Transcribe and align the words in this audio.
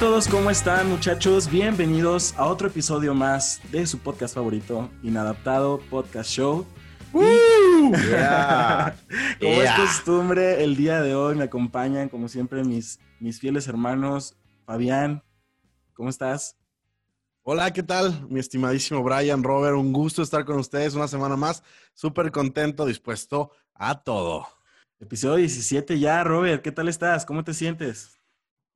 todos, 0.00 0.28
¿cómo 0.28 0.48
están 0.48 0.88
muchachos? 0.88 1.50
Bienvenidos 1.50 2.32
a 2.38 2.46
otro 2.46 2.68
episodio 2.68 3.12
más 3.12 3.60
de 3.70 3.86
su 3.86 3.98
podcast 3.98 4.34
favorito, 4.34 4.88
Inadaptado 5.02 5.78
Podcast 5.90 6.30
Show. 6.30 6.66
Como 7.12 7.22
es 9.44 9.70
costumbre, 9.72 10.64
el 10.64 10.74
día 10.74 11.02
de 11.02 11.14
hoy 11.14 11.34
me 11.34 11.44
acompañan, 11.44 12.08
como 12.08 12.28
siempre, 12.28 12.64
mis, 12.64 12.98
mis 13.18 13.38
fieles 13.38 13.68
hermanos. 13.68 14.38
Fabián, 14.64 15.22
¿cómo 15.92 16.08
estás? 16.08 16.56
Hola, 17.42 17.70
¿qué 17.70 17.82
tal? 17.82 18.26
Mi 18.30 18.40
estimadísimo 18.40 19.02
Brian, 19.02 19.44
Robert, 19.44 19.76
un 19.76 19.92
gusto 19.92 20.22
estar 20.22 20.46
con 20.46 20.56
ustedes 20.56 20.94
una 20.94 21.08
semana 21.08 21.36
más. 21.36 21.62
Súper 21.92 22.32
contento, 22.32 22.86
dispuesto 22.86 23.50
a 23.74 24.02
todo. 24.02 24.48
Episodio 24.98 25.36
17 25.36 25.98
ya, 25.98 26.24
Robert, 26.24 26.62
¿qué 26.62 26.72
tal 26.72 26.88
estás? 26.88 27.26
¿Cómo 27.26 27.44
te 27.44 27.52
sientes? 27.52 28.19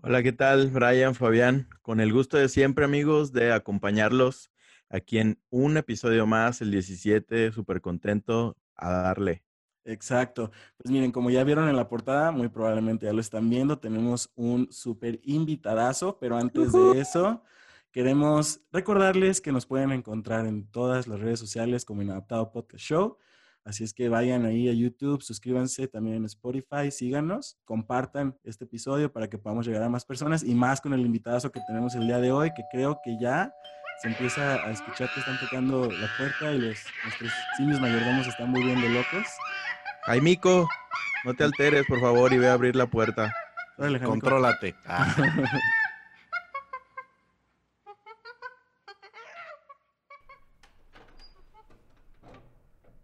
Hola, 0.07 0.23
¿qué 0.23 0.33
tal? 0.33 0.69
Brian, 0.69 1.15
Fabián, 1.15 1.67
con 1.81 1.99
el 1.99 2.13
gusto 2.13 2.37
de 2.37 2.51
siempre, 2.51 2.85
amigos, 2.85 3.33
de 3.33 3.55
acompañarlos 3.55 4.51
aquí 4.91 5.17
en 5.17 5.41
un 5.49 5.79
episodio 5.79 6.27
más, 6.27 6.61
el 6.61 6.71
17, 6.73 7.53
súper 7.53 7.81
contento 7.81 8.55
a 8.77 8.93
darle. 8.93 9.45
Exacto. 9.87 10.51
Pues 10.77 10.93
miren, 10.93 11.11
como 11.11 11.31
ya 11.31 11.43
vieron 11.43 11.71
en 11.71 11.77
la 11.77 11.89
portada, 11.89 12.33
muy 12.33 12.51
probablemente 12.51 13.07
ya 13.07 13.15
lo 13.15 13.21
están 13.23 13.49
viendo, 13.49 13.79
tenemos 13.79 14.31
un 14.35 14.71
súper 14.71 15.21
invitadazo, 15.23 16.19
pero 16.19 16.37
antes 16.37 16.71
de 16.73 17.01
eso, 17.01 17.43
queremos 17.91 18.61
recordarles 18.73 19.41
que 19.41 19.53
nos 19.53 19.65
pueden 19.65 19.91
encontrar 19.91 20.45
en 20.45 20.71
todas 20.71 21.09
las 21.09 21.19
redes 21.19 21.41
sociales 21.41 21.87
como 21.87 22.03
Inadaptado 22.03 22.53
Podcast 22.53 22.85
Show. 22.85 23.17
Así 23.65 23.83
es 23.83 23.95
que 23.95 24.11
vayan 24.11 24.45
ahí 24.45 24.69
a 24.69 24.75
YouTube, 24.75 25.23
suscríbanse 25.23 25.89
también 25.89 26.17
en 26.17 26.27
Spotify, 26.27 26.91
síganos, 26.91 27.57
compartan 27.65 28.39
este 28.45 28.65
episodio 28.65 29.11
para 29.11 29.31
que 29.31 29.39
podamos 29.39 29.67
llegar 29.67 29.83
a 29.83 29.89
más 29.89 30.05
personas 30.05 30.43
y 30.43 30.55
más 30.55 30.83
con 30.83 30.93
el 30.93 31.01
invitadazo 31.01 31.51
que 31.51 31.61
tenemos 31.67 31.95
el 31.95 32.07
día 32.07 32.19
de 32.19 32.31
hoy, 32.31 32.51
que 32.55 32.63
creo 32.71 33.01
que 33.03 33.17
ya 33.19 33.55
se 34.03 34.09
empieza 34.09 34.57
a 34.57 34.71
escuchar 34.71 35.09
que 35.15 35.21
están 35.21 35.41
tocando 35.41 35.91
la 35.91 36.09
puerta 36.19 36.53
y 36.53 36.59
los, 36.59 36.79
nuestros 37.05 37.33
simios 37.57 37.81
mayordomos 37.81 38.27
están 38.27 38.51
muy 38.51 38.63
bien 38.63 38.81
de 38.83 38.91
locos. 38.91 39.27
Jaimico, 40.03 40.69
no 41.25 41.33
te 41.33 41.45
alteres, 41.45 41.87
por 41.87 42.01
favor, 42.01 42.35
y 42.35 42.39
ve 42.39 42.49
a 42.49 42.53
abrir 42.53 42.77
la 42.77 42.87
puerta. 42.87 43.33
Órale, 43.79 43.99
Contrólate. 44.01 44.75
Ah. 44.85 45.17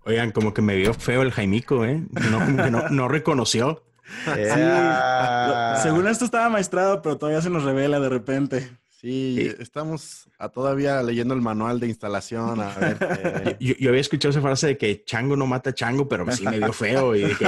Oigan, 0.04 0.32
como 0.32 0.54
que 0.54 0.62
me 0.62 0.76
vio 0.76 0.94
feo 0.94 1.22
el 1.22 1.30
Jaimico, 1.30 1.84
¿eh? 1.84 2.02
No, 2.30 2.38
como 2.40 2.62
que 2.62 2.70
no, 2.70 3.08
reconoció. 3.08 3.84
según 5.82 6.08
esto 6.08 6.24
estaba 6.24 6.48
maestrado, 6.48 7.02
pero 7.02 7.18
todavía 7.18 7.42
se 7.42 7.50
nos 7.50 7.64
revela 7.64 8.00
de 8.00 8.08
repente. 8.08 8.70
Sí, 9.00 9.50
estamos 9.58 10.28
todavía 10.52 11.02
leyendo 11.02 11.32
el 11.32 11.40
manual 11.40 11.80
de 11.80 11.86
instalación. 11.86 12.60
A 12.60 12.74
ver, 12.78 12.98
eh. 13.00 13.56
yo, 13.58 13.88
había 13.88 14.00
escuchado 14.02 14.28
esa 14.28 14.42
frase 14.42 14.66
de 14.66 14.76
que 14.76 15.04
chango 15.04 15.36
no 15.36 15.46
mata 15.46 15.72
chango, 15.72 16.06
pero 16.06 16.30
sí 16.30 16.44
me 16.44 16.58
vio 16.58 16.70
feo 16.74 17.16
y 17.16 17.24
dije, 17.24 17.46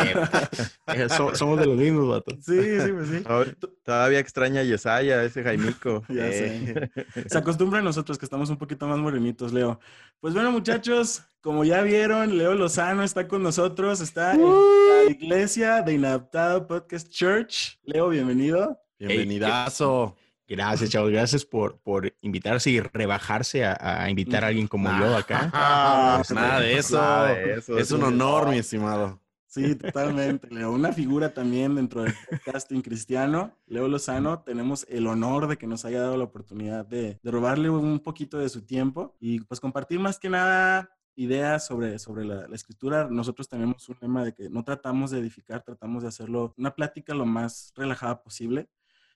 eh, 0.86 1.09
somos 1.34 1.61
de 1.61 1.67
los 1.67 1.77
mismos, 1.77 2.09
vato. 2.09 2.34
Sí, 2.41 2.81
sí, 2.81 2.92
pues 2.92 3.09
sí. 3.09 3.67
Todavía 3.84 4.19
extraña 4.19 4.62
a 4.62 4.64
Yesaya, 4.64 5.22
ese 5.25 5.42
Jaimico. 5.42 6.03
ya 6.09 6.33
sé. 6.33 6.91
Se 7.27 7.36
acostumbra 7.36 7.81
a 7.81 7.83
nosotros 7.83 8.16
que 8.16 8.25
estamos 8.25 8.48
un 8.48 8.56
poquito 8.56 8.87
más 8.87 8.98
morenitos, 8.98 9.53
Leo. 9.53 9.78
Pues 10.20 10.33
bueno, 10.33 10.53
muchachos, 10.53 11.22
como 11.42 11.66
ya 11.66 11.83
vieron, 11.83 12.39
Leo 12.39 12.55
Lozano 12.55 13.03
está 13.03 13.28
con 13.28 13.42
nosotros, 13.42 14.00
está 14.00 14.33
en 14.33 14.41
la 14.41 15.11
iglesia 15.11 15.83
de 15.83 15.92
Inadaptado 15.92 16.66
Podcast 16.66 17.10
Church. 17.10 17.78
Leo, 17.84 18.09
bienvenido. 18.09 18.81
Bienvenidazo. 18.98 20.16
Gracias, 20.53 20.91
chavos. 20.91 21.11
Gracias 21.11 21.47
por, 21.47 21.79
por 21.79 22.15
invitarse 22.21 22.71
y 22.71 22.79
rebajarse 22.79 23.65
a, 23.65 24.11
invitar 24.11 24.45
a 24.45 24.49
alguien 24.49 24.69
como 24.69 24.91
yo 24.99 25.17
acá. 25.17 26.19
Este, 26.21 26.35
nada, 26.35 26.61
de 26.61 26.77
eso. 26.77 27.79
Es 27.79 27.91
un 27.91 28.03
honor, 28.03 28.51
mi 28.51 28.59
estimado. 28.59 29.19
Sí, 29.47 29.75
totalmente, 29.77 30.49
Leo. 30.51 30.71
Una 30.71 30.93
figura 30.93 31.33
también 31.33 31.75
dentro 31.75 32.03
del 32.03 32.13
podcasting 32.29 32.83
cristiano, 32.83 33.57
Leo 33.67 33.89
Lozano. 33.89 34.41
Tenemos 34.43 34.87
el 34.91 35.07
honor 35.07 35.47
de 35.47 35.57
que 35.57 35.67
nos 35.67 35.87
haya 35.87 36.03
dado 36.03 36.19
la 36.19 36.25
oportunidad 36.25 36.84
de, 36.84 37.19
robarle 37.23 37.71
un 37.71 38.01
poquito 38.01 38.39
de 38.39 38.51
su 38.51 38.61
tiempo 38.67 39.17
y 39.21 39.41
pues 39.41 39.59
compartir 39.59 40.01
más 40.01 40.19
que 40.19 40.29
nada 40.29 40.91
ideas 41.15 41.67
sobre, 41.67 41.99
sobre 41.99 42.27
la, 42.27 42.47
la, 42.47 42.55
escritura. 42.55 43.09
Nosotros 43.11 43.49
tenemos 43.49 43.89
un 43.89 43.97
lema 44.03 44.23
de 44.23 44.34
que 44.34 44.51
no 44.51 44.65
tratamos 44.65 45.11
de 45.11 45.19
edificar, 45.19 45.63
tratamos 45.63 46.03
de 46.03 46.11
hacerlo 46.11 46.53
una 46.59 46.75
plática 46.75 47.15
lo 47.15 47.25
más 47.25 47.73
relajada 47.75 48.23
posible 48.23 48.69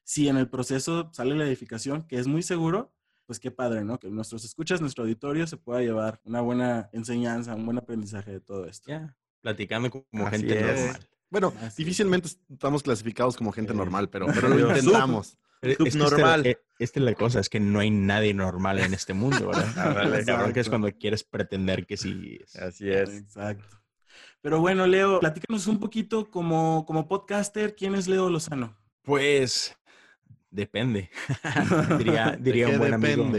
si 0.07 0.29
en 0.29 0.37
el 0.37 0.49
proceso 0.49 1.11
sale 1.13 1.35
la 1.35 1.45
edificación, 1.45 2.07
que 2.07 2.17
es 2.19 2.29
muy 2.29 2.45
seguro, 2.45 2.95
pues 3.27 3.41
qué 3.41 3.51
padre, 3.51 3.83
¿no? 3.83 3.99
Que 3.99 4.09
nuestros 4.09 4.45
escuchas, 4.45 4.81
nuestro 4.81 5.03
auditorio 5.03 5.49
se 5.49 5.57
pueda 5.57 5.81
llevar 5.81 6.21
una 6.23 6.41
buena 6.41 6.89
enseñanza, 6.93 7.57
un 7.57 7.67
buen 7.67 7.77
aprendizaje 7.77 8.31
de 8.31 8.41
todo 8.41 8.67
esto. 8.67 8.89
Ya, 8.89 9.17
platicando 9.41 9.91
como 9.91 10.31
gente 10.31 10.61
normal. 10.61 11.09
Bueno, 11.29 11.53
difícilmente 11.77 12.29
estamos 12.49 12.85
clasificados 12.85 13.37
como 13.37 13.51
gente 13.51 13.75
normal, 13.75 14.09
pero, 14.09 14.27
pero 14.33 14.49
lo 14.49 14.69
intentamos. 14.69 15.37
Es 15.61 15.97
normal. 15.97 16.47
Eh, 16.47 16.57
esta, 16.79 17.01
es 17.01 17.05
la 17.05 17.15
cosa, 17.15 17.41
es 17.41 17.49
que 17.49 17.59
no 17.59 17.81
hay 17.81 17.91
nadie 17.91 18.33
normal 18.33 18.79
en 18.79 18.95
este 18.95 19.13
mundo, 19.13 19.49
¿verdad? 19.49 20.25
La 20.27 20.53
que 20.53 20.61
es 20.61 20.69
cuando 20.69 20.89
quieres 20.93 21.25
pretender 21.25 21.85
que 21.85 21.97
sí. 21.97 22.39
Así 22.61 22.89
es. 22.89 23.11
Exacto. 23.11 23.77
Pero 24.41 24.61
bueno, 24.61 24.87
Leo, 24.87 25.19
platícanos 25.19 25.67
un 25.67 25.81
poquito 25.81 26.31
como, 26.31 26.85
como 26.87 27.09
podcaster, 27.09 27.75
¿quién 27.75 27.97
es 27.97 28.07
Leo 28.07 28.31
Lozano? 28.31 28.77
Pues 29.03 29.77
Depende. 30.57 31.11
diría, 31.99 32.37
diría 32.41 32.69
un 32.69 32.79
buen 32.79 32.95
amigo. 32.95 33.31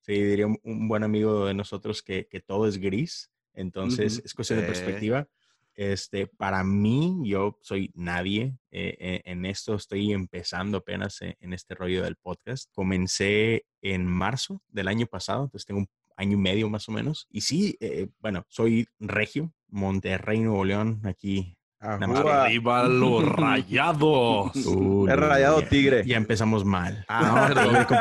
Sí, 0.00 0.12
diría 0.12 0.46
un, 0.46 0.88
buen 0.88 1.02
amigo 1.02 1.46
de 1.46 1.54
nosotros 1.54 2.02
que, 2.02 2.26
que 2.26 2.40
todo 2.40 2.66
es 2.66 2.76
gris. 2.76 3.30
Entonces, 3.54 4.20
es 4.24 4.34
cuestión 4.34 4.60
de 4.60 4.66
perspectiva. 4.66 5.26
Este, 5.74 6.26
para 6.26 6.62
mí, 6.62 7.16
yo 7.24 7.58
soy 7.62 7.90
nadie 7.94 8.58
eh, 8.70 8.94
eh, 9.00 9.22
en 9.24 9.46
esto. 9.46 9.74
Estoy 9.74 10.12
empezando 10.12 10.78
apenas 10.78 11.22
en, 11.22 11.34
en, 11.40 11.54
este 11.54 11.74
rollo 11.74 12.02
del 12.02 12.16
podcast. 12.16 12.70
Comencé 12.72 13.64
en 13.80 14.04
marzo 14.04 14.62
del 14.68 14.88
año 14.88 15.06
pasado, 15.06 15.44
entonces 15.44 15.64
tengo 15.64 15.80
un 15.80 15.88
año 16.16 16.34
y 16.36 16.40
medio 16.40 16.68
más 16.68 16.88
o 16.90 16.92
menos. 16.92 17.26
Y 17.30 17.40
sí, 17.40 17.78
eh, 17.80 18.08
bueno, 18.18 18.44
soy 18.50 18.86
regio, 18.98 19.54
Monterrey, 19.68 20.40
Nuevo 20.40 20.64
León, 20.66 21.00
aquí 21.04 21.56
Arriba 21.80 22.86
los 22.86 23.24
rayados. 23.36 24.54
el 24.54 25.16
rayado 25.16 25.62
tigre. 25.62 26.04
Ya 26.06 26.16
empezamos 26.16 26.64
mal. 26.64 27.04
Ah, 27.12 27.48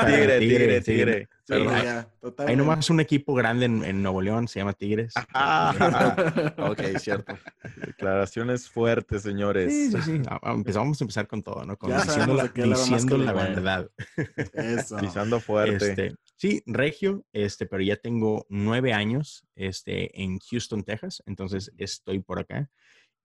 tigre, 0.06 0.40
tigre, 0.40 0.82
tigre, 0.82 1.30
hay, 2.38 2.56
nomás 2.56 2.90
un 2.90 3.00
equipo 3.00 3.34
grande 3.34 3.66
en, 3.66 4.04
Nuevo 4.04 4.22
León, 4.22 4.48
se 4.48 4.60
llama 4.60 4.74
Tigres. 4.74 5.14
ok, 6.58 6.82
cierto. 7.00 7.38
Declaraciones 7.86 8.70
fuertes, 8.70 9.24
señores. 9.24 9.72
Sí, 9.72 9.92
sí, 9.92 10.02
sí. 10.02 10.22
Ah, 10.28 10.40
ah, 10.44 10.52
empezamos 10.52 11.00
a 11.00 11.04
empezar 11.04 11.28
con 11.28 11.42
todo, 11.42 11.66
¿no? 11.66 11.78
diciendo 11.82 12.34
la, 12.34 12.48
diciendo 12.48 13.18
la 13.18 13.34
verdad. 13.34 13.90
Eso. 14.54 14.98
Pisando 14.98 15.40
fuerte. 15.40 15.90
Este, 15.90 16.16
sí, 16.36 16.62
Regio, 16.66 17.26
este, 17.34 17.66
pero 17.66 17.82
ya 17.82 17.96
tengo 17.96 18.46
nueve 18.50 18.94
años 18.94 19.46
este, 19.56 20.22
en 20.22 20.40
Houston, 20.40 20.84
Texas, 20.84 21.24
entonces 21.26 21.72
estoy 21.78 22.20
por 22.20 22.40
acá. 22.40 22.70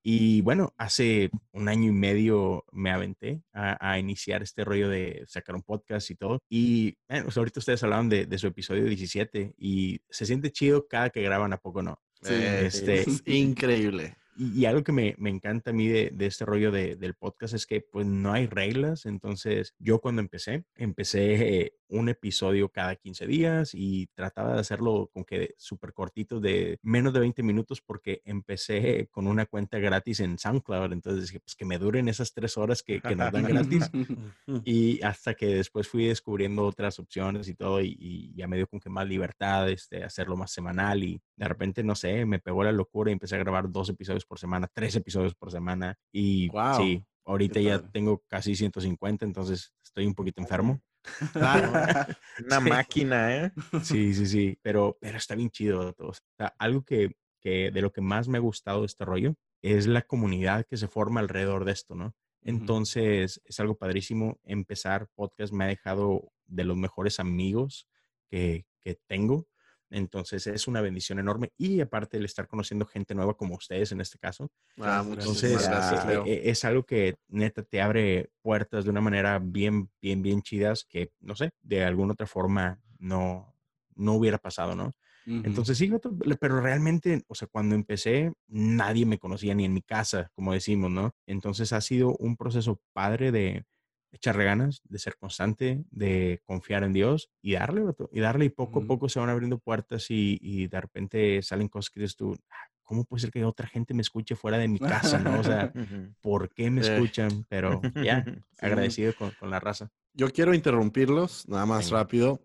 Y 0.06 0.42
bueno, 0.42 0.74
hace 0.76 1.30
un 1.52 1.66
año 1.66 1.88
y 1.88 1.92
medio 1.92 2.66
me 2.72 2.90
aventé 2.90 3.40
a, 3.54 3.98
iniciar 3.98 4.42
este 4.42 4.62
rollo 4.62 4.90
de 4.90 5.24
sacar 5.26 5.56
un 5.56 5.62
podcast 5.62 6.10
y 6.10 6.14
todo. 6.14 6.40
Y 6.50 6.94
bueno, 7.08 7.24
pues, 7.24 7.38
ahorita 7.38 7.60
ustedes 7.60 7.82
hablaban 7.82 8.10
de, 8.10 8.26
de, 8.26 8.38
su 8.38 8.46
episodio 8.46 8.84
17 8.84 9.54
y 9.56 9.98
se 10.10 10.26
siente 10.26 10.52
chido 10.52 10.86
cada 10.86 11.08
que 11.08 11.22
graban, 11.22 11.54
¿a 11.54 11.56
poco 11.56 11.82
no? 11.82 11.98
Sí, 12.20 12.34
este, 12.34 13.00
es 13.08 13.22
increíble. 13.24 14.14
Y, 14.36 14.64
algo 14.64 14.82
que 14.82 14.92
me, 14.92 15.14
me, 15.18 15.30
encanta 15.30 15.70
a 15.70 15.72
mí 15.72 15.88
de, 15.88 16.10
de 16.12 16.26
este 16.26 16.44
rollo 16.44 16.70
de, 16.70 16.96
del 16.96 17.14
podcast 17.14 17.54
es 17.54 17.66
que 17.66 17.80
pues 17.80 18.06
no 18.06 18.32
hay 18.32 18.46
reglas. 18.46 19.06
Entonces 19.06 19.74
yo 19.78 20.00
cuando 20.00 20.20
empecé, 20.20 20.64
empecé 20.76 21.74
un 21.88 22.08
episodio 22.08 22.68
cada 22.70 22.96
15 22.96 23.26
días 23.26 23.70
y 23.74 24.08
trataba 24.14 24.54
de 24.54 24.60
hacerlo 24.60 25.10
con 25.12 25.24
que 25.24 25.54
súper 25.58 25.92
cortito 25.92 26.40
de 26.40 26.78
menos 26.82 27.12
de 27.12 27.20
20 27.20 27.42
minutos 27.42 27.80
porque 27.80 28.22
empecé 28.24 29.08
con 29.10 29.26
una 29.26 29.46
cuenta 29.46 29.78
gratis 29.78 30.20
en 30.20 30.38
SoundCloud. 30.38 30.92
Entonces 30.92 31.26
dije, 31.28 31.40
pues 31.40 31.54
que 31.54 31.64
me 31.64 31.78
duren 31.78 32.08
esas 32.08 32.32
tres 32.32 32.56
horas 32.56 32.82
que, 32.82 33.00
que 33.00 33.14
nos 33.14 33.30
dan 33.32 33.44
gratis. 33.44 33.90
y 34.64 35.02
hasta 35.02 35.34
que 35.34 35.46
después 35.46 35.88
fui 35.88 36.06
descubriendo 36.06 36.64
otras 36.64 36.98
opciones 36.98 37.48
y 37.48 37.54
todo 37.54 37.80
y, 37.80 38.32
ya 38.34 38.48
me 38.48 38.56
dio 38.56 38.66
con 38.66 38.80
que 38.80 38.90
más 38.90 39.06
libertad, 39.06 39.68
este, 39.70 40.02
hacerlo 40.02 40.36
más 40.36 40.50
semanal 40.50 41.02
y 41.04 41.20
de 41.36 41.48
repente, 41.48 41.82
no 41.82 41.94
sé, 41.94 42.24
me 42.26 42.38
pegó 42.38 42.64
la 42.64 42.72
locura 42.72 43.10
y 43.10 43.12
empecé 43.12 43.36
a 43.36 43.38
grabar 43.38 43.70
dos 43.70 43.88
episodios 43.88 44.23
por 44.24 44.38
semana, 44.38 44.68
tres 44.72 44.96
episodios 44.96 45.34
por 45.34 45.50
semana 45.50 45.96
y 46.12 46.50
sí, 46.76 47.04
ahorita 47.24 47.60
ya 47.60 47.78
tengo 47.80 48.22
casi 48.28 48.54
150, 48.54 49.24
entonces 49.24 49.72
estoy 49.82 50.06
un 50.06 50.14
poquito 50.14 50.40
enfermo. 50.40 50.80
Una 52.46 52.60
máquina, 52.60 53.36
¿eh? 53.36 53.52
Sí, 53.82 54.14
sí, 54.14 54.26
sí, 54.26 54.58
pero, 54.62 54.96
pero 55.00 55.18
está 55.18 55.34
bien 55.34 55.50
chido. 55.50 55.94
O 55.98 56.12
sea, 56.36 56.54
algo 56.58 56.82
que, 56.82 57.16
que 57.40 57.70
de 57.70 57.82
lo 57.82 57.92
que 57.92 58.00
más 58.00 58.28
me 58.28 58.38
ha 58.38 58.40
gustado 58.40 58.80
de 58.80 58.86
este 58.86 59.04
rollo 59.04 59.34
es 59.62 59.86
la 59.86 60.02
comunidad 60.02 60.66
que 60.66 60.76
se 60.76 60.88
forma 60.88 61.20
alrededor 61.20 61.64
de 61.64 61.72
esto, 61.72 61.94
¿no? 61.94 62.14
Entonces, 62.42 63.40
es 63.46 63.60
algo 63.60 63.78
padrísimo. 63.78 64.38
Empezar 64.44 65.08
podcast 65.14 65.52
me 65.52 65.64
ha 65.64 65.68
dejado 65.68 66.32
de 66.46 66.64
los 66.64 66.76
mejores 66.76 67.18
amigos 67.18 67.88
que, 68.28 68.66
que 68.82 69.00
tengo. 69.06 69.46
Entonces 69.94 70.46
es 70.48 70.66
una 70.66 70.80
bendición 70.80 71.18
enorme 71.20 71.52
y 71.56 71.80
aparte 71.80 72.16
el 72.16 72.24
estar 72.24 72.48
conociendo 72.48 72.84
gente 72.84 73.14
nueva 73.14 73.34
como 73.34 73.54
ustedes 73.54 73.92
en 73.92 74.00
este 74.00 74.18
caso. 74.18 74.50
Ah, 74.80 75.04
Entonces 75.08 75.68
gracias, 75.68 76.04
eh, 76.04 76.08
Leo. 76.08 76.24
eh, 76.26 76.42
es 76.46 76.64
algo 76.64 76.84
que 76.84 77.14
neta 77.28 77.62
te 77.62 77.80
abre 77.80 78.30
puertas 78.42 78.84
de 78.84 78.90
una 78.90 79.00
manera 79.00 79.38
bien, 79.38 79.88
bien, 80.02 80.20
bien 80.20 80.42
chidas 80.42 80.84
que, 80.84 81.12
no 81.20 81.36
sé, 81.36 81.50
de 81.62 81.84
alguna 81.84 82.14
otra 82.14 82.26
forma 82.26 82.80
no, 82.98 83.54
no 83.94 84.14
hubiera 84.14 84.38
pasado, 84.38 84.74
¿no? 84.74 84.92
Entonces 85.26 85.78
sí, 85.78 85.90
pero 86.38 86.60
realmente, 86.60 87.22
o 87.28 87.34
sea, 87.34 87.48
cuando 87.50 87.74
empecé, 87.74 88.34
nadie 88.46 89.06
me 89.06 89.18
conocía 89.18 89.54
ni 89.54 89.64
en 89.64 89.72
mi 89.72 89.80
casa, 89.80 90.28
como 90.34 90.52
decimos, 90.52 90.90
¿no? 90.90 91.12
Entonces 91.26 91.72
ha 91.72 91.80
sido 91.80 92.14
un 92.18 92.36
proceso 92.36 92.78
padre 92.92 93.32
de 93.32 93.64
echarle 94.14 94.44
ganas, 94.44 94.80
de 94.84 94.98
ser 94.98 95.16
constante, 95.16 95.84
de 95.90 96.40
confiar 96.44 96.84
en 96.84 96.92
Dios 96.92 97.30
y 97.42 97.54
darle, 97.54 97.82
y 98.12 98.20
darle, 98.20 98.44
y 98.46 98.48
poco 98.50 98.78
a 98.78 98.82
Ujú. 98.82 98.88
poco 98.88 99.08
se 99.08 99.18
van 99.20 99.28
abriendo 99.28 99.58
puertas 99.58 100.10
y, 100.10 100.38
y 100.40 100.68
de 100.68 100.80
repente 100.80 101.42
salen 101.42 101.68
cosas 101.68 101.90
que 101.90 102.00
dices 102.00 102.16
tú, 102.16 102.36
"Ah, 102.50 102.56
¿cómo 102.84 103.04
puede 103.04 103.22
ser 103.22 103.30
que 103.30 103.44
otra 103.44 103.66
gente 103.66 103.92
me 103.94 104.02
escuche 104.02 104.36
fuera 104.36 104.58
de 104.58 104.68
mi 104.68 104.78
casa, 104.78 105.18
no? 105.18 105.38
O 105.40 105.44
sea. 105.44 105.72
¿por 106.20 106.48
qué 106.54 106.70
me 106.70 106.80
escuchan? 106.80 107.44
Pero 107.50 107.82
ya, 108.02 108.24
Sí. 108.54 108.66
agradecido 108.66 109.14
con, 109.14 109.32
con 109.32 109.50
la 109.50 109.60
raza. 109.60 109.90
Yo 110.14 110.30
quiero 110.30 110.54
interrumpirlos, 110.54 111.46
nada 111.48 111.66
más 111.66 111.86
Venga. 111.90 111.98
rápido. 112.02 112.40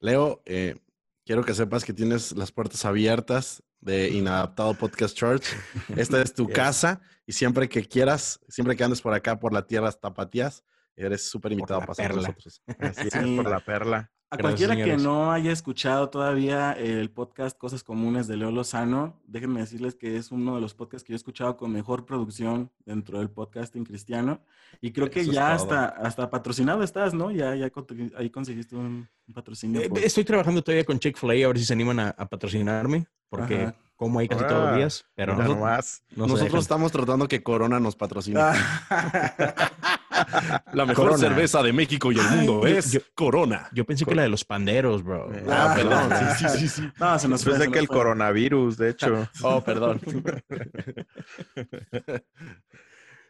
Leo, 0.00 0.42
eh, 0.44 0.76
quiero 1.24 1.42
que 1.44 1.54
sepas 1.54 1.84
que 1.84 1.94
tienes 1.94 2.32
las 2.36 2.52
puertas 2.52 2.84
abiertas 2.84 3.62
de 3.80 4.10
Inadaptado 4.10 4.74
Podcast 4.76 5.16
Church. 5.16 5.44
Esta 5.96 6.20
es 6.20 6.34
tu 6.34 6.46
Yes. 6.46 6.54
casa 6.54 7.00
y 7.26 7.32
siempre 7.32 7.68
que 7.70 7.84
quieras, 7.84 8.38
siempre 8.48 8.76
que 8.76 8.84
andes 8.84 9.00
por 9.00 9.14
acá, 9.14 9.38
por 9.38 9.52
la 9.54 9.66
tierra 9.66 9.90
tapatías, 9.92 10.62
eres 11.06 11.28
súper 11.28 11.52
invitado 11.52 11.80
a 11.82 11.86
pasar 11.86 12.10
con 12.12 12.20
nosotros. 12.22 12.62
Así 12.78 13.08
es, 13.08 13.12
Sí. 13.12 13.36
por 13.36 13.48
la 13.50 13.60
perla. 13.60 14.10
A 14.30 14.36
Gracias, 14.38 14.66
cualquiera 14.66 14.96
que 14.96 15.02
no 15.02 15.30
haya 15.30 15.52
escuchado 15.52 16.08
todavía 16.08 16.72
el 16.72 17.10
podcast 17.10 17.58
Cosas 17.58 17.84
Comunes 17.84 18.26
de 18.26 18.38
Leo 18.38 18.50
Lozano, 18.50 19.20
déjenme 19.26 19.60
decirles 19.60 19.94
que 19.94 20.16
es 20.16 20.32
uno 20.32 20.54
de 20.54 20.62
los 20.62 20.72
podcasts 20.72 21.04
que 21.04 21.12
yo 21.12 21.16
he 21.16 21.18
escuchado 21.18 21.58
con 21.58 21.70
mejor 21.70 22.06
producción 22.06 22.70
dentro 22.86 23.18
del 23.18 23.28
podcasting 23.28 23.84
cristiano. 23.84 24.40
Y 24.80 24.92
creo 24.92 25.10
que 25.10 25.20
Eso 25.20 25.32
es 25.32 25.36
ya 25.36 25.52
hasta, 25.52 25.84
hasta 25.84 26.30
patrocinado 26.30 26.82
estás, 26.82 27.12
¿no? 27.12 27.30
Ya, 27.30 27.54
ya 27.56 27.70
ahí 28.16 28.30
conseguiste 28.30 28.74
un, 28.74 29.06
un 29.28 29.34
patrocinio. 29.34 29.82
Eh, 29.82 29.90
por- 29.90 29.98
Estoy 29.98 30.24
trabajando 30.24 30.62
todavía 30.62 30.84
con 30.86 30.98
Chick-fil-A, 30.98 31.44
a 31.44 31.48
ver 31.48 31.58
si 31.58 31.66
se 31.66 31.74
animan 31.74 32.00
a, 32.00 32.08
a 32.16 32.24
patrocinarme, 32.26 33.06
porque 33.28 33.64
Ajá. 33.64 33.74
como 33.96 34.18
ahí 34.18 34.28
casi 34.28 34.44
todos 34.46 34.62
los 34.62 34.68
Ah, 34.72 34.76
días, 34.76 35.04
pero 35.14 35.34
Mira 35.34 35.46
no, 35.48 35.54
nomás. 35.56 36.04
no 36.08 36.14
se 36.14 36.20
nosotros 36.20 36.44
dejan. 36.44 36.60
estamos 36.60 36.90
tratando 36.90 37.28
que 37.28 37.42
Corona 37.42 37.78
nos 37.80 37.96
patrocine. 37.96 38.40
Ah, 40.32 40.64
La 40.74 40.86
mejor 40.86 41.08
Corona. 41.10 41.18
cerveza 41.28 41.62
de 41.62 41.72
México 41.72 42.12
y 42.12 42.18
el 42.18 42.26
mundo 42.30 42.66
es 42.66 42.92
yo- 42.92 43.00
Corona. 43.14 43.68
Yo 43.72 43.84
pensé 43.84 44.04
que 44.04 44.14
la 44.14 44.22
de 44.22 44.28
los 44.28 44.44
panderos, 44.44 45.02
bro. 45.02 45.32
Eh, 45.32 45.44
Ah, 45.48 45.68
Ah, 45.70 45.74
perdón. 45.74 46.12
ah. 46.12 46.34
Sí, 46.38 46.46
sí, 46.48 46.58
sí, 46.58 46.68
sí. 46.68 46.88
no, 46.98 47.18
se 47.18 47.28
nos 47.28 47.42
fue. 47.44 47.52
Pensé 47.52 47.64
se 47.66 47.70
que 47.70 47.76
nos 47.76 47.82
el 47.82 47.86
fue. 47.88 47.96
coronavirus, 47.96 48.76
de 48.76 48.90
hecho. 48.90 49.28
Oh, 49.42 49.62
perdón. 49.62 50.00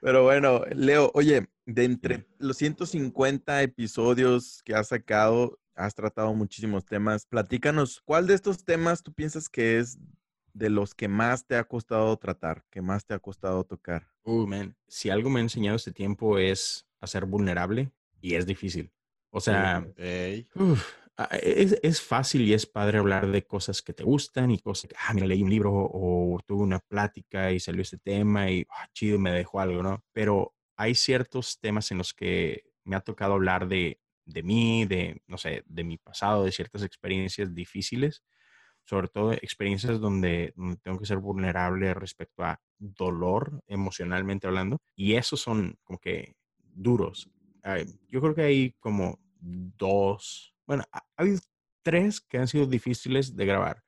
Pero 0.00 0.24
bueno, 0.24 0.62
Leo, 0.74 1.10
oye, 1.14 1.48
de 1.64 1.84
entre 1.84 2.26
los 2.38 2.56
150 2.56 3.62
episodios 3.62 4.60
que 4.64 4.74
has 4.74 4.88
sacado, 4.88 5.58
has 5.76 5.94
tratado 5.94 6.34
muchísimos 6.34 6.84
temas. 6.84 7.24
Platícanos, 7.26 8.02
¿cuál 8.04 8.26
de 8.26 8.34
estos 8.34 8.64
temas 8.64 9.02
tú 9.02 9.12
piensas 9.12 9.48
que 9.48 9.78
es 9.78 9.98
de 10.52 10.70
los 10.70 10.94
que 10.94 11.08
más 11.08 11.46
te 11.46 11.56
ha 11.56 11.64
costado 11.64 12.16
tratar, 12.16 12.64
que 12.70 12.82
más 12.82 13.06
te 13.06 13.14
ha 13.14 13.18
costado 13.18 13.64
tocar? 13.64 14.08
Uh, 14.24 14.46
man, 14.46 14.76
si 14.88 15.10
algo 15.10 15.30
me 15.30 15.40
ha 15.40 15.42
enseñado 15.42 15.76
este 15.76 15.92
tiempo 15.92 16.38
es 16.38 16.86
a 17.00 17.06
ser 17.06 17.26
vulnerable 17.26 17.90
y 18.20 18.34
es 18.34 18.46
difícil. 18.46 18.92
O 19.30 19.40
sea, 19.40 19.86
uf, 20.54 20.84
ah, 21.16 21.28
es, 21.40 21.78
es 21.82 22.02
fácil 22.02 22.42
y 22.42 22.52
es 22.52 22.66
padre 22.66 22.98
hablar 22.98 23.30
de 23.30 23.46
cosas 23.46 23.80
que 23.80 23.94
te 23.94 24.04
gustan 24.04 24.50
y 24.50 24.58
cosas 24.58 24.90
que, 24.90 24.96
ah, 24.98 25.14
mira, 25.14 25.26
leí 25.26 25.42
un 25.42 25.50
libro 25.50 25.72
o, 25.72 26.38
tuve 26.46 26.62
una 26.62 26.78
plática 26.80 27.50
y 27.50 27.58
salió 27.58 27.82
este 27.82 27.98
tema 27.98 28.50
y 28.50 28.66
ah, 28.70 28.88
chido, 28.92 29.18
me 29.18 29.32
dejó 29.32 29.60
algo, 29.60 29.82
¿no? 29.82 30.04
Pero 30.12 30.54
hay 30.76 30.94
ciertos 30.94 31.58
temas 31.60 31.90
en 31.90 31.98
los 31.98 32.12
que 32.12 32.64
me 32.84 32.94
ha 32.96 33.00
tocado 33.00 33.34
hablar 33.34 33.68
de, 33.68 34.00
de 34.26 34.42
mí, 34.42 34.84
de, 34.84 35.22
no 35.26 35.38
sé, 35.38 35.64
de 35.66 35.84
mi 35.84 35.98
pasado, 35.98 36.44
de 36.44 36.52
ciertas 36.52 36.82
experiencias 36.82 37.54
difíciles, 37.54 38.22
sobre 38.84 39.08
todo 39.08 39.32
experiencias 39.32 40.00
donde, 40.00 40.52
donde 40.56 40.76
tengo 40.78 40.98
que 40.98 41.06
ser 41.06 41.18
vulnerable 41.18 41.94
respecto 41.94 42.42
a 42.44 42.60
dolor 42.78 43.62
emocionalmente 43.66 44.46
hablando. 44.46 44.78
Y 44.94 45.14
esos 45.14 45.40
son 45.40 45.78
como 45.84 45.98
que 45.98 46.34
duros. 46.58 47.30
Yo 48.08 48.20
creo 48.20 48.34
que 48.34 48.42
hay 48.42 48.72
como 48.80 49.20
dos, 49.38 50.54
bueno, 50.66 50.84
ha, 50.92 50.98
ha 50.98 51.04
habido 51.16 51.40
tres 51.82 52.20
que 52.20 52.38
han 52.38 52.48
sido 52.48 52.66
difíciles 52.66 53.36
de 53.36 53.46
grabar. 53.46 53.82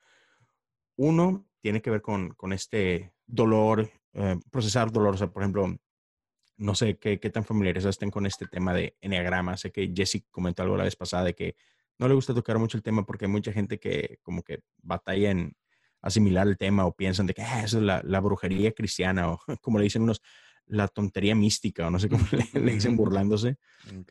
Uno 0.96 1.48
tiene 1.60 1.80
que 1.80 1.90
ver 1.90 2.02
con, 2.02 2.30
con 2.34 2.52
este 2.52 3.14
dolor, 3.26 3.90
eh, 4.12 4.36
procesar 4.50 4.92
dolor, 4.92 5.14
o 5.14 5.16
sea, 5.16 5.32
por 5.32 5.42
ejemplo, 5.42 5.76
no 6.56 6.74
sé 6.74 6.98
qué, 6.98 7.18
qué 7.18 7.30
tan 7.30 7.44
familiares 7.44 7.84
estén 7.84 8.10
con 8.10 8.26
este 8.26 8.46
tema 8.46 8.72
de 8.74 8.96
enneagrama. 9.00 9.56
Sé 9.56 9.72
que 9.72 9.92
Jesse 9.94 10.24
comentó 10.30 10.62
algo 10.62 10.76
la 10.76 10.84
vez 10.84 10.94
pasada 10.94 11.24
de 11.24 11.34
que 11.34 11.56
no 11.98 12.08
le 12.08 12.14
gusta 12.14 12.34
tocar 12.34 12.58
mucho 12.58 12.76
el 12.76 12.82
tema 12.82 13.04
porque 13.06 13.26
hay 13.26 13.30
mucha 13.30 13.52
gente 13.52 13.78
que 13.78 14.18
como 14.22 14.42
que 14.42 14.60
batalla 14.82 15.30
en 15.30 15.56
asimilar 16.02 16.46
el 16.46 16.58
tema 16.58 16.84
o 16.86 16.94
piensan 16.94 17.26
de 17.26 17.34
que 17.34 17.42
"Ah, 17.42 17.62
eso 17.64 17.78
es 17.78 17.84
la, 17.84 18.02
la 18.04 18.20
brujería 18.20 18.72
cristiana 18.72 19.30
o 19.32 19.40
como 19.62 19.78
le 19.78 19.84
dicen 19.84 20.02
unos, 20.02 20.20
la 20.66 20.88
tontería 20.88 21.34
mística 21.34 21.86
o 21.86 21.90
no 21.90 21.98
sé 21.98 22.08
cómo 22.08 22.24
le, 22.54 22.60
le 22.60 22.72
dicen 22.72 22.96
burlándose. 22.96 23.56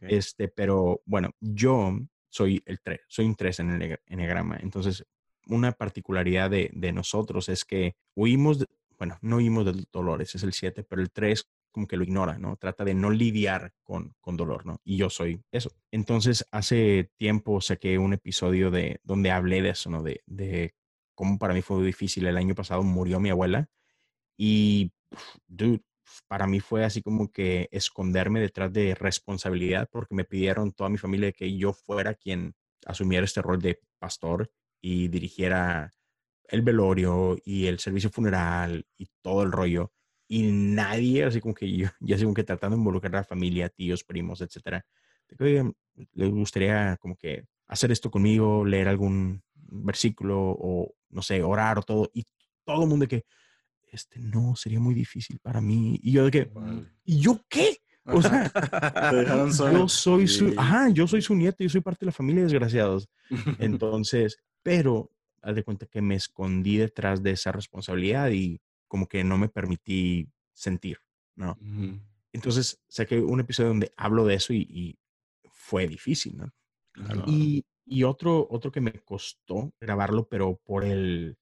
Este, 0.09 0.47
pero 0.47 1.01
bueno, 1.05 1.31
yo 1.39 1.97
soy 2.29 2.61
el 2.65 2.79
3, 2.81 3.01
soy 3.07 3.25
un 3.25 3.35
3 3.35 3.59
en 3.59 3.69
el 3.71 3.81
ene- 3.81 3.99
enneagrama. 4.07 4.57
Entonces, 4.61 5.05
una 5.47 5.71
particularidad 5.71 6.49
de, 6.49 6.71
de 6.73 6.91
nosotros 6.91 7.49
es 7.49 7.63
que 7.65 7.95
huimos, 8.15 8.59
de- 8.59 8.67
bueno, 8.97 9.17
no 9.21 9.37
huimos 9.37 9.65
del 9.65 9.85
dolor, 9.91 10.21
ese 10.21 10.37
es 10.37 10.43
el 10.43 10.53
7, 10.53 10.83
pero 10.83 11.01
el 11.01 11.11
3 11.11 11.47
como 11.73 11.87
que 11.87 11.97
lo 11.97 12.03
ignora, 12.03 12.37
¿no? 12.37 12.55
Trata 12.55 12.85
de 12.85 12.93
no 12.93 13.09
lidiar 13.09 13.73
con, 13.83 14.13
con 14.21 14.37
dolor, 14.37 14.65
¿no? 14.65 14.79
Y 14.85 14.95
yo 14.95 15.09
soy 15.09 15.41
eso. 15.51 15.71
Entonces, 15.91 16.45
hace 16.51 17.11
tiempo 17.17 17.59
saqué 17.59 17.97
un 17.97 18.13
episodio 18.13 18.71
de 18.71 19.01
donde 19.03 19.31
hablé 19.31 19.61
de 19.61 19.69
eso, 19.69 19.89
¿no? 19.89 20.03
De, 20.03 20.21
de 20.25 20.75
cómo 21.15 21.37
para 21.37 21.53
mí 21.53 21.61
fue 21.61 21.83
difícil. 21.83 22.27
El 22.27 22.37
año 22.37 22.55
pasado 22.55 22.83
murió 22.83 23.19
mi 23.19 23.29
abuela 23.29 23.67
y, 24.37 24.93
dude, 25.47 25.81
para 26.27 26.47
mí 26.47 26.59
fue 26.59 26.85
así 26.85 27.01
como 27.01 27.31
que 27.31 27.67
esconderme 27.71 28.39
detrás 28.39 28.71
de 28.71 28.95
responsabilidad 28.95 29.89
porque 29.91 30.15
me 30.15 30.25
pidieron 30.25 30.71
toda 30.71 30.89
mi 30.89 30.97
familia 30.97 31.31
que 31.31 31.57
yo 31.57 31.73
fuera 31.73 32.13
quien 32.13 32.55
asumiera 32.85 33.25
este 33.25 33.41
rol 33.41 33.61
de 33.61 33.79
pastor 33.99 34.51
y 34.81 35.07
dirigiera 35.07 35.91
el 36.47 36.61
velorio 36.61 37.37
y 37.43 37.65
el 37.67 37.79
servicio 37.79 38.09
funeral 38.09 38.85
y 38.97 39.07
todo 39.21 39.43
el 39.43 39.51
rollo. 39.51 39.91
Y 40.33 40.51
nadie, 40.51 41.25
así 41.25 41.39
como 41.39 41.53
que 41.53 41.71
yo, 41.71 41.89
ya 41.99 42.17
como 42.17 42.33
que 42.33 42.43
tratando 42.43 42.75
de 42.75 42.79
involucrar 42.79 43.13
a 43.15 43.19
la 43.19 43.23
familia, 43.23 43.69
tíos, 43.69 44.03
primos, 44.03 44.41
etcétera. 44.41 44.83
de 45.29 45.35
que, 45.37 45.43
"Oigan, 45.43 45.73
les 46.13 46.31
gustaría 46.31 46.97
como 46.97 47.15
que 47.15 47.45
hacer 47.67 47.91
esto 47.91 48.09
conmigo, 48.09 48.65
leer 48.65 48.87
algún 48.87 49.43
versículo 49.53 50.39
o, 50.39 50.95
no 51.09 51.21
sé, 51.21 51.43
orar 51.43 51.77
o 51.77 51.83
todo. 51.83 52.09
Y 52.15 52.23
todo 52.65 52.81
el 52.83 52.89
mundo 52.89 53.03
de 53.03 53.09
que, 53.09 53.25
este, 53.91 54.19
no, 54.19 54.55
sería 54.55 54.79
muy 54.79 54.95
difícil 54.95 55.37
para 55.39 55.61
mí. 55.61 55.99
Y 56.01 56.11
yo 56.13 56.25
de 56.25 56.31
que, 56.31 56.51
¿y 57.05 57.19
yo 57.19 57.39
qué? 57.47 57.77
O 58.05 58.19
sea, 58.19 58.51
yo 59.71 59.87
soy 59.87 60.27
su, 60.27 60.51
ajá, 60.57 60.89
yo 60.89 61.07
soy 61.07 61.21
su 61.21 61.35
nieto, 61.35 61.63
yo 61.63 61.69
soy 61.69 61.81
parte 61.81 62.05
de 62.05 62.07
la 62.07 62.11
familia, 62.11 62.41
desgraciados. 62.41 63.07
Entonces, 63.59 64.39
pero 64.63 65.11
haz 65.43 65.53
de 65.53 65.63
cuenta 65.63 65.85
que 65.85 66.01
me 66.01 66.15
escondí 66.15 66.77
detrás 66.77 67.21
de 67.21 67.31
esa 67.31 67.51
responsabilidad 67.51 68.31
y 68.31 68.59
como 68.93 69.07
que 69.07 69.23
no 69.23 69.39
me 69.39 69.49
permití 69.49 70.29
sentir, 70.53 70.99
¿no? 71.35 71.57
Ujú. 71.59 71.99
Entonces 72.31 72.79
saqué 72.87 73.19
un 73.21 73.39
episodio 73.39 73.69
donde 73.69 73.91
hablo 73.97 74.23
de 74.23 74.35
eso 74.35 74.53
y, 74.53 74.67
y 74.69 74.99
fue 75.49 75.87
difícil, 75.87 76.37
¿no? 76.37 76.53
Y, 77.25 77.65
y 77.87 78.03
otro, 78.03 78.45
otro 78.51 78.71
que 78.71 78.81
me 78.81 78.91
costó 78.99 79.73
grabarlo, 79.81 80.27
pero 80.29 80.61
por 80.63 80.83
el, 80.83 81.39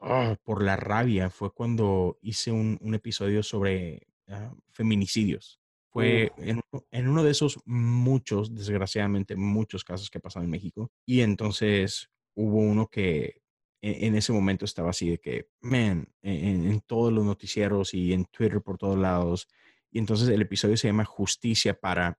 ah, 0.00 0.36
por 0.44 0.62
la 0.62 0.76
rabia, 0.76 1.30
fue 1.30 1.52
cuando 1.52 2.16
hice 2.22 2.52
un, 2.52 2.78
un 2.80 2.94
episodio 2.94 3.42
sobre 3.42 4.06
ah, 4.28 4.54
feminicidios. 4.70 5.58
Fue 5.90 6.30
en, 6.36 6.60
en 6.92 7.08
uno 7.08 7.24
de 7.24 7.32
esos 7.32 7.58
muchos, 7.64 8.54
desgraciadamente, 8.54 9.34
muchos 9.34 9.82
casos 9.82 10.10
que 10.10 10.20
pasan 10.20 10.44
en 10.44 10.50
México. 10.50 10.92
Y 11.04 11.22
entonces 11.22 12.08
hubo 12.36 12.58
uno 12.58 12.86
que 12.86 13.42
en, 13.80 14.04
en 14.04 14.14
ese 14.16 14.32
momento 14.32 14.64
estaba 14.64 14.90
así 14.90 15.10
de 15.10 15.18
que, 15.18 15.48
man, 15.60 16.08
en, 16.22 16.70
en 16.70 16.80
todos 16.80 17.12
los 17.12 17.24
noticieros 17.24 17.94
y 17.94 18.12
en 18.12 18.24
Twitter 18.26 18.60
por 18.62 18.78
todos 18.78 18.98
lados. 18.98 19.48
Y 19.90 19.98
entonces 19.98 20.28
el 20.28 20.42
episodio 20.42 20.76
se 20.76 20.88
llama 20.88 21.04
Justicia 21.04 21.78
para, 21.78 22.18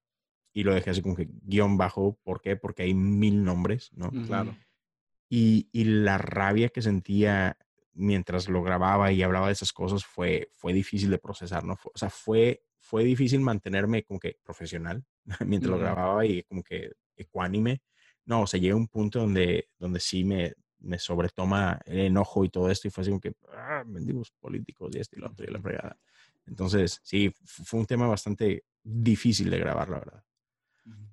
y 0.53 0.63
lo 0.63 0.73
dejé 0.73 0.89
así 0.89 1.01
como 1.01 1.15
que 1.15 1.27
guion 1.43 1.77
bajo. 1.77 2.17
¿Por 2.23 2.41
qué? 2.41 2.55
Porque 2.55 2.83
hay 2.83 2.93
mil 2.93 3.43
nombres, 3.43 3.91
¿no? 3.93 4.09
Claro. 4.25 4.55
Y, 5.29 5.69
y 5.71 5.83
la 5.83 6.17
rabia 6.17 6.69
que 6.69 6.81
sentía 6.81 7.57
mientras 7.93 8.47
lo 8.49 8.63
grababa 8.63 9.11
y 9.11 9.21
hablaba 9.21 9.47
de 9.47 9.53
esas 9.53 9.73
cosas 9.73 10.05
fue, 10.05 10.49
fue 10.55 10.73
difícil 10.73 11.09
de 11.11 11.19
procesar, 11.19 11.63
¿no? 11.63 11.75
Fue- 11.75 11.91
o 11.93 11.97
sea, 11.97 12.09
fue, 12.09 12.63
fue 12.79 13.03
difícil 13.03 13.41
mantenerme 13.41 14.03
como 14.03 14.19
que 14.19 14.37
profesional 14.43 15.03
mientras 15.45 15.69
lo 15.71 15.77
grababa 15.77 16.25
y 16.25 16.43
como 16.43 16.63
que 16.63 16.93
ecuánime. 17.15 17.81
No, 18.25 18.41
o 18.43 18.47
sea, 18.47 18.59
llega 18.59 18.75
un 18.75 18.87
punto 18.87 19.19
donde, 19.19 19.69
donde 19.77 19.99
sí 19.99 20.23
me, 20.23 20.53
me 20.79 20.99
sobretoma 20.99 21.79
el 21.85 21.99
enojo 21.99 22.43
y 22.45 22.49
todo 22.49 22.69
esto 22.69 22.87
y 22.87 22.91
fue 22.91 23.01
así 23.01 23.11
como 23.11 23.21
que, 23.21 23.33
ah, 23.53 23.83
mendigos 23.85 24.31
políticos 24.39 24.91
y 24.95 24.99
esto 24.99 25.15
y 25.17 25.19
lo 25.21 25.27
otro 25.27 25.45
y 25.45 25.51
la 25.51 25.61
fregada. 25.61 25.97
Entonces, 26.45 26.99
sí, 27.03 27.33
fu- 27.45 27.63
fue 27.63 27.79
un 27.81 27.85
tema 27.85 28.07
bastante 28.07 28.63
difícil 28.83 29.49
de 29.49 29.59
grabar, 29.59 29.89
la 29.89 29.99
verdad. 29.99 30.23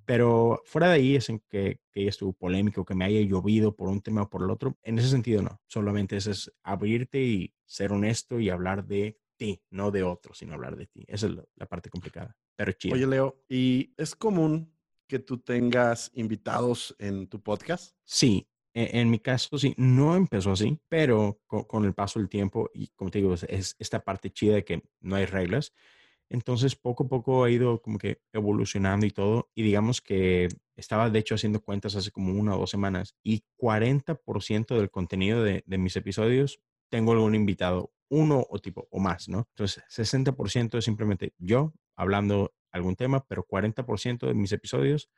Pero 0.04 0.62
fuera 0.64 0.88
de 0.88 0.94
ahí 0.94 1.16
es 1.16 1.28
en 1.28 1.40
que, 1.48 1.80
que 1.90 2.06
estuvo 2.06 2.32
polémico, 2.32 2.84
que 2.84 2.94
me 2.94 3.04
haya 3.04 3.20
llovido 3.20 3.74
por 3.74 3.88
un 3.88 4.00
tema 4.00 4.22
o 4.22 4.30
por 4.30 4.42
el 4.42 4.50
otro. 4.50 4.78
En 4.82 4.98
ese 4.98 5.08
sentido, 5.08 5.42
no. 5.42 5.60
Solamente 5.66 6.16
ese 6.16 6.30
es 6.30 6.52
abrirte 6.62 7.20
y 7.20 7.52
ser 7.64 7.92
honesto 7.92 8.38
y 8.38 8.48
hablar 8.48 8.86
de 8.86 9.18
ti, 9.36 9.60
no 9.70 9.90
de 9.90 10.04
otro, 10.04 10.32
sino 10.32 10.54
hablar 10.54 10.76
de 10.76 10.86
ti. 10.86 11.04
Esa 11.08 11.26
es 11.26 11.32
la, 11.56 11.66
parte 11.66 11.90
complicada. 11.90 12.36
Pero 12.54 12.72
chido. 12.72 12.94
Oye, 12.94 13.06
Leo, 13.06 13.42
¿y 13.48 13.92
es 13.96 14.14
común 14.14 14.72
que 15.08 15.18
tú 15.18 15.38
tengas 15.38 16.10
invitados 16.14 16.94
en 16.98 17.26
tu 17.26 17.42
podcast? 17.42 17.96
Sí, 18.04 18.48
en, 18.76 19.10
mi 19.10 19.18
caso 19.18 19.58
sí, 19.58 19.74
no 19.78 20.16
empezó 20.16 20.52
así, 20.52 20.78
pero 20.88 21.40
co- 21.46 21.66
con, 21.66 21.84
el 21.84 21.94
paso 21.94 22.18
del 22.18 22.28
tiempo 22.28 22.70
y 22.74 22.88
como 22.88 23.10
te 23.10 23.18
digo, 23.18 23.34
es, 23.34 23.44
es 23.44 23.76
esta 23.78 24.04
parte 24.04 24.30
chida 24.30 24.54
de 24.56 24.64
que 24.64 24.82
no 25.00 25.16
hay 25.16 25.26
reglas. 25.26 25.72
Entonces, 26.28 26.76
poco 26.76 27.04
a 27.04 27.08
poco 27.08 27.44
ha 27.44 27.50
ido 27.50 27.80
como 27.80 27.98
que 27.98 28.20
evolucionando 28.32 29.06
y 29.06 29.12
todo. 29.12 29.50
Y 29.54 29.62
digamos 29.62 30.00
que 30.02 30.48
estaba, 30.76 31.08
de 31.08 31.18
hecho, 31.20 31.36
haciendo 31.36 31.62
cuentas 31.62 31.94
hace 31.96 32.10
como 32.10 32.32
una 32.32 32.56
o 32.56 32.58
dos 32.58 32.70
semanas 32.70 33.14
y 33.22 33.44
40% 33.56 34.76
del 34.76 34.90
contenido 34.90 35.42
de, 35.42 35.62
de 35.66 35.78
mis 35.78 35.96
episodios 35.96 36.60
tengo 36.90 37.12
algún 37.12 37.34
invitado, 37.34 37.92
uno 38.08 38.44
o 38.48 38.58
tipo 38.58 38.88
o 38.90 39.00
más, 39.00 39.28
¿no? 39.28 39.46
Entonces, 39.50 39.82
60% 39.88 40.78
es 40.78 40.84
simplemente 40.84 41.34
yo 41.38 41.74
hablando 41.96 42.54
algún 42.72 42.96
tema, 42.96 43.24
pero 43.26 43.44
40% 43.44 44.26
de 44.26 44.34
mis 44.34 44.52
episodios 44.52 45.08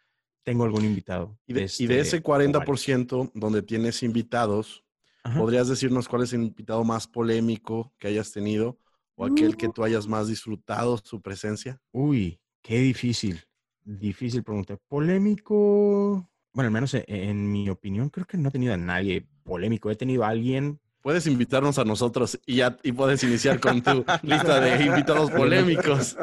tengo 0.48 0.64
algún 0.64 0.86
invitado. 0.86 1.38
Y 1.46 1.52
de, 1.52 1.70
y 1.78 1.86
de 1.86 2.00
este, 2.00 2.16
ese 2.16 2.22
o 2.24 2.30
varios. 2.30 2.52
40% 2.52 3.32
donde 3.34 3.60
tienes 3.60 4.02
invitados, 4.02 4.82
Ajá. 5.22 5.38
¿podrías 5.38 5.68
decirnos 5.68 6.08
cuál 6.08 6.22
es 6.22 6.32
el 6.32 6.42
invitado 6.42 6.82
más 6.84 7.06
polémico 7.06 7.92
que 7.98 8.08
hayas 8.08 8.32
tenido 8.32 8.78
o 9.14 9.26
aquel 9.26 9.58
que 9.58 9.68
tú 9.68 9.84
hayas 9.84 10.06
más 10.06 10.26
disfrutado 10.26 10.96
su 11.04 11.20
presencia? 11.20 11.78
Uy, 11.92 12.40
qué 12.62 12.78
difícil. 12.78 13.44
Difícil 13.84 14.42
pregunta. 14.42 14.78
Polémico. 14.88 16.30
Bueno, 16.54 16.68
al 16.68 16.72
menos 16.72 16.94
e- 16.94 17.04
en, 17.06 17.52
mi 17.52 17.68
opinión, 17.68 18.08
creo 18.08 18.26
que 18.26 18.38
no 18.38 18.48
he 18.48 18.52
tenido 18.52 18.72
a 18.72 18.78
nadie 18.78 19.28
polémico. 19.44 19.90
He 19.90 19.96
tenido 19.96 20.24
a 20.24 20.28
alguien. 20.28 20.80
Puedes 21.02 21.26
invitarnos 21.26 21.78
a 21.78 21.84
nosotros 21.84 22.40
y 22.46 22.56
ya 22.56 22.78
y 22.82 22.92
puedes 22.92 23.22
iniciar 23.22 23.60
con 23.60 23.82
tu 23.82 24.02
lista 24.22 24.60
de 24.60 24.82
invitados 24.82 25.30
polémicos. 25.30 26.16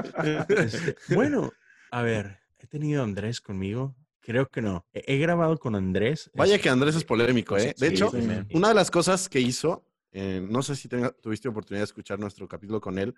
este, 0.50 0.96
bueno, 1.14 1.52
a 1.92 2.02
ver, 2.02 2.40
he 2.58 2.66
tenido 2.66 3.02
a 3.02 3.04
Andrés 3.04 3.40
conmigo. 3.40 3.96
Creo 4.26 4.48
que 4.50 4.62
no. 4.62 4.86
He, 4.94 5.04
he 5.16 5.18
grabado 5.20 5.58
con 5.58 5.76
Andrés. 5.76 6.32
Vaya 6.34 6.56
este, 6.56 6.64
que 6.64 6.70
Andrés 6.70 6.96
es 6.96 7.04
polémico, 7.04 7.58
¿eh? 7.58 7.76
De 7.78 7.88
sí, 7.90 7.94
hecho, 7.94 8.10
sí, 8.10 8.22
sí. 8.22 8.56
una 8.56 8.70
de 8.70 8.74
las 8.74 8.90
cosas 8.90 9.30
que 9.30 9.40
hizo, 9.40 9.86
eh, 10.12 10.46
no 10.50 10.64
sé 10.64 10.76
si 10.76 10.88
tenga- 10.88 11.12
tuviste 11.22 11.48
oportunidad 11.48 11.82
de 11.82 11.86
escuchar 11.86 12.18
nuestro 12.20 12.48
capítulo 12.48 12.82
con 12.82 12.98
él, 12.98 13.14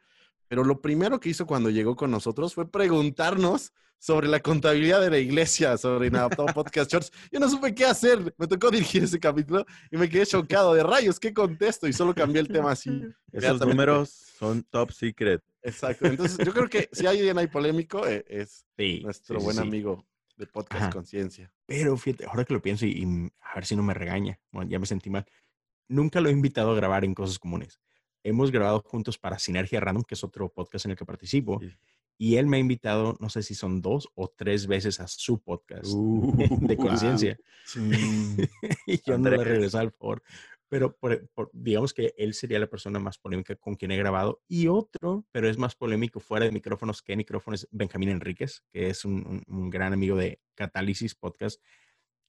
pero 0.50 0.64
lo 0.64 0.82
primero 0.82 1.20
que 1.20 1.30
hizo 1.30 1.46
cuando 1.46 1.70
llegó 1.70 1.96
con 1.96 2.12
nosotros 2.12 2.54
fue 2.54 2.70
preguntarnos 2.70 3.72
sobre 4.00 4.28
la 4.28 4.40
contabilidad 4.42 5.02
de 5.02 5.10
la 5.10 5.18
iglesia, 5.18 5.76
sobre 5.78 6.08
Inadaptado 6.08 6.48
Podcast 6.54 6.92
Church. 6.92 7.08
Yo 7.32 7.40
no 7.40 7.50
supe 7.50 7.74
qué 7.74 7.86
hacer. 7.86 8.34
Me 8.38 8.46
tocó 8.48 8.70
dirigir 8.70 9.04
ese 9.04 9.20
capítulo 9.20 9.66
y 9.90 9.98
me 9.98 10.08
quedé 10.08 10.26
chocado 10.26 10.74
de 10.76 10.84
rayos, 10.84 11.20
¿qué 11.20 11.34
contesto? 11.34 11.88
Y 11.88 11.94
solo 11.94 12.14
cambié 12.14 12.42
el 12.42 12.48
tema 12.48 12.72
así. 12.72 13.02
Esos 13.32 13.60
números 13.60 14.10
son 14.38 14.62
top 14.64 14.92
secret. 14.92 15.42
Exacto. 15.64 16.06
Entonces, 16.06 16.38
yo 16.46 16.54
creo 16.54 16.70
que 16.70 16.90
si 16.92 17.08
alguien 17.08 17.38
hay 17.40 17.48
polémico, 17.48 18.06
eh, 18.08 18.24
es 18.28 18.66
Sí, 18.78 19.02
nuestro 19.04 19.40
sí, 19.40 19.44
buen 19.46 19.56
sí. 19.58 19.62
amigo 19.64 20.06
de 20.38 20.48
Podcast. 20.48 20.94
Conciencia. 20.94 21.52
Pero 21.66 21.98
fíjate, 21.98 22.26
ahora 22.26 22.46
que 22.46 22.54
lo 22.54 22.62
pienso 22.62 22.86
y, 22.86 22.92
y 22.92 23.32
a 23.42 23.56
ver 23.56 23.66
si 23.66 23.76
no 23.76 23.84
me 23.84 23.94
regaña. 23.94 24.40
Bueno, 24.52 24.70
ya 24.70 24.80
me 24.80 24.86
sentí 24.86 25.10
mal. 25.10 25.26
Nunca 25.90 26.22
lo 26.22 26.30
he 26.30 26.32
invitado 26.32 26.72
a 26.72 26.76
grabar 26.76 27.04
en 27.06 27.14
cosas 27.14 27.40
comunes. 27.40 27.80
Hemos 28.24 28.52
grabado 28.52 28.82
juntos 28.82 29.18
para 29.18 29.40
Sinergia 29.40 29.80
Random, 29.80 30.04
que 30.04 30.16
es 30.16 30.24
otro 30.24 30.50
podcast 30.50 30.86
en 30.86 30.92
el 30.92 30.98
que 30.98 31.06
participo. 31.06 31.60
Sí. 31.60 31.72
Y 32.20 32.36
él 32.38 32.48
me 32.48 32.58
ha 32.58 32.60
invitado, 32.60 33.16
no 33.20 33.30
sé 33.30 33.44
si 33.44 33.54
son 33.54 33.82
dos 33.82 34.10
o 34.16 34.28
tres 34.28 34.66
veces 34.66 35.00
a 35.00 35.08
su 35.08 35.40
podcast 35.40 35.86
Uh, 35.94 36.36
de 36.36 36.48
wow. 36.76 36.88
conciencia. 36.88 37.38
y 38.88 39.02
yo 39.06 39.18
no 39.18 39.30
le 39.30 39.44
regresé 39.44 39.78
al 39.78 39.92
favor. 39.92 40.24
Pero 40.70 40.96
por- 40.98 41.28
por- 41.30 41.50
digamos 41.54 41.94
que 41.94 42.14
él 42.18 42.34
sería 42.34 42.60
la 42.60 42.68
persona 42.68 43.00
más 43.00 43.18
polémica 43.18 43.56
con 43.56 43.76
quien 43.76 43.92
he 43.92 43.98
grabado. 43.98 44.42
Y 44.48 44.68
otro, 44.68 45.26
pero 45.32 45.48
es 45.50 45.58
más 45.58 45.76
polémico 45.76 46.20
fuera 46.20 46.46
de 46.46 46.52
micrófonos 46.52 47.02
que 47.02 47.16
micrófonos, 47.16 47.68
Benjamín 47.72 48.10
Enríquez, 48.10 48.64
que 48.72 48.90
es 48.90 49.06
un, 49.06 49.26
un- 49.26 49.44
un 49.48 49.70
gran 49.70 49.94
amigo 49.94 50.16
de 50.18 50.42
Catálisis 50.56 51.16
Podcast. 51.16 51.62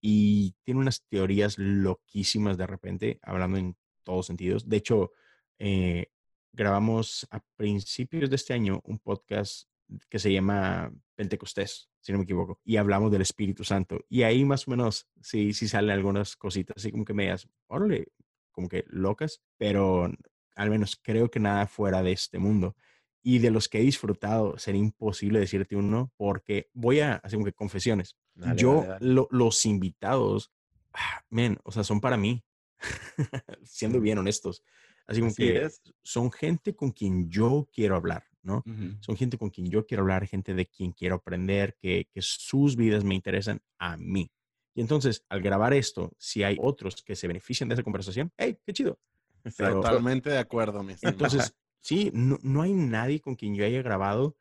Y 0.01 0.55
tiene 0.63 0.81
unas 0.81 1.05
teorías 1.09 1.59
loquísimas 1.59 2.57
de 2.57 2.67
repente, 2.67 3.19
hablando 3.23 3.59
en 3.59 3.77
todos 4.05 4.27
sentidos. 4.27 4.69
De 4.69 4.77
hecho, 4.77 5.11
eh, 5.59 6.07
grabamos 6.53 7.27
a 7.31 7.41
principios 7.57 8.31
de 8.31 8.37
este 8.37 8.55
año 8.55 8.81
un 8.85 8.99
podcast 9.01 9.69
que 10.09 10.19
se 10.19 10.33
llama 10.33 10.93
Pentecostés, 11.17 11.89
si 12.01 12.13
no 12.13 12.19
me 12.19 12.25
equivoco, 12.25 12.61
y 12.65 12.77
hablamos 12.77 13.11
del 13.11 13.23
Espíritu 13.23 13.65
Santo. 13.65 14.05
Y 14.09 14.23
ahí 14.23 14.45
más 14.45 14.69
o 14.69 14.71
menos 14.71 15.09
sí, 15.21 15.53
sí 15.53 15.67
salen 15.67 15.91
algunas 15.91 16.37
cositas, 16.37 16.77
así 16.77 16.91
como 16.93 17.05
que 17.05 17.15
medias, 17.15 17.49
órale, 17.67 18.09
como 18.59 18.69
que 18.69 18.85
locas, 18.89 19.41
pero 19.57 20.11
al 20.57 20.71
menos 20.71 20.97
creo 21.01 21.31
que 21.31 21.39
nada 21.39 21.69
fuera 21.69 22.03
de 22.03 22.11
este 22.11 22.41
mundo. 22.41 22.75
Y 23.23 23.39
de 23.39 23.53
los 23.53 23.69
que 23.69 23.79
he 23.79 23.83
disfrutado, 23.83 24.59
sería 24.59 24.81
imposible 24.81 25.39
decirte 25.39 25.77
uno, 25.77 26.13
porque 26.17 26.69
voy 26.75 26.99
a 26.99 27.15
hacer 27.15 27.37
como 27.37 27.45
que 27.47 27.53
confesiones. 27.53 28.17
Dale, 28.35 28.61
Yo, 28.61 28.75
dale, 28.75 28.89
dale. 28.89 29.07
lo- 29.15 29.29
los 29.31 29.65
invitados, 29.65 30.51
ah, 30.93 31.23
men, 31.31 31.57
o 31.63 31.71
sea, 31.71 31.85
son 31.85 32.01
para 32.01 32.17
mí, 32.17 32.43
siendo 33.63 34.01
bien 34.01 34.19
honestos. 34.19 34.65
Así 35.07 35.21
como 35.21 35.31
Así 35.31 35.45
que 35.45 35.65
es. 35.67 35.81
son 36.03 36.33
gente 36.33 36.75
con 36.75 36.91
quien 36.91 37.31
yo 37.31 37.69
quiero 37.73 37.95
hablar, 37.95 38.25
¿no? 38.43 38.65
Son 39.01 39.17
gente 39.17 39.39
con 39.39 39.51
quien 39.51 39.69
yo 39.71 39.87
quiero 39.87 40.03
hablar, 40.03 40.27
gente 40.27 40.53
de 40.55 40.67
quien 40.67 40.91
quiero 40.91 41.15
aprender, 41.15 41.77
que, 41.81 42.09
que 42.13 42.23
sus 42.23 42.75
vidas 42.75 43.05
me 43.05 43.15
interesan 43.15 43.61
a 43.79 43.97
mí. 43.97 44.31
Y 44.79 44.81
entonces, 44.81 45.25
al 45.29 45.43
grabar 45.43 45.75
esto, 45.75 46.13
si 46.19 46.45
hay 46.45 46.57
otros 46.61 47.03
que 47.03 47.17
se 47.17 47.27
benefician 47.27 47.69
de 47.69 47.75
esa 47.75 47.83
conversación, 47.83 48.31
¡hey, 48.37 48.57
qué 48.65 48.73
chido! 48.73 48.97
Pero- 49.57 49.81
Totalmente 49.81 50.31
de 50.31 50.39
acuerdo, 50.39 50.85
mi 50.85 50.93
estimado. 50.93 51.15
Entonces, 51.17 51.53
sí, 51.81 52.13
no, 52.15 52.39
no 52.43 52.63
hay 52.63 52.75
nadie 52.75 53.21
con 53.21 53.35
quien 53.35 53.57
yo 53.57 53.65
haya 53.65 53.83
grabado, 53.83 54.37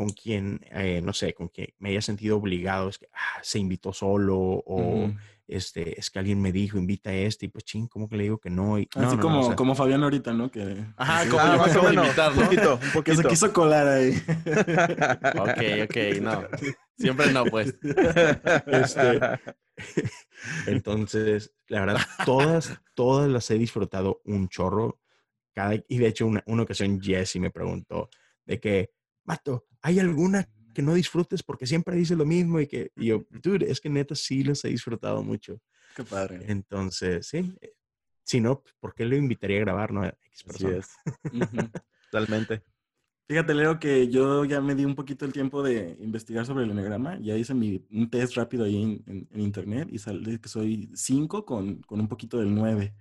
con 0.00 0.08
quien, 0.08 0.62
eh, 0.70 1.02
no 1.04 1.12
sé, 1.12 1.34
con 1.34 1.48
quien 1.48 1.74
me 1.78 1.90
haya 1.90 2.00
sentido 2.00 2.38
obligado, 2.38 2.88
es 2.88 2.96
que 2.96 3.08
ah, 3.12 3.38
se 3.42 3.58
invitó 3.58 3.92
solo 3.92 4.38
o 4.38 5.12
este, 5.46 6.00
es 6.00 6.08
que 6.08 6.18
alguien 6.18 6.40
me 6.40 6.52
dijo, 6.52 6.78
invita 6.78 7.10
a 7.10 7.14
este, 7.14 7.44
y 7.44 7.48
pues 7.50 7.64
ching, 7.64 7.86
¿cómo 7.86 8.08
que 8.08 8.16
le 8.16 8.22
digo 8.22 8.38
que 8.38 8.48
no? 8.48 8.78
Y, 8.78 8.88
Así 8.94 8.98
no, 8.98 9.14
no, 9.16 9.20
como, 9.20 9.40
o 9.40 9.46
sea, 9.48 9.56
como 9.56 9.74
Fabián 9.74 10.02
ahorita, 10.02 10.32
¿no? 10.32 10.50
Que, 10.50 10.86
Ajá, 10.96 11.28
como 11.28 11.42
Ah, 11.42 11.70
yo 11.70 11.82
menos, 11.82 12.06
invitar, 12.06 12.32
un 12.32 12.38
¿no? 12.38 12.44
poquito, 12.44 12.74
un 12.96 13.02
que 13.02 13.10
se 13.14 13.16
poquito. 13.16 13.28
quiso 13.28 13.52
colar 13.52 13.88
ahí. 13.88 14.14
Ok, 15.38 15.84
ok, 15.84 15.96
no. 16.22 16.44
Siempre 16.96 17.30
no, 17.32 17.44
pues. 17.44 17.76
Este, 18.68 19.20
Entonces, 20.66 21.52
la 21.68 21.80
verdad, 21.80 22.00
todas, 22.24 22.80
todas 22.94 23.28
las 23.28 23.50
he 23.50 23.58
disfrutado 23.58 24.22
un 24.24 24.48
chorro. 24.48 24.98
Cada, 25.52 25.74
y 25.74 25.98
de 25.98 26.06
hecho, 26.06 26.26
una, 26.26 26.42
una 26.46 26.62
ocasión 26.62 27.02
Jesse 27.02 27.36
me 27.36 27.50
preguntó 27.50 28.08
de 28.46 28.58
que, 28.60 28.92
Mato, 29.24 29.66
¿hay 29.82 29.98
alguna 29.98 30.48
que 30.74 30.82
no 30.82 30.94
disfrutes 30.94 31.42
porque 31.42 31.66
siempre 31.66 31.96
dices 31.96 32.16
lo 32.16 32.24
mismo? 32.26 32.60
Y 32.60 32.66
que 32.66 32.90
y 32.96 33.06
yo, 33.06 33.24
dude, 33.42 33.70
es 33.70 33.80
que 33.80 33.88
neta 33.90 34.14
sí 34.14 34.42
los 34.44 34.64
he 34.64 34.68
disfrutado 34.68 35.22
mucho. 35.22 35.60
Qué 35.94 36.04
padre. 36.04 36.44
Entonces, 36.48 37.26
sí. 37.26 37.38
eh, 37.60 37.72
Si 38.24 38.40
no, 38.40 38.62
¿por 38.80 38.94
qué 38.94 39.04
lo 39.04 39.16
invitaría 39.16 39.58
a 39.58 39.60
grabar? 39.60 39.92
No, 39.92 40.04
X 40.04 40.44
Así 40.48 40.66
es, 40.66 40.86
totalmente. 42.10 42.62
Fíjate, 43.28 43.54
Leo, 43.54 43.78
que 43.78 44.08
yo 44.08 44.44
ya 44.44 44.60
me 44.60 44.74
di 44.74 44.84
un 44.84 44.96
poquito 44.96 45.24
el 45.24 45.32
tiempo 45.32 45.62
de 45.62 45.96
investigar 46.00 46.44
sobre 46.46 46.64
el 46.64 46.70
enneagrama. 46.72 47.16
Ya 47.20 47.36
hice 47.36 47.54
mi, 47.54 47.86
un 47.92 48.10
test 48.10 48.34
rápido 48.34 48.64
ahí 48.64 48.82
en, 48.82 49.04
en- 49.06 49.28
en 49.30 49.40
internet 49.40 49.88
y 49.92 49.98
sale 49.98 50.40
que 50.40 50.48
soy 50.48 50.90
5 50.94 51.44
con, 51.44 51.80
con 51.82 52.00
un 52.00 52.08
poquito 52.08 52.38
del 52.38 52.52
9. 52.52 52.92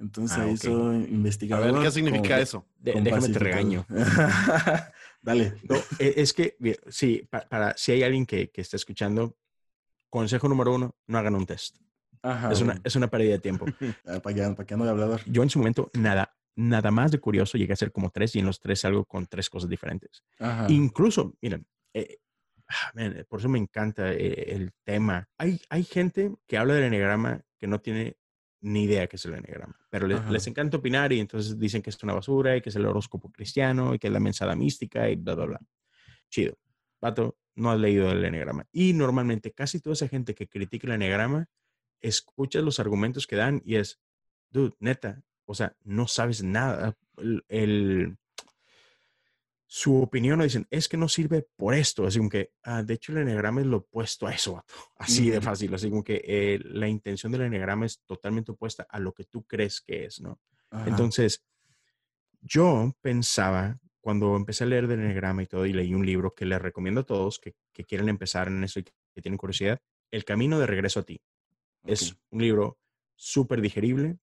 Entonces 0.00 0.38
Ah, 0.38 0.42
ahí 0.44 0.54
ok. 0.54 0.60
soy 0.60 0.96
A 1.04 1.08
investigador. 1.08 1.72
ver, 1.74 1.82
¿qué 1.82 1.90
significa 1.90 2.34
con- 2.34 2.38
eso? 2.42 2.66
De- 2.78 2.92
con 2.94 3.04
déjame 3.04 3.28
te 3.28 3.38
regaño. 3.38 3.86
Dale. 5.22 5.54
No, 5.68 5.76
e- 5.98 6.14
es 6.16 6.32
que, 6.32 6.56
sí, 6.88 7.26
pa- 7.30 7.46
para, 7.48 7.76
si 7.76 7.92
hay 7.92 8.02
alguien 8.02 8.24
que, 8.26 8.50
que 8.50 8.60
está 8.62 8.76
escuchando, 8.76 9.36
consejo 10.08 10.48
número 10.48 10.74
uno, 10.74 10.96
no 11.06 11.18
hagan 11.18 11.34
un 11.34 11.46
test. 11.46 11.76
Ajá. 12.22 12.52
es, 12.52 12.60
una, 12.60 12.72
bueno. 12.72 12.80
es 12.84 12.96
una 12.96 13.08
pérdida 13.08 13.32
de 13.32 13.38
tiempo. 13.38 13.66
Ah, 14.06 14.20
¿Para 14.20 14.34
qué, 14.34 14.42
para 14.54 14.66
qué 14.66 14.76
de 14.76 14.88
hablador? 14.90 15.20
Yo 15.26 15.42
en 15.42 15.50
su 15.50 15.58
momento, 15.58 15.90
nada, 15.94 16.34
nada 16.56 16.90
más 16.90 17.10
de 17.12 17.18
curioso, 17.20 17.56
llegué 17.58 17.72
a 17.72 17.74
hacer 17.74 17.92
como 17.92 18.10
tres 18.10 18.34
y 18.36 18.40
en 18.40 18.46
los 18.46 18.58
tres 18.60 18.80
salgo 18.80 19.04
con 19.04 19.26
tres 19.26 19.48
cosas 19.50 19.68
diferentes. 19.70 20.22
Ajá. 20.38 20.66
Incluso, 20.70 21.34
miren, 21.42 21.66
eh, 21.94 22.18
ah, 22.68 22.90
man, 22.94 23.26
por 23.28 23.40
eso 23.40 23.48
me 23.48 23.58
encanta 23.58 24.12
eh, 24.12 24.44
el 24.54 24.72
tema. 24.84 25.28
Hay, 25.38 25.60
hay 25.68 25.84
gente 25.84 26.34
que 26.46 26.56
habla 26.58 26.74
del 26.74 26.84
enneagrama 26.84 27.42
que 27.58 27.66
no 27.66 27.80
tiene 27.80 28.16
ni 28.62 28.84
idea 28.84 29.06
qué 29.06 29.16
es 29.16 29.24
el 29.24 29.34
enneagrama, 29.34 29.78
pero 29.88 30.06
les, 30.06 30.46
encanta 30.46 30.76
opinar 30.76 31.12
y 31.12 31.20
entonces 31.20 31.58
dicen 31.58 31.82
que 31.82 31.90
es 31.90 32.02
una 32.02 32.14
basura 32.14 32.56
y 32.56 32.60
que 32.60 32.68
es 32.68 32.76
el 32.76 32.86
horóscopo 32.86 33.30
cristiano 33.30 33.94
y 33.94 33.98
que 33.98 34.08
es 34.08 34.12
la 34.12 34.20
mensada 34.20 34.54
mística 34.54 35.08
y 35.08 35.16
bla, 35.16 35.34
bla, 35.34 35.46
bla. 35.46 35.60
chido. 36.28 36.58
Pato, 36.98 37.38
no 37.54 37.70
has 37.70 37.78
leído 37.78 38.10
el 38.10 38.24
enegrama. 38.24 38.66
Y 38.72 38.92
normalmente 38.92 39.52
casi 39.52 39.80
toda 39.80 39.94
esa 39.94 40.08
gente 40.08 40.34
que 40.34 40.48
critica 40.48 40.86
el 40.86 40.94
enegrama, 40.94 41.48
escucha 42.00 42.60
los 42.60 42.80
argumentos 42.80 43.26
que 43.26 43.36
dan 43.36 43.62
y 43.64 43.76
es, 43.76 44.00
dude, 44.50 44.74
neta, 44.80 45.22
o 45.44 45.54
sea, 45.54 45.76
no 45.82 46.06
sabes 46.06 46.42
nada. 46.42 46.96
El, 47.48 48.16
su 49.72 50.02
opinión 50.02 50.36
lo 50.36 50.42
dicen, 50.42 50.66
es 50.68 50.88
que 50.88 50.96
no 50.96 51.08
sirve 51.08 51.46
por 51.56 51.74
esto. 51.74 52.04
Así 52.04 52.18
como 52.18 52.28
que, 52.28 52.50
ah, 52.64 52.82
de 52.82 52.94
hecho, 52.94 53.12
el 53.12 53.18
enegrama 53.18 53.60
es 53.60 53.68
lo 53.68 53.76
opuesto 53.76 54.26
a 54.26 54.34
eso, 54.34 54.64
así 54.96 55.30
de 55.30 55.40
fácil. 55.40 55.72
Así 55.72 55.88
como 55.88 56.02
que 56.02 56.20
eh, 56.26 56.58
la 56.64 56.88
intención 56.88 57.30
del 57.30 57.42
enegrama 57.42 57.86
es 57.86 58.00
totalmente 58.04 58.50
opuesta 58.50 58.84
a 58.90 58.98
lo 58.98 59.12
que 59.12 59.26
tú 59.26 59.44
crees 59.44 59.80
que 59.80 60.06
es, 60.06 60.20
¿no? 60.20 60.40
Entonces, 60.86 61.44
yo 62.40 62.92
pensaba, 63.00 63.78
cuando 64.00 64.34
empecé 64.34 64.64
a 64.64 64.66
leer 64.66 64.88
del 64.88 65.02
enegrama 65.02 65.44
y 65.44 65.46
todo, 65.46 65.64
y 65.64 65.72
leí 65.72 65.94
un 65.94 66.04
libro 66.04 66.34
que 66.34 66.46
les 66.46 66.60
recomiendo 66.60 67.02
a 67.02 67.06
todos 67.06 67.38
que, 67.38 67.54
que 67.72 67.84
quieren 67.84 68.08
empezar 68.08 68.48
en 68.48 68.64
eso 68.64 68.80
y 68.80 68.82
que, 68.82 68.92
tienen 69.22 69.38
curiosidad, 69.38 69.78
El 70.10 70.24
Camino 70.24 70.58
de 70.58 70.66
Regreso 70.66 70.98
a 70.98 71.02
Ti. 71.04 71.20
Es 71.84 72.16
un 72.30 72.42
libro 72.42 72.78
súper 73.14 73.60
digerible, 73.60 74.18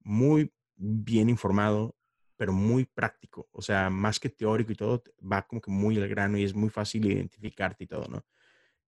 muy 0.00 0.52
bien 0.76 1.30
informado, 1.30 1.94
pero 2.36 2.52
muy 2.52 2.84
práctico. 2.84 3.48
O 3.52 3.62
sea, 3.62 3.90
más 3.90 4.18
que 4.20 4.28
teórico 4.28 4.72
y 4.72 4.76
todo, 4.76 5.02
va 5.20 5.46
como 5.46 5.60
que 5.60 5.70
muy 5.70 5.96
al 5.96 6.08
grano 6.08 6.38
y 6.38 6.44
es 6.44 6.54
muy 6.54 6.70
fácil 6.70 7.06
identificarte 7.06 7.84
y 7.84 7.86
todo, 7.86 8.06
¿no? 8.08 8.24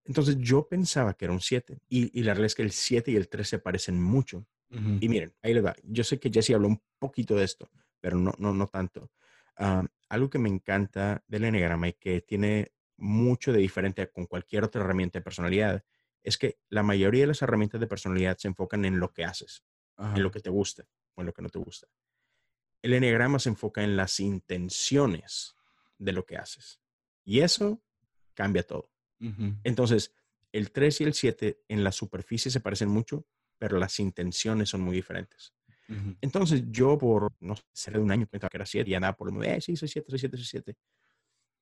Entonces 0.05 0.37
yo 0.39 0.69
pensaba 0.69 1.15
que 1.15 1.25
era 1.25 1.33
un 1.33 1.41
7 1.41 1.81
y, 1.89 2.23
la 2.23 2.33
realidad 2.33 2.47
es 2.47 2.55
que 2.55 2.63
el 2.63 2.71
7 2.71 3.11
y 3.11 3.17
el 3.17 3.29
3 3.29 3.49
se 3.49 3.59
parecen 3.59 4.01
mucho. 4.01 4.47
Y 5.01 5.09
miren, 5.09 5.33
ahí 5.43 5.55
le 5.55 5.61
va. 5.61 5.75
Yo 5.85 6.03
sé 6.03 6.19
que 6.19 6.29
Jesse 6.29 6.51
habló 6.51 6.67
un 6.69 6.83
poquito 6.99 7.37
de 7.37 7.45
esto, 7.45 7.71
pero 8.01 8.19
no, 8.19 8.35
no, 8.39 8.53
no 8.53 8.67
tanto. 8.67 9.11
Ah, 9.57 9.87
algo 10.09 10.29
que 10.29 10.39
me 10.39 10.49
encanta 10.49 11.25
del 11.29 11.45
Enneagrama 11.45 11.89
y 11.89 11.93
que 11.95 12.21
tiene 12.21 12.73
mucho 12.97 13.53
de 13.53 13.59
diferente 13.61 14.11
con 14.11 14.27
cualquier 14.27 14.65
otra 14.65 14.83
herramienta 14.83 15.19
de 15.19 15.23
personalidad 15.23 15.85
es 16.23 16.37
que 16.39 16.59
la 16.69 16.83
mayoría 16.83 17.23
de 17.23 17.29
las 17.29 17.43
herramientas 17.43 17.81
de 17.81 17.87
personalidad 17.87 18.37
se 18.37 18.49
enfocan 18.49 18.85
en 18.85 18.99
lo 18.99 19.13
que 19.13 19.25
haces, 19.25 19.65
en 19.99 20.23
lo 20.23 20.31
que 20.31 20.41
te 20.41 20.51
gusta 20.51 20.85
o 21.15 21.21
en 21.23 21.27
lo 21.27 21.33
que 21.33 21.43
no 21.43 21.49
te 21.49 21.59
gusta. 21.59 21.87
El 22.83 22.93
enneagrama 22.95 23.39
se 23.39 23.49
enfoca 23.49 23.83
en 23.83 23.97
las 23.97 24.21
intenciones 24.21 25.57
de 25.99 26.13
lo 26.13 26.25
que 26.25 26.37
haces. 26.37 26.81
Y 27.25 27.41
eso 27.41 27.83
cambia 28.35 28.63
todo. 28.63 28.91
Entonces, 29.65 30.15
el 30.53 30.71
3 30.71 31.01
y 31.01 31.05
el 31.05 31.15
7 31.15 31.63
en 31.69 31.83
la 31.83 31.91
superficie 31.91 32.51
se 32.51 32.61
parecen 32.61 32.89
mucho, 32.89 33.27
pero 33.59 33.79
las 33.79 33.99
intenciones 33.99 34.69
son 34.69 34.83
muy 34.83 34.97
diferentes. 34.97 35.53
Entonces, 36.21 36.65
yo 36.71 36.99
por, 36.99 37.33
no 37.41 37.55
sé, 37.73 37.93
de 37.93 37.99
un 37.99 38.11
año 38.11 38.27
pensaba 38.27 38.51
que 38.51 38.57
era 38.57 38.67
7 38.67 38.91
y 38.91 38.95
andaba 38.95 39.17
por 39.17 39.29
el 39.29 39.35
mundo, 39.35 39.49
eh, 39.49 39.61
sí, 39.61 39.77
soy 39.77 39.89
7, 39.89 40.11
soy 40.11 40.19
7, 40.19 40.37
soy 40.37 40.47
7. 40.47 40.77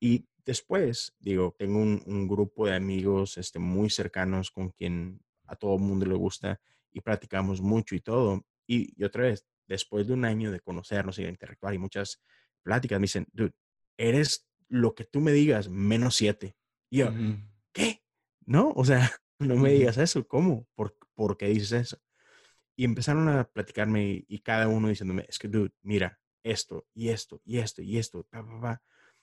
Y 0.01 0.27
después, 0.45 1.15
digo, 1.19 1.55
tengo 1.59 1.79
un, 1.79 2.29
grupo 2.29 2.67
de 2.67 2.75
amigos 2.75 3.39
este, 3.39 3.59
muy 3.59 3.91
cercanos 3.91 4.51
con 4.51 4.71
quien 4.71 5.21
a 5.47 5.57
todo 5.57 5.77
el 5.77 5.83
mundo 5.83 6.07
le 6.07 6.15
gusta 6.15 6.61
y 6.93 7.01
practicamos 7.01 7.61
mucho 7.61 7.95
y 7.95 8.01
todo. 8.01 8.45
Y, 8.67 9.03
otra 9.05 9.25
vez, 9.25 9.47
después 9.67 10.07
de 10.07 10.15
un 10.15 10.25
año 10.25 10.51
de 10.51 10.61
conocernos 10.61 11.19
y 11.19 11.23
de 11.23 11.31
interactuar 11.31 11.75
y 11.75 11.79
muchas 11.79 12.23
pláticas, 12.63 12.99
me 12.99 13.05
dicen, 13.05 13.27
dude, 13.33 13.53
eres 13.97 14.49
lo 14.69 14.95
que 14.95 15.05
tú 15.05 15.21
me 15.21 15.33
digas 15.33 15.69
menos 15.69 16.17
siete. 16.17 16.57
Y 16.91 16.99
yo, 16.99 17.13
¿qué? 17.73 18.03
No, 18.47 18.73
o 18.75 18.85
sea, 18.85 19.11
no 19.39 19.57
me 19.57 19.73
digas 19.73 19.99
eso. 19.99 20.27
¿Cómo? 20.27 20.67
¿Por, 20.75 20.97
¿Por 21.15 21.37
qué 21.37 21.49
dices 21.49 21.73
eso? 21.73 21.99
Y 22.77 22.85
empezaron 22.85 23.29
a 23.29 23.45
platicarme 23.45 24.25
y, 24.27 24.39
cada 24.41 24.69
uno 24.69 24.89
diciéndome, 24.89 25.27
es 25.29 25.39
que, 25.39 25.49
dude, 25.49 25.73
mira, 25.83 26.19
esto 26.43 26.87
y 26.93 27.09
esto 27.09 27.41
y 27.45 27.59
esto 27.59 27.83
y 27.83 27.99
esto, 27.99 28.25
pa, 28.25 28.45
pa, 28.45 28.61
pa. 28.61 28.83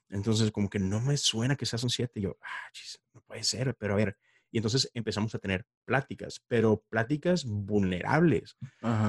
Entonces, 0.10 0.52
como 0.52 0.70
que 0.70 0.80
no 0.80 1.00
me 1.02 1.18
suena 1.18 1.56
que 1.56 1.66
seas 1.66 1.84
un 1.84 1.90
7. 1.90 2.20
Y 2.20 2.24
yo, 2.24 2.38
ah, 2.42 2.70
chis, 2.74 3.02
no 3.14 3.22
puede 3.22 3.44
ser, 3.44 3.76
pero 3.76 3.94
a 3.94 3.98
ver. 3.98 4.18
Y 4.52 4.58
entonces 4.58 4.90
empezamos 4.94 5.34
a 5.34 5.40
tener 5.40 5.66
pláticas, 5.86 6.44
pero 6.48 6.84
pláticas 6.90 7.46
vulnerables. 7.46 8.58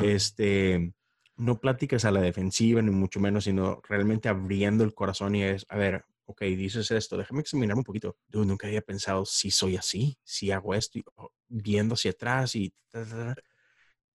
Este, 0.02 0.92
no 1.36 1.60
pláticas 1.60 2.04
a 2.04 2.10
la 2.10 2.20
defensiva, 2.20 2.82
ni 2.82 2.90
mucho 2.90 3.20
menos, 3.20 3.44
sino 3.44 3.80
realmente 3.88 4.28
abriendo 4.28 4.84
el 4.84 4.94
corazón 4.94 5.34
y 5.34 5.42
es, 5.42 5.66
a 5.68 5.76
ver, 5.76 6.04
ok, 6.26 6.42
dices 6.42 6.90
esto, 6.90 7.16
déjame 7.16 7.40
examinar 7.40 7.76
un 7.76 7.84
poquito. 7.84 8.16
Yo 8.28 8.44
nunca 8.44 8.66
había 8.66 8.82
pensado 8.82 9.24
si 9.24 9.50
soy 9.50 9.76
así, 9.76 10.18
si 10.24 10.50
hago 10.50 10.74
esto, 10.74 11.00
oh, 11.16 11.30
viendo 11.48 11.94
hacia 11.94 12.12
atrás 12.12 12.54
y... 12.56 12.72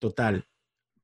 Total, 0.00 0.46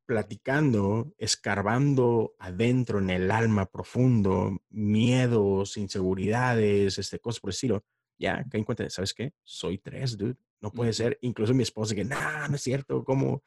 platicando, 0.07 1.13
escarbando 1.19 2.35
adentro 2.39 2.99
en 2.99 3.11
el 3.11 3.31
alma 3.31 3.67
profundo, 3.67 4.59
miedos, 4.71 5.77
inseguridades, 5.77 6.99
este, 6.99 7.19
cosas 7.19 7.41
por 7.41 7.51
el 7.51 7.55
estilo, 7.55 7.85
ya 8.19 8.45
caí 8.49 8.61
en 8.61 8.65
cuenta, 8.65 8.89
¿sabes 8.91 9.15
qué? 9.15 9.33
Soy 9.43 9.79
tres, 9.79 10.17
dude. 10.17 10.37
No 10.65 10.73
puede 10.73 10.95
ser. 10.95 11.19
Incluso 11.21 11.53
mi 11.53 11.63
esposa 11.63 11.95
que, 11.95 12.07
no, 12.07 12.17
no 12.49 12.57
es 12.57 12.63
cierto. 12.63 13.05
¿Cómo? 13.05 13.43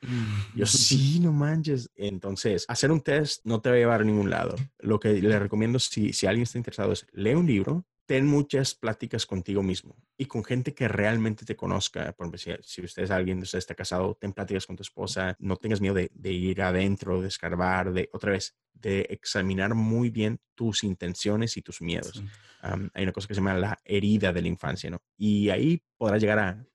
Yo, 0.54 0.66
sí, 0.68 1.20
no 1.20 1.32
manches. 1.32 1.90
Entonces, 1.96 2.64
hacer 2.68 2.92
un 2.92 3.02
test 3.02 3.44
no 3.44 3.60
te 3.60 3.70
va 3.70 3.76
a 3.76 3.80
llevar 3.80 4.02
a 4.02 4.04
ningún 4.04 4.30
lado. 4.30 4.56
Lo 4.78 5.00
que 5.00 5.20
le 5.20 5.40
recomiendo, 5.40 5.80
si, 5.80 6.14
si 6.14 6.28
alguien 6.28 6.44
está 6.44 6.60
interesado, 6.60 6.92
es 6.92 7.08
lee 7.14 7.34
un 7.34 7.48
libro, 7.48 7.88
ten 8.06 8.28
muchas 8.28 8.76
pláticas 8.76 9.26
contigo 9.26 9.64
mismo 9.64 9.98
y 10.16 10.26
con 10.28 10.44
gente 10.44 10.76
que 10.76 10.88
realmente 10.88 11.44
te 11.44 11.56
conozca. 11.56 12.14
Por 12.14 12.28
ejemplo, 12.28 12.62
si, 12.64 12.84
usted 12.84 13.02
es 13.02 13.10
alguien, 13.10 13.40
usted 13.40 13.58
está 13.58 13.74
casado, 13.74 14.16
ten 14.16 14.32
pláticas 14.32 14.68
con 14.68 14.76
tu 14.76 14.84
esposa, 14.84 15.36
no 15.40 15.58
tengas 15.58 15.82
miedo 15.82 15.96
de, 15.96 16.32
ir 16.32 16.62
adentro, 16.62 17.20
de 17.20 17.30
escarbar, 17.30 17.92
de 17.94 18.12
otra 18.14 18.34
vez, 18.34 18.56
de 18.74 19.08
examinar 19.10 19.74
muy 19.74 20.12
bien 20.12 20.40
tus 20.54 20.84
intenciones 20.84 21.58
y 21.58 21.64
tus 21.64 21.82
miedos. 21.82 22.24
hay 22.62 23.04
una 23.04 23.12
cosa 23.12 23.28
que 23.28 23.34
se 23.34 23.42
llama 23.42 23.56
la 23.56 23.80
herida 23.84 24.32
de 24.32 24.44
la 24.44 24.48
infancia, 24.50 24.92
¿no? 24.92 25.02
Y 25.18 25.50
ahí 25.50 25.82
podrás 25.98 26.22
llegar 26.22 26.38
a 26.38 26.68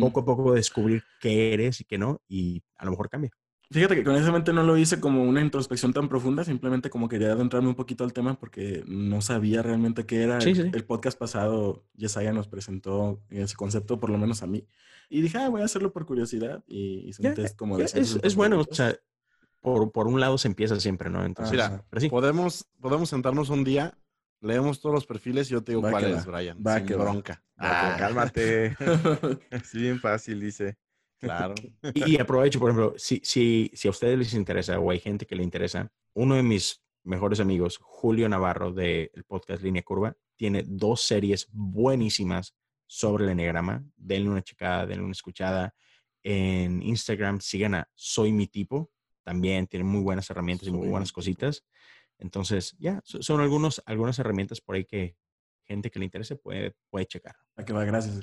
poco 0.00 0.20
a 0.20 0.24
poco 0.24 0.54
descubrir 0.54 1.02
qué 1.20 1.54
eres 1.54 1.80
y 1.80 1.84
qué 1.84 1.98
no, 1.98 2.20
y 2.28 2.62
a 2.76 2.84
lo 2.84 2.92
mejor 2.92 3.08
cambia. 3.08 3.30
Fíjate 3.70 3.96
que 3.96 4.04
con 4.04 4.16
esa 4.16 4.32
mente 4.32 4.54
no 4.54 4.62
lo 4.62 4.78
hice 4.78 4.98
como 4.98 5.22
una 5.24 5.42
introspección 5.42 5.92
tan 5.92 6.08
profunda, 6.08 6.42
simplemente 6.42 6.88
como 6.88 7.06
quería 7.06 7.32
adentrarme 7.32 7.68
un 7.68 7.74
poquito 7.74 8.02
al 8.02 8.14
tema 8.14 8.38
porque 8.38 8.82
no 8.86 9.20
sabía 9.20 9.62
realmente 9.62 10.06
qué 10.06 10.22
era. 10.22 10.38
el, 10.38 10.84
podcast 10.84 11.18
pasado, 11.18 11.84
Yesaya 11.94 12.32
nos 12.32 12.48
presentó 12.48 13.20
ese 13.28 13.56
concepto, 13.56 14.00
por 14.00 14.08
lo 14.08 14.16
menos 14.16 14.42
a 14.42 14.46
mí. 14.46 14.66
Y 15.10 15.20
dije, 15.20 15.36
ah, 15.36 15.50
voy 15.50 15.60
a 15.60 15.66
hacerlo 15.66 15.92
por 15.92 16.06
curiosidad 16.06 16.64
y 16.66 17.08
hice 17.08 17.28
un 17.28 17.34
test 17.34 17.56
como 17.56 17.76
de... 17.76 17.84
es, 17.84 18.18
es 18.22 18.34
bueno, 18.34 18.60
o 18.60 18.74
sea, 18.74 18.96
por, 19.60 19.92
por, 19.92 20.06
un 20.06 20.18
lado 20.18 20.38
se 20.38 20.48
empieza 20.48 20.80
siempre, 20.80 21.10
¿no? 21.10 21.24
Entonces, 21.24 21.52
Mira, 21.52 21.84
podemos, 22.08 22.66
podemos 22.80 23.10
sentarnos 23.10 23.50
un 23.50 23.64
día, 23.64 23.98
leemos 24.40 24.80
todos 24.80 24.94
los 24.94 25.06
perfiles 25.06 25.48
y 25.48 25.52
yo 25.52 25.62
te 25.62 25.72
digo 25.72 25.82
cuál 25.82 26.04
es, 26.04 26.26
Brian. 26.26 26.58
Va 26.64 26.82
que 26.84 26.94
bronca. 26.94 27.42
Ah, 27.56 27.96
cálmate. 27.98 28.76
sí, 29.64 29.80
bien 29.80 30.00
fácil, 30.00 30.40
dice. 30.40 30.76
Claro. 31.18 31.54
Y, 31.94 32.20
aprovecho, 32.20 32.60
por 32.60 32.70
ejemplo, 32.70 32.94
si, 32.96 33.20
si, 33.24 33.70
si 33.74 33.88
a 33.88 33.90
ustedes 33.90 34.18
les 34.18 34.34
interesa 34.34 34.78
o 34.78 34.90
hay 34.90 35.00
gente 35.00 35.26
que 35.26 35.34
le 35.34 35.42
interesa, 35.42 35.90
uno 36.14 36.36
de 36.36 36.42
mis 36.42 36.80
mejores 37.02 37.40
amigos, 37.40 37.78
Julio 37.82 38.28
Navarro, 38.28 38.72
del 38.72 39.10
podcast 39.26 39.62
Línea 39.62 39.82
Curva, 39.82 40.16
tiene 40.36 40.62
dos 40.64 41.02
series 41.02 41.48
buenísimas 41.50 42.54
sobre 42.86 43.24
el 43.24 43.30
enneagrama. 43.30 43.84
Denle 43.96 44.30
una 44.30 44.42
checada, 44.42 44.86
denle 44.86 45.04
una 45.04 45.12
escuchada. 45.12 45.74
En 46.22 46.82
Instagram 46.82 47.40
sigan 47.40 47.74
a 47.74 47.88
Soy 47.94 48.32
Mi 48.32 48.46
Tipo. 48.46 48.90
También 49.24 49.66
tiene 49.66 49.84
muy 49.84 50.00
buenas 50.00 50.30
herramientas 50.30 50.68
y 50.68 50.70
muy 50.70 50.88
buenas 50.88 51.12
cositas. 51.12 51.64
Entonces, 52.18 52.76
ya, 52.78 53.00
son 53.04 53.40
algunos, 53.40 53.82
algunas 53.86 54.18
herramientas 54.18 54.60
por 54.60 54.74
ahí 54.74 54.84
que 54.84 55.16
gente 55.64 55.90
que 55.90 55.98
le 55.98 56.06
interese 56.06 56.36
puede, 56.36 56.74
puede 56.90 57.06
checar. 57.06 57.36
A 57.56 57.64
que 57.64 57.72
va, 57.72 57.84
gracias. 57.84 58.20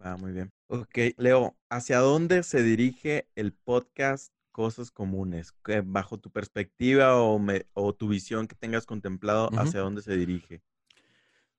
Ah, 0.00 0.16
muy 0.16 0.32
bien. 0.32 0.52
Ok, 0.68 0.98
Leo, 1.16 1.56
¿hacia 1.68 1.98
dónde 1.98 2.42
se 2.42 2.62
dirige 2.62 3.28
el 3.34 3.52
podcast 3.52 4.32
Cosas 4.52 4.90
Comunes? 4.90 5.54
Bajo 5.84 6.18
tu 6.18 6.30
perspectiva 6.30 7.20
o, 7.20 7.40
o 7.72 7.94
tu 7.94 8.08
visión 8.08 8.46
que 8.46 8.54
tengas 8.54 8.86
contemplado, 8.86 9.50
¿hacia 9.58 9.80
dónde 9.80 10.02
se 10.02 10.16
dirige? 10.16 10.62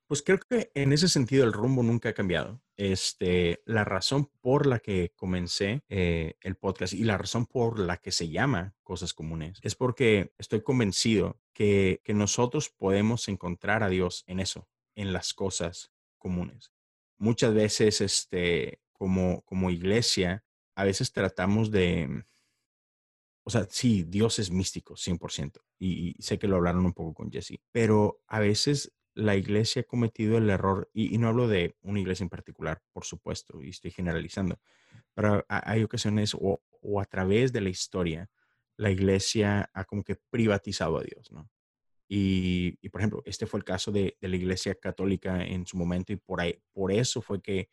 Pues 0.07 0.21
creo 0.21 0.39
que 0.39 0.71
en 0.75 0.93
ese 0.93 1.09
sentido 1.09 1.43
el 1.43 1.53
rumbo 1.53 1.81
nunca 1.81 2.09
ha 2.09 2.13
cambiado. 2.13 2.61
Este, 2.77 3.61
la 3.65 3.85
razón 3.85 4.29
por 4.41 4.65
la 4.65 4.79
que 4.79 5.13
comencé 5.15 5.83
eh, 5.87 6.35
el 6.41 6.55
podcast 6.55 6.93
y 6.93 7.05
la 7.05 7.17
razón 7.17 7.45
por 7.45 7.79
la 7.79 7.97
que 7.97 8.11
se 8.11 8.27
llama 8.27 8.75
Cosas 8.83 9.13
Comunes 9.13 9.59
es 9.61 9.75
porque 9.75 10.33
estoy 10.37 10.61
convencido 10.61 11.39
que, 11.53 12.01
que 12.03 12.13
nosotros 12.13 12.69
podemos 12.69 13.29
encontrar 13.29 13.81
a 13.81 13.89
Dios 13.89 14.25
en 14.27 14.41
eso, 14.41 14.67
en 14.95 15.13
las 15.13 15.33
cosas 15.33 15.93
comunes. 16.17 16.73
Muchas 17.17 17.53
veces, 17.53 18.01
este, 18.01 18.81
como, 18.91 19.41
como 19.43 19.69
iglesia, 19.69 20.43
a 20.75 20.83
veces 20.83 21.11
tratamos 21.11 21.71
de, 21.71 22.25
o 23.43 23.49
sea, 23.49 23.67
sí, 23.69 24.03
Dios 24.03 24.39
es 24.39 24.51
místico, 24.51 24.95
100%, 24.95 25.61
y, 25.79 26.15
sé 26.19 26.39
que 26.39 26.47
lo 26.47 26.55
hablaron 26.55 26.85
un 26.85 26.93
poco 26.93 27.13
con 27.13 27.31
Jesse, 27.31 27.59
pero 27.71 28.21
a 28.27 28.39
veces 28.39 28.91
la 29.15 29.35
iglesia 29.35 29.81
ha 29.81 29.85
cometido 29.85 30.37
el 30.37 30.49
error, 30.49 30.89
y, 30.93 31.17
no 31.17 31.29
hablo 31.29 31.47
de 31.47 31.75
una 31.81 31.99
iglesia 31.99 32.23
en 32.23 32.29
particular, 32.29 32.83
por 32.93 33.05
supuesto, 33.05 33.63
y 33.63 33.69
estoy 33.69 33.91
generalizando, 33.91 34.59
pero 35.13 35.43
hay 35.47 35.83
ocasiones 35.83 36.35
o, 36.39 36.61
a 37.01 37.05
través 37.05 37.51
de 37.51 37.61
la 37.61 37.69
historia, 37.69 38.29
la 38.77 38.91
iglesia 38.91 39.69
ha 39.73 39.85
como 39.85 40.03
que 40.03 40.17
privatizado 40.29 40.97
a 40.97 41.03
Dios, 41.03 41.31
¿no? 41.31 41.49
Y, 42.07 42.87
por 42.89 43.01
ejemplo, 43.01 43.23
este 43.25 43.47
fue 43.47 43.59
el 43.59 43.63
caso 43.63 43.91
de, 43.91 44.15
de, 44.21 44.27
la 44.27 44.35
Iglesia 44.35 44.75
Católica 44.75 45.43
en 45.43 45.65
su 45.65 45.75
momento 45.75 46.13
y 46.13 46.17
por, 46.17 46.39
ahí, 46.39 46.61
por 46.71 46.91
eso 46.91 47.19
fue 47.19 47.41
que, 47.41 47.71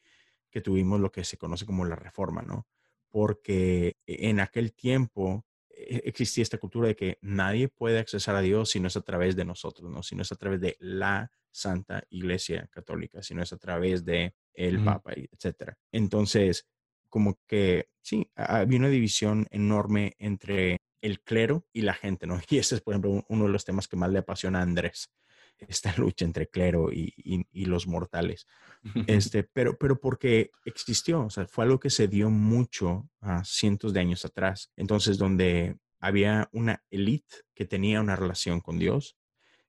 que 0.51 0.63
tuvimos 0.63 1.01
lo 1.01 1.13
que 1.13 1.23
se 1.23 1.37
conoce 1.37 1.67
como 1.67 1.85
la 1.85 1.97
Reforma, 1.97 2.41
¿no? 2.41 2.67
Porque 3.11 3.99
en 4.07 4.41
aquel 4.41 4.73
tiempo 4.73 5.45
e, 5.45 5.52
existía 5.75 6.43
esta 6.43 6.59
cultura 6.59 6.89
de 6.89 6.97
que 6.97 7.19
nadie 7.23 7.69
puede 7.69 7.99
accesar 7.99 8.37
a 8.37 8.41
Dios 8.41 8.71
si 8.71 8.81
no 8.81 8.89
es 8.89 8.97
a 8.97 9.03
través 9.03 9.37
de 9.37 9.45
nosotros, 9.45 9.91
¿no? 9.91 10.03
Si 10.03 10.15
no 10.15 10.23
es 10.23 10.33
a 10.33 10.37
través 10.37 10.61
de 10.61 10.77
la 10.81 11.31
Santa 11.51 12.05
Iglesia 12.11 12.69
Católica, 12.71 13.23
si 13.23 13.35
no 13.35 13.43
es 13.43 13.53
a 13.53 13.59
través 13.59 14.05
de 14.05 14.35
el. 14.55 14.85
Papa, 14.85 15.13
etcétera. 15.15 15.79
Entonces, 15.93 16.67
como 17.09 17.39
que 17.47 17.89
sí, 18.01 18.31
había 18.35 18.79
una 18.79 18.89
división 18.89 19.47
enorme 19.51 20.15
entre 20.19 20.79
el 21.03 21.21
clero 21.21 21.67
y 21.73 21.83
la 21.83 21.95
gente, 21.95 22.27
¿no? 22.27 22.41
Y 22.49 22.59
ese 22.59 22.77
es, 22.77 22.81
por 22.81 22.95
ejemplo, 22.95 23.25
uno 23.29 23.45
de 23.45 23.51
los 23.51 23.65
temas 23.65 23.89
que 23.89 23.97
más 23.97 24.11
le 24.11 24.21
apasiona 24.21 24.61
a 24.61 24.63
Andrés, 24.63 25.11
esta 25.69 25.95
lucha 25.97 26.25
entre 26.25 26.49
clero 26.49 26.93
y, 26.93 27.13
y, 27.17 27.47
y 27.53 27.65
los 27.67 27.87
mortales. 27.87 28.47
Este, 29.07 29.45
pero, 29.45 29.79
pero 29.79 30.01
porque 30.01 30.51
existió, 30.65 31.27
o 31.27 31.31
sea, 31.31 31.47
fue 31.47 31.65
algo 31.65 31.79
que 31.79 31.91
se 31.91 32.09
dio 32.09 32.31
mucho 32.31 33.09
a 33.21 33.45
cientos 33.45 33.93
de 33.93 34.01
años 34.01 34.25
atrás. 34.25 34.73
Entonces, 34.77 35.19
donde 35.19 35.77
había 36.01 36.49
una 36.53 36.83
élite 36.91 37.37
que 37.55 37.65
tenía 37.65 38.01
una 38.01 38.17
relación 38.17 38.61
con 38.61 38.79
Dios, 38.79 39.17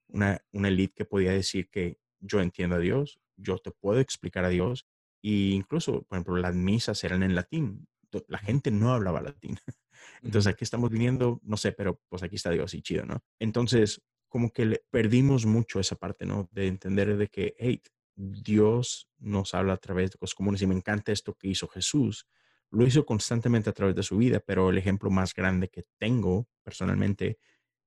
una, 0.08 0.42
una 0.52 0.70
élite 0.70 0.96
que 0.96 1.06
podía 1.06 1.32
decir 1.32 1.70
que 1.70 2.00
yo 2.20 2.42
entiendo 2.42 2.78
a 2.78 2.80
Dios, 2.80 3.20
yo 3.38 3.60
te 3.60 3.72
puedo 3.72 4.00
explicar 4.00 4.46
a 4.46 4.50
Dios, 4.50 4.88
e 5.22 5.52
incluso, 5.54 6.04
por 6.04 6.18
ejemplo, 6.18 6.38
las 6.38 6.56
misas 6.56 7.04
eran 7.04 7.24
en 7.24 7.36
latín. 7.36 7.88
La 8.28 8.40
gente 8.40 8.72
no 8.72 8.94
hablaba 8.94 9.22
latín. 9.22 9.58
Entonces, 10.24 10.52
aquí 10.52 10.64
estamos 10.64 10.90
viniendo, 10.90 11.40
no 11.44 11.58
sé, 11.58 11.72
pero 11.72 12.02
pues 12.10 12.24
aquí 12.24 12.36
está 12.36 12.50
Dios 12.50 12.74
y 12.74 12.82
chido, 12.82 13.06
¿no? 13.06 13.24
Entonces, 13.40 14.02
como 14.34 14.52
que 14.52 14.66
le 14.66 14.84
perdimos 14.90 15.46
mucho 15.46 15.80
esa 15.80 15.96
parte, 15.96 16.26
¿no? 16.26 16.50
De 16.52 16.66
entender 16.66 17.18
de 17.18 17.28
que, 17.28 17.54
hey, 17.60 17.84
Dios 18.16 19.08
nos 19.20 19.54
habla 19.54 19.74
a 19.74 19.78
través 19.78 20.10
de 20.10 20.18
cosas 20.18 20.34
comunes 20.34 20.60
y 20.64 20.66
me 20.66 20.74
encanta 20.74 21.12
esto 21.12 21.36
que 21.36 21.50
hizo 21.50 21.68
Jesús. 21.68 22.28
Lo 22.72 22.84
hizo 22.84 23.06
constantemente 23.06 23.70
a 23.70 23.74
través 23.74 23.94
de 23.96 24.02
su 24.02 24.18
vida, 24.18 24.40
pero 24.40 24.72
el 24.72 24.80
ejemplo 24.80 25.12
más 25.12 25.36
grande 25.36 25.70
que 25.70 25.84
tengo 26.00 26.48
personalmente 26.64 27.38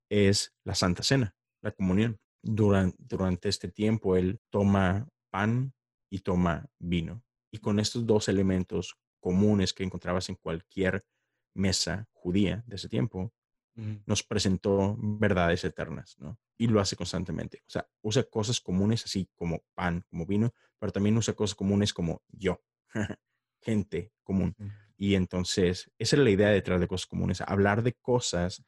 es 0.08 0.54
la 0.62 0.76
Santa 0.76 1.02
Cena, 1.02 1.34
la 1.62 1.72
comunión. 1.72 2.20
Durante, 2.40 2.96
durante 3.00 3.48
este 3.48 3.66
tiempo, 3.66 4.14
Él 4.14 4.38
toma 4.48 5.08
pan 5.30 5.74
y 6.08 6.20
toma 6.20 6.70
vino. 6.78 7.24
Y 7.50 7.58
con 7.58 7.80
estos 7.80 8.06
dos 8.06 8.28
elementos 8.28 8.96
comunes 9.18 9.74
que 9.74 9.82
encontrabas 9.82 10.28
en 10.28 10.36
cualquier 10.36 11.04
mesa 11.56 12.08
judía 12.12 12.62
de 12.68 12.76
ese 12.76 12.88
tiempo, 12.88 13.32
nos 14.06 14.22
presentó 14.22 14.96
verdades 14.98 15.64
eternas, 15.64 16.16
¿no? 16.18 16.38
Y 16.56 16.66
lo 16.68 16.80
hace 16.80 16.96
constantemente. 16.96 17.58
O 17.66 17.70
sea, 17.70 17.86
usa 18.00 18.24
cosas 18.24 18.60
comunes 18.60 19.04
así 19.04 19.28
como 19.34 19.62
pan, 19.74 20.04
como 20.08 20.24
vino, 20.24 20.54
pero 20.78 20.92
también 20.92 21.16
usa 21.16 21.34
cosas 21.34 21.54
comunes 21.54 21.92
como 21.92 22.22
yo, 22.28 22.62
gente 23.60 24.12
común. 24.22 24.56
Y 24.96 25.14
entonces, 25.14 25.90
esa 25.98 26.16
es 26.16 26.22
la 26.22 26.30
idea 26.30 26.48
detrás 26.48 26.80
de 26.80 26.88
cosas 26.88 27.06
comunes, 27.06 27.42
hablar 27.42 27.82
de 27.82 27.92
cosas, 27.92 28.64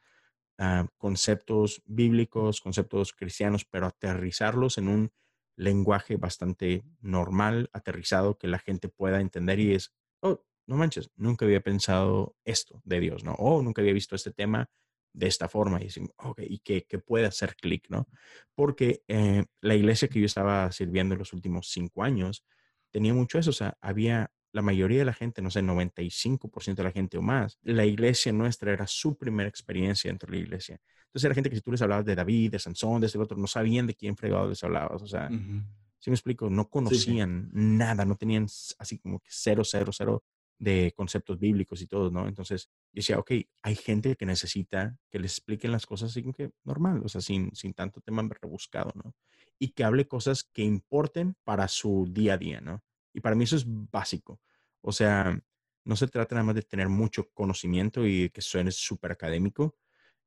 uh, 0.59 0.85
conceptos 0.97 1.81
bíblicos, 1.85 2.61
conceptos 2.61 3.13
cristianos, 3.13 3.65
pero 3.65 3.87
aterrizarlos 3.87 4.77
en 4.77 4.89
un 4.89 5.11
lenguaje 5.55 6.17
bastante 6.17 6.83
normal, 7.01 7.69
aterrizado, 7.73 8.37
que 8.37 8.47
la 8.47 8.59
gente 8.59 8.89
pueda 8.89 9.21
entender 9.21 9.59
y 9.59 9.73
es, 9.73 9.93
oh, 10.21 10.45
no 10.67 10.75
manches, 10.77 11.09
nunca 11.15 11.45
había 11.45 11.61
pensado 11.61 12.35
esto 12.45 12.79
de 12.85 12.99
Dios, 12.99 13.23
¿no? 13.23 13.33
O 13.33 13.55
oh, 13.55 13.61
nunca 13.63 13.81
había 13.81 13.93
visto 13.93 14.15
este 14.15 14.31
tema 14.31 14.69
de 15.13 15.27
esta 15.27 15.49
forma 15.49 15.81
y, 15.81 15.85
decimos, 15.85 16.11
okay, 16.17 16.47
y 16.49 16.59
que, 16.59 16.85
que 16.85 16.99
puede 16.99 17.25
hacer 17.25 17.55
clic, 17.55 17.87
¿no? 17.89 18.07
Porque 18.55 19.03
eh, 19.07 19.45
la 19.61 19.75
iglesia 19.75 20.07
que 20.07 20.19
yo 20.19 20.25
estaba 20.25 20.71
sirviendo 20.71 21.15
en 21.15 21.19
los 21.19 21.33
últimos 21.33 21.69
cinco 21.69 22.03
años 22.03 22.45
tenía 22.91 23.13
mucho 23.13 23.39
eso, 23.39 23.49
o 23.49 23.53
sea, 23.53 23.77
había 23.81 24.31
la 24.51 24.61
mayoría 24.61 24.99
de 24.99 25.05
la 25.05 25.13
gente, 25.13 25.41
no 25.41 25.51
sé, 25.51 25.61
95% 25.61 26.75
de 26.75 26.83
la 26.83 26.91
gente 26.91 27.17
o 27.17 27.21
más, 27.21 27.59
la 27.61 27.85
iglesia 27.85 28.31
nuestra 28.33 28.71
era 28.73 28.87
su 28.87 29.15
primera 29.17 29.47
experiencia 29.47 30.09
dentro 30.09 30.31
de 30.31 30.37
la 30.37 30.43
iglesia. 30.43 30.81
Entonces 31.05 31.25
era 31.25 31.35
gente 31.35 31.49
que 31.49 31.55
si 31.55 31.61
tú 31.61 31.71
les 31.71 31.81
hablabas 31.81 32.05
de 32.05 32.15
David, 32.15 32.51
de 32.51 32.59
Sansón, 32.59 33.01
de 33.01 33.07
ese 33.07 33.17
otro, 33.17 33.37
no 33.37 33.47
sabían 33.47 33.85
de 33.85 33.95
quién 33.95 34.15
fregado 34.15 34.49
les 34.49 34.63
hablabas, 34.63 35.01
o 35.01 35.07
sea, 35.07 35.27
uh 35.29 35.35
-huh. 35.35 35.65
¿sí 35.99 36.09
me 36.09 36.15
explico? 36.15 36.49
No 36.49 36.69
conocían 36.69 37.49
sí, 37.51 37.59
sí. 37.59 37.65
nada, 37.65 38.05
no 38.05 38.15
tenían 38.15 38.45
así 38.79 38.97
como 38.99 39.19
que 39.19 39.29
cero, 39.31 39.63
cero, 39.63 39.91
cero 39.91 40.23
de 40.59 40.93
conceptos 40.95 41.39
bíblicos 41.39 41.81
y 41.81 41.87
todo, 41.87 42.11
¿no? 42.11 42.27
Entonces 42.27 42.69
decía, 42.91 43.17
ok, 43.17 43.31
hay 43.63 43.75
gente 43.75 44.15
que 44.15 44.25
necesita 44.25 44.97
que 45.09 45.19
les 45.19 45.37
expliquen 45.37 45.71
las 45.71 45.85
cosas 45.85 46.11
así 46.11 46.21
que 46.33 46.51
normal, 46.65 47.01
o 47.03 47.09
sea, 47.09 47.21
sin, 47.21 47.55
sin 47.55 47.73
tanto 47.73 48.01
tema 48.01 48.27
rebuscado, 48.41 48.91
¿no? 48.93 49.15
Y 49.57 49.69
que 49.69 49.85
hable 49.85 50.07
cosas 50.07 50.43
que 50.43 50.63
importen 50.63 51.35
para 51.45 51.67
su 51.69 52.07
día 52.11 52.33
a 52.33 52.37
día, 52.37 52.61
¿no? 52.61 52.83
Y 53.13 53.21
para 53.21 53.35
mí 53.35 53.45
eso 53.45 53.55
es 53.55 53.65
básico. 53.65 54.41
O 54.81 54.91
sea, 54.91 55.41
no 55.85 55.95
se 55.95 56.07
trata 56.07 56.35
nada 56.35 56.45
más 56.45 56.55
de 56.55 56.61
tener 56.61 56.89
mucho 56.89 57.29
conocimiento 57.31 58.05
y 58.05 58.29
que 58.29 58.41
suene 58.41 58.71
súper 58.71 59.13
académico, 59.13 59.77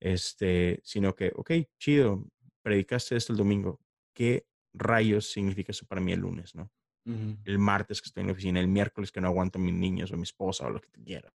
este, 0.01 0.81
sino 0.83 1.15
que, 1.15 1.31
ok, 1.37 1.53
chido, 1.79 2.25
predicaste 2.63 3.17
esto 3.17 3.33
el 3.33 3.39
domingo. 3.39 3.81
¿Qué 4.15 4.47
rayos 4.73 5.31
significa 5.31 5.73
eso 5.73 5.87
para 5.87 6.01
mí 6.01 6.13
el 6.13 6.21
lunes, 6.21 6.55
no? 6.55 6.71
Uh 7.05 7.11
-huh. 7.11 7.39
El 7.45 7.59
martes 7.59 8.01
que 8.01 8.07
estoy 8.07 8.21
en 8.23 8.29
la 8.29 8.33
oficina, 8.33 8.61
el 8.61 8.69
miércoles 8.69 9.11
que 9.11 9.21
no 9.21 9.29
aguanto 9.29 9.59
a 9.59 9.63
mis 9.63 9.75
niños 9.75 10.11
o 10.11 10.15
a 10.15 10.17
mi 10.17 10.23
esposa 10.23 10.67
o 10.67 10.71
lo 10.71 10.81
que 10.81 10.89
tú 10.89 11.03
quieras. 11.03 11.33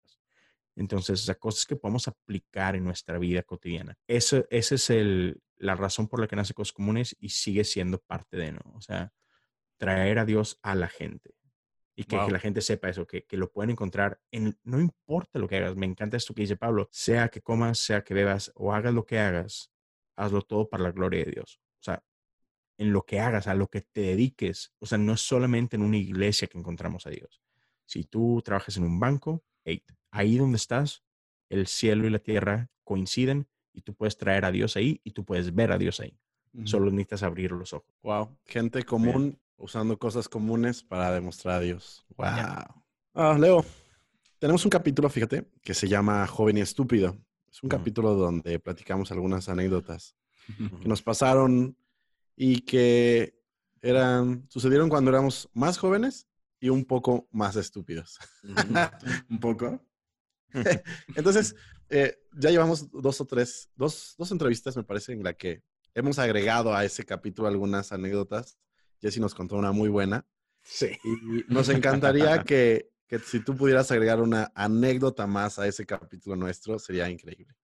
Entonces, 0.76 1.22
sea, 1.22 1.36
cosas 1.36 1.66
que 1.66 1.76
podemos 1.76 2.08
aplicar 2.08 2.76
en 2.76 2.84
nuestra 2.84 3.18
vida 3.18 3.42
cotidiana. 3.42 3.98
Eso, 4.08 4.46
esa 4.52 4.76
es 4.76 4.90
el, 4.92 5.42
la 5.58 5.76
razón 5.76 6.08
por 6.08 6.20
la 6.20 6.28
que 6.28 6.36
nace 6.36 6.54
Cosas 6.54 6.72
Comunes 6.72 7.16
y 7.20 7.30
sigue 7.30 7.64
siendo 7.64 8.00
parte 8.00 8.38
de, 8.38 8.52
¿no? 8.52 8.62
O 8.76 8.82
sea, 8.82 9.12
traer 9.78 10.20
a 10.20 10.26
Dios 10.26 10.60
a 10.62 10.76
la 10.76 10.88
gente 10.88 11.36
y 11.96 12.04
que, 12.04 12.16
wow. 12.16 12.28
que, 12.28 12.32
la 12.32 12.40
gente 12.40 12.62
sepa 12.62 12.90
eso, 12.90 13.08
que, 13.08 13.26
que, 13.26 13.38
lo 13.38 13.52
pueden 13.52 13.72
encontrar 13.72 14.22
en, 14.32 14.58
no 14.64 14.80
importa 14.80 15.40
lo 15.40 15.48
que 15.48 15.58
hagas, 15.58 15.76
me 15.76 15.88
encanta 15.88 16.16
esto 16.16 16.36
que 16.36 16.44
dice 16.44 16.56
Pablo, 16.56 16.88
sea 16.92 17.30
que 17.30 17.42
comas, 17.42 17.80
sea 17.80 18.04
que 18.04 18.14
bebas 18.14 18.52
o 18.54 18.72
hagas 18.72 18.94
lo 18.94 19.04
que 19.04 19.18
hagas, 19.18 19.72
hazlo 20.16 20.44
todo 20.44 20.70
para 20.70 20.84
la 20.84 20.92
gloria 20.92 21.26
de 21.26 21.32
Dios. 21.32 21.60
O 21.80 21.84
sea, 21.84 22.04
en 22.78 22.94
lo 22.94 23.04
que 23.04 23.20
hagas, 23.20 23.48
a 23.48 23.56
lo 23.56 23.68
que 23.68 23.82
te 23.82 24.02
dediques, 24.02 24.74
o 24.80 24.86
sea, 24.86 24.98
no 24.98 25.14
es 25.14 25.22
solamente 25.22 25.76
en 25.76 25.82
una 25.82 25.98
iglesia 25.98 26.48
que 26.48 26.58
encontramos 26.58 27.08
a 27.08 27.10
Dios. 27.10 27.42
Si 27.86 28.04
tú 28.04 28.42
trabajas 28.44 28.78
en 28.78 28.84
un 28.84 29.00
banco, 29.00 29.44
hey, 29.66 29.84
ahí 30.12 30.38
donde 30.38 30.58
estás, 30.58 31.04
el 31.50 31.68
cielo 31.68 32.08
y 32.08 32.10
la 32.10 32.20
tierra 32.20 32.70
coinciden 32.84 33.48
y 33.74 33.82
tú 33.82 33.94
puedes 33.96 34.18
traer 34.18 34.46
a 34.46 34.52
Dios 34.52 34.76
ahí 34.76 35.02
y 35.04 35.12
tú 35.12 35.24
puedes 35.26 35.54
ver 35.54 35.72
a 35.72 35.78
Dios 35.78 36.00
ahí. 36.00 36.18
Uh 36.54 36.62
-huh. 36.62 36.68
Solo 36.68 36.92
necesitas 36.92 37.24
abrir 37.24 37.52
los 37.52 37.74
ojos. 37.74 37.94
Wow, 38.04 38.38
gente 38.46 38.84
común 38.84 39.40
usando 39.58 39.98
cosas 39.98 40.30
comunes 40.30 40.84
para 40.84 41.12
demostrar 41.12 41.56
a 41.56 41.60
Dios. 41.62 42.06
Wow. 42.16 42.28
Ah, 43.14 43.38
Leo, 43.40 43.66
tenemos 44.40 44.64
un 44.66 44.70
capítulo, 44.70 45.10
fíjate, 45.10 45.48
que 45.64 45.74
se 45.74 45.88
llama 45.88 46.28
Joven 46.28 46.58
y 46.58 46.62
Estúpido. 46.62 47.18
Es 47.50 47.64
un 47.64 47.68
uh 47.68 47.70
-huh. 47.70 47.78
capítulo 47.78 48.14
donde 48.14 48.60
platicamos 48.60 49.12
algunas 49.12 49.50
anécdotas 49.50 50.16
que 50.82 50.88
nos 50.88 51.02
pasaron 51.02 51.76
y 52.38 52.62
que 52.62 53.38
eran, 53.82 54.48
sucedieron 54.50 54.88
cuando 54.88 55.12
éramos 55.12 55.50
más 55.54 55.78
jóvenes 55.78 56.28
y 56.62 56.70
un 56.70 56.86
poco 56.86 57.28
más 57.32 57.58
estúpidos. 57.58 58.18
¿Un 59.30 59.40
poco? 59.42 59.86
Entonces, 61.16 61.56
eh, 61.90 62.18
ya 62.40 62.52
llevamos 62.52 62.90
dos 62.92 63.20
o 63.20 63.26
tres, 63.26 63.70
dos, 63.76 64.16
dos 64.18 64.32
entrevistas, 64.32 64.78
me 64.78 64.84
parece, 64.84 65.12
en 65.12 65.24
la 65.24 65.34
que 65.34 65.64
hemos 65.94 66.20
agregado 66.20 66.74
a 66.74 66.86
ese 66.86 67.04
capítulo 67.04 67.50
algunas 67.50 67.92
anécdotas 67.92 68.58
Jessy 69.02 69.20
nos 69.20 69.36
contó 69.36 69.56
una 69.56 69.72
muy 69.72 69.90
buena. 69.90 70.26
Sí. 70.64 70.98
Y 71.04 71.54
nos 71.54 71.70
encantaría 71.70 72.44
que, 72.44 72.92
que, 73.08 73.20
si 73.20 73.40
tú 73.44 73.56
pudieras 73.56 73.92
agregar 73.92 74.22
una 74.22 74.52
anécdota 74.56 75.28
más 75.28 75.60
a 75.60 75.68
ese 75.68 75.86
capítulo 75.86 76.36
nuestro, 76.36 76.80
sería 76.80 77.10
increíble. 77.10 77.56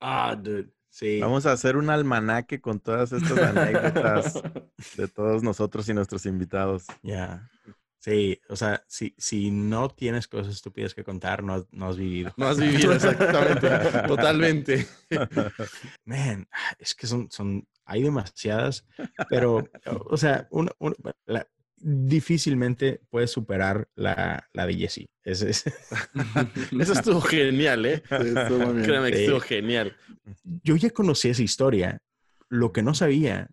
Ah, 0.00 0.36
dude. 0.36 0.72
Sí. 0.90 1.20
Vamos 1.20 1.46
a 1.46 1.52
hacer 1.52 1.76
un 1.76 1.88
almanaque 1.88 2.60
con 2.60 2.80
todas 2.80 3.12
estas 3.12 3.38
anécdotas 3.38 4.34
de 4.96 5.08
todos 5.08 5.42
nosotros 5.42 5.88
y 5.88 5.94
nuestros 5.94 6.26
invitados. 6.26 6.86
Ya. 7.02 7.02
Yeah. 7.02 7.50
Sí, 8.00 8.40
o 8.48 8.56
sea, 8.56 8.82
si, 8.88 9.14
si 9.18 9.50
no 9.50 9.90
tienes 9.90 10.26
cosas 10.26 10.54
estúpidas 10.54 10.94
que 10.94 11.04
contar, 11.04 11.42
no, 11.42 11.66
no 11.70 11.88
has 11.90 11.98
vivido. 11.98 12.32
No 12.38 12.48
has 12.48 12.58
vivido, 12.58 12.94
exactamente. 12.94 13.68
Totalmente. 14.08 14.88
Man, 16.06 16.48
es 16.78 16.94
que 16.94 17.06
son, 17.06 17.30
son, 17.30 17.68
hay 17.84 18.02
demasiadas, 18.02 18.86
pero, 19.28 19.68
o 20.08 20.16
sea, 20.16 20.48
uno, 20.50 20.72
uno, 20.78 20.94
la, 21.26 21.46
difícilmente 21.80 23.00
puedes 23.10 23.30
superar 23.30 23.88
la, 23.94 24.48
la 24.52 24.66
de 24.66 24.74
Jessie. 24.74 25.10
Es, 25.24 25.42
es... 25.42 25.64
Eso 26.78 26.92
estuvo 26.92 27.20
genial, 27.20 27.86
¿eh? 27.86 28.02
Estuvo 28.10 28.72
Créeme 28.82 29.10
que 29.10 29.24
estuvo 29.24 29.40
genial. 29.40 29.96
Yo 30.44 30.76
ya 30.76 30.90
conocí 30.90 31.28
esa 31.28 31.42
historia. 31.42 32.02
Lo 32.48 32.72
que 32.72 32.82
no 32.82 32.94
sabía 32.94 33.48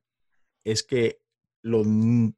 es 0.63 0.83
que 0.83 1.19
los, 1.61 1.85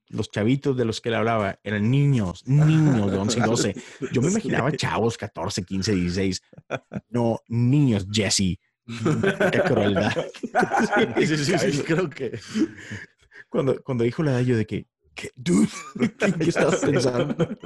los, 0.07 0.31
chavitos 0.31 0.75
de 0.75 0.85
los 0.85 1.01
que 1.01 1.09
él 1.09 1.15
hablaba 1.15 1.59
eran 1.63 1.89
niños, 1.91 2.47
niños 2.47 3.11
de 3.11 3.17
11 3.17 3.39
y 3.39 3.41
12. 3.41 3.75
Yo 4.11 4.21
me 4.21 4.29
imaginaba 4.29 4.71
chavos 4.71 5.17
14, 5.17 5.63
15, 5.63 5.95
16. 5.95 6.41
No, 7.09 7.39
niños, 7.47 8.07
Jesse. 8.11 8.59
Qué 9.51 9.61
crueldad. 9.65 10.11
Sí, 11.17 11.27
sí, 11.27 11.37
sí, 11.37 11.71
sí, 11.71 11.83
creo 11.83 12.09
que. 12.09 12.39
Cuando, 13.49 13.81
cuando 13.83 14.03
dijo 14.03 14.23
la 14.23 14.31
edad, 14.31 14.41
yo 14.41 14.57
de 14.57 14.65
que, 14.65 14.87
¿qué, 15.19 15.31
dude? 15.35 15.67
¿Qué, 16.17 16.33
qué 16.33 16.49
estabas 16.49 16.75
pensando? 16.85 17.35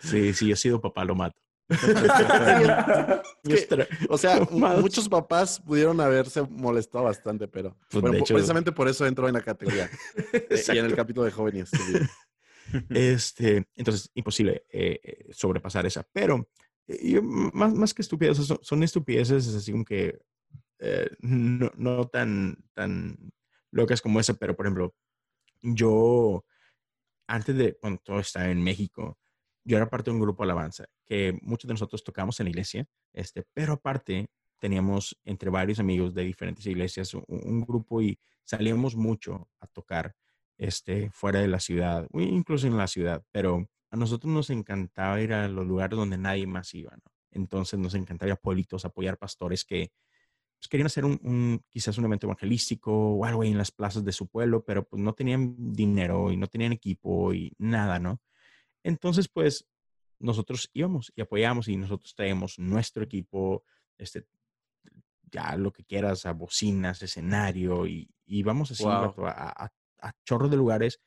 Sí, 0.00 0.32
sí, 0.32 0.48
yo 0.48 0.54
he 0.54 0.56
sido 0.56 0.80
papá, 0.80 1.04
lo 1.04 1.14
mato. 1.14 1.38
Que- 3.42 3.86
O 4.08 4.16
sea, 4.18 4.40
muchos 4.50 5.08
papás 5.08 5.60
pudieron 5.60 6.00
haberse 6.00 6.42
molestado 6.42 7.04
bastante, 7.04 7.46
pero 7.48 7.76
Pues, 7.90 8.00
bueno, 8.02 8.16
hecho- 8.18 8.34
precisamente 8.34 8.72
por 8.72 8.88
eso 8.88 9.06
entró 9.06 9.28
en 9.28 9.34
la 9.34 9.42
categoría. 9.42 9.90
Eh, 10.32 10.62
y 10.74 10.78
en 10.78 10.84
el 10.86 10.94
capítulo 10.94 11.24
de 11.26 11.60
estúpido. 11.60 12.06
Este, 12.90 13.66
entonces, 13.76 14.10
imposible 14.14 14.64
eh, 14.70 15.00
eh, 15.02 15.26
sobrepasar 15.32 15.86
esa. 15.86 16.06
Pero 16.12 16.48
eh, 16.86 17.20
más, 17.22 17.74
más 17.74 17.94
que 17.94 18.02
estupideces, 18.02 18.46
son, 18.46 18.58
son 18.62 18.82
estupideces 18.82 19.48
así 19.54 19.72
como 19.72 19.84
que 19.84 20.18
eh, 20.78 21.10
no, 21.20 21.70
no 21.76 22.06
tan, 22.08 22.64
tan 22.74 23.18
locas 23.70 24.00
como 24.00 24.20
esa, 24.20 24.34
pero 24.34 24.54
por 24.56 24.66
ejemplo, 24.66 24.94
yo, 25.62 26.44
antes 27.26 27.56
de 27.56 27.74
cuando 27.74 28.00
todo 28.02 28.20
estaba 28.20 28.48
en 28.48 28.62
México, 28.62 29.18
yo 29.64 29.76
era 29.76 29.88
parte 29.90 30.10
de 30.10 30.14
un 30.16 30.22
grupo 30.22 30.42
alabanza 30.42 30.86
que 31.04 31.38
muchos 31.42 31.68
de 31.68 31.74
nosotros 31.74 32.04
tocamos 32.04 32.38
en 32.40 32.44
la 32.44 32.50
iglesia, 32.50 32.86
este, 33.12 33.44
pero 33.54 33.74
aparte 33.74 34.28
teníamos 34.58 35.18
entre 35.24 35.50
varios 35.50 35.78
amigos 35.78 36.14
de 36.14 36.24
diferentes 36.24 36.66
iglesias 36.66 37.14
un, 37.14 37.60
grupo 37.62 38.02
y 38.02 38.18
salíamos 38.44 38.96
mucho 38.96 39.48
a 39.60 39.66
tocar 39.66 40.14
este, 40.58 41.10
fuera 41.10 41.40
de 41.40 41.48
la 41.48 41.60
ciudad, 41.60 42.06
incluso 42.12 42.66
en 42.66 42.76
la 42.76 42.86
ciudad, 42.86 43.22
pero 43.30 43.68
a 43.90 43.96
nosotros 43.96 44.32
nos 44.32 44.50
encantaba 44.50 45.20
ir 45.20 45.32
a 45.32 45.48
los 45.48 45.66
lugares 45.66 45.96
donde 45.96 46.18
nadie 46.18 46.46
más 46.46 46.74
iba. 46.74 46.96
Entonces 47.30 47.78
nos 47.78 47.94
encantaba 47.94 48.28
ir 48.28 48.32
a 48.32 48.36
pueblitos, 48.36 48.84
apoyar 48.84 49.16
pastores 49.16 49.64
que 49.64 49.92
pues, 50.58 50.68
querían 50.68 50.86
hacer 50.86 51.04
un, 51.04 51.20
un- 51.22 51.62
quizás 51.70 51.96
un 51.98 52.04
evento 52.04 52.26
evangelístico 52.26 52.92
o 52.92 53.24
algo 53.24 53.42
ahí 53.42 53.50
en 53.50 53.58
las 53.58 53.70
plazas 53.70 54.04
de 54.04 54.12
su 54.12 54.26
pueblo, 54.26 54.64
pero 54.64 54.86
pues 54.86 55.02
no 55.02 55.12
tenían 55.14 55.54
dinero 55.72 56.30
y 56.32 56.36
no 56.36 56.46
tenían 56.48 56.72
equipo 56.72 57.32
y 57.32 57.52
nada, 57.58 57.98
¿no? 57.98 58.20
Entonces, 58.82 59.28
pues 59.28 59.66
nosotros 60.18 60.68
íbamos 60.72 61.12
y 61.14 61.20
apoyábamos 61.20 61.68
y 61.68 61.76
nosotros 61.76 62.14
traíamos 62.14 62.58
nuestro 62.58 63.04
equipo, 63.04 63.62
este, 63.98 64.26
ya 65.30 65.56
lo 65.56 65.72
que 65.72 65.84
quieras, 65.84 66.26
a 66.26 66.32
bocinas, 66.32 67.02
escenario 67.02 67.86
y, 67.86 68.10
y 68.26 68.42
vamos 68.42 68.70
así 68.70 68.82
vato, 69.00 69.26
a, 69.26 69.30
a, 69.64 69.72
a 70.00 70.12
chorros 70.24 70.50
de 70.50 70.56
lugares 70.56 71.00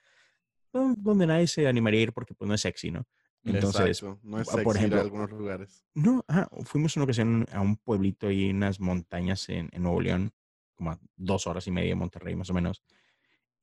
don- 0.71 0.95
donde 0.97 1.27
nadie 1.27 1.47
se 1.47 1.67
animaría 1.67 1.99
a 1.99 2.03
ir 2.03 2.13
porque 2.13 2.33
pues 2.33 2.47
no 2.47 2.53
es 2.53 2.61
sexy, 2.61 2.91
¿no? 2.91 3.05
Entonces, 3.43 4.03
Exacto, 4.03 4.19
no 4.23 4.39
es 4.39 4.49
por 4.57 4.77
sexy 4.77 4.85
ir 4.85 4.95
a 4.95 4.99
ejemplo, 4.99 5.01
algunos 5.01 5.31
lugares. 5.31 5.85
no, 5.95 6.23
ajá, 6.27 6.49
fuimos 6.65 6.95
una 6.95 7.05
ocasión 7.05 7.45
a 7.51 7.61
un 7.61 7.77
pueblito 7.77 8.29
en 8.29 8.57
unas 8.57 8.79
montañas 8.79 9.49
en, 9.49 9.69
en 9.73 9.83
Nuevo 9.83 10.01
León, 10.01 10.33
como 10.75 10.91
a 10.91 10.99
dos 11.15 11.47
horas 11.47 11.67
y 11.67 11.71
media 11.71 11.89
de 11.89 11.95
Monterrey 11.95 12.35
más 12.35 12.49
o 12.49 12.53
menos. 12.53 12.83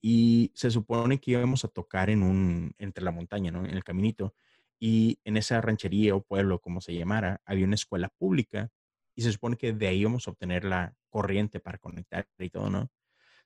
Y 0.01 0.53
se 0.55 0.71
supone 0.71 1.21
que 1.21 1.33
íbamos 1.33 1.65
a 1.65 1.69
tocar 1.69 2.11
en 2.11 2.23
un, 2.23 2.75
entre 2.79 3.05
la 3.05 3.11
montaña, 3.13 3.51
¿no? 3.51 3.65
En 3.65 3.73
el 3.73 3.85
caminito. 3.85 4.35
Y 4.79 5.19
en 5.25 5.37
esa 5.37 5.61
ranchería 5.61 6.15
o 6.15 6.23
pueblo, 6.23 6.61
como 6.61 6.81
se 6.81 6.95
llamara, 6.95 7.43
había 7.45 7.65
una 7.67 7.75
escuela 7.75 8.09
pública 8.11 8.71
y 9.15 9.23
se 9.23 9.33
supone 9.33 9.57
que 9.57 9.73
de 9.73 9.89
ahí 9.89 10.01
íbamos 10.01 10.29
a 10.29 10.31
obtener 10.31 10.65
la 10.65 10.97
corriente 11.11 11.59
para 11.61 11.79
conectar 11.79 12.29
y 12.39 12.51
todo, 12.51 12.71
¿no? 12.71 12.91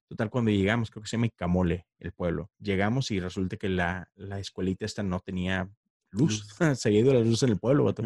Total, 0.09 0.29
cuando 0.29 0.51
llegamos, 0.51 0.91
creo 0.91 1.03
que 1.03 1.09
se 1.09 1.17
llama 1.17 1.27
Icamole, 1.27 1.87
el 1.99 2.13
pueblo. 2.13 2.51
Llegamos 2.59 3.11
y 3.11 3.21
resulta 3.21 3.57
que 3.57 3.71
la, 3.71 4.11
la 4.15 4.39
escuelita 4.39 4.85
esta 4.85 5.03
no 5.03 5.21
tenía 5.21 5.71
luz. 6.13 6.47
se 6.79 6.89
había 6.89 7.01
ido 7.01 7.13
la 7.13 7.21
luz 7.21 7.43
en 7.43 7.51
el 7.51 7.59
pueblo, 7.59 7.85
vato. 7.85 8.03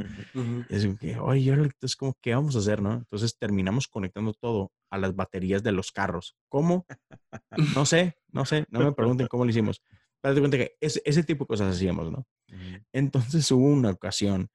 Y 0.68 0.74
es 0.74 0.84
como 0.84 0.96
que, 0.98 1.18
oye, 1.18 1.52
entonces, 1.52 1.96
como, 1.96 2.14
¿qué 2.20 2.34
vamos 2.34 2.56
a 2.56 2.60
hacer, 2.60 2.80
no? 2.80 2.94
Entonces 2.94 3.36
terminamos 3.38 3.88
conectando 3.88 4.32
todo 4.32 4.72
a 4.90 4.98
las 4.98 5.14
baterías 5.14 5.62
de 5.62 5.72
los 5.72 5.92
carros. 5.92 6.36
¿Cómo? 6.48 6.86
No 7.74 7.84
sé, 7.86 8.16
no 8.28 8.44
sé, 8.44 8.66
no 8.70 8.80
me 8.80 8.92
pregunten 8.92 9.26
cómo 9.26 9.44
lo 9.44 9.50
hicimos. 9.50 9.82
Pero 10.20 10.34
te 10.34 10.40
cuenta 10.40 10.56
que 10.56 10.76
ese, 10.80 11.02
ese 11.04 11.22
tipo 11.22 11.44
de 11.44 11.48
cosas 11.48 11.74
hacíamos, 11.74 12.10
¿no? 12.10 12.26
Entonces 12.92 13.50
hubo 13.50 13.66
una 13.66 13.90
ocasión 13.90 14.48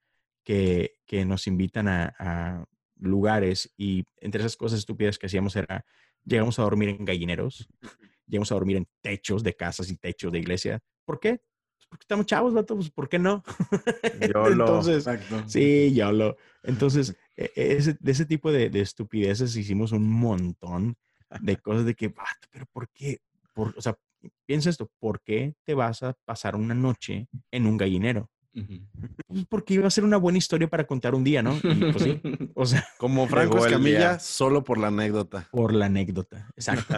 que, 0.44 0.94
que 1.06 1.24
nos 1.24 1.46
invitan 1.46 1.88
a, 1.88 2.14
a 2.18 2.64
lugares 2.96 3.72
y 3.76 4.04
entre 4.20 4.40
esas 4.40 4.56
cosas 4.56 4.80
estúpidas 4.80 5.18
que 5.18 5.26
hacíamos 5.26 5.54
era, 5.56 5.84
llegamos 6.24 6.58
a 6.58 6.62
dormir 6.62 6.90
en 6.90 7.04
gallineros, 7.04 7.68
llegamos 8.26 8.50
a 8.52 8.54
dormir 8.54 8.76
en 8.76 8.88
techos 9.00 9.42
de 9.42 9.54
casas 9.54 9.90
y 9.90 9.96
techos 9.96 10.32
de 10.32 10.38
iglesia. 10.38 10.80
¿Por 11.04 11.20
qué? 11.20 11.40
Porque 11.92 12.04
estamos 12.04 12.24
chavos, 12.24 12.54
vato, 12.54 12.74
pues 12.74 12.88
¿por 12.90 13.06
qué 13.06 13.18
no? 13.18 13.44
YOLO. 14.34 14.50
Entonces, 14.64 14.96
Exacto. 15.06 15.42
Sí, 15.46 15.92
yo 15.94 16.10
lo. 16.10 16.38
Entonces, 16.62 17.14
e- 17.36 17.52
e- 17.54 17.76
ese- 17.76 17.98
de 18.00 18.12
ese 18.12 18.24
tipo 18.24 18.50
de, 18.50 18.70
de 18.70 18.80
estupideces 18.80 19.54
hicimos 19.56 19.92
un 19.92 20.10
montón 20.10 20.96
de 21.42 21.56
cosas 21.62 21.84
de 21.84 21.94
que, 21.94 22.08
"Vato, 22.08 22.48
pero 22.50 22.64
¿por 22.72 22.88
qué? 22.94 23.18
Por, 23.52 23.74
o 23.76 23.82
sea, 23.82 23.94
piensa 24.46 24.70
esto, 24.70 24.90
¿por 24.98 25.20
qué 25.20 25.54
te 25.64 25.74
vas 25.74 26.02
a 26.02 26.14
pasar 26.24 26.56
una 26.56 26.74
noche 26.74 27.28
en 27.50 27.66
un 27.66 27.76
gallinero? 27.76 28.30
Ujú. 28.54 28.80
Pues 29.26 29.44
porque 29.50 29.74
iba 29.74 29.86
a 29.86 29.90
ser 29.90 30.04
una 30.04 30.16
buena 30.16 30.38
historia 30.38 30.68
para 30.68 30.86
contar 30.86 31.14
un 31.14 31.24
día, 31.24 31.42
¿no? 31.42 31.54
Y 31.62 31.92
pues 31.92 32.04
sí, 32.04 32.20
o 32.54 32.64
sea, 32.64 32.86
Como 32.96 33.26
Franco 33.28 33.58
Escamilla, 33.66 34.18
solo 34.18 34.64
por 34.64 34.78
la 34.78 34.86
anécdota. 34.86 35.46
por 35.50 35.74
la 35.74 35.86
anécdota. 35.86 36.48
Exacto. 36.56 36.94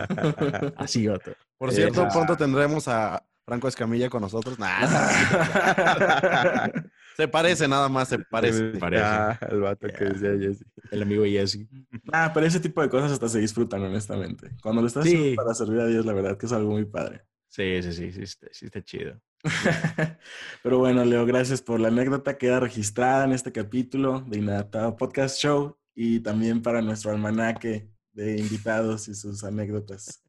Así, 0.77 1.09
vato. 1.09 1.33
Por 1.59 1.73
cierto, 1.73 2.03
ah. 2.03 2.09
pronto 2.13 2.37
tendremos 2.37 2.87
a 2.87 3.25
Franco 3.47 3.69
Escamilla 3.69 4.09
con 4.09 4.23
nosotros. 4.23 4.59
Nah, 4.59 4.87
se 7.17 7.29
parece 7.29 7.69
nada 7.69 7.89
más, 7.89 8.09
se 8.09 8.19
parece. 8.19 8.69
parece. 8.79 9.03
Ah, 9.05 9.39
el 9.51 9.61
vato 9.61 9.87
que 9.89 10.05
decía 10.05 10.31
Jesse. 10.39 10.65
El 10.91 11.03
amigo 11.03 11.25
Jesse. 11.25 11.67
Ah, 12.13 12.31
pero 12.33 12.47
ese 12.47 12.61
tipo 12.61 12.81
de 12.83 12.89
cosas 12.89 13.13
hasta 13.13 13.29
se 13.29 13.41
disfrutan, 13.41 13.83
honestamente. 13.83 14.51
Cuando 14.63 14.81
lo 14.81 14.87
estás 14.87 15.05
Sí. 15.05 15.15
haciendo 15.15 15.37
para 15.43 15.55
servir 15.55 15.81
a 15.81 15.87
Dios, 15.87 16.07
la 16.07 16.13
verdad 16.15 16.37
que 16.39 16.47
es 16.47 16.53
algo 16.53 16.71
muy 16.73 16.85
padre. 16.87 17.23
Sí, 17.49 17.83
sí, 17.83 17.93
sí, 17.93 18.11
sí, 18.13 18.23
está, 18.23 18.47
sí 18.51 18.65
está 18.67 18.83
chido. 18.83 19.21
Pero 20.63 20.79
bueno, 20.79 21.05
Leo, 21.05 21.25
gracias 21.27 21.63
por 21.63 21.79
la 21.79 21.89
anécdota. 21.89 22.37
Queda 22.39 22.59
registrada 22.61 23.25
en 23.25 23.33
este 23.33 23.53
capítulo 23.53 24.23
de 24.23 24.39
Inadaptado 24.39 24.97
Podcast 24.97 25.39
Show 25.39 25.77
y 25.95 26.21
también 26.21 26.63
para 26.63 26.83
nuestro 26.83 27.13
almanaque 27.13 27.89
de 28.13 28.39
invitados 28.39 29.07
y 29.09 29.15
sus 29.15 29.45
anécdotas. 29.45 30.23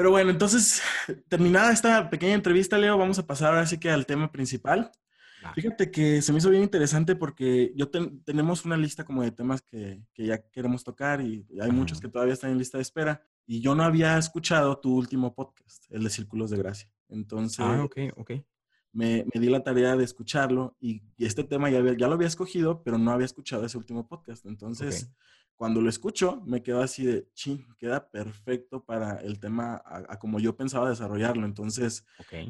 Pero 0.00 0.12
bueno, 0.12 0.30
entonces, 0.30 0.80
terminada 1.28 1.70
esta 1.72 2.08
pequeña 2.08 2.32
entrevista, 2.32 2.78
Leo, 2.78 2.96
vamos 2.96 3.18
a 3.18 3.26
pasar 3.26 3.50
ahora 3.50 3.66
sí 3.66 3.76
que 3.78 3.90
al 3.90 4.06
tema 4.06 4.32
principal. 4.32 4.90
Fíjate 5.54 5.90
que 5.90 6.22
se 6.22 6.32
me 6.32 6.38
hizo 6.38 6.48
bien 6.48 6.62
interesante 6.62 7.16
porque 7.16 7.72
yo 7.76 7.90
ten- 7.90 8.22
tenemos 8.24 8.64
una 8.64 8.78
lista 8.78 9.04
como 9.04 9.22
de 9.22 9.30
temas 9.30 9.60
que, 9.60 10.02
que 10.14 10.24
ya 10.24 10.38
queremos 10.50 10.84
tocar 10.84 11.20
y 11.20 11.46
hay 11.60 11.70
muchos 11.70 12.00
que 12.00 12.08
todavía 12.08 12.32
están 12.32 12.50
en 12.50 12.56
lista 12.56 12.78
de 12.78 12.82
espera. 12.82 13.22
Y 13.46 13.60
yo 13.60 13.74
no 13.74 13.82
había 13.82 14.16
escuchado 14.16 14.78
tu 14.78 14.96
último 14.96 15.34
podcast, 15.34 15.84
el 15.90 16.02
de 16.04 16.08
Círculos 16.08 16.48
de 16.50 16.56
Gracia. 16.56 16.90
Entonces, 17.10 17.60
Ah, 17.60 17.82
ok, 17.84 17.98
ok. 18.16 18.30
me, 18.92 19.26
me 19.34 19.38
di 19.38 19.50
la 19.50 19.62
tarea 19.62 19.96
de 19.96 20.04
escucharlo 20.04 20.78
y, 20.80 21.02
y 21.18 21.26
este 21.26 21.44
tema 21.44 21.68
ya, 21.68 21.78
había- 21.80 21.94
ya 21.98 22.06
lo 22.08 22.14
había 22.14 22.28
escogido, 22.28 22.82
pero 22.82 22.96
no 22.96 23.10
había 23.10 23.26
escuchado 23.26 23.66
ese 23.66 23.76
último 23.76 24.08
podcast. 24.08 24.46
Entonces, 24.46 25.04
Ok. 25.04 25.16
Cuando 25.60 25.82
lo 25.82 25.90
escucho, 25.90 26.40
me 26.46 26.62
quedo 26.62 26.80
así 26.80 27.04
de, 27.04 27.28
chin, 27.34 27.66
queda 27.76 28.08
perfecto 28.08 28.82
para 28.82 29.18
el 29.18 29.38
tema 29.38 29.74
a, 29.84 29.98
a 30.08 30.18
como 30.18 30.40
yo 30.40 30.56
pensaba 30.56 30.88
desarrollarlo. 30.88 31.44
Entonces, 31.44 32.06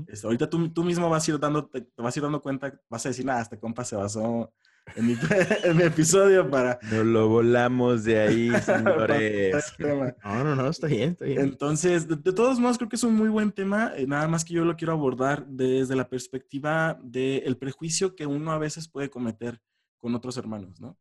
este, 0.07 0.29
ahorita 0.29 0.49
tú, 0.49 0.68
tú 0.68 0.85
mismo 0.85 1.11
vas 1.11 1.27
a 1.27 1.33
ir 1.33 1.40
dando, 1.40 1.66
te, 1.66 1.81
te 1.81 2.03
vas 2.03 2.14
a 2.14 2.18
ir 2.20 2.23
dando 2.23 2.40
cuenta, 2.40 2.81
vas 2.88 3.05
a 3.05 3.09
decir, 3.09 3.27
nada, 3.27 3.42
este 3.42 3.59
compa 3.59 3.85
se 3.85 3.96
basó 3.96 4.55
en 4.94 5.09
mi, 5.09 5.16
en 5.64 5.77
mi 5.77 5.83
episodio 5.83 6.49
para... 6.49 6.79
Nos 6.83 7.05
lo 7.05 7.29
volamos 7.29 8.05
de 8.05 8.20
ahí, 8.20 8.51
señores. 8.62 9.75
No, 9.81 10.44
no, 10.44 10.55
no, 10.55 10.68
está 10.68 10.87
bien, 10.87 11.11
está 11.11 11.25
bien. 11.25 11.40
Entonces, 11.40 12.07
de, 12.07 12.14
de 12.14 12.33
todos 12.33 12.61
modos, 12.61 12.79
creo 12.79 12.88
que 12.88 12.94
es 12.94 13.03
un 13.03 13.16
muy 13.16 13.29
buen 13.29 13.51
tema, 13.51 13.92
eh, 13.96 14.07
nada 14.07 14.29
más 14.29 14.44
que 14.44 14.55
yo 14.55 14.64
lo 14.64 14.77
quiero 14.77 14.92
abordar 14.92 15.44
desde 15.49 15.96
la 15.96 16.09
perspectiva 16.09 16.96
del 17.03 17.57
prejuicio 17.57 18.14
que 18.14 18.27
uno 18.27 18.53
a 18.53 18.59
veces 18.59 18.87
puede 18.87 19.11
cometer 19.11 19.61
con 19.99 20.14
otros 20.14 20.37
hermanos, 20.37 20.81
¿no? 20.81 20.96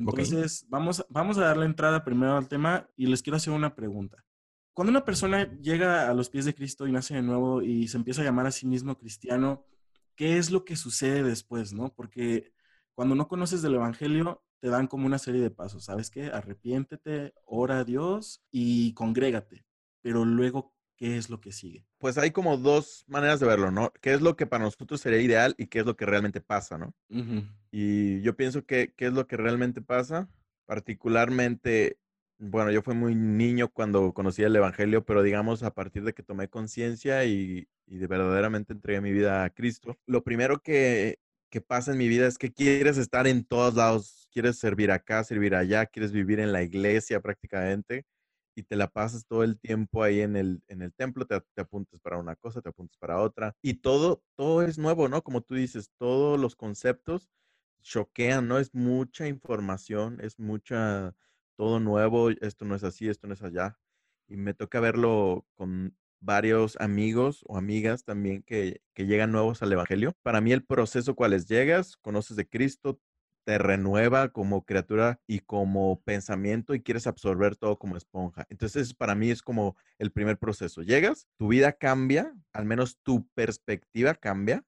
Entonces, 0.00 0.66
vamos, 0.68 1.04
vamos 1.08 1.38
a 1.38 1.42
darle 1.42 1.66
entrada 1.66 2.04
primero 2.04 2.36
al 2.36 2.48
tema 2.48 2.88
y 2.96 3.06
les 3.06 3.22
quiero 3.22 3.36
hacer 3.36 3.52
una 3.52 3.74
pregunta. 3.74 4.24
Cuando 4.72 4.90
una 4.90 5.04
persona 5.04 5.52
llega 5.60 6.08
a 6.08 6.14
los 6.14 6.30
pies 6.30 6.44
de 6.44 6.54
Cristo 6.54 6.86
y 6.86 6.92
nace 6.92 7.14
de 7.14 7.22
nuevo 7.22 7.60
y 7.60 7.88
se 7.88 7.96
empieza 7.96 8.22
a 8.22 8.24
llamar 8.24 8.46
a 8.46 8.50
sí 8.50 8.66
mismo 8.66 8.96
cristiano, 8.96 9.66
¿qué 10.16 10.38
es 10.38 10.50
lo 10.50 10.64
que 10.64 10.76
sucede 10.76 11.22
después, 11.22 11.72
no? 11.72 11.92
Porque 11.94 12.52
cuando 12.94 13.14
no 13.14 13.28
conoces 13.28 13.62
del 13.62 13.74
Evangelio, 13.74 14.42
te 14.60 14.68
dan 14.68 14.86
como 14.86 15.06
una 15.06 15.18
serie 15.18 15.40
de 15.40 15.50
pasos. 15.50 15.84
¿Sabes 15.84 16.10
qué? 16.10 16.26
Arrepiéntete, 16.26 17.34
ora 17.44 17.80
a 17.80 17.84
Dios 17.84 18.42
y 18.50 18.94
congrégate. 18.94 19.66
Pero 20.02 20.24
luego, 20.24 20.74
¿qué 21.00 21.16
es 21.16 21.30
lo 21.30 21.40
que 21.40 21.50
sigue? 21.50 21.86
Pues 21.96 22.18
hay 22.18 22.30
como 22.30 22.58
dos 22.58 23.04
maneras 23.08 23.40
de 23.40 23.46
verlo, 23.46 23.70
¿no? 23.70 23.90
¿Qué 24.02 24.12
es 24.12 24.20
lo 24.20 24.36
que 24.36 24.46
para 24.46 24.64
nosotros 24.64 25.00
sería 25.00 25.20
ideal 25.22 25.54
y 25.56 25.66
qué 25.68 25.78
es 25.78 25.86
lo 25.86 25.96
que 25.96 26.04
realmente 26.04 26.42
pasa, 26.42 26.76
¿no? 26.76 26.94
Y 27.70 28.20
yo 28.20 28.36
pienso 28.36 28.66
que 28.66 28.92
qué 28.94 29.06
es 29.06 29.14
lo 29.14 29.26
que 29.26 29.38
realmente 29.38 29.80
pasa, 29.80 30.28
particularmente, 30.66 31.96
bueno, 32.38 32.70
yo 32.70 32.82
fui 32.82 32.94
muy 32.94 33.14
niño 33.14 33.68
cuando 33.68 34.12
conocí 34.12 34.42
el 34.42 34.54
Evangelio, 34.54 35.02
pero 35.02 35.22
digamos 35.22 35.62
a 35.62 35.72
partir 35.72 36.04
de 36.04 36.12
que 36.12 36.22
tomé 36.22 36.48
conciencia 36.48 37.24
y, 37.24 37.66
y 37.86 37.96
de 37.96 38.06
verdaderamente 38.06 38.74
entregué 38.74 39.00
mi 39.00 39.12
vida 39.12 39.44
a 39.44 39.50
Cristo, 39.50 39.96
lo 40.06 40.22
primero 40.22 40.60
que, 40.60 41.18
que 41.48 41.62
pasa 41.62 41.92
en 41.92 41.98
mi 41.98 42.08
vida 42.08 42.26
es 42.26 42.36
que 42.36 42.52
quieres 42.52 42.98
estar 42.98 43.26
en 43.26 43.44
todos 43.44 43.74
lados, 43.74 44.28
quieres 44.30 44.58
servir 44.58 44.90
acá, 44.90 45.24
servir 45.24 45.54
allá, 45.54 45.86
quieres 45.86 46.12
vivir 46.12 46.40
en 46.40 46.52
la 46.52 46.62
iglesia 46.62 47.22
prácticamente 47.22 48.04
y 48.60 48.62
te 48.62 48.76
la 48.76 48.88
pasas 48.88 49.26
todo 49.26 49.42
el 49.42 49.58
tiempo 49.58 50.02
ahí 50.02 50.20
en 50.20 50.36
el, 50.36 50.62
en 50.68 50.82
el 50.82 50.92
templo, 50.92 51.26
te, 51.26 51.40
te 51.54 51.62
apuntas 51.62 52.00
para 52.00 52.18
una 52.18 52.36
cosa, 52.36 52.60
te 52.60 52.68
apuntas 52.68 52.96
para 52.98 53.20
otra 53.20 53.56
y 53.62 53.74
todo, 53.74 54.22
todo 54.36 54.62
es 54.62 54.78
nuevo, 54.78 55.08
¿no? 55.08 55.22
Como 55.22 55.40
tú 55.40 55.54
dices, 55.54 55.90
todos 55.98 56.38
los 56.38 56.56
conceptos 56.56 57.30
choquean, 57.82 58.48
¿no? 58.48 58.58
Es 58.58 58.74
mucha 58.74 59.26
información, 59.28 60.20
es 60.20 60.38
mucha, 60.38 61.14
todo 61.56 61.80
nuevo, 61.80 62.30
esto 62.30 62.64
no 62.64 62.74
es 62.74 62.84
así, 62.84 63.08
esto 63.08 63.26
no 63.26 63.34
es 63.34 63.42
allá. 63.42 63.78
Y 64.28 64.36
me 64.36 64.54
toca 64.54 64.80
verlo 64.80 65.46
con 65.54 65.96
varios 66.20 66.76
amigos 66.80 67.42
o 67.46 67.56
amigas 67.56 68.04
también 68.04 68.42
que, 68.42 68.82
que 68.94 69.06
llegan 69.06 69.32
nuevos 69.32 69.62
al 69.62 69.72
Evangelio. 69.72 70.14
Para 70.22 70.40
mí 70.40 70.52
el 70.52 70.64
proceso 70.64 71.14
cuál 71.14 71.32
es, 71.32 71.48
llegas, 71.48 71.96
conoces 71.96 72.36
de 72.36 72.48
Cristo, 72.48 73.00
te 73.50 73.58
renueva 73.58 74.28
como 74.28 74.64
criatura 74.64 75.20
y 75.26 75.40
como 75.40 76.00
pensamiento 76.04 76.72
y 76.72 76.82
quieres 76.82 77.08
absorber 77.08 77.56
todo 77.56 77.80
como 77.80 77.96
esponja. 77.96 78.46
Entonces, 78.48 78.94
para 78.94 79.16
mí 79.16 79.28
es 79.28 79.42
como 79.42 79.76
el 79.98 80.12
primer 80.12 80.38
proceso. 80.38 80.82
Llegas, 80.82 81.26
tu 81.36 81.48
vida 81.48 81.72
cambia, 81.72 82.32
al 82.52 82.64
menos 82.64 83.00
tu 83.02 83.26
perspectiva 83.34 84.14
cambia. 84.14 84.64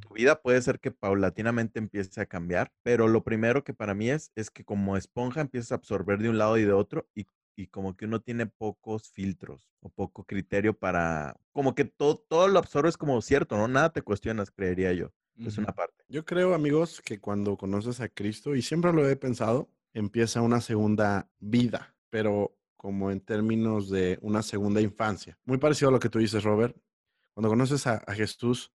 Tu 0.00 0.12
vida 0.12 0.42
puede 0.42 0.60
ser 0.60 0.78
que 0.78 0.90
paulatinamente 0.90 1.78
empiece 1.78 2.20
a 2.20 2.26
cambiar, 2.26 2.70
pero 2.82 3.08
lo 3.08 3.24
primero 3.24 3.64
que 3.64 3.72
para 3.72 3.94
mí 3.94 4.10
es, 4.10 4.30
es 4.36 4.50
que 4.50 4.62
como 4.62 4.98
esponja 4.98 5.40
empiezas 5.40 5.72
a 5.72 5.76
absorber 5.76 6.18
de 6.18 6.28
un 6.28 6.36
lado 6.36 6.58
y 6.58 6.64
de 6.64 6.72
otro 6.72 7.08
y, 7.14 7.24
y 7.56 7.68
como 7.68 7.96
que 7.96 8.04
uno 8.04 8.20
tiene 8.20 8.44
pocos 8.44 9.08
filtros 9.08 9.70
o 9.80 9.88
poco 9.88 10.24
criterio 10.24 10.78
para, 10.78 11.40
como 11.52 11.74
que 11.74 11.86
todo, 11.86 12.18
todo 12.18 12.46
lo 12.48 12.58
absorbes 12.58 12.98
como 12.98 13.22
cierto, 13.22 13.56
¿no? 13.56 13.68
Nada 13.68 13.90
te 13.90 14.02
cuestionas, 14.02 14.50
creería 14.50 14.92
yo. 14.92 15.14
Es 15.44 15.58
una 15.58 15.72
parte. 15.72 16.04
Yo 16.08 16.24
creo, 16.24 16.54
amigos, 16.54 17.00
que 17.04 17.20
cuando 17.20 17.56
conoces 17.56 18.00
a 18.00 18.08
Cristo, 18.08 18.54
y 18.54 18.62
siempre 18.62 18.92
lo 18.92 19.08
he 19.08 19.16
pensado, 19.16 19.70
empieza 19.92 20.42
una 20.42 20.60
segunda 20.60 21.30
vida, 21.38 21.94
pero 22.10 22.56
como 22.76 23.10
en 23.10 23.20
términos 23.20 23.90
de 23.90 24.18
una 24.22 24.42
segunda 24.42 24.80
infancia. 24.80 25.38
Muy 25.44 25.58
parecido 25.58 25.88
a 25.88 25.92
lo 25.92 26.00
que 26.00 26.08
tú 26.08 26.18
dices, 26.18 26.44
Robert. 26.44 26.76
Cuando 27.34 27.48
conoces 27.48 27.86
a, 27.86 28.02
a 28.06 28.14
Jesús, 28.14 28.72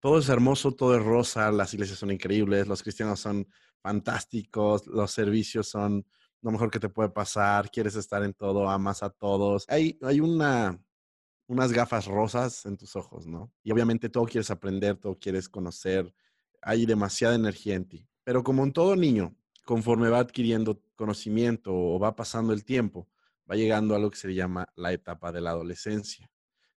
todo 0.00 0.18
es 0.18 0.28
hermoso, 0.28 0.72
todo 0.72 0.96
es 0.96 1.02
rosa, 1.04 1.52
las 1.52 1.74
iglesias 1.74 1.98
son 1.98 2.10
increíbles, 2.10 2.66
los 2.66 2.82
cristianos 2.82 3.20
son 3.20 3.46
fantásticos, 3.80 4.86
los 4.86 5.10
servicios 5.10 5.68
son 5.68 6.06
lo 6.42 6.50
mejor 6.50 6.70
que 6.70 6.80
te 6.80 6.88
puede 6.88 7.10
pasar, 7.10 7.70
quieres 7.70 7.96
estar 7.96 8.22
en 8.24 8.32
todo, 8.32 8.68
amas 8.68 9.02
a 9.02 9.10
todos. 9.10 9.64
Hay, 9.68 9.98
hay 10.02 10.20
una, 10.20 10.78
unas 11.50 11.72
gafas 11.72 12.06
rosas 12.06 12.64
en 12.64 12.76
tus 12.76 12.94
ojos, 12.94 13.26
¿no? 13.26 13.52
Y 13.64 13.72
obviamente 13.72 14.08
todo 14.08 14.24
quieres 14.24 14.52
aprender, 14.52 14.96
todo 14.96 15.18
quieres 15.18 15.48
conocer, 15.48 16.14
hay 16.62 16.86
demasiada 16.86 17.34
energía 17.34 17.74
en 17.74 17.86
ti. 17.86 18.06
Pero 18.22 18.44
como 18.44 18.62
en 18.62 18.72
todo 18.72 18.94
niño, 18.94 19.34
conforme 19.64 20.08
va 20.08 20.20
adquiriendo 20.20 20.80
conocimiento 20.94 21.74
o 21.74 21.98
va 21.98 22.14
pasando 22.14 22.52
el 22.52 22.64
tiempo, 22.64 23.08
va 23.50 23.56
llegando 23.56 23.96
a 23.96 23.98
lo 23.98 24.12
que 24.12 24.16
se 24.16 24.32
llama 24.32 24.68
la 24.76 24.92
etapa 24.92 25.32
de 25.32 25.40
la 25.40 25.50
adolescencia. 25.50 26.30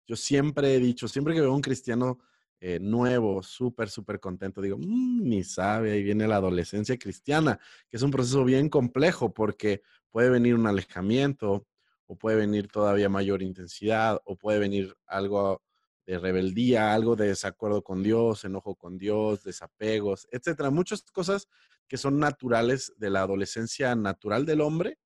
Yo 0.08 0.16
siempre 0.16 0.74
he 0.74 0.80
dicho, 0.80 1.06
siempre 1.06 1.34
que 1.34 1.40
veo 1.40 1.52
a 1.52 1.54
un 1.54 1.62
cristiano 1.62 2.18
eh, 2.58 2.80
nuevo, 2.80 3.44
súper, 3.44 3.88
súper 3.88 4.18
contento, 4.18 4.60
digo, 4.60 4.76
mmm, 4.76 5.22
ni 5.22 5.44
sabe, 5.44 5.92
ahí 5.92 6.02
viene 6.02 6.26
la 6.26 6.36
adolescencia 6.36 6.98
cristiana, 6.98 7.60
que 7.88 7.96
es 7.96 8.02
un 8.02 8.10
proceso 8.10 8.44
bien 8.44 8.68
complejo 8.68 9.32
porque 9.32 9.82
puede 10.10 10.30
venir 10.30 10.56
un 10.56 10.66
alejamiento, 10.66 11.64
o 12.06 12.16
puede 12.16 12.36
venir 12.36 12.68
todavía 12.68 13.08
mayor 13.08 13.42
intensidad, 13.42 14.20
o 14.24 14.36
puede 14.36 14.58
venir 14.58 14.94
algo 15.06 15.62
de 16.06 16.18
rebeldía, 16.18 16.92
algo 16.92 17.16
de 17.16 17.28
desacuerdo 17.28 17.82
con 17.82 18.02
Dios, 18.02 18.44
enojo 18.44 18.74
con 18.74 18.98
Dios, 18.98 19.42
desapegos, 19.42 20.28
etcétera. 20.30 20.70
Muchas 20.70 21.02
cosas 21.10 21.48
que 21.88 21.96
son 21.96 22.18
naturales 22.18 22.92
de 22.96 23.10
la 23.10 23.22
adolescencia 23.22 23.94
natural 23.94 24.44
del 24.44 24.60
hombre, 24.60 24.98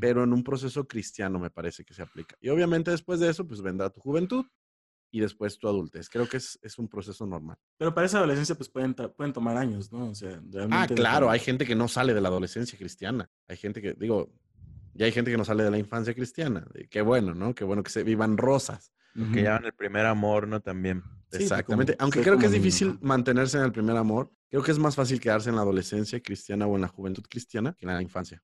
pero 0.00 0.24
en 0.24 0.32
un 0.32 0.42
proceso 0.42 0.86
cristiano 0.88 1.38
me 1.38 1.50
parece 1.50 1.84
que 1.84 1.94
se 1.94 2.02
aplica. 2.02 2.36
Y 2.40 2.48
obviamente 2.48 2.90
después 2.90 3.20
de 3.20 3.30
eso, 3.30 3.46
pues 3.46 3.62
vendrá 3.62 3.90
tu 3.90 4.00
juventud 4.00 4.44
y 5.12 5.20
después 5.20 5.58
tu 5.58 5.68
adultez. 5.68 6.08
Creo 6.08 6.28
que 6.28 6.38
es, 6.38 6.58
es 6.62 6.78
un 6.78 6.88
proceso 6.88 7.26
normal. 7.26 7.56
Pero 7.76 7.94
para 7.94 8.06
esa 8.06 8.18
adolescencia, 8.18 8.54
pues 8.56 8.68
pueden, 8.68 8.94
pueden 8.94 9.32
tomar 9.32 9.56
años, 9.56 9.92
¿no? 9.92 10.10
O 10.10 10.14
sea, 10.14 10.40
ah, 10.70 10.86
claro, 10.88 11.30
hay 11.30 11.40
gente 11.40 11.66
que 11.66 11.74
no 11.74 11.88
sale 11.88 12.14
de 12.14 12.20
la 12.20 12.28
adolescencia 12.28 12.78
cristiana. 12.78 13.30
Hay 13.48 13.56
gente 13.56 13.80
que, 13.80 13.94
digo, 13.94 14.32
y 14.94 15.04
hay 15.04 15.12
gente 15.12 15.30
que 15.30 15.36
no 15.36 15.44
sale 15.44 15.64
de 15.64 15.70
la 15.70 15.78
infancia 15.78 16.14
cristiana. 16.14 16.66
Qué 16.90 17.02
bueno, 17.02 17.34
¿no? 17.34 17.54
Qué 17.54 17.64
bueno 17.64 17.82
que 17.82 17.90
se 17.90 18.02
vivan 18.02 18.36
rosas. 18.36 18.92
Que 19.14 19.42
llevan 19.42 19.64
el 19.64 19.72
primer 19.72 20.06
amor, 20.06 20.46
¿no? 20.46 20.60
También. 20.60 21.02
Pues, 21.30 21.42
Exactamente. 21.42 21.96
Aunque 21.98 22.22
creo 22.22 22.38
que 22.38 22.46
es 22.46 22.52
difícil 22.52 22.98
mantenerse 23.00 23.58
en 23.58 23.64
el 23.64 23.72
primer 23.72 23.96
amor, 23.96 24.32
creo 24.48 24.62
que 24.62 24.70
es 24.70 24.78
más 24.78 24.94
fácil 24.94 25.20
quedarse 25.20 25.50
en 25.50 25.56
la 25.56 25.62
adolescencia 25.62 26.20
cristiana 26.20 26.66
o 26.66 26.76
en 26.76 26.82
la 26.82 26.88
juventud 26.88 27.24
cristiana 27.28 27.74
que 27.76 27.86
en 27.86 27.92
la 27.92 28.02
infancia. 28.02 28.42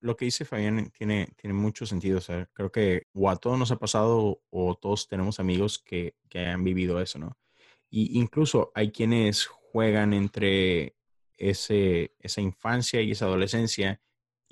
Lo 0.00 0.16
que 0.16 0.24
dice 0.24 0.44
Fabián 0.44 0.90
tiene, 0.90 1.32
tiene 1.36 1.54
mucho 1.54 1.86
sentido. 1.86 2.18
O 2.18 2.20
sea, 2.20 2.48
creo 2.52 2.72
que 2.72 3.06
o 3.12 3.30
a 3.30 3.36
todos 3.36 3.58
nos 3.58 3.70
ha 3.70 3.78
pasado 3.78 4.42
o 4.50 4.74
todos 4.74 5.06
tenemos 5.06 5.38
amigos 5.38 5.78
que, 5.78 6.16
que 6.28 6.46
han 6.46 6.64
vivido 6.64 7.00
eso, 7.00 7.18
¿no? 7.20 7.38
Y 7.88 8.18
incluso 8.18 8.72
hay 8.74 8.90
quienes 8.90 9.46
juegan 9.46 10.12
entre 10.12 10.96
ese, 11.36 12.14
esa 12.18 12.40
infancia 12.40 13.00
y 13.02 13.12
esa 13.12 13.26
adolescencia 13.26 14.00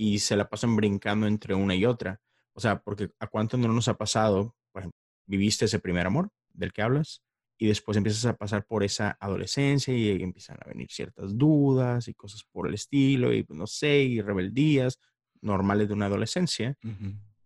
y 0.00 0.18
se 0.20 0.34
la 0.34 0.48
pasan 0.48 0.76
brincando 0.76 1.26
entre 1.26 1.54
una 1.54 1.74
y 1.74 1.84
otra. 1.84 2.22
O 2.54 2.60
sea, 2.60 2.80
porque 2.80 3.10
a 3.18 3.26
cuánto 3.26 3.58
no 3.58 3.68
nos 3.68 3.86
ha 3.86 3.98
pasado, 3.98 4.56
por 4.72 4.80
ejemplo, 4.80 4.98
viviste 5.26 5.66
ese 5.66 5.78
primer 5.78 6.06
amor 6.06 6.30
del 6.54 6.72
que 6.72 6.80
hablas 6.80 7.22
y 7.58 7.66
después 7.66 7.98
empiezas 7.98 8.24
a 8.24 8.34
pasar 8.34 8.64
por 8.64 8.82
esa 8.82 9.18
adolescencia 9.20 9.92
y 9.92 10.22
empiezan 10.22 10.56
a 10.62 10.68
venir 10.68 10.90
ciertas 10.90 11.36
dudas 11.36 12.08
y 12.08 12.14
cosas 12.14 12.42
por 12.50 12.66
el 12.66 12.72
estilo 12.72 13.30
y 13.34 13.42
pues, 13.42 13.58
no 13.58 13.66
sé, 13.66 13.98
y 13.98 14.22
rebeldías 14.22 14.98
normales 15.42 15.88
de 15.88 15.94
una 15.94 16.06
adolescencia, 16.06 16.78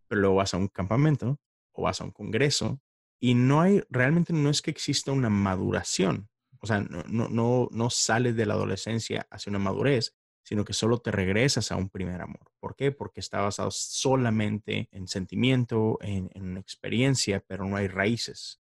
pero 0.07 0.21
luego 0.21 0.37
vas 0.37 0.55
a 0.55 0.57
un 0.57 0.69
campamento 0.69 1.41
o 1.73 1.83
vas 1.83 2.01
a 2.01 2.05
un 2.05 2.13
congreso 2.13 2.81
y 3.19 3.35
no 3.35 3.63
hay, 3.63 3.83
realmente 3.91 4.33
no 4.33 4.49
es 4.49 4.63
que 4.63 4.71
exista 4.71 5.11
una 5.11 5.29
maduración, 5.29 6.29
o 6.61 6.69
sea, 6.69 6.83
no, 6.83 7.03
no, 7.09 7.29
no, 7.29 7.69
no 7.73 7.91
sales 7.91 8.37
de 8.37 8.47
la 8.47 8.55
adolescencia 8.55 9.27
hacia 9.29 9.51
una 9.51 9.59
madurez, 9.59 10.15
sino 10.45 10.65
que 10.65 10.75
solo 10.75 10.99
te 10.99 11.11
regresas 11.11 11.73
a 11.73 11.77
un 11.77 11.89
primer 11.89 12.21
amor. 12.21 12.53
¿Por 12.61 12.77
qué? 12.77 12.93
Porque 12.93 13.21
está 13.21 13.41
basado 13.41 13.71
solamente 13.73 14.89
en 14.93 15.09
sentimiento, 15.09 15.99
en, 16.01 16.31
en 16.35 16.57
experiencia, 16.59 17.43
pero 17.47 17.65
no 17.65 17.77
hay 17.77 17.89
raíces. 17.89 18.61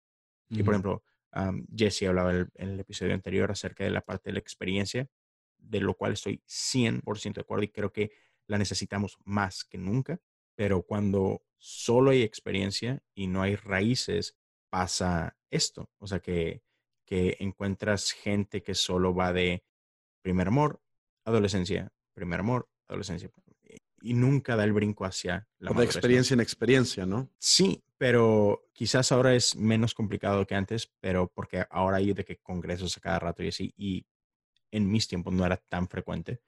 Y 0.49 0.63
por 0.63 0.73
ejemplo, 0.73 1.03
Jesse 1.75 2.03
hablaba 2.03 2.33
en 2.33 2.49
el, 2.55 2.79
episodio 2.79 3.13
anterior 3.13 3.51
acerca 3.51 3.83
de 3.83 3.91
la 3.91 4.01
parte 4.01 4.29
de 4.29 4.33
la 4.33 4.39
experiencia, 4.39 5.07
de 5.57 5.79
lo 5.79 5.95
cual 5.95 6.13
estoy 6.13 6.41
100% 6.47 7.33
de 7.33 7.41
acuerdo 7.41 7.63
y 7.63 7.69
creo 7.69 7.91
que 7.91 8.11
la 8.47 8.57
necesitamos 8.57 9.17
más 9.25 9.63
que 9.63 9.77
nunca, 9.77 10.19
pero 10.55 10.81
cuando 10.81 11.43
solo 11.57 12.11
hay 12.11 12.23
experiencia 12.23 13.03
y 13.13 13.27
no 13.27 13.41
hay 13.41 13.55
raíces, 13.55 14.37
pasa 14.69 15.37
esto. 15.51 15.89
O 15.99 16.07
sea, 16.07 16.19
que, 16.19 16.63
que 17.05 17.37
encuentras 17.39 18.11
gente 18.11 18.63
que 18.63 18.73
solo 18.73 19.13
va 19.13 19.33
de 19.33 19.63
primer 20.21 20.47
amor, 20.47 20.81
adolescencia, 21.29 21.91
primer 22.13 22.41
amor, 22.41 22.69
adolescencia. 22.87 23.29
Y 24.01 24.13
nunca 24.13 24.55
da 24.55 24.63
el 24.63 24.73
brinco 24.73 25.05
hacia 25.05 25.47
la 25.59 25.73
De 25.73 25.83
experiencia 25.83 26.33
en 26.33 26.39
experiencia, 26.39 27.05
¿no? 27.05 27.29
Sí, 27.37 27.83
pero 27.97 28.69
quizás 28.71 29.11
ahora 29.11 29.35
es 29.35 29.57
menos 29.57 29.93
complicado 29.93 30.47
que 30.47 30.55
antes, 30.55 30.89
pero 31.01 31.27
porque 31.27 31.65
ahora 31.69 31.97
hay 31.97 32.13
de 32.13 32.23
que 32.23 32.37
congresos 32.37 32.95
a 32.95 33.01
cada 33.01 33.19
rato 33.19 33.43
y 33.43 33.49
así, 33.49 33.73
y 33.75 34.05
en 34.71 34.89
mis 34.89 35.07
tiempos 35.07 35.33
no 35.33 35.45
era 35.45 35.57
tan 35.57 35.87
frecuente. 35.87 36.41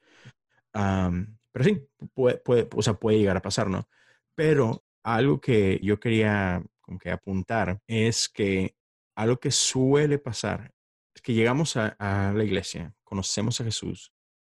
pero 0.72 1.66
sí, 1.66 1.86
puede, 2.14 2.38
puede, 2.38 2.70
o 2.74 2.82
sea, 2.82 2.94
puede 2.94 3.20
llegar 3.20 3.36
a 3.36 3.42
pasar, 3.42 3.68
¿no? 3.68 3.90
Pero 4.34 4.86
algo 5.04 5.42
que 5.42 5.80
yo 5.84 6.00
quería 6.00 6.64
como 6.80 6.98
que 6.98 7.12
apuntar 7.12 7.82
es 7.86 8.30
que 8.30 8.76
algo 9.16 9.38
que 9.38 9.52
suele 9.52 10.20
pasar 10.20 10.74
es 11.14 11.22
que 11.22 11.34
llegamos 11.34 11.76
a, 11.76 11.96
a 12.00 12.32
la 12.34 12.44
iglesia, 12.44 12.96
conocemos 13.04 13.60
a 13.60 13.66
Jesús, 13.66 14.14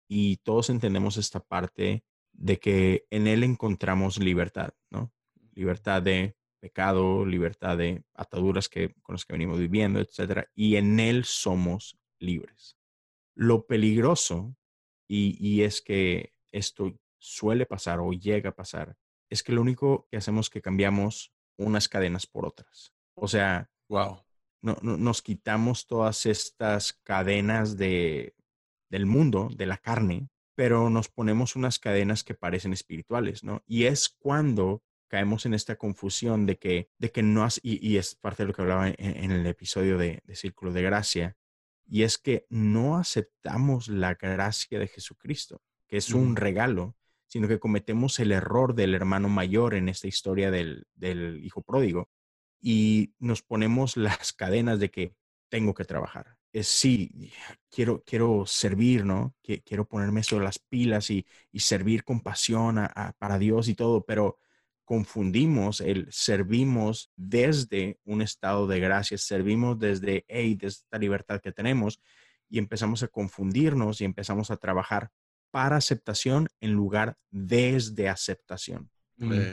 y 0.07 0.37
todos 0.37 0.69
entendemos 0.69 1.17
esta 1.17 1.39
parte 1.39 2.03
de 2.31 2.59
que 2.59 3.05
en 3.09 3.27
Él 3.27 3.43
encontramos 3.43 4.17
libertad, 4.17 4.73
¿no? 4.89 5.13
Libertad 5.53 6.01
de 6.01 6.35
pecado, 6.59 7.25
libertad 7.25 7.77
de 7.77 8.03
ataduras 8.13 8.69
que, 8.69 8.93
con 9.01 9.13
las 9.13 9.25
que 9.25 9.33
venimos 9.33 9.59
viviendo, 9.59 9.99
etc. 9.99 10.47
Y 10.55 10.77
en 10.77 10.99
Él 10.99 11.25
somos 11.25 11.99
libres. 12.19 12.77
Lo 13.35 13.65
peligroso, 13.65 14.55
y, 15.07 15.37
y 15.39 15.63
es 15.63 15.81
que 15.81 16.33
esto 16.51 16.97
suele 17.19 17.65
pasar 17.65 17.99
o 17.99 18.11
llega 18.13 18.51
a 18.51 18.55
pasar, 18.55 18.97
es 19.29 19.43
que 19.43 19.51
lo 19.51 19.61
único 19.61 20.07
que 20.09 20.17
hacemos 20.17 20.45
es 20.45 20.49
que 20.49 20.61
cambiamos 20.61 21.33
unas 21.57 21.87
cadenas 21.89 22.27
por 22.27 22.45
otras. 22.45 22.93
O 23.15 23.27
sea, 23.27 23.69
wow. 23.89 24.23
No, 24.61 24.77
no, 24.81 24.95
nos 24.95 25.21
quitamos 25.21 25.87
todas 25.87 26.25
estas 26.25 26.93
cadenas 26.93 27.75
de 27.75 28.35
del 28.93 29.07
mundo, 29.07 29.49
de 29.57 29.65
la 29.65 29.79
carne, 29.79 30.29
pero 30.53 30.91
nos 30.91 31.09
ponemos 31.09 31.55
unas 31.55 31.79
cadenas 31.79 32.23
que 32.23 32.35
parecen 32.35 32.73
espirituales, 32.73 33.43
¿no? 33.43 33.63
Y 33.65 33.85
es 33.85 34.07
cuando 34.07 34.83
caemos 35.07 35.47
en 35.47 35.55
esta 35.55 35.77
confusión 35.77 36.45
de 36.45 36.59
que, 36.59 36.91
de 36.99 37.11
que 37.11 37.23
no 37.23 37.43
has, 37.43 37.59
y, 37.63 37.97
es 37.97 38.13
parte 38.13 38.43
de 38.43 38.47
lo 38.47 38.53
que 38.53 38.61
hablaba 38.61 38.89
en, 38.89 39.31
el 39.31 39.47
episodio 39.47 39.97
de, 39.97 40.21
Círculo 40.35 40.71
de 40.73 40.83
Gracia, 40.83 41.35
y 41.87 42.03
es 42.03 42.19
que 42.19 42.45
no 42.49 42.97
aceptamos 42.97 43.87
la 43.87 44.13
gracia 44.13 44.77
de 44.77 44.87
Jesucristo, 44.87 45.63
que 45.87 45.97
es 45.97 46.13
un 46.13 46.35
regalo, 46.35 46.95
sino 47.25 47.47
que 47.47 47.59
cometemos 47.59 48.19
el 48.19 48.31
error 48.31 48.75
del 48.75 48.93
hermano 48.93 49.27
mayor 49.27 49.73
en 49.73 49.89
esta 49.89 50.07
historia 50.07 50.51
del, 50.51 50.85
del 50.93 51.43
hijo 51.43 51.63
pródigo 51.63 52.11
y 52.61 53.15
nos 53.17 53.41
ponemos 53.41 53.97
las 53.97 54.33
cadenas 54.33 54.79
de 54.79 54.91
que 54.91 55.15
tengo 55.49 55.73
que 55.73 55.83
trabajar. 55.83 56.37
Es 56.53 56.67
sí, 56.67 57.31
quiero, 57.69 58.03
quiero 58.05 58.45
servir, 58.45 59.03
¿no? 59.03 59.35
Quiero 59.41 59.87
ponerme 59.87 60.23
sobre 60.23 60.45
las 60.45 60.59
pilas 60.59 61.09
y, 61.09 61.25
y 61.51 61.59
servir 61.59 62.03
con 62.03 62.21
pasión 62.21 62.79
para 63.17 63.39
Dios 63.39 63.67
y 63.67 63.75
todo, 63.75 64.05
pero 64.05 64.37
confundimos 64.85 65.81
el 65.81 66.07
servimos 66.11 67.11
desde 67.15 67.99
un 68.03 68.21
estado 68.21 68.67
de 68.67 68.79
gracia, 68.79 69.17
servimos 69.17 69.79
desde, 69.79 70.25
hey, 70.27 70.55
desde 70.55 70.83
esta 70.83 70.99
libertad 70.99 71.41
que 71.41 71.51
tenemos 71.51 71.99
y 72.49 72.59
empezamos 72.59 73.01
a 73.01 73.07
confundirnos 73.07 74.01
y 74.01 74.05
empezamos 74.05 74.51
a 74.51 74.57
trabajar 74.57 75.09
para 75.51 75.77
aceptación 75.77 76.47
en 76.61 76.73
lugar 76.73 77.17
desde 77.31 78.09
aceptación. 78.09 78.91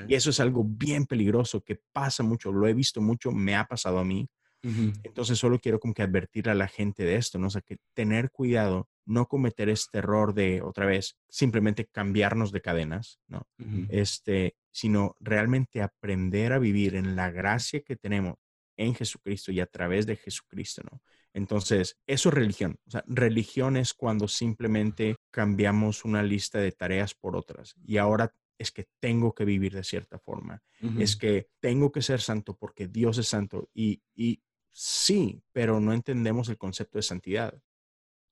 Y 0.07 0.15
eso 0.15 0.31
es 0.31 0.41
algo 0.41 0.65
bien 0.65 1.07
peligroso 1.07 1.63
que 1.63 1.81
pasa 1.93 2.23
mucho, 2.23 2.53
lo 2.53 2.67
he 2.67 2.75
visto 2.75 3.01
mucho, 3.01 3.31
me 3.31 3.55
ha 3.57 3.67
pasado 3.67 3.99
a 3.99 4.05
mí. 4.05 4.29
Entonces 4.63 5.39
solo 5.39 5.59
quiero 5.59 5.81
como 5.81 5.95
que 5.95 6.03
advertir 6.03 6.51
a 6.51 6.55
la 6.55 6.69
gente 6.69 7.05
de 7.05 7.17
esto, 7.17 7.39
¿no? 7.39 7.47
O 7.47 7.51
sea, 7.51 7.63
que 7.63 7.79
tener 7.95 8.31
cuidado, 8.31 8.89
no 9.07 9.27
cometer 9.27 9.69
este 9.69 9.99
error 9.99 10.35
de 10.35 10.61
otra 10.63 10.87
vez 10.87 11.17
simplemente 11.29 11.87
cambiarnos 11.87 12.53
de 12.53 12.61
cadenas, 12.61 13.19
¿no? 13.27 13.47
Este, 13.89 14.55
sino 14.71 15.17
realmente 15.21 15.83
aprender 15.83 16.53
a 16.53 16.59
vivir 16.59 16.95
en 16.95 17.17
la 17.17 17.31
gracia 17.31 17.81
que 17.81 17.97
tenemos 17.97 18.35
en 18.77 18.95
Jesucristo 18.95 19.53
y 19.53 19.61
a 19.61 19.67
través 19.67 20.07
de 20.07 20.17
Jesucristo, 20.17 20.83
¿no? 20.91 21.03
Entonces, 21.33 21.97
eso 22.07 22.29
es 22.29 22.35
religión. 22.35 22.79
O 22.87 22.91
sea, 22.91 23.05
religión 23.07 23.77
es 23.77 23.95
cuando 23.95 24.27
simplemente 24.27 25.17
cambiamos 25.31 26.05
una 26.05 26.23
lista 26.23 26.59
de 26.59 26.73
tareas 26.73 27.15
por 27.15 27.37
otras. 27.37 27.75
Y 27.85 27.99
ahora 27.99 28.35
es 28.59 28.73
que 28.73 28.87
tengo 29.01 29.35
que 29.35 29.45
vivir 29.45 29.75
de 29.75 29.85
cierta 29.85 30.19
forma. 30.19 30.63
Es 30.99 31.17
que 31.17 31.49
tengo 31.61 31.93
que 31.93 32.03
ser 32.03 32.21
santo 32.21 32.57
porque 32.57 32.89
Dios 32.89 33.19
es 33.19 33.29
santo. 33.29 33.69
Y, 33.73 34.03
y 34.15 34.43
sí, 34.71 35.43
pero 35.53 35.81
no 35.81 35.93
entendemos 35.93 36.49
el 36.49 36.59
concepto 36.59 36.99
de 36.99 37.03
santidad. 37.03 37.61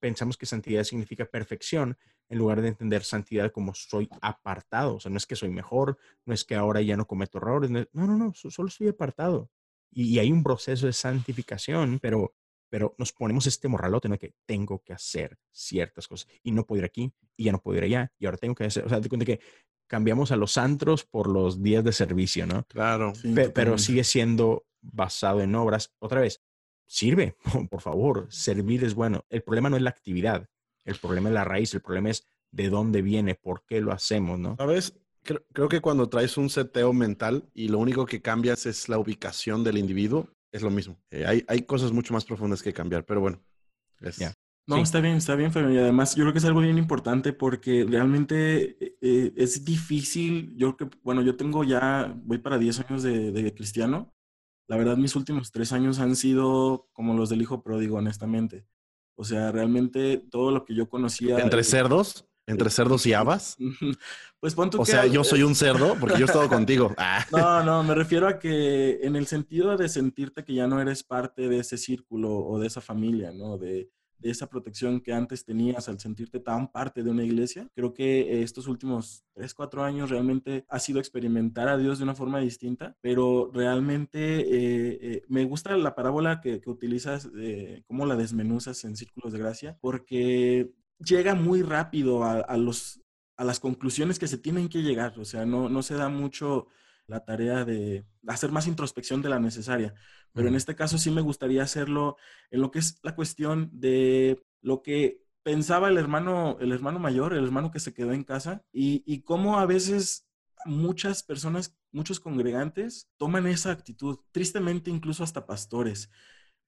Pensamos 0.00 0.36
que 0.36 0.46
santidad 0.46 0.84
significa 0.84 1.26
perfección 1.26 1.96
en 2.28 2.38
lugar 2.38 2.60
de 2.60 2.68
entender 2.68 3.04
santidad 3.04 3.50
como 3.50 3.74
soy 3.74 4.08
apartado. 4.20 4.96
O 4.96 5.00
sea, 5.00 5.10
no 5.10 5.16
es 5.16 5.26
que 5.26 5.36
soy 5.36 5.50
mejor, 5.50 5.98
no 6.24 6.34
es 6.34 6.44
que 6.44 6.54
ahora 6.54 6.80
ya 6.82 6.96
no 6.96 7.06
cometo 7.06 7.38
errores. 7.38 7.70
No, 7.70 7.86
no, 7.92 8.16
no, 8.16 8.32
solo 8.34 8.68
estoy 8.68 8.88
apartado. 8.88 9.50
Y, 9.90 10.18
hay 10.18 10.30
un 10.30 10.42
proceso 10.42 10.86
de 10.86 10.92
santificación, 10.92 11.98
pero, 12.00 12.34
pero 12.68 12.94
nos 12.98 13.12
ponemos 13.12 13.46
este 13.46 13.68
morralote, 13.68 14.08
¿no? 14.08 14.18
Que 14.18 14.34
tengo 14.46 14.82
que 14.82 14.92
hacer 14.92 15.38
ciertas 15.50 16.06
cosas 16.06 16.28
y 16.42 16.52
no 16.52 16.66
puedo 16.66 16.80
ir 16.80 16.84
aquí 16.84 17.12
y 17.36 17.44
ya 17.44 17.52
no 17.52 17.60
puedo 17.60 17.78
ir 17.78 17.84
allá 17.84 18.12
y 18.18 18.26
ahora 18.26 18.36
tengo 18.36 18.54
que 18.54 18.64
hacer, 18.64 18.84
o 18.84 18.88
sea, 18.88 19.00
te 19.00 19.08
cuenta 19.08 19.24
que 19.24 19.40
cambiamos 19.88 20.30
a 20.30 20.36
los 20.36 20.58
antros 20.58 21.04
por 21.04 21.28
los 21.28 21.62
días 21.62 21.82
de 21.82 21.92
servicio, 21.92 22.46
¿no? 22.46 22.64
Claro. 22.64 23.14
pero 23.54 23.78
sigue 23.78 24.04
siendo 24.04 24.67
basado 24.80 25.40
en 25.40 25.54
obras. 25.54 25.94
Otra 25.98 26.20
vez, 26.20 26.42
sirve, 26.86 27.36
por 27.70 27.80
favor, 27.80 28.26
servir 28.30 28.84
es 28.84 28.94
bueno. 28.94 29.24
El 29.28 29.42
problema 29.42 29.70
no 29.70 29.76
es 29.76 29.82
la 29.82 29.90
actividad, 29.90 30.48
el 30.84 30.96
problema 30.96 31.28
es 31.28 31.34
la 31.34 31.44
raíz, 31.44 31.74
el 31.74 31.82
problema 31.82 32.10
es 32.10 32.26
de 32.50 32.70
dónde 32.70 33.02
viene, 33.02 33.34
por 33.34 33.64
qué 33.66 33.80
lo 33.80 33.92
hacemos, 33.92 34.38
¿no? 34.38 34.56
Sabes, 34.56 34.98
creo, 35.22 35.68
que 35.68 35.80
cuando 35.80 36.08
traes 36.08 36.36
un 36.36 36.48
seteo 36.48 36.92
mental 36.92 37.48
y 37.52 37.68
lo 37.68 37.78
único 37.78 38.06
que 38.06 38.22
cambias 38.22 38.66
es 38.66 38.88
la 38.88 38.98
ubicación 38.98 39.64
del 39.64 39.78
individuo, 39.78 40.28
es 40.50 40.62
lo 40.62 40.70
mismo. 40.70 40.98
Eh, 41.10 41.26
hay, 41.26 41.44
hay, 41.46 41.62
cosas 41.62 41.92
mucho 41.92 42.14
más 42.14 42.24
profundas 42.24 42.62
que 42.62 42.72
cambiar, 42.72 43.04
pero 43.04 43.20
bueno. 43.20 43.42
No, 44.68 44.76
está 44.82 45.00
bien, 45.00 45.16
está 45.16 45.34
bien, 45.34 45.50
Fabio. 45.50 45.70
Y 45.70 45.78
además, 45.78 46.14
yo 46.14 46.24
creo 46.24 46.32
que 46.32 46.40
es 46.40 46.44
algo 46.44 46.60
bien 46.60 46.76
importante 46.76 47.32
porque 47.32 47.86
realmente 47.88 48.76
eh, 49.00 49.32
es 49.34 49.64
difícil. 49.64 50.54
Yo 50.56 50.76
creo 50.76 50.90
que, 50.90 50.98
bueno, 51.02 51.22
yo 51.22 51.36
tengo 51.36 51.64
ya, 51.64 52.14
voy 52.24 52.36
para 52.36 52.58
10 52.58 52.80
años 52.80 53.02
de, 53.02 53.32
de, 53.32 53.54
cristiano. 53.54 54.14
La 54.68 54.76
verdad, 54.76 54.96
mis 54.96 55.16
últimos 55.16 55.50
tres 55.50 55.72
años 55.72 55.98
han 55.98 56.14
sido 56.14 56.88
como 56.92 57.14
los 57.14 57.30
del 57.30 57.42
hijo 57.42 57.62
pródigo, 57.62 57.96
honestamente. 57.96 58.66
O 59.16 59.24
sea, 59.24 59.50
realmente 59.50 60.18
todo 60.30 60.50
lo 60.50 60.64
que 60.64 60.74
yo 60.74 60.88
conocía. 60.88 61.38
¿Entre 61.38 61.64
cerdos? 61.64 62.28
¿Entre 62.46 62.70
cerdos 62.70 63.04
y 63.06 63.12
habas? 63.12 63.56
Pues 64.40 64.54
punto 64.54 64.80
O 64.80 64.84
sea, 64.84 65.04
yo 65.04 65.24
soy 65.24 65.42
un 65.42 65.56
cerdo 65.56 65.96
porque 65.98 66.16
yo 66.16 66.20
he 66.20 66.26
estado 66.26 66.48
contigo. 66.48 66.94
Ah. 66.96 67.26
No, 67.32 67.64
no, 67.64 67.82
me 67.82 67.92
refiero 67.92 68.28
a 68.28 68.38
que 68.38 69.00
en 69.02 69.16
el 69.16 69.26
sentido 69.26 69.76
de 69.76 69.88
sentirte 69.88 70.44
que 70.44 70.54
ya 70.54 70.68
no 70.68 70.80
eres 70.80 71.02
parte 71.02 71.48
de 71.48 71.58
ese 71.58 71.76
círculo 71.76 72.30
o 72.30 72.60
de 72.60 72.68
esa 72.68 72.80
familia, 72.80 73.32
¿no? 73.32 73.58
De, 73.58 73.90
de 74.18 74.30
esa 74.30 74.48
protección 74.48 75.00
que 75.00 75.12
antes 75.12 75.44
tenías 75.44 75.88
al 75.88 76.00
sentirte 76.00 76.40
tan 76.40 76.70
parte 76.70 77.02
de 77.02 77.10
una 77.10 77.24
iglesia. 77.24 77.68
Creo 77.74 77.94
que 77.94 78.42
estos 78.42 78.66
últimos 78.66 79.24
tres, 79.32 79.54
cuatro 79.54 79.84
años 79.84 80.10
realmente 80.10 80.64
ha 80.68 80.78
sido 80.78 80.98
experimentar 80.98 81.68
a 81.68 81.78
Dios 81.78 81.98
de 81.98 82.04
una 82.04 82.14
forma 82.14 82.40
distinta, 82.40 82.96
pero 83.00 83.50
realmente 83.52 84.40
eh, 84.40 84.98
eh, 85.00 85.22
me 85.28 85.44
gusta 85.44 85.76
la 85.76 85.94
parábola 85.94 86.40
que, 86.40 86.60
que 86.60 86.70
utilizas, 86.70 87.30
eh, 87.36 87.82
cómo 87.86 88.06
la 88.06 88.16
desmenuzas 88.16 88.84
en 88.84 88.96
círculos 88.96 89.32
de 89.32 89.38
gracia, 89.38 89.78
porque 89.80 90.72
llega 90.98 91.34
muy 91.34 91.62
rápido 91.62 92.24
a, 92.24 92.40
a, 92.40 92.56
los, 92.56 93.00
a 93.36 93.44
las 93.44 93.60
conclusiones 93.60 94.18
que 94.18 94.26
se 94.26 94.38
tienen 94.38 94.68
que 94.68 94.82
llegar, 94.82 95.18
o 95.18 95.24
sea, 95.24 95.46
no, 95.46 95.68
no 95.68 95.82
se 95.82 95.94
da 95.94 96.08
mucho 96.08 96.66
la 97.08 97.24
tarea 97.24 97.64
de 97.64 98.06
hacer 98.28 98.52
más 98.52 98.66
introspección 98.68 99.22
de 99.22 99.30
la 99.30 99.40
necesaria. 99.40 99.94
Pero 100.32 100.48
en 100.48 100.54
este 100.54 100.76
caso 100.76 100.98
sí 100.98 101.10
me 101.10 101.22
gustaría 101.22 101.62
hacerlo 101.62 102.16
en 102.50 102.60
lo 102.60 102.70
que 102.70 102.78
es 102.78 103.00
la 103.02 103.16
cuestión 103.16 103.70
de 103.72 104.44
lo 104.60 104.82
que 104.82 105.22
pensaba 105.42 105.88
el 105.88 105.98
hermano, 105.98 106.58
el 106.60 106.72
hermano 106.72 106.98
mayor, 106.98 107.32
el 107.32 107.44
hermano 107.44 107.70
que 107.70 107.80
se 107.80 107.94
quedó 107.94 108.12
en 108.12 108.24
casa, 108.24 108.62
y, 108.72 109.02
y 109.06 109.22
cómo 109.22 109.58
a 109.58 109.66
veces 109.66 110.28
muchas 110.66 111.22
personas, 111.22 111.76
muchos 111.92 112.20
congregantes 112.20 113.08
toman 113.16 113.46
esa 113.46 113.72
actitud, 113.72 114.18
tristemente 114.32 114.90
incluso 114.90 115.24
hasta 115.24 115.46
pastores. 115.46 116.10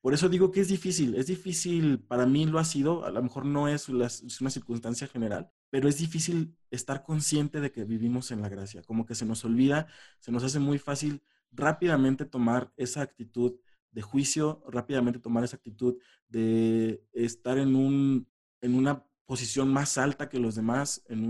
Por 0.00 0.14
eso 0.14 0.28
digo 0.30 0.50
que 0.50 0.60
es 0.60 0.68
difícil, 0.68 1.14
es 1.14 1.26
difícil, 1.26 2.00
para 2.00 2.24
mí 2.24 2.46
lo 2.46 2.58
ha 2.58 2.64
sido, 2.64 3.04
a 3.04 3.10
lo 3.10 3.22
mejor 3.22 3.44
no 3.44 3.68
es, 3.68 3.88
una 3.88 4.08
circunstancia 4.08 5.06
general, 5.06 5.50
pero 5.70 5.88
es 5.88 5.98
difícil 5.98 6.56
estar 6.70 7.02
consciente 7.04 7.60
de 7.60 7.72
que 7.72 7.84
vivimos 7.84 8.30
en 8.30 8.42
la 8.42 8.48
gracia, 8.48 8.82
como 8.82 9.06
que 9.06 9.14
se 9.14 9.26
nos 9.26 9.44
olvida, 9.44 9.86
se 10.20 10.32
nos 10.32 10.44
hace 10.44 10.58
muy 10.58 10.78
fácil 10.78 11.22
rápidamente 11.52 12.24
tomar 12.26 12.72
esa 12.76 13.02
actitud 13.02 13.54
de 13.92 14.02
juicio, 14.02 14.62
rápidamente 14.68 15.18
tomar 15.18 15.44
esa 15.44 15.56
actitud 15.56 15.96
de 16.28 17.02
estar 17.12 17.58
en, 17.58 17.74
un, 17.74 18.28
en 18.60 18.74
una 18.74 19.04
posición 19.26 19.68
más 19.72 19.98
alta 19.98 20.28
que 20.28 20.38
los 20.38 20.54
demás, 20.54 21.02
en 21.08 21.24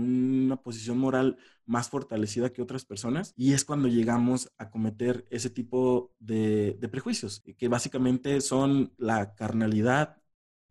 una 0.45 0.57
posición 0.57 0.97
moral 0.97 1.37
más 1.65 1.89
fortalecida 1.89 2.51
que 2.51 2.61
otras 2.61 2.85
personas. 2.85 3.33
Y 3.35 3.53
es 3.53 3.65
cuando 3.65 3.87
llegamos 3.87 4.51
a 4.57 4.69
cometer 4.69 5.25
ese 5.29 5.49
tipo 5.49 6.13
de, 6.19 6.77
de 6.79 6.89
prejuicios, 6.89 7.41
que 7.41 7.67
básicamente 7.67 8.41
son 8.41 8.93
la 8.97 9.35
carnalidad, 9.35 10.17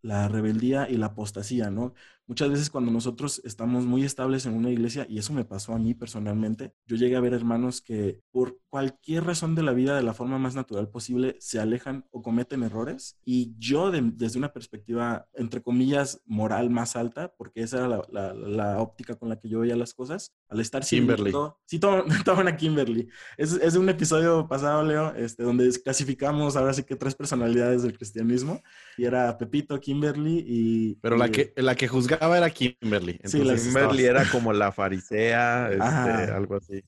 la 0.03 0.29
rebeldía 0.29 0.89
y 0.89 0.97
la 0.97 1.07
apostasía, 1.07 1.71
¿no? 1.71 1.95
Muchas 2.31 2.49
veces 2.49 2.71
cuando 2.71 2.93
nosotros 2.93 3.43
estamos 3.45 3.87
muy 3.87 4.05
estables 4.05 4.47
en 4.47 4.55
una 4.55 4.71
iglesia, 4.71 5.05
y 5.09 5.19
eso 5.19 5.33
me 5.33 5.45
pasó 5.45 5.75
a 5.75 5.81
mí 5.81 5.95
personalmente, 5.95 6.73
yo 6.87 6.95
llegué 6.95 7.17
a 7.17 7.21
ver 7.21 7.35
hermanos 7.35 7.81
que 7.81 8.21
por 8.31 8.61
cualquier 8.69 9.25
razón 9.25 9.57
de 9.57 9.65
la 9.65 9.73
vida, 9.73 9.97
de 9.97 10.05
la 10.05 10.15
forma 10.15 10.39
más 10.39 10.55
natural 10.55 10.89
posible, 10.89 11.35
se 11.41 11.59
alejan 11.59 12.07
o 12.13 12.23
cometen 12.23 12.63
errores. 12.63 13.19
Y 13.25 13.57
yo 13.59 13.91
desde 13.91 14.39
una 14.39 14.53
perspectiva, 14.53 15.27
entre 15.35 15.61
comillas, 15.61 16.23
moral 16.25 16.71
más 16.71 16.95
alta, 16.95 17.35
porque 17.37 17.63
esa 17.63 17.79
era 17.79 18.03
la, 18.13 18.33
la, 18.33 18.81
óptica 18.81 19.17
con 19.17 19.29
la 19.29 19.41
que 19.41 19.49
yo 19.49 19.59
veía 19.59 19.75
las 19.75 19.93
cosas, 19.93 20.33
al 20.49 20.61
estar 20.61 20.85
Kimberly. 20.87 21.33
sí, 21.67 21.81
toman 21.81 22.07
a 22.47 22.57
Kimberly. 22.57 23.09
Es, 23.39 23.55
es 23.55 23.75
un 23.75 23.89
episodio 23.89 24.47
pasado, 24.47 24.85
Leo, 24.85 25.13
este, 25.17 25.43
donde 25.43 25.69
clasificamos 25.83 26.55
ahora 26.55 26.75
sí 26.75 26.85
que 26.85 26.95
tres 26.95 27.17
personalidades 27.17 27.83
del 27.83 27.99
cristianismo, 27.99 28.63
y 28.97 29.05
era 29.05 29.37
Pepito, 29.37 29.81
Kimberly 29.81 30.45
y... 30.47 30.95
Pero 31.03 31.17
la, 31.17 31.29
que, 31.29 31.53
la 31.57 31.75
que 31.75 31.89
era 32.21 32.51
Kimberly. 32.51 33.19
sí, 33.25 33.43
la 33.45 33.57
Kimberly 33.57 34.05
era 34.05 34.25
como 34.31 34.53
la 34.53 34.73
farisea, 34.73 35.71
este, 35.71 36.33
algo 36.33 36.57
así. 36.57 36.85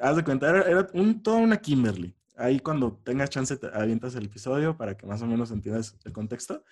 Haz 0.00 0.16
de 0.16 0.24
cuenta, 0.24 0.48
era, 0.48 0.86
un, 0.94 1.22
toda 1.22 1.38
una 1.38 1.56
Kimberly. 1.56 2.14
Ahí 2.36 2.60
cuando 2.60 2.92
tengas 3.04 3.30
chance 3.30 3.56
te 3.56 3.68
avientas 3.72 4.14
el 4.14 4.24
episodio 4.24 4.76
para 4.76 4.96
que 4.96 5.06
más 5.06 5.20
o 5.22 5.26
menos 5.26 5.50
entiendas 5.50 5.96
el 6.04 6.12
contexto. 6.12 6.64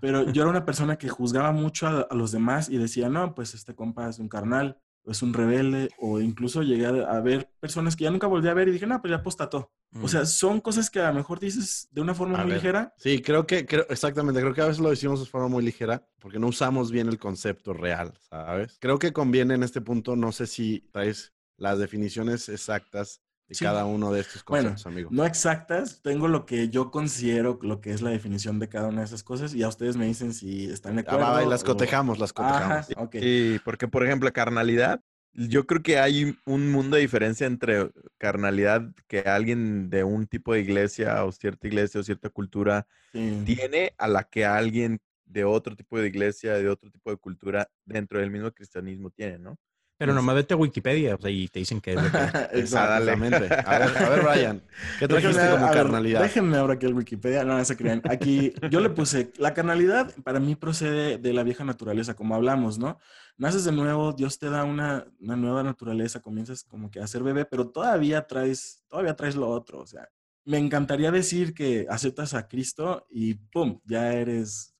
Pero 0.00 0.30
yo 0.30 0.42
era 0.42 0.50
una 0.50 0.64
persona 0.64 0.96
que 0.96 1.08
juzgaba 1.08 1.52
mucho 1.52 1.86
a, 1.86 2.00
a, 2.10 2.14
los 2.14 2.32
demás 2.32 2.68
y 2.68 2.76
decía, 2.76 3.08
no, 3.08 3.34
pues 3.34 3.54
este 3.54 3.74
compa 3.74 4.08
es 4.08 4.18
un 4.18 4.28
carnal, 4.28 4.78
es 5.12 5.22
un 5.22 5.32
rebelde, 5.32 5.90
o 5.98 6.20
incluso 6.20 6.62
llegué 6.62 6.86
a, 6.86 7.20
ver 7.20 7.50
personas 7.60 7.96
que 7.96 8.04
ya 8.04 8.10
nunca 8.10 8.26
volví 8.26 8.48
a 8.48 8.54
ver 8.54 8.68
y 8.68 8.72
dije, 8.72 8.86
no, 8.86 9.00
pues 9.00 9.10
ya 9.10 9.18
apostató. 9.18 9.72
O 10.02 10.08
sea, 10.08 10.26
son 10.26 10.60
cosas 10.60 10.90
que 10.90 11.00
a 11.00 11.08
lo 11.08 11.14
mejor 11.14 11.40
dices 11.40 11.88
de 11.90 12.02
una 12.02 12.12
forma 12.12 12.44
muy 12.44 12.52
ligera. 12.52 12.92
Sí, 12.98 13.22
creo 13.22 13.46
que, 13.46 13.64
creo, 13.64 13.86
exactamente, 13.88 14.40
creo 14.40 14.52
que 14.52 14.60
a 14.60 14.66
veces 14.66 14.80
lo 14.80 14.90
decimos 14.90 15.20
de 15.20 15.26
forma 15.26 15.48
muy 15.48 15.64
ligera 15.64 16.06
porque 16.18 16.38
no 16.38 16.48
usamos 16.48 16.90
bien 16.90 17.08
el 17.08 17.18
concepto 17.18 17.72
real, 17.72 18.12
¿sabes? 18.20 18.76
Creo 18.80 18.98
que 18.98 19.12
conviene 19.12 19.54
en 19.54 19.62
este 19.62 19.80
punto, 19.80 20.16
no 20.16 20.32
sé 20.32 20.46
si 20.46 20.88
traes 20.92 21.32
las 21.56 21.78
definiciones 21.78 22.48
exactas 22.48 23.22
de 23.48 23.54
Sí. 23.54 23.64
cada 23.64 23.84
uno 23.84 24.12
de 24.12 24.20
estos 24.20 24.44
Bueno, 24.44 24.70
conceptos, 24.70 24.86
amigo. 24.92 25.08
No 25.12 25.24
exactas, 25.24 26.00
tengo 26.02 26.26
lo 26.28 26.46
que 26.46 26.68
yo 26.68 26.90
considero 26.90 27.58
lo 27.62 27.80
que 27.80 27.90
es 27.92 28.02
la 28.02 28.10
definición 28.10 28.58
de 28.58 28.68
cada 28.68 28.88
una 28.88 29.00
de 29.00 29.06
esas 29.06 29.22
cosas 29.22 29.54
y 29.54 29.58
ya 29.58 29.68
ustedes 29.68 29.96
me 29.96 30.06
dicen 30.06 30.32
si 30.34 30.64
están 30.70 30.96
de 30.96 31.02
Ah, 31.06 31.12
acuerdo. 31.12 31.32
va, 31.32 31.44
y 31.44 31.48
las 31.48 31.62
o- 31.62 31.66
cotejamos, 31.66 32.18
las 32.18 32.32
cotejamos. 32.32 32.90
Ajá. 32.90 33.08
Sí, 33.12 33.60
porque 33.64 33.86
por 33.88 34.04
ejemplo, 34.04 34.32
carnalidad, 34.32 35.00
yo 35.32 35.66
creo 35.66 35.82
que 35.82 35.98
hay 35.98 36.36
un 36.46 36.72
mundo 36.72 36.96
de 36.96 37.02
diferencia 37.02 37.46
entre 37.46 37.90
carnalidad 38.18 38.82
que 39.06 39.20
alguien 39.20 39.90
de 39.90 40.02
un 40.02 40.26
tipo 40.26 40.54
de 40.54 40.60
iglesia 40.60 41.24
o 41.24 41.30
cierta 41.30 41.66
iglesia 41.68 42.00
o 42.00 42.04
cierta 42.04 42.30
cultura 42.30 42.86
Sí. 43.12 43.42
tiene 43.44 43.94
a 43.98 44.08
la 44.08 44.24
que 44.24 44.44
alguien 44.44 44.98
de 45.24 45.44
otro 45.44 45.76
tipo 45.76 45.98
de 45.98 46.08
iglesia, 46.08 46.54
de 46.54 46.68
otro 46.68 46.90
tipo 46.90 47.10
de 47.10 47.16
cultura 47.16 47.68
dentro 47.84 48.18
del 48.18 48.30
mismo 48.30 48.50
cristianismo 48.52 49.10
tiene, 49.10 49.38
¿no? 49.38 49.58
Pero 49.98 50.12
Entonces- 50.12 50.26
nomás 50.26 50.34
vete 50.34 50.52
a 50.54 50.56
Wikipedia 50.58 51.14
o 51.14 51.18
sea, 51.20 51.30
y 51.30 51.48
te 51.48 51.58
dicen 51.60 51.80
que 51.80 51.94
es 51.94 52.02
lo 52.02 52.10
que. 52.10 52.18
Exactamente. 52.60 53.48
A 53.54 53.78
ver, 53.78 53.96
a 53.96 54.08
ver, 54.10 54.22
Brian, 54.24 54.62
¿qué 54.98 55.08
trajiste 55.08 55.38
Déjenme, 55.40 55.52
como 55.54 55.66
a 55.66 55.70
ver, 55.70 55.78
carnalidad? 55.78 56.22
déjenme 56.22 56.56
ahora 56.58 56.74
aquí 56.74 56.86
el 56.86 56.94
Wikipedia, 56.94 57.44
no, 57.44 57.56
no 57.56 57.64
se 57.64 57.76
crean. 57.76 58.02
Aquí 58.10 58.52
yo 58.70 58.80
le 58.80 58.90
puse, 58.90 59.32
la 59.38 59.54
carnalidad 59.54 60.14
para 60.22 60.38
mí 60.38 60.54
procede 60.54 61.16
de 61.16 61.32
la 61.32 61.42
vieja 61.44 61.64
naturaleza, 61.64 62.14
como 62.14 62.34
hablamos, 62.34 62.78
¿no? 62.78 62.98
Naces 63.38 63.64
de 63.64 63.72
nuevo, 63.72 64.12
Dios 64.12 64.38
te 64.38 64.50
da 64.50 64.64
una, 64.64 65.06
una 65.20 65.36
nueva 65.36 65.62
naturaleza, 65.62 66.20
comienzas 66.20 66.62
como 66.64 66.90
que 66.90 67.00
a 67.00 67.06
ser 67.06 67.22
bebé, 67.22 67.44
pero 67.46 67.68
todavía 67.70 68.26
traes, 68.26 68.84
todavía 68.88 69.16
traes 69.16 69.34
lo 69.36 69.48
otro, 69.48 69.80
o 69.80 69.86
sea, 69.86 70.08
me 70.44 70.58
encantaría 70.58 71.10
decir 71.10 71.54
que 71.54 71.86
aceptas 71.88 72.34
a 72.34 72.48
Cristo 72.48 73.06
y 73.10 73.34
¡pum! 73.34 73.80
ya 73.84 74.12
eres 74.12 74.74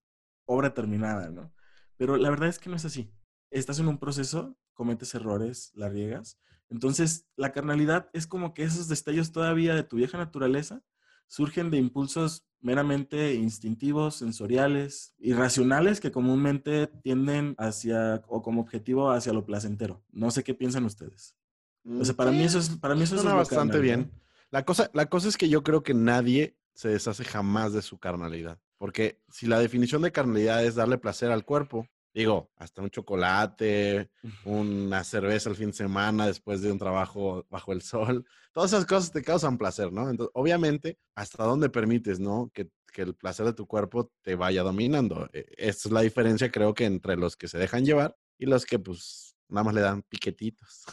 obra 0.46 0.72
terminada, 0.74 1.28
¿no? 1.30 1.52
Pero 1.96 2.16
la 2.18 2.30
verdad 2.30 2.48
es 2.48 2.58
que 2.58 2.68
no 2.70 2.76
es 2.76 2.84
así. 2.84 3.10
Estás 3.50 3.78
en 3.80 3.88
un 3.88 3.98
proceso, 3.98 4.56
cometes 4.76 5.12
errores, 5.16 5.72
la 5.74 5.88
riegas. 5.88 6.38
Entonces, 6.68 7.26
la 7.36 7.50
carnalidad 7.50 8.08
es 8.12 8.28
como 8.28 8.54
que 8.54 8.62
esos 8.62 8.86
destellos 8.86 9.32
todavía 9.32 9.74
de 9.74 9.82
tu 9.82 9.96
vieja 9.96 10.18
naturaleza 10.18 10.82
surgen 11.26 11.70
de 11.70 11.78
impulsos 11.78 12.46
meramente 12.60 13.34
instintivos, 13.34 14.16
sensoriales, 14.16 15.14
irracionales 15.18 16.00
que 16.00 16.12
comúnmente 16.12 16.86
tienden 17.02 17.54
hacia 17.58 18.22
o 18.28 18.42
como 18.42 18.60
objetivo 18.60 19.10
hacia 19.10 19.32
lo 19.32 19.44
placentero. 19.44 20.04
No 20.10 20.30
sé 20.30 20.44
qué 20.44 20.54
piensan 20.54 20.84
ustedes. 20.84 21.36
O 21.84 22.04
sea, 22.04 22.14
para 22.14 22.32
mí 22.32 22.42
eso 22.42 22.58
es 22.58 22.70
para 22.70 22.94
mí 22.94 23.02
eso 23.02 23.16
Suena 23.16 23.34
bastante 23.34 23.74
carnal, 23.74 23.82
bien. 23.82 24.00
¿no? 24.12 24.20
La 24.50 24.64
cosa, 24.64 24.90
la 24.94 25.06
cosa 25.06 25.28
es 25.28 25.36
que 25.36 25.48
yo 25.48 25.62
creo 25.62 25.82
que 25.82 25.94
nadie 25.94 26.56
se 26.74 26.88
deshace 26.88 27.24
jamás 27.24 27.72
de 27.72 27.82
su 27.82 27.98
carnalidad. 27.98 28.60
Porque 28.78 29.22
si 29.30 29.46
la 29.46 29.58
definición 29.58 30.02
de 30.02 30.12
carnalidad 30.12 30.64
es 30.64 30.74
darle 30.74 30.98
placer 30.98 31.30
al 31.30 31.44
cuerpo, 31.44 31.88
digo, 32.16 32.50
hasta 32.56 32.80
un 32.80 32.88
chocolate, 32.88 34.10
una 34.44 35.04
cerveza 35.04 35.50
el 35.50 35.56
fin 35.56 35.66
de 35.68 35.72
semana 35.74 36.26
después 36.26 36.62
de 36.62 36.72
un 36.72 36.78
trabajo 36.78 37.46
bajo 37.50 37.72
el 37.74 37.82
sol, 37.82 38.24
todas 38.52 38.72
esas 38.72 38.86
cosas 38.86 39.12
te 39.12 39.22
causan 39.22 39.58
placer, 39.58 39.92
¿no? 39.92 40.08
Entonces, 40.08 40.30
obviamente, 40.34 40.98
hasta 41.14 41.44
dónde 41.44 41.68
permites, 41.68 42.18
¿no? 42.18 42.50
Que, 42.54 42.70
que 42.90 43.02
el 43.02 43.14
placer 43.14 43.44
de 43.44 43.52
tu 43.52 43.66
cuerpo 43.66 44.10
te 44.22 44.34
vaya 44.34 44.62
dominando. 44.62 45.28
E- 45.34 45.44
Esta 45.58 45.88
es 45.88 45.92
la 45.92 46.00
diferencia, 46.00 46.50
creo 46.50 46.72
que 46.72 46.86
entre 46.86 47.16
los 47.16 47.36
que 47.36 47.48
se 47.48 47.58
dejan 47.58 47.84
llevar 47.84 48.16
y 48.38 48.46
los 48.46 48.64
que, 48.64 48.78
pues, 48.78 49.36
nada 49.48 49.64
más 49.64 49.74
le 49.74 49.82
dan 49.82 50.00
piquetitos. 50.02 50.84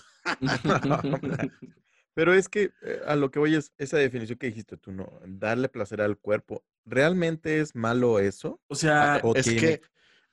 Pero 2.15 2.33
es 2.33 2.47
que 2.49 2.71
eh, 2.83 3.01
a 3.07 3.15
lo 3.15 3.31
que 3.31 3.39
voy 3.39 3.55
es 3.55 3.73
esa 3.77 3.97
definición 3.97 4.37
que 4.37 4.47
dijiste 4.47 4.77
tú, 4.77 4.91
¿no? 4.91 5.09
Darle 5.25 5.69
placer 5.69 6.01
al 6.01 6.17
cuerpo. 6.17 6.63
¿Realmente 6.85 7.59
es 7.59 7.73
malo 7.75 8.19
eso? 8.19 8.61
O 8.67 8.75
sea, 8.75 9.19
o 9.23 9.33
es 9.35 9.45
tiene- 9.45 9.59
que, 9.61 9.81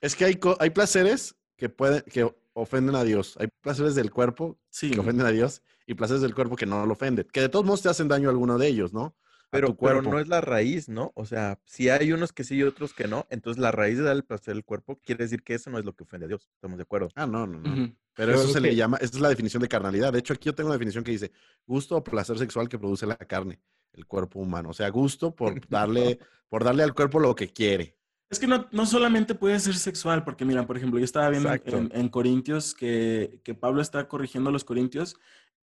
es 0.00 0.16
que 0.16 0.24
hay, 0.24 0.40
hay 0.58 0.70
placeres 0.70 1.36
que 1.56 1.68
pueden, 1.68 2.02
que 2.02 2.32
ofenden 2.52 2.94
a 2.94 3.04
Dios. 3.04 3.36
Hay 3.38 3.48
placeres 3.60 3.94
del 3.94 4.10
cuerpo 4.10 4.58
sí. 4.70 4.90
que 4.90 5.00
ofenden 5.00 5.26
a 5.26 5.30
Dios 5.30 5.62
y 5.86 5.94
placeres 5.94 6.22
del 6.22 6.34
cuerpo 6.34 6.56
que 6.56 6.66
no 6.66 6.84
lo 6.86 6.92
ofenden. 6.92 7.26
Que 7.32 7.40
de 7.40 7.48
todos 7.48 7.64
modos 7.64 7.82
te 7.82 7.88
hacen 7.88 8.08
daño 8.08 8.28
a 8.28 8.32
alguno 8.32 8.58
de 8.58 8.68
ellos, 8.68 8.92
¿no? 8.92 9.16
Pero, 9.50 9.68
pero 9.68 9.76
cuerpo. 9.76 10.10
no 10.10 10.20
es 10.20 10.28
la 10.28 10.40
raíz, 10.40 10.88
¿no? 10.88 11.12
O 11.16 11.26
sea, 11.26 11.58
si 11.64 11.88
hay 11.88 12.12
unos 12.12 12.32
que 12.32 12.44
sí 12.44 12.54
y 12.54 12.62
otros 12.62 12.94
que 12.94 13.08
no, 13.08 13.26
entonces 13.30 13.60
la 13.60 13.72
raíz 13.72 13.98
de 13.98 14.04
darle 14.04 14.22
placer 14.22 14.54
al 14.54 14.64
cuerpo 14.64 15.00
quiere 15.04 15.24
decir 15.24 15.42
que 15.42 15.54
eso 15.54 15.70
no 15.70 15.78
es 15.78 15.84
lo 15.84 15.92
que 15.92 16.04
ofende 16.04 16.26
a 16.26 16.28
Dios. 16.28 16.48
¿Estamos 16.54 16.76
de 16.76 16.84
acuerdo? 16.84 17.08
Ah, 17.16 17.26
no, 17.26 17.48
no, 17.48 17.58
no. 17.58 17.92
Pero 18.14 18.34
eso 18.34 18.46
se 18.46 18.60
le 18.60 18.76
llama, 18.76 18.98
esa 18.98 19.16
es 19.16 19.20
la 19.20 19.28
definición 19.28 19.60
de 19.60 19.68
carnalidad. 19.68 20.12
De 20.12 20.20
hecho, 20.20 20.34
aquí 20.34 20.46
yo 20.46 20.54
tengo 20.54 20.68
una 20.68 20.76
definición 20.76 21.02
que 21.02 21.10
dice 21.10 21.32
gusto 21.66 21.96
o 21.96 22.04
placer 22.04 22.38
sexual 22.38 22.68
que 22.68 22.78
produce 22.78 23.06
la 23.06 23.16
carne, 23.16 23.60
el 23.92 24.06
cuerpo 24.06 24.38
humano. 24.38 24.70
O 24.70 24.74
sea, 24.74 24.88
gusto 24.90 25.34
por 25.34 25.60
darle, 25.68 26.20
por 26.48 26.62
darle 26.62 26.84
al 26.84 26.94
cuerpo 26.94 27.18
lo 27.18 27.34
que 27.34 27.52
quiere. 27.52 27.96
Es 28.30 28.38
que 28.38 28.46
no, 28.46 28.68
no 28.70 28.86
solamente 28.86 29.34
puede 29.34 29.58
ser 29.58 29.74
sexual, 29.74 30.24
porque 30.24 30.44
mira, 30.44 30.64
por 30.66 30.76
ejemplo, 30.76 30.98
yo 31.00 31.04
estaba 31.04 31.28
viendo 31.30 31.52
en, 31.52 31.90
en- 31.92 32.08
Corintios 32.08 32.74
que, 32.74 33.40
que 33.42 33.54
Pablo 33.54 33.82
está 33.82 34.06
corrigiendo 34.06 34.50
a 34.50 34.52
los 34.52 34.62
Corintios 34.64 35.16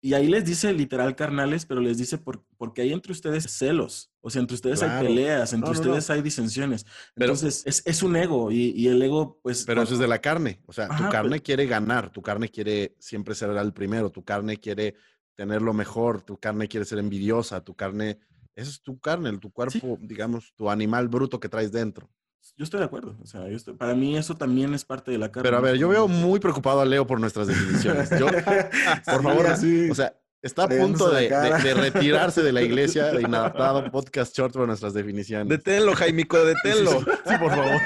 y 0.01 0.13
ahí 0.13 0.27
les 0.27 0.45
dice 0.45 0.73
literal 0.73 1.15
carnales, 1.15 1.65
pero 1.65 1.79
les 1.79 1.97
dice 1.97 2.17
por, 2.17 2.43
porque 2.57 2.81
hay 2.81 2.91
entre 2.91 3.11
ustedes 3.11 3.43
celos, 3.51 4.11
o 4.21 4.29
sea, 4.31 4.41
entre 4.41 4.55
ustedes 4.55 4.81
hay 4.81 4.89
Claro. 4.89 5.07
peleas, 5.07 5.53
entre 5.53 5.69
No, 5.69 5.73
no, 5.75 5.79
ustedes 5.79 6.09
hay 6.09 6.21
disensiones. 6.23 6.85
Pero- 7.13 7.33
Entonces, 7.33 7.61
es, 7.67 7.83
es 7.85 8.01
un 8.03 8.15
ego 8.15 8.51
y, 8.51 8.71
y 8.75 8.87
el 8.87 9.01
ego, 9.01 9.39
pues... 9.43 9.63
Pero 9.65 9.83
eso 9.83 9.93
es 9.93 9.99
de 9.99 10.07
la 10.07 10.19
carne. 10.19 10.61
O 10.65 10.73
sea, 10.73 10.85
Ajá, 10.85 11.05
tu 11.05 11.11
carne 11.11 11.29
pero- 11.31 11.43
quiere 11.43 11.65
ganar, 11.67 12.11
tu 12.11 12.21
carne 12.23 12.49
quiere 12.49 12.95
siempre 12.99 13.35
ser 13.35 13.51
el 13.51 13.73
primero, 13.73 14.09
tu 14.11 14.23
carne 14.23 14.57
quiere 14.57 14.95
tener 15.35 15.61
lo 15.61 15.73
mejor, 15.73 16.21
tu 16.23 16.37
carne 16.39 16.67
quiere 16.67 16.85
ser 16.85 16.97
envidiosa, 16.97 17.63
tu 17.63 17.75
carne, 17.75 18.17
eso 18.55 18.69
es 18.71 18.81
tu 18.81 18.99
carne, 18.99 19.37
tu 19.37 19.51
cuerpo, 19.51 19.97
digamos, 20.01 20.53
tu 20.55 20.69
animal 20.69 21.07
bruto 21.09 21.39
que 21.39 21.49
traes 21.49 21.71
dentro. 21.71 22.09
Yo 22.57 22.63
estoy 22.63 22.79
de 22.79 22.85
acuerdo, 22.85 23.17
o 23.21 23.25
sea, 23.25 23.47
yo 23.49 23.55
estoy- 23.57 23.73
para 23.75 23.95
mí 23.95 24.17
eso 24.17 24.35
también 24.35 24.73
es 24.73 24.85
parte 24.85 25.11
de 25.11 25.17
la 25.17 25.31
carne. 25.31 25.47
Pero 25.47 25.57
a 25.57 25.61
ver, 25.61 25.77
yo 25.77 25.89
veo 25.89 26.07
muy 26.07 26.39
preocupado 26.39 26.81
a 26.81 26.85
Leo 26.85 27.05
por 27.07 27.19
nuestras 27.19 27.47
definiciones. 27.47 28.09
Yo, 28.11 28.27
por 29.05 29.23
favor, 29.23 29.47
así. 29.47 29.89
o 29.89 29.95
sea, 29.95 30.13
está 30.41 30.63
a 30.65 30.67
punto 30.69 31.09
de, 31.09 31.27
cara. 31.27 31.57
de- 31.57 31.63
de 31.63 31.73
retirarse 31.73 32.43
de 32.43 32.51
la 32.51 32.61
iglesia 32.69 33.05
de 33.11 33.21
Inadaptado 33.23 33.89
Podcast 33.91 34.37
Short 34.37 34.53
por 34.53 34.67
nuestras 34.67 34.93
definiciones. 34.93 35.47
Deténlo, 35.49 35.95
Jaimico, 35.95 36.37
deténlo. 36.43 36.91
Sí, 36.99 37.37
por 37.39 37.49
favor. 37.49 37.81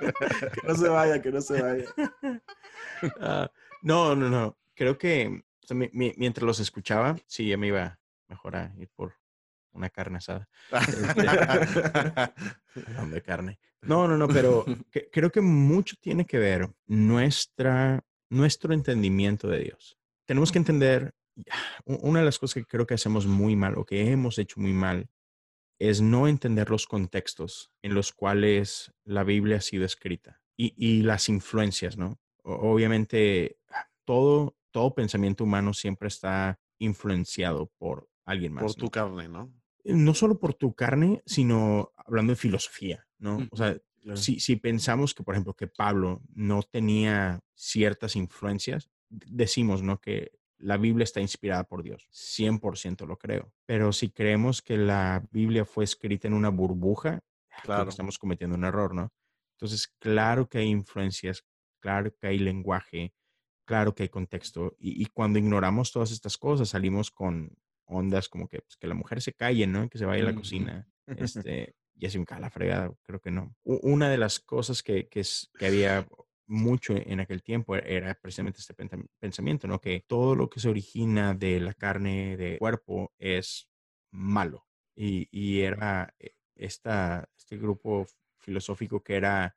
que 0.62 0.68
no 0.68 0.74
se 0.76 0.88
vaya, 0.88 1.20
que 1.20 1.30
no 1.32 1.40
se 1.40 1.60
vaya. 1.62 1.84
Ah, 3.20 3.50
no, 3.82 4.14
no, 4.16 4.28
no. 4.28 4.56
Creo 4.74 4.96
que 4.96 5.42
o 5.62 5.66
sea, 5.66 5.76
mi- 5.76 5.90
mi- 5.92 6.14
mientras 6.16 6.44
los 6.46 6.60
escuchaba, 6.60 7.16
sí, 7.26 7.48
ya 7.48 7.56
me 7.58 7.66
iba 7.66 7.98
mejor 8.28 8.56
a 8.56 8.72
ir 8.78 8.88
por 8.94 9.14
una 9.78 9.90
carne 9.90 10.18
asada. 10.18 10.48
Hablando 12.86 13.14
de 13.14 13.22
carne. 13.22 13.58
No, 13.82 14.06
no, 14.08 14.16
no, 14.16 14.28
pero 14.28 14.64
que- 14.90 15.08
creo 15.10 15.30
que 15.30 15.40
mucho 15.40 15.96
tiene 16.00 16.24
que 16.26 16.38
ver 16.38 16.68
nuestra, 16.86 18.04
nuestro 18.30 18.74
entendimiento 18.74 19.48
de 19.48 19.60
Dios. 19.60 19.98
Tenemos 20.26 20.52
que 20.52 20.58
entender, 20.58 21.14
una 21.86 22.20
de 22.20 22.24
las 22.26 22.38
cosas 22.38 22.54
que 22.62 22.64
creo 22.68 22.86
que 22.86 22.94
hacemos 22.94 23.26
muy 23.26 23.56
mal 23.56 23.78
o 23.78 23.84
que 23.84 24.10
hemos 24.10 24.38
hecho 24.38 24.60
muy 24.60 24.72
mal 24.72 25.08
es 25.80 26.00
no 26.00 26.26
entender 26.26 26.70
los 26.70 26.86
contextos 26.86 27.70
en 27.82 27.94
los 27.94 28.12
cuales 28.12 28.92
la 29.04 29.22
Biblia 29.22 29.58
ha 29.58 29.60
sido 29.60 29.84
escrita 29.84 30.40
y, 30.56 30.74
y 30.76 31.02
las 31.02 31.28
influencias, 31.28 31.96
¿no? 31.96 32.18
Obviamente, 32.42 33.58
todo, 34.04 34.56
todo 34.72 34.94
pensamiento 34.94 35.44
humano 35.44 35.72
siempre 35.72 36.08
está 36.08 36.58
influenciado 36.80 37.70
por 37.78 38.08
alguien 38.24 38.54
más. 38.54 38.62
por 38.64 38.70
¿no? 38.70 38.74
tu 38.74 38.90
carne, 38.90 39.28
¿no? 39.28 39.52
No 39.94 40.14
solo 40.14 40.38
por 40.38 40.54
tu 40.54 40.74
carne, 40.74 41.22
sino 41.26 41.92
hablando 41.96 42.32
de 42.32 42.36
filosofía, 42.36 43.06
¿no? 43.18 43.46
O 43.50 43.56
sea, 43.56 43.76
Claro. 44.00 44.16
si, 44.16 44.38
si 44.38 44.54
pensamos 44.56 45.12
que, 45.12 45.24
por 45.24 45.34
ejemplo, 45.34 45.54
que 45.54 45.66
Pablo 45.66 46.22
no 46.32 46.62
tenía 46.62 47.40
ciertas 47.54 48.14
influencias, 48.16 48.88
decimos, 49.10 49.82
¿no? 49.82 50.00
Que 50.00 50.30
la 50.56 50.76
Biblia 50.76 51.04
está 51.04 51.20
inspirada 51.20 51.64
por 51.64 51.82
Dios. 51.82 52.06
100% 52.12 53.06
lo 53.06 53.18
creo. 53.18 53.52
Pero 53.66 53.92
si 53.92 54.10
creemos 54.10 54.62
que 54.62 54.76
la 54.76 55.26
Biblia 55.32 55.64
fue 55.64 55.84
escrita 55.84 56.28
en 56.28 56.34
una 56.34 56.48
burbuja, 56.48 57.20
que 57.56 57.62
Claro. 57.64 57.88
estamos 57.90 58.18
cometiendo 58.18 58.56
un 58.56 58.64
error, 58.64 58.94
¿no? 58.94 59.12
Entonces, 59.56 59.88
claro 59.98 60.48
que 60.48 60.58
hay 60.58 60.68
influencias, 60.68 61.44
claro 61.80 62.14
que 62.16 62.28
hay 62.28 62.38
lenguaje, 62.38 63.12
claro 63.64 63.94
que 63.94 64.04
hay 64.04 64.08
contexto. 64.08 64.76
Y, 64.78 65.02
y 65.02 65.06
cuando 65.06 65.38
ignoramos 65.40 65.90
todas 65.92 66.12
estas 66.12 66.38
cosas, 66.38 66.68
salimos 66.70 67.10
con 67.10 67.50
ondas 67.88 68.28
como 68.28 68.48
que, 68.48 68.60
pues, 68.60 68.76
que 68.76 68.86
la 68.86 68.94
mujer 68.94 69.20
se 69.22 69.32
calle, 69.32 69.66
¿no? 69.66 69.88
Que 69.88 69.98
se 69.98 70.04
vaya 70.06 70.22
a 70.22 70.26
la 70.26 70.32
Ujú. 70.32 70.40
cocina. 70.40 70.88
Este, 71.46 71.74
ya 71.94 72.10
se 72.10 72.18
me 72.18 72.26
cae 72.26 72.40
la 72.40 72.50
fregada, 72.50 72.92
creo 73.02 73.20
que 73.20 73.30
no. 73.30 73.56
Una 73.64 74.10
de 74.10 74.18
las 74.18 74.38
cosas 74.40 74.82
que, 74.82 75.08
que, 75.08 75.20
es- 75.20 75.50
que 75.58 75.66
había 75.66 76.06
mucho 76.46 76.94
en 76.96 77.20
aquel 77.20 77.42
tiempo 77.42 77.76
era 77.76 78.14
precisamente 78.14 78.60
este 78.60 78.74
pensamiento, 79.20 79.66
¿no? 79.68 79.80
Que 79.80 80.00
todo 80.06 80.34
lo 80.34 80.48
que 80.48 80.60
se 80.60 80.68
origina 80.68 81.34
de 81.34 81.60
la 81.60 81.74
carne 81.74 82.36
de 82.36 82.58
cuerpo 82.58 83.12
es 83.18 83.68
malo. 84.10 84.66
Y, 84.94 85.28
y 85.30 85.60
era 85.60 86.14
eh, 86.18 86.32
esta, 86.56 87.28
este 87.36 87.56
grupo 87.58 88.06
filosófico 88.38 89.02
que 89.02 89.16
era, 89.16 89.56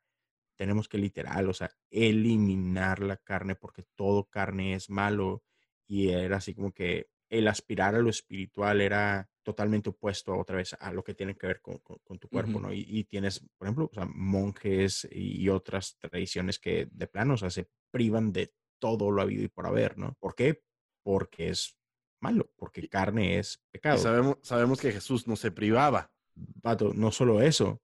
tenemos 0.57 0.87
que 0.89 0.97
literal, 0.97 1.49
o 1.49 1.53
sea, 1.53 1.71
eliminar 1.89 2.99
la 2.99 3.17
carne 3.17 3.55
porque 3.55 3.83
todo 3.95 4.25
carne 4.29 4.73
es 4.75 4.89
malo. 4.89 5.43
Y 5.87 6.09
era 6.09 6.37
así 6.37 6.53
como 6.55 6.71
que 6.73 7.07
el 7.31 7.47
aspirar 7.47 7.95
a 7.95 7.99
lo 7.99 8.09
espiritual 8.09 8.81
era 8.81 9.27
totalmente 9.41 9.89
opuesto 9.89 10.37
otra 10.37 10.57
vez 10.57 10.75
a 10.79 10.91
lo 10.93 11.03
que 11.03 11.15
tiene 11.15 11.35
que 11.35 11.47
ver 11.47 11.61
con, 11.61 11.79
con- 11.79 11.97
con 12.03 12.19
tu 12.19 12.27
cuerpo. 12.27 12.59
¿no? 12.59 12.71
Y, 12.71 12.85
y 12.87 13.05
tienes, 13.05 13.39
por 13.57 13.65
ejemplo, 13.67 13.89
o 13.91 13.93
sea, 13.95 14.05
monjes 14.05 15.07
y 15.11 15.49
otras 15.49 15.97
tradiciones 15.97 16.59
que 16.59 16.87
de 16.91 17.07
plano, 17.07 17.33
o 17.33 17.37
sea, 17.37 17.49
se 17.49 17.67
privan 17.89 18.31
de 18.31 18.53
todo 18.79 19.09
lo 19.11 19.21
habido 19.21 19.43
y 19.43 19.47
por 19.47 19.65
haber, 19.65 19.97
¿no? 19.97 20.13
¿Por 20.19 20.35
qué? 20.35 20.61
Porque 21.03 21.49
es 21.49 21.75
malo, 22.19 22.51
porque 22.55 22.87
carne 22.87 23.39
es 23.39 23.55
Y 23.69 23.71
pecado. 23.71 23.97
sabemos, 23.97 24.37
sabemos 24.43 24.79
que 24.79 24.91
Jesús 24.91 25.27
no 25.27 25.35
se 25.35 25.51
privaba, 25.51 26.11
Vato, 26.35 26.93
no 26.93 27.11
solo 27.11 27.41
eso, 27.41 27.81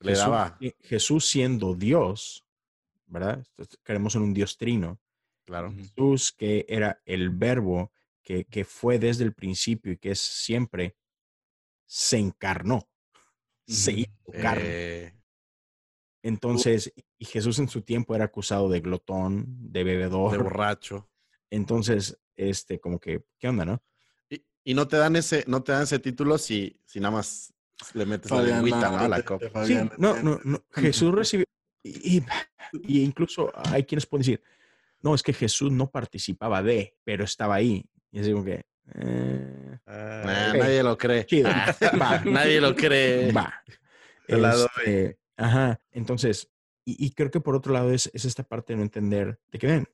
le 0.00 0.12
Jesús, 0.12 0.24
daba, 0.24 0.58
Jesús 0.80 1.26
siendo 1.26 1.74
Dios, 1.74 2.44
¿verdad? 3.06 3.44
Entonces, 3.50 3.78
Creemos 3.82 4.14
en 4.14 4.22
un 4.22 4.34
Dios 4.34 4.56
trino. 4.56 5.00
claro. 5.44 5.72
Jesús, 5.72 6.32
que 6.32 6.64
era 6.68 7.00
el 7.04 7.30
verbo 7.30 7.92
que, 8.22 8.44
que 8.44 8.64
fue 8.64 8.98
desde 8.98 9.24
el 9.24 9.34
principio 9.34 9.92
y 9.92 9.96
que 9.98 10.12
es 10.12 10.20
siempre, 10.20 10.96
se 11.86 12.18
encarnó, 12.18 12.88
se 13.66 13.92
hizo 13.92 14.10
carne. 14.40 14.64
Eh, 14.68 15.14
Entonces, 16.22 16.92
y 17.18 17.24
Jesús 17.24 17.58
en 17.58 17.68
su 17.68 17.82
tiempo 17.82 18.14
era 18.14 18.26
acusado 18.26 18.68
de 18.68 18.80
glotón, 18.80 19.44
de 19.72 19.84
bebedor. 19.84 20.32
de 20.32 20.38
borracho. 20.38 21.10
Entonces, 21.50 22.18
este, 22.36 22.80
como 22.80 22.98
que, 22.98 23.24
¿qué 23.38 23.48
onda, 23.48 23.64
no? 23.64 23.82
Y, 24.30 24.44
y 24.64 24.74
no 24.74 24.86
te 24.88 24.96
dan 24.96 25.16
ese, 25.16 25.44
no 25.48 25.62
te 25.62 25.72
dan 25.72 25.82
ese 25.82 25.98
título 25.98 26.38
si, 26.38 26.80
si 26.86 27.00
nada 27.00 27.16
más 27.16 27.52
le 27.94 28.06
metes 28.06 28.30
la 28.30 28.42
lengüita, 28.42 28.88
no, 28.90 28.96
¿no? 28.96 28.98
A 29.04 29.08
la 29.08 29.22
copa. 29.22 29.66
Sí, 29.66 29.74
no, 29.98 30.22
no, 30.22 30.40
no. 30.44 30.64
Jesús 30.70 31.12
recibió, 31.14 31.44
y, 31.82 32.18
y- 32.18 32.26
y 32.84 33.02
incluso 33.02 33.50
hay 33.54 33.84
quienes 33.84 34.06
pueden 34.06 34.22
decir, 34.22 34.42
no, 35.02 35.14
es 35.14 35.22
que 35.22 35.32
Jesús 35.32 35.70
no 35.72 35.90
participaba 35.90 36.62
de, 36.62 36.96
pero 37.04 37.24
estaba 37.24 37.56
ahí. 37.56 37.84
Y 38.12 38.20
es 38.20 38.28
como 38.28 38.44
que, 38.44 38.64
eh, 38.94 39.78
Ah, 39.86 40.22
Nah, 40.24 40.50
Ok. 40.50 40.56
Nadie 40.58 40.82
lo 40.82 40.96
cree. 40.98 41.26
chido, 41.26 41.48
va, 42.00 42.20
Nadie 42.24 42.60
lo 42.60 42.74
cree. 42.76 43.32
va. 43.32 43.52
Te 44.26 44.36
la 44.36 44.54
doy. 44.54 44.68
Este, 44.84 45.18
ajá, 45.36 45.80
entonces, 45.90 46.48
y, 46.84 47.04
y 47.06 47.10
creo 47.12 47.30
que 47.30 47.40
por 47.40 47.54
otro 47.56 47.72
lado 47.72 47.92
es, 47.92 48.10
es 48.14 48.24
esta 48.24 48.42
parte 48.44 48.72
de 48.72 48.76
no 48.78 48.82
entender, 48.82 49.40
de 49.50 49.58
que 49.58 49.66
ven, 49.66 49.86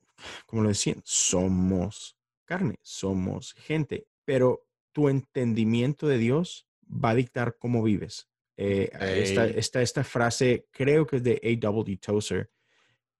como 0.46 0.62
lo 0.62 0.68
decían, 0.68 1.00
somos 1.04 2.16
carne, 2.44 2.76
somos 2.82 3.54
gente, 3.54 4.06
pero 4.24 4.66
tu 4.92 5.08
entendimiento 5.08 6.06
de 6.08 6.18
Dios 6.18 6.66
va 6.86 7.10
a 7.10 7.14
dictar 7.14 7.56
cómo 7.58 7.82
vives. 7.82 8.28
Eh, 8.56 8.90
esta, 9.54 9.80
esta 9.80 10.02
frase, 10.02 10.66
creo 10.72 11.06
que 11.06 11.16
es 11.16 11.22
de 11.22 11.40
A.W. 11.44 11.96
Tozer, 11.98 12.50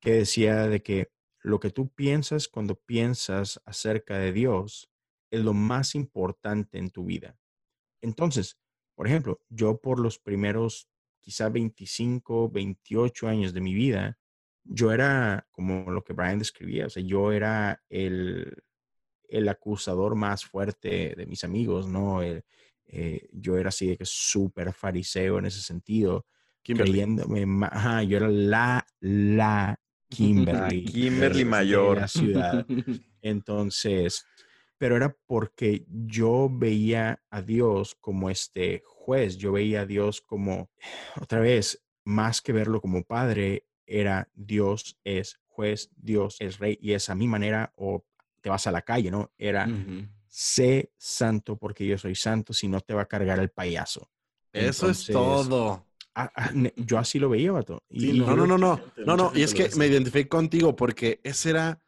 que 0.01 0.13
decía 0.13 0.67
de 0.67 0.83
que 0.83 1.11
lo 1.43 1.61
que 1.61 1.71
tú 1.71 1.89
piensas 1.89 2.49
cuando 2.49 2.75
piensas 2.77 3.61
acerca 3.65 4.19
de 4.19 4.33
Dios 4.33 4.91
es 5.31 5.43
lo 5.45 5.53
más 5.55 5.95
importante 5.95 6.79
en 6.79 6.91
tu 6.91 7.05
vida. 7.05 7.37
Entonces, 8.01 8.59
por 8.95 9.07
ejemplo, 9.07 9.41
yo 9.49 9.81
por 9.81 9.99
los 10.01 10.19
primeros 10.19 10.89
quizá 11.21 11.49
25, 11.49 12.49
28 12.51 13.29
años 13.29 13.53
de 13.53 13.61
mi 13.61 13.75
vida, 13.75 14.19
yo 14.65 14.93
era 14.93 15.47
como 15.51 15.91
lo 15.91 16.03
que 16.03 16.13
Brian 16.13 16.39
describía, 16.39 16.87
o 16.87 16.91
sea, 16.91 17.03
yo 17.03 17.33
era 17.33 17.83
el, 17.89 18.63
el 19.29 19.49
acusador 19.49 20.15
más 20.15 20.45
fuerte 20.45 21.15
de 21.17 21.27
mis 21.27 21.45
amigos, 21.45 21.87
¿no? 21.89 22.23
El- 22.23 22.45
eh, 22.91 23.29
yo 23.33 23.59
era 23.59 23.69
así 23.69 23.87
de 23.89 23.99
que 23.99 24.07
súper 24.07 24.73
fariseo 24.73 25.39
en 25.39 25.45
ese 25.47 25.61
sentido, 25.61 26.25
Kimberly. 26.63 26.93
creyéndome, 26.93 27.67
ajá, 27.67 28.03
yo 28.03 28.17
era 28.17 28.29
la, 28.29 28.87
la 29.01 29.79
Kimberly. 30.09 30.85
La 30.85 30.91
Kimberly 30.93 31.39
de- 31.39 31.45
de 31.45 31.45
mayor. 31.45 31.97
la 31.99 32.09
ciudad. 32.09 32.67
Entonces, 33.23 34.25
pero 34.79 34.97
era 34.97 35.17
porque 35.27 35.85
yo 35.89 36.49
veía 36.51 37.23
a 37.31 37.43
Dios 37.43 37.97
como 38.01 38.31
este 38.31 38.83
juez, 38.87 39.37
yo 39.37 39.53
veía 39.53 39.83
a 39.83 39.87
Dios 39.87 40.21
como, 40.21 40.71
otra 41.21 41.41
vez, 41.41 41.85
más 42.05 42.41
que 42.41 42.53
verlo 42.53 42.81
como 42.81 43.03
padre, 43.05 43.67
era 43.87 44.29
Dios 44.35 44.99
es 45.05 45.41
juez, 45.47 45.91
Dios 45.97 46.37
es 46.41 46.59
rey, 46.59 46.79
y 46.81 46.93
es 46.93 47.11
a 47.11 47.15
mi 47.15 47.27
manera, 47.27 47.73
o 47.77 48.05
te 48.41 48.51
vas 48.51 48.67
a 48.67 48.73
la 48.73 48.83
calle, 48.83 49.11
¿no? 49.11 49.33
Era, 49.37 49.67
sé 50.29 50.93
santo 50.97 51.57
porque 51.57 51.87
yo 51.87 51.99
soy 51.99 52.15
santo, 52.15 52.53
si 52.53 52.69
no 52.69 52.81
te 52.81 52.95
va 52.95 53.03
a 53.03 53.07
cargar 53.09 53.41
el 53.41 53.51
payaso. 53.51 54.09
Eso 54.53 54.89
es 54.89 55.07
todo. 55.07 55.88
Yo 56.77 56.99
así 56.99 57.19
lo 57.19 57.29
veía, 57.29 57.53
vato. 57.53 57.83
Y, 57.89 58.01
Sí, 58.01 58.11
y 58.11 58.19
No, 58.21 58.35
no, 58.37 58.47
no, 58.47 58.59
no. 58.59 58.81
No, 59.07 59.17
no. 59.17 59.33
Y 59.35 59.43
es 59.43 59.55
que 59.55 59.71
me 59.77 59.87
identifiqué 59.87 60.29
contigo 60.29 60.75
porque 60.77 61.21
ese 61.23 61.51
era, 61.51 61.81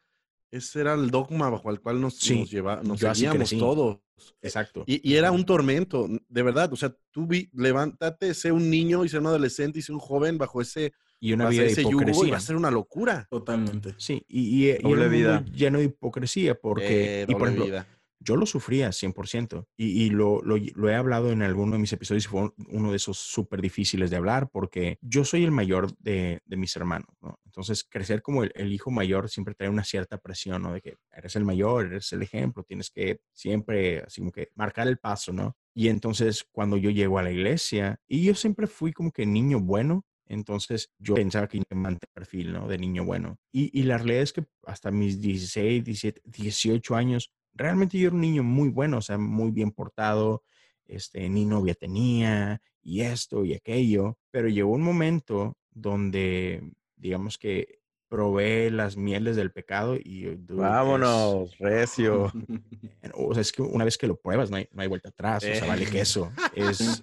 ese 0.50 0.80
era 0.80 0.94
el 0.94 1.10
dogma 1.10 1.48
bajo 1.50 1.70
el 1.70 1.80
cual 1.80 2.00
nos, 2.00 2.16
Sí, 2.16 2.40
nos, 2.40 2.50
lleva, 2.50 2.82
seguíamos 2.96 3.50
todos. 3.50 3.98
exacto. 4.42 4.84
Y, 4.86 5.08
y 5.08 5.16
era 5.16 5.30
un 5.32 5.44
tormento, 5.44 6.08
de 6.28 6.42
verdad. 6.42 6.72
O 6.72 6.76
sea, 6.76 6.94
tú 7.10 7.26
vi, 7.26 7.48
levántate, 7.54 8.34
sé 8.34 8.52
un 8.52 8.68
niño 8.70 9.04
y 9.04 9.08
sé 9.08 9.18
un 9.18 9.26
adolescente 9.26 9.78
y 9.78 9.82
sé 9.82 9.92
un 9.92 9.98
joven 10.00 10.38
bajo 10.38 10.60
ese, 10.60 10.92
Y 11.20 11.32
una 11.32 11.48
vida 11.48 11.62
de 11.64 11.74
yugo 11.74 11.90
y 11.90 11.92
hipocresía. 11.94 12.30
va 12.32 12.36
a 12.36 12.40
ser 12.40 12.56
una 12.56 12.70
locura. 12.70 13.26
Totalmente. 13.30 13.94
Sí, 13.98 14.24
y, 14.28 14.40
y, 14.40 14.64
y 14.66 14.68
era 14.70 14.88
un 14.88 15.10
vida. 15.10 15.44
lleno 15.52 15.78
de 15.78 15.84
hipocresía 15.84 16.54
porque, 16.54 17.22
Eh, 17.22 17.26
y 17.28 17.32
por 17.32 17.42
ejemplo, 17.48 17.64
vida. 17.66 17.86
Yo 18.20 18.36
lo 18.36 18.46
sufría 18.46 18.92
100% 18.92 19.66
y, 19.76 20.04
y 20.04 20.10
lo, 20.10 20.42
lo, 20.42 20.88
he 20.88 20.94
hablado 20.94 21.32
en 21.32 21.42
alguno 21.42 21.72
de 21.72 21.78
mis 21.78 21.92
episodios 21.92 22.24
y 22.26 22.28
fue 22.28 22.42
un- 22.42 22.54
uno 22.68 22.90
de 22.90 22.96
esos 22.96 23.18
súper 23.18 23.60
difíciles 23.60 24.10
de 24.10 24.16
hablar 24.16 24.48
porque 24.50 24.98
yo 25.00 25.24
soy 25.24 25.44
el 25.44 25.50
mayor 25.50 25.96
de, 25.98 26.40
de 26.44 26.56
mis 26.56 26.74
hermanos, 26.76 27.08
¿no? 27.20 27.38
Entonces, 27.46 27.84
crecer 27.84 28.22
como 28.22 28.44
el, 28.44 28.52
el 28.54 28.72
hijo 28.72 28.90
mayor 28.90 29.28
siempre 29.28 29.54
trae 29.54 29.68
una 29.68 29.84
cierta 29.84 30.18
presión, 30.18 30.62
¿no? 30.62 30.72
De 30.72 30.80
que 30.80 30.96
eres 31.12 31.34
el 31.36 31.44
mayor, 31.44 31.86
eres 31.86 32.12
el 32.12 32.22
ejemplo, 32.22 32.62
tienes 32.62 32.90
que 32.90 33.20
siempre, 33.32 34.00
así 34.06 34.20
como 34.20 34.32
que 34.32 34.48
marcar 34.54 34.86
el 34.88 34.98
paso, 34.98 35.32
¿no? 35.32 35.56
Y 35.74 35.88
entonces, 35.88 36.44
cuando 36.52 36.76
yo 36.76 36.90
llego 36.90 37.18
a 37.18 37.22
la 37.22 37.30
iglesia, 37.32 37.98
y 38.08 38.24
yo 38.24 38.34
siempre 38.34 38.66
fui 38.66 38.92
como 38.92 39.12
que 39.12 39.26
niño 39.26 39.60
bueno, 39.60 40.04
entonces 40.26 40.90
yo 40.98 41.14
pensaba 41.16 41.48
que 41.48 41.58
me 41.70 41.76
mantenía 41.76 42.12
perfil, 42.14 42.52
¿no? 42.52 42.68
De 42.68 42.78
niño 42.78 43.04
bueno. 43.04 43.38
Y, 43.52 43.76
y 43.78 43.82
la 43.84 43.98
realidad 43.98 44.22
es 44.22 44.32
que 44.32 44.44
hasta 44.64 44.90
mis 44.92 45.20
16, 45.20 45.82
17, 45.84 46.20
18 46.24 46.94
años, 46.94 47.32
realmente 47.54 47.98
yo 47.98 48.08
era 48.08 48.14
un 48.14 48.20
niño 48.22 48.42
muy 48.42 48.68
bueno, 48.68 48.98
o 48.98 49.02
sea, 49.02 49.18
muy 49.18 49.50
bien 49.50 49.70
portado, 49.70 50.42
este, 50.86 51.28
ni 51.28 51.44
novia 51.44 51.74
tenía, 51.74 52.60
y 52.82 53.02
esto 53.02 53.44
y 53.44 53.54
aquello, 53.54 54.18
pero 54.30 54.48
llegó 54.48 54.72
un 54.72 54.82
momento 54.82 55.56
donde, 55.70 56.72
digamos 56.96 57.38
que 57.38 57.78
probé 58.08 58.70
las 58.72 58.96
mieles 58.96 59.36
del 59.36 59.52
pecado 59.52 59.96
y... 59.96 60.22
dude, 60.24 60.54
es- 60.54 60.56
Vámonos, 60.70 61.56
recio. 61.58 62.32
o 63.14 63.34
sea, 63.34 63.40
es 63.40 63.52
que 63.52 63.62
una 63.62 63.84
vez 63.84 63.96
que 63.98 64.08
lo 64.08 64.16
pruebas, 64.16 64.50
no 64.50 64.56
hay, 64.56 64.68
no 64.72 64.82
hay 64.82 64.88
vuelta 64.88 65.10
atrás, 65.10 65.44
o 65.44 65.54
sea, 65.54 65.66
vale 65.66 65.84
Eh. 65.84 65.90
queso. 65.90 66.32
Es, 66.56 67.02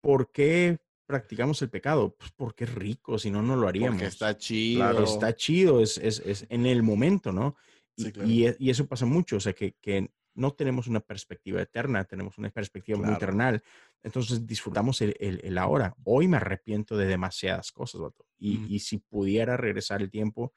¿Por 0.00 0.30
qué 0.32 0.78
practicamos 1.06 1.60
el 1.62 1.68
pecado? 1.70 2.14
Pues 2.16 2.30
porque 2.36 2.64
es 2.64 2.74
rico, 2.74 3.18
si 3.18 3.30
no, 3.30 3.42
no 3.42 3.56
lo 3.56 3.68
haríamos. 3.68 3.96
Porque 3.96 4.06
está 4.06 4.36
chido. 4.38 4.80
Claro. 4.80 5.04
Está 5.04 5.34
chido, 5.34 5.80
es, 5.82 5.98
es, 5.98 6.20
es 6.24 6.46
en 6.48 6.64
el 6.66 6.82
momento, 6.82 7.32
¿no? 7.32 7.56
Y, 8.00 8.04
Sí, 8.04 8.12
claro. 8.12 8.30
y 8.30 8.46
e- 8.46 8.56
y 8.58 8.70
eso 8.70 8.86
pasa 8.86 9.06
mucho, 9.06 9.36
o 9.36 9.40
sea, 9.40 9.52
que, 9.52 9.74
que 9.80 10.10
no 10.34 10.52
tenemos 10.52 10.86
una 10.86 11.00
perspectiva 11.00 11.60
eterna, 11.60 12.04
tenemos 12.04 12.38
una 12.38 12.50
perspectiva 12.50 12.96
muy 12.98 13.06
Claro. 13.06 13.18
terrenal. 13.18 13.62
Entonces 14.02 14.46
disfrutamos 14.46 15.00
el, 15.02 15.14
el- 15.20 15.40
el 15.42 15.58
ahora. 15.58 15.94
Hoy 16.04 16.28
me 16.28 16.36
arrepiento 16.38 16.96
de 16.96 17.06
demasiadas 17.06 17.72
cosas, 17.72 18.00
vato. 18.00 18.26
Y, 18.38 18.78
si 18.78 18.98
pudiera 18.98 19.56
regresar 19.56 20.00
el 20.02 20.10
tiempo, 20.10 20.52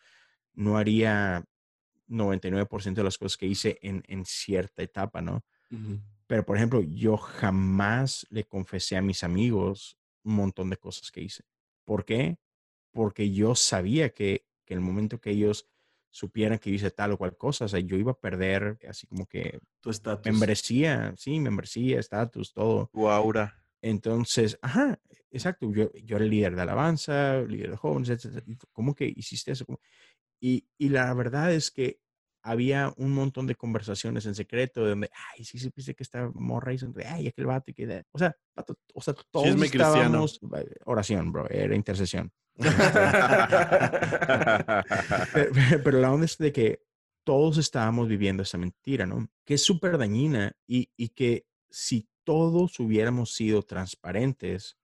no 0.53 0.77
haría 0.77 1.43
99% 2.07 3.01
de 3.01 3.05
las 3.05 3.17
cosas 3.17 3.37
que 3.37 3.47
hice 3.47 3.79
en, 3.81 4.03
en 4.07 4.25
cierta 4.25 4.83
etapa, 4.83 5.21
¿no? 5.21 5.43
Pero, 6.27 6.45
por 6.45 6.55
ejemplo, 6.57 6.81
yo 6.81 7.17
jamás 7.17 8.25
le 8.29 8.45
confesé 8.45 8.95
a 8.95 9.01
mis 9.01 9.23
amigos 9.23 9.97
un 10.23 10.35
montón 10.35 10.69
de 10.69 10.77
cosas 10.77 11.11
que 11.11 11.21
hice. 11.21 11.43
¿Por 11.83 12.05
qué? 12.05 12.37
Porque 12.91 13.31
yo 13.31 13.55
sabía 13.55 14.09
que, 14.11 14.45
que 14.65 14.73
el 14.73 14.79
momento 14.79 15.19
que 15.19 15.31
ellos 15.31 15.69
supieran 16.13 16.59
que 16.59 16.69
yo 16.69 16.75
hice 16.75 16.91
tal 16.91 17.11
o 17.13 17.17
cual 17.17 17.35
cosa, 17.35 17.65
o 17.65 17.67
sea, 17.67 17.79
yo 17.79 17.97
iba 17.97 18.11
a 18.11 18.19
perder 18.19 18.77
así 18.87 19.07
como 19.07 19.25
que 19.25 19.59
Tu 19.81 19.89
estatus. 19.89 20.31
membresía, 20.31 21.13
sí, 21.17 21.39
membresía, 21.39 21.99
estatus, 21.99 22.53
todo. 22.53 22.89
Tu 22.93 23.09
aura. 23.09 23.65
Entonces, 23.81 24.57
ajá, 24.61 24.99
exacto, 25.31 25.69
yo, 25.73 25.91
yo 25.93 26.15
era 26.17 26.23
el 26.25 26.31
líder 26.31 26.55
de 26.55 26.61
alabanza, 26.61 27.41
líder 27.41 27.71
de 27.71 27.77
jóvenes, 27.77 28.21
tú, 28.21 28.29
¿Cómo 28.71 28.93
que 28.93 29.11
hiciste 29.13 29.51
eso? 29.53 29.65
Y, 30.39 30.67
y 30.77 30.89
la 30.89 31.11
verdad 31.15 31.51
es 31.51 31.71
que 31.71 31.99
había 32.43 32.93
un 32.97 33.11
montón 33.11 33.47
de 33.47 33.55
conversaciones 33.55 34.25
en 34.27 34.35
secreto 34.35 34.85
donde, 34.85 35.09
ay, 35.33 35.43
sí 35.45 35.57
supiste 35.57 35.95
que 35.95 36.03
esta 36.03 36.29
morra 36.35 36.73
hizo, 36.73 36.93
ay, 37.07 37.27
aquel 37.27 37.45
vato 37.47 37.71
y 37.71 37.73
que, 37.73 37.87
de-". 37.87 38.03
o 38.11 38.19
sea, 38.19 38.35
vato, 38.55 38.77
o 38.93 39.01
sea, 39.01 39.15
todos 39.31 39.47
Chisme 39.47 39.61
cristiano. 39.69 40.25
estábamos, 40.25 40.39
oración, 40.85 41.31
bro, 41.31 41.49
era 41.49 41.75
intercesión. 41.75 42.31
Pero, 45.33 45.83
pero 45.83 45.99
la 45.99 46.11
onda 46.11 46.25
es 46.25 46.37
de 46.37 46.51
que 46.51 46.83
todos 47.23 47.57
estábamos 47.57 48.07
viviendo 48.07 48.43
esa 48.43 48.57
mentira, 48.57 49.05
¿no? 49.05 49.27
Que 49.45 49.55
es 49.55 49.63
súper 49.63 49.97
dañina 49.97 50.55
y, 50.67 50.91
y 50.97 51.09
que 51.09 51.47
si 51.69 52.07
todos 52.23 52.79
hubiéramos 52.79 53.33
sido 53.33 53.63
transparentes, 53.63 54.77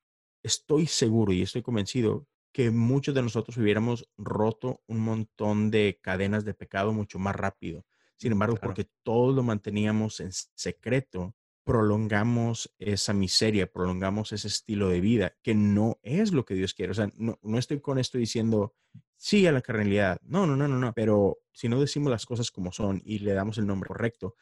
estoy 0.44 0.88
seguro 0.88 1.34
y 1.34 1.42
estoy 1.42 1.62
convencido 1.62 2.28
que 2.52 2.72
muchos 2.72 3.14
de 3.14 3.22
nosotros 3.22 3.58
hubiéramos 3.58 4.10
roto 4.18 4.82
un 4.88 5.00
montón 5.00 5.70
de 5.70 6.00
cadenas 6.02 6.46
de 6.46 6.54
pecado 6.54 6.94
mucho 6.94 7.20
más 7.20 7.36
rápido. 7.36 7.86
Sin 8.18 8.32
embargo, 8.32 8.56
claro. 8.56 8.68
porque 8.68 8.90
todos 9.04 9.36
lo 9.36 9.44
manteníamos 9.44 10.20
en 10.20 10.32
secreto, 10.32 11.36
prolongamos 11.70 12.74
esa 12.80 13.14
miseria, 13.14 13.72
prolongamos 13.72 14.32
ese 14.32 14.48
estilo 14.48 14.90
de 14.90 15.02
vida 15.02 15.38
que 15.44 15.54
no 15.54 16.00
es 16.02 16.34
lo 16.34 16.44
que 16.44 16.56
Dios 16.56 16.74
quiere. 16.74 16.94
O 16.94 16.96
sea, 16.96 17.12
no, 17.16 17.38
no 17.44 17.60
estoy 17.60 17.80
con 17.80 18.00
esto 18.00 18.18
diciendo 18.18 18.74
sí 19.16 19.46
a 19.46 19.52
la 19.52 19.62
carnalidad. 19.62 20.18
No, 20.24 20.48
no, 20.48 20.56
no, 20.56 20.68
no, 20.68 20.80
no. 20.80 20.94
Pero 20.94 21.38
si 21.54 21.70
no 21.70 21.80
decimos 21.80 22.10
las 22.10 22.26
cosas 22.26 22.50
como 22.50 22.72
son 22.72 23.00
y 23.06 23.20
le 23.20 23.34
damos 23.34 23.60
el 23.60 23.68
nombre 23.68 23.88
correcto, 23.88 24.36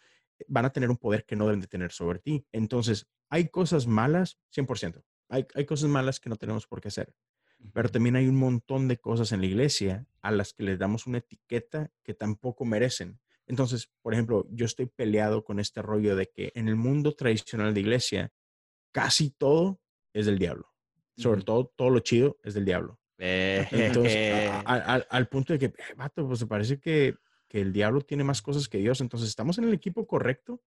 van 0.48 0.64
a 0.64 0.70
tener 0.70 0.90
un 0.90 0.96
poder 0.96 1.26
que 1.26 1.36
no 1.36 1.44
deben 1.48 1.60
de 1.60 1.68
tener 1.68 1.92
sobre 1.92 2.20
ti. 2.20 2.48
Entonces, 2.54 3.10
hay 3.28 3.50
cosas 3.50 3.88
malas, 3.88 4.40
100%. 4.56 5.04
Hay, 5.28 5.46
hay 5.54 5.66
cosas 5.66 5.90
malas 5.90 6.22
que 6.22 6.30
no 6.30 6.38
tenemos 6.38 6.66
por 6.66 6.80
qué 6.80 6.88
hacer. 6.88 7.14
Pero 7.74 7.90
también 7.90 8.16
hay 8.16 8.30
un 8.30 8.38
montón 8.38 8.88
de 8.88 9.02
cosas 9.02 9.34
en 9.34 9.42
la 9.42 9.48
iglesia 9.48 10.08
a 10.22 10.32
las 10.32 10.54
que 10.54 10.64
les 10.64 10.80
damos 10.80 11.06
una 11.08 11.18
etiqueta 11.18 11.92
que 12.04 12.14
tampoco 12.14 12.64
merecen. 12.64 13.20
Entonces, 13.48 13.90
por 14.02 14.14
ejemplo, 14.14 14.46
yo 14.52 14.66
estoy 14.66 14.88
peleado 14.88 15.44
con 15.44 15.60
este 15.60 15.82
rollo 15.82 16.16
de 16.16 16.28
que 16.28 16.52
en 16.54 16.68
el 16.68 16.76
mundo 16.76 17.16
tradicional 17.16 17.74
de 17.74 17.80
iglesia, 17.80 18.32
casi 18.92 19.32
todo 19.32 19.80
es 20.14 20.26
del 20.26 20.38
diablo. 20.38 20.74
Sobre 21.16 21.42
todo, 21.42 21.74
todo 21.76 21.90
lo 21.90 22.00
chido 22.02 22.38
es 22.44 22.54
del 22.54 22.66
diablo. 22.66 23.00
Entonces, 23.18 24.52
al 24.66 25.28
punto 25.30 25.54
de 25.54 25.60
que, 25.60 25.66
eh, 25.66 25.94
vato, 25.96 26.28
pues 26.28 26.40
se 26.40 26.46
parece 26.46 26.80
que, 26.80 27.16
que, 27.48 27.62
el 27.62 27.74
diablo 27.74 28.02
tiene 28.02 28.24
más 28.24 28.42
cosas 28.42 28.68
que 28.68 28.78
Dios. 28.78 29.02
Entonces, 29.02 29.30
¿estamos 29.30 29.58
en 29.58 29.64
el 29.64 29.74
equipo 29.74 30.06
correcto? 30.06 30.62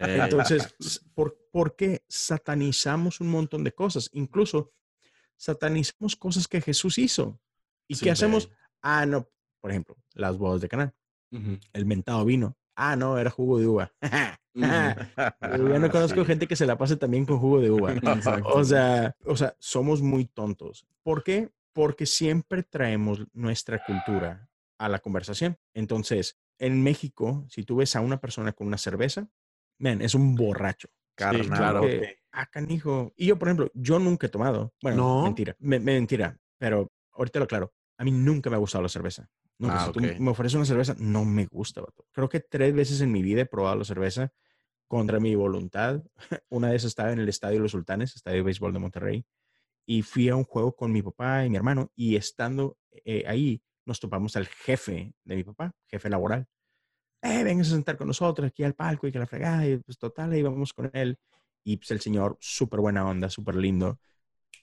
Entonces, 0.00 0.74
¿por, 1.14 1.38
¿por 1.52 1.76
qué 1.76 2.02
satanizamos 2.08 3.20
un 3.20 3.28
montón 3.28 3.62
de 3.62 3.72
cosas? 3.72 4.08
Incluso 4.12 4.72
satanizamos 5.36 6.16
cosas 6.16 6.48
que 6.48 6.60
Jesús 6.60 6.98
hizo. 6.98 7.40
¿Y 7.86 7.96
qué 7.96 8.10
hacemos? 8.10 8.50
Ah, 8.82 9.06
no, 9.06 9.28
por 9.60 9.70
ejemplo, 9.70 9.96
las 10.14 10.36
bodas 10.38 10.60
de 10.60 10.68
El 11.72 11.86
mentado 11.86 12.24
vino. 12.24 12.56
Ah, 12.76 12.94
no, 12.94 13.18
era 13.18 13.30
jugo 13.30 13.58
de 13.58 13.66
uva. 13.66 13.92
Yo 14.56 15.78
no 15.78 15.90
conozco 15.90 16.24
gente 16.26 16.46
que 16.46 16.56
se 16.56 16.66
la 16.66 16.78
pase 16.78 16.96
también 16.96 17.24
con 17.24 17.38
jugo 17.38 17.60
de 17.60 17.70
uva. 17.70 17.92
o 18.44 18.64
sea, 18.64 19.16
o 19.24 19.36
sea, 19.36 19.56
somos 19.58 20.02
muy 20.02 20.26
tontos. 20.26 20.86
¿Por 21.02 21.22
qué? 21.22 21.50
Porque 21.72 22.06
siempre 22.06 22.62
traemos 22.62 23.26
nuestra 23.32 23.82
cultura 23.84 24.48
a 24.78 24.88
la 24.88 24.98
conversación. 24.98 25.58
Entonces, 25.74 26.38
en 26.58 26.82
México, 26.82 27.46
si 27.48 27.64
tú 27.64 27.76
ves 27.76 27.96
a 27.96 28.00
una 28.00 28.18
persona 28.18 28.52
con 28.52 28.66
una 28.66 28.78
cerveza, 28.78 29.28
ven, 29.78 30.00
es 30.00 30.14
un 30.14 30.34
borracho. 30.34 30.88
Carnal. 31.14 31.46
claro. 31.46 31.82
ah, 32.32 32.46
canijo. 32.46 33.12
Y 33.16 33.26
yo, 33.26 33.38
por 33.38 33.48
ejemplo, 33.48 33.70
yo 33.74 33.98
nunca 33.98 34.26
he 34.26 34.30
tomado. 34.30 34.74
Bueno, 34.82 34.96
no. 34.96 35.22
mentira. 35.24 35.56
Me, 35.58 35.80
mentira. 35.80 36.38
Pero 36.58 36.92
ahorita 37.12 37.38
lo 37.38 37.44
aclaro. 37.44 37.72
A 37.98 38.04
mí 38.04 38.10
nunca 38.10 38.50
me 38.50 38.56
ha 38.56 38.58
gustado 38.58 38.82
la 38.82 38.90
cerveza. 38.90 39.30
Nunca. 39.58 39.82
Ah, 39.82 39.86
si 39.86 39.92
tú 39.92 40.00
me 40.00 40.30
ofreces 40.30 40.54
una 40.54 40.64
cerveza, 40.64 40.94
no 40.98 41.24
me 41.24 41.46
gusta. 41.46 41.82
Creo 42.12 42.28
que 42.28 42.40
tres 42.40 42.74
veces 42.74 43.00
en 43.00 43.12
mi 43.12 43.22
vida 43.22 43.42
he 43.42 43.46
probado 43.46 43.76
la 43.76 43.84
cerveza 43.84 44.32
contra 44.86 45.18
mi 45.18 45.34
voluntad. 45.34 46.02
Una 46.48 46.70
vez 46.70 46.84
estaba 46.84 47.12
en 47.12 47.18
el 47.18 47.28
Estadio 47.28 47.60
Los 47.60 47.72
Sultanes, 47.72 48.14
Estadio 48.14 48.38
de 48.38 48.42
Béisbol 48.42 48.72
de 48.72 48.78
Monterrey, 48.78 49.26
y 49.86 50.02
fui 50.02 50.28
a 50.28 50.36
un 50.36 50.44
juego 50.44 50.74
con 50.74 50.92
mi 50.92 51.02
papá 51.02 51.44
y 51.44 51.50
mi 51.50 51.56
hermano, 51.56 51.90
y 51.94 52.16
estando 52.16 52.76
eh, 53.04 53.24
ahí 53.26 53.62
nos 53.84 54.00
topamos 54.00 54.36
al 54.36 54.46
jefe 54.46 55.14
de 55.24 55.36
mi 55.36 55.44
papá, 55.44 55.72
jefe 55.86 56.10
laboral 56.10 56.48
eh, 57.22 57.44
venga 57.44 57.62
a 57.62 57.64
sentar 57.64 57.96
con 57.96 58.06
nosotros 58.06 58.48
aquí 58.48 58.62
al 58.62 58.74
palco 58.74 59.06
y 59.06 59.12
que 59.12 59.18
la 59.18 59.26
fregada, 59.26 59.66
y 59.66 59.78
pues 59.78 59.98
total, 59.98 60.32
ahí 60.32 60.42
vamos 60.42 60.72
con 60.72 60.90
él. 60.92 61.18
Y 61.64 61.76
pues 61.78 61.90
el 61.90 62.00
señor, 62.00 62.36
súper 62.40 62.80
buena 62.80 63.06
onda, 63.06 63.28
súper 63.28 63.56
lindo, 63.56 63.98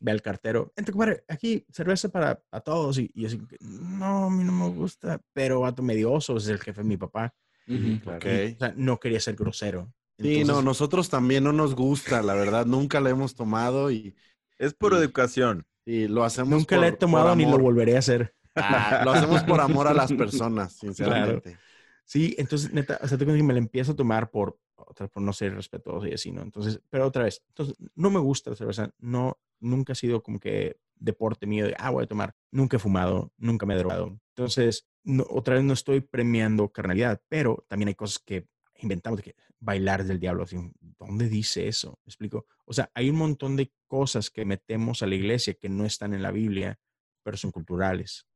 ve 0.04 0.12
al 0.12 0.22
cartero, 0.22 0.74
entra, 0.76 0.92
compadre, 0.92 1.24
aquí 1.30 1.66
cerveza 1.72 2.10
para 2.10 2.44
a 2.52 2.60
todos. 2.60 3.00
Y, 3.00 3.10
y 3.16 3.26
así, 3.26 3.42
no, 3.62 4.26
a 4.26 4.30
mí 4.30 4.44
no 4.44 4.52
me 4.52 4.70
gusta, 4.70 5.22
pero 5.32 5.62
vato 5.62 5.82
medioso, 5.82 6.36
es 6.36 6.48
el 6.50 6.60
jefe 6.60 6.82
de 6.82 6.88
mi 6.88 6.98
papá. 6.98 7.34
o 7.68 8.22
sea, 8.22 8.74
no 8.76 9.00
quería 9.00 9.22
ser 9.22 9.36
grosero. 9.36 9.94
sí, 10.20 10.44
no, 10.44 10.62
nosotros 10.62 11.10
también 11.10 11.46
no 11.46 11.54
nos 11.54 11.74
gusta, 11.74 12.22
la 12.22 12.34
verdad, 12.34 12.66
nunca 12.66 13.00
la 13.00 13.10
hemos 13.10 13.34
tomado 13.34 13.90
y... 13.92 14.16
Es 14.60 14.74
por 14.74 14.94
educación. 14.94 15.66
Y 15.86 16.08
lo 16.08 16.24
hacemos 16.24 16.50
Nunca 16.50 16.78
la 16.78 16.88
he 16.88 16.92
tomado 16.92 17.36
ni 17.36 17.46
lo 17.46 17.58
volveré 17.58 17.96
a 17.96 18.00
hacer. 18.00 18.36
Ah, 18.56 19.02
lo 19.04 19.12
hacemos 19.12 19.44
por 19.44 19.60
amor 19.60 19.88
a 19.88 19.94
las 19.94 20.12
personas, 20.14 20.74
sinceramente. 20.80 21.58
Sí, 22.06 22.36
entonces, 22.38 22.72
neta, 22.74 23.00
o 23.02 23.08
sea, 23.08 23.18
tengo 23.18 23.34
que 23.34 23.42
me 23.42 23.54
la 23.54 23.60
empiezo 23.60 23.94
a 23.94 23.96
tomar 23.96 24.30
por, 24.30 24.60
por 24.76 25.22
no 25.22 25.34
ser 25.34 25.56
respetuoso 25.56 26.08
y 26.08 26.14
así, 26.14 26.32
¿no? 26.32 26.42
Entonces, 26.42 26.80
pero 26.90 27.08
otra 27.08 27.24
vez, 27.24 27.42
entonces, 27.48 27.76
no 27.96 28.10
me 28.10 28.20
gusta 28.20 28.52
la 28.52 28.56
cerveza, 28.56 28.92
no, 29.00 29.40
nunca 29.64 29.94
ha 29.94 29.96
sido 29.96 30.22
como 30.22 30.40
que 30.40 30.78
deporte 30.96 31.48
mío 31.48 31.66
de, 31.66 31.76
ah, 31.78 31.90
voy 31.90 32.04
a 32.04 32.08
tomar, 32.08 32.36
nunca 32.52 32.78
he 32.78 32.80
fumado, 32.80 33.34
nunca 33.38 33.66
me 33.66 33.74
he 33.74 33.78
drogado. 33.78 34.20
Entonces, 34.36 34.88
otra 35.30 35.56
vez 35.56 35.64
no 35.64 35.74
estoy 35.74 36.02
premiando 36.02 36.70
carnalidad, 36.72 37.22
pero 37.28 37.66
también 37.68 37.90
hay 37.90 37.96
cosas 37.96 38.20
que 38.20 38.48
inventamos 38.76 39.18
de 39.18 39.24
que 39.24 39.36
bailar 39.60 40.04
del 40.04 40.20
diablo, 40.20 40.44
así, 40.44 40.58
¿dónde 41.00 41.30
dice 41.30 41.68
eso? 41.68 42.00
¿Me 42.06 42.10
explico? 42.10 42.46
O 42.66 42.74
sea, 42.74 42.92
hay 42.94 43.10
un 43.10 43.16
montón 43.16 43.56
de 43.56 43.72
cosas 43.88 44.30
que 44.30 44.46
metemos 44.46 45.02
a 45.02 45.08
la 45.08 45.16
iglesia 45.16 45.54
que 45.54 45.70
no 45.70 45.86
están 45.86 46.14
en 46.14 46.22
la 46.22 46.32
Biblia, 46.32 46.80
pero 47.24 47.38
son 47.38 47.52
culturales. 47.52 48.28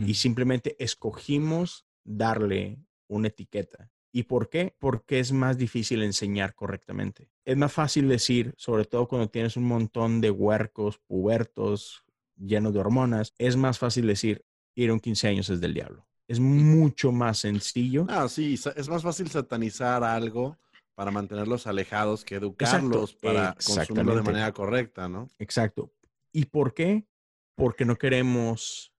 Y 0.00 0.14
simplemente 0.14 0.74
escogimos 0.82 1.86
darle 2.02 2.84
una 3.06 3.28
etiqueta. 3.28 3.92
¿Y 4.16 4.22
por 4.22 4.48
qué? 4.48 4.74
Porque 4.78 5.18
es 5.18 5.30
más 5.30 5.58
difícil 5.58 6.02
enseñar 6.02 6.54
correctamente. 6.54 7.28
Es 7.44 7.54
más 7.58 7.70
fácil 7.70 8.08
decir, 8.08 8.54
sobre 8.56 8.86
todo 8.86 9.06
cuando 9.08 9.28
tienes 9.28 9.58
un 9.58 9.64
montón 9.64 10.22
de 10.22 10.30
huercos, 10.30 10.96
pubertos, 11.06 12.02
llenos 12.34 12.72
de 12.72 12.80
hormonas, 12.80 13.34
es 13.36 13.56
más 13.56 13.78
fácil 13.78 14.06
decir, 14.06 14.42
ir 14.74 14.88
a 14.88 14.94
un 14.94 15.00
15 15.00 15.28
años 15.28 15.50
es 15.50 15.60
del 15.60 15.74
diablo. 15.74 16.06
Es 16.28 16.40
mucho 16.40 17.12
más 17.12 17.40
sencillo. 17.40 18.06
Ah, 18.08 18.26
sí, 18.30 18.54
es 18.54 18.88
más 18.88 19.02
fácil 19.02 19.28
satanizar 19.28 20.02
algo 20.02 20.56
para 20.94 21.10
mantenerlos 21.10 21.66
alejados 21.66 22.24
que 22.24 22.36
educarlos 22.36 23.12
para 23.16 23.54
consumirlo 23.66 24.16
de 24.16 24.22
manera 24.22 24.50
correcta, 24.52 25.10
¿no? 25.10 25.28
Exacto. 25.38 25.92
¿Y 26.32 26.46
por 26.46 26.72
qué? 26.72 27.06
Porque 27.54 27.84
no 27.84 27.96
queremos, 27.96 28.94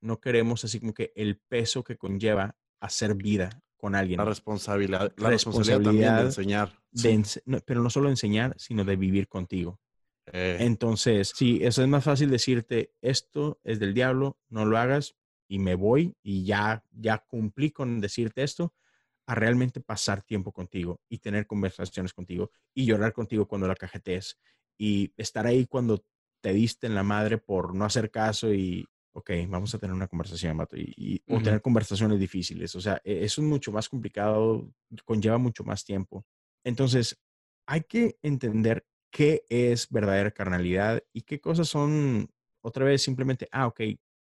no 0.00 0.18
queremos 0.18 0.64
así 0.64 0.80
como 0.80 0.94
que 0.94 1.12
el 1.14 1.38
peso 1.38 1.84
que 1.84 1.96
conlleva 1.96 2.56
hacer 2.80 3.14
vida 3.14 3.62
con 3.78 3.94
alguien. 3.94 4.18
La 4.18 4.24
responsabilidad, 4.24 5.12
la 5.16 5.30
responsabilidad, 5.30 5.80
también 5.82 6.16
de 6.16 6.22
enseñar. 6.22 6.78
pero 7.64 7.82
no 7.82 7.88
solo 7.88 8.10
enseñar, 8.10 8.54
sino 8.58 8.84
de 8.84 8.96
vivir 8.96 9.28
contigo. 9.28 9.80
Eh. 10.32 10.58
Entonces, 10.60 11.32
sí, 11.34 11.60
eso 11.62 11.82
es 11.82 11.88
más 11.88 12.04
fácil 12.04 12.30
decirte, 12.30 12.92
esto 13.00 13.60
es 13.64 13.78
del 13.78 13.94
diablo, 13.94 14.38
no 14.50 14.66
lo 14.66 14.76
hagas 14.76 15.16
y 15.48 15.58
me 15.58 15.74
voy 15.74 16.14
y 16.22 16.44
ya, 16.44 16.84
ya 16.90 17.24
cumplí 17.26 17.70
con 17.70 18.00
decirte 18.00 18.42
esto, 18.42 18.74
a 19.26 19.34
realmente 19.34 19.80
pasar 19.80 20.22
tiempo 20.22 20.52
contigo 20.52 21.00
y 21.08 21.18
tener 21.18 21.46
conversaciones 21.46 22.12
contigo 22.12 22.50
y 22.74 22.84
llorar 22.84 23.12
contigo 23.12 23.46
cuando 23.46 23.68
la 23.68 23.74
cajetees 23.74 24.38
y 24.76 25.12
estar 25.16 25.46
ahí 25.46 25.66
cuando 25.66 26.04
te 26.40 26.52
diste 26.52 26.86
en 26.86 26.94
la 26.94 27.02
madre 27.02 27.38
por 27.38 27.74
no 27.74 27.84
hacer 27.84 28.10
caso 28.10 28.52
y, 28.52 28.86
ok, 29.12 29.30
vamos 29.48 29.74
a 29.74 29.78
tener 29.78 29.94
una 29.94 30.08
conversación, 30.08 30.56
Mato, 30.56 30.76
y, 30.76 31.22
o 31.28 31.40
tener 31.40 31.60
conversaciones 31.60 32.18
difíciles. 32.18 32.74
O 32.74 32.80
sea, 32.80 33.00
eso 33.04 33.40
es 33.40 33.46
mucho 33.46 33.72
más 33.72 33.88
complicado, 33.88 34.72
conlleva 35.04 35.38
mucho 35.38 35.64
más 35.64 35.84
tiempo. 35.84 36.24
Entonces, 36.64 37.18
hay 37.66 37.82
que 37.82 38.18
entender 38.22 38.86
qué 39.10 39.44
es 39.48 39.88
verdadera 39.88 40.30
carnalidad 40.30 41.02
y 41.12 41.22
qué 41.22 41.40
cosas 41.40 41.68
son, 41.68 42.30
otra 42.62 42.84
vez, 42.84 43.02
simplemente, 43.02 43.48
ah, 43.50 43.66
ok, 43.66 43.80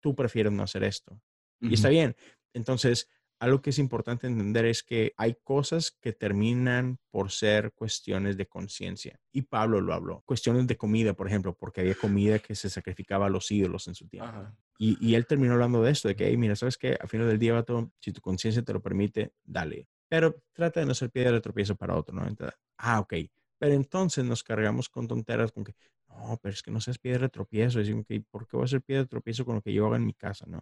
tú 0.02 0.16
prefieres 0.16 0.52
no 0.52 0.64
hacer 0.64 0.84
esto. 0.84 1.22
Y 1.62 1.74
está 1.74 1.90
bien. 1.90 2.16
Entonces, 2.54 3.10
algo 3.40 3.62
que 3.62 3.70
es 3.70 3.80
importante 3.80 4.28
entender 4.28 4.66
es 4.66 4.84
que 4.84 5.14
hay 5.18 5.36
cosas 5.44 5.92
que 5.92 6.12
terminan 6.12 7.00
por 7.10 7.32
ser 7.32 7.72
cuestiones 7.72 8.36
de 8.36 8.46
conciencia. 8.48 9.20
Y 9.32 9.44
Pablo 9.44 9.80
lo 9.80 9.94
habló. 9.94 10.24
Cuestiones 10.26 10.68
de 10.68 10.76
comida, 10.76 11.14
por 11.14 11.28
ejemplo, 11.28 11.56
porque 11.56 11.82
había 11.82 11.96
comida 11.96 12.40
que 12.40 12.54
se 12.54 12.70
sacrificaba 12.70 13.28
a 13.28 13.30
los 13.30 13.50
ídolos 13.50 13.88
en 13.88 13.96
su 13.96 14.08
tiempo. 14.08 14.32
Y, 14.78 15.16
él 15.16 15.26
terminó 15.26 15.54
hablando 15.54 15.82
de 15.82 15.92
esto, 15.92 16.08
de 16.08 16.16
que, 16.16 16.36
mira, 16.38 16.56
¿sabes 16.56 16.78
qué? 16.78 16.98
Al 17.00 17.10
final 17.10 17.28
del 17.28 17.40
día, 17.40 17.54
vato, 17.54 17.92
si 18.00 18.14
tu 18.14 18.22
conciencia 18.22 18.62
te 18.62 18.72
lo 18.72 18.82
permite, 18.82 19.34
dale. 19.44 19.88
Pero 20.08 20.42
trata 20.54 20.80
de 20.80 20.86
no 20.86 20.94
ser 20.94 21.10
piedra 21.10 21.32
de 21.32 21.42
tropiezo 21.42 21.76
para 21.76 21.96
otro, 21.96 22.16
¿no? 22.16 22.26
ah, 22.78 23.00
ok. 23.00 23.14
Pero 23.58 23.74
entonces 23.74 24.24
nos 24.24 24.44
cargamos 24.44 24.88
con 24.88 25.08
tonteras, 25.08 25.52
con 25.52 25.66
que, 25.66 25.76
no, 26.08 26.40
pero 26.42 26.54
es 26.54 26.64
que 26.64 26.72
no 26.72 26.80
seas 26.80 26.98
piedra 26.98 27.24
de 27.24 27.30
tropiezo. 27.30 27.80
Es 27.80 27.90
que, 28.08 28.22
¿por 28.22 28.48
qué 28.48 28.58
voy 28.58 28.66
a 28.66 28.68
ser 28.68 28.82
piedra 28.82 29.04
de 29.04 29.10
tropiezo 29.10 29.46
con 29.46 29.56
lo 29.56 29.62
que 29.62 29.74
yo 29.74 29.86
hago 29.86 29.96
en 29.96 30.06
mi 30.06 30.14
casa, 30.14 30.46
no? 30.48 30.62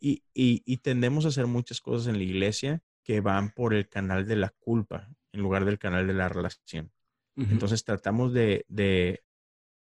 Y, 0.00 0.22
y, 0.34 0.76
tendemos 0.78 1.24
a 1.24 1.28
hacer 1.28 1.46
muchas 1.46 1.80
cosas 1.80 2.08
en 2.08 2.18
la 2.18 2.24
iglesia 2.24 2.82
que 3.04 3.20
van 3.20 3.50
por 3.50 3.74
el 3.74 3.88
canal 3.88 4.26
de 4.26 4.36
la 4.36 4.50
culpa 4.50 5.08
en 5.32 5.40
lugar 5.42 5.64
del 5.64 5.78
canal 5.78 6.06
de 6.06 6.14
la 6.14 6.28
relación. 6.28 6.92
Entonces 7.36 7.84
tratamos 7.84 8.32
de, 8.32 8.64
de, 8.68 9.22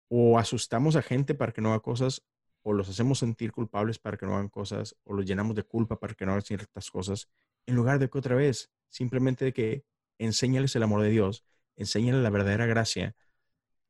o 0.08 0.38
asustamos 0.38 0.94
a 0.94 1.02
gente 1.02 1.34
para 1.34 1.50
que 1.50 1.60
no 1.60 1.70
haga 1.70 1.80
cosas, 1.80 2.22
o 2.62 2.72
los 2.72 2.88
hacemos 2.88 3.18
sentir 3.18 3.50
culpables 3.50 3.98
para 3.98 4.16
que 4.16 4.26
no 4.26 4.34
hagan 4.34 4.48
cosas, 4.48 4.94
o 5.02 5.12
los 5.12 5.26
llenamos 5.26 5.56
de 5.56 5.64
culpa 5.64 5.98
para 5.98 6.14
que 6.14 6.24
no 6.24 6.30
hagan 6.30 6.42
ciertas 6.42 6.88
cosas, 6.88 7.28
en 7.66 7.74
lugar 7.74 7.98
de 7.98 8.08
que 8.08 8.16
otra 8.16 8.36
vez, 8.36 8.70
simplemente 8.88 9.44
de 9.44 9.52
que 9.52 9.84
enséñales 10.18 10.76
el 10.76 10.84
amor 10.84 11.02
de 11.02 11.10
Dios, 11.10 11.44
enséñales 11.74 12.22
la 12.22 12.30
verdadera 12.30 12.66
gracia, 12.66 13.16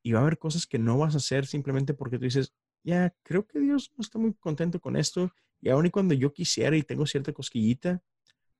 y 0.02 0.12
va 0.12 0.20
a 0.20 0.22
haber 0.22 0.38
cosas 0.38 0.66
que 0.66 0.78
no 0.78 0.96
vas 0.96 1.14
a 1.14 1.18
hacer 1.18 1.44
simplemente 1.46 1.92
porque 1.92 2.16
tú 2.16 2.24
dices, 2.24 2.54
ya, 2.82 3.14
creo 3.22 3.46
que 3.46 3.60
Dios 3.60 3.92
no 3.96 4.00
está 4.00 4.18
muy 4.18 4.32
contento 4.32 4.80
con 4.80 4.96
esto 4.96 5.30
y 5.62 5.70
aún 5.70 5.86
y 5.86 5.90
cuando 5.90 6.12
yo 6.12 6.32
quisiera 6.32 6.76
y 6.76 6.82
tengo 6.82 7.06
cierta 7.06 7.32
cosquillita, 7.32 8.02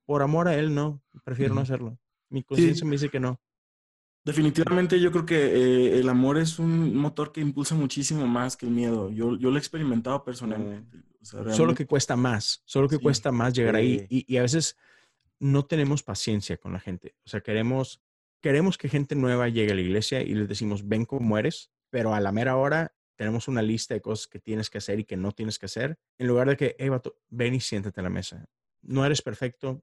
por 0.07 0.23
amor 0.23 0.49
a 0.49 0.55
él 0.55 0.73
no, 0.73 1.03
prefiero 1.25 1.55
no 1.55 1.61
hacerlo. 1.61 1.99
Mi 2.31 2.45
conciencia 2.45 2.87
me 2.87 2.93
dice 2.93 3.09
que 3.09 3.21
no. 3.21 3.41
Definitivamente 4.25 5.01
yo 5.01 5.11
creo 5.11 5.27
que 5.27 5.35
eh, 5.35 5.99
el 5.99 6.09
amor 6.09 6.39
es 6.39 6.61
un 6.61 6.95
motor 6.95 7.33
que 7.33 7.41
impulsa 7.41 7.75
muchísimo 7.75 8.27
más 8.29 8.57
que 8.57 8.67
el 8.67 8.73
miedo. 8.73 9.11
Yo, 9.11 9.37
yo 9.37 9.51
lo 9.51 9.57
he 9.57 9.59
experimentado 9.59 10.23
personalmente. 10.25 11.03
Solo 11.23 11.75
que 11.75 11.87
cuesta 11.87 12.15
más, 12.15 12.63
solo 12.65 12.89
que 12.89 12.99
cuesta 12.99 13.33
más 13.33 13.53
llegar 13.53 13.75
ahí. 13.75 14.07
Y, 14.09 14.25
y, 14.33 14.37
a 14.37 14.43
veces 14.43 14.77
no 15.41 15.65
tenemos 15.65 16.05
paciencia 16.05 16.57
con 16.57 16.73
la 16.73 16.81
gente. 16.81 17.17
O 17.27 17.29
sea, 17.29 17.41
queremos, 17.41 18.01
queremos 18.41 18.79
que 18.79 18.89
gente 18.89 19.17
nueva 19.17 19.49
llegue 19.49 19.73
a 19.73 19.75
la 19.75 19.81
iglesia 19.81 20.23
y 20.23 20.35
les 20.35 20.49
decimos, 20.49 20.87
ven 20.87 21.05
como 21.05 21.37
eres, 21.37 21.71
pero 21.91 22.15
a 22.15 22.21
la 22.21 22.31
mera 22.31 22.57
hora 22.57 22.95
tenemos 23.17 23.49
una 23.49 23.63
lista 23.63 23.95
de 23.95 24.01
cosas 24.01 24.27
que 24.27 24.39
tienes 24.39 24.71
que 24.71 24.79
hacer 24.79 24.99
y 25.01 25.05
que 25.05 25.17
no 25.17 25.33
tienes 25.33 25.59
que 25.59 25.67
hacer, 25.67 25.99
en 26.19 26.27
lugar 26.27 26.49
de 26.49 26.57
que, 26.57 26.77
hey, 26.79 26.89
vato, 26.89 27.19
ven 27.29 27.55
y 27.55 27.61
siéntate 27.61 28.01
a 28.01 28.05
la 28.05 28.11
mesa. 28.11 28.45
No 28.81 29.05
eres 29.05 29.23
perfecto, 29.23 29.83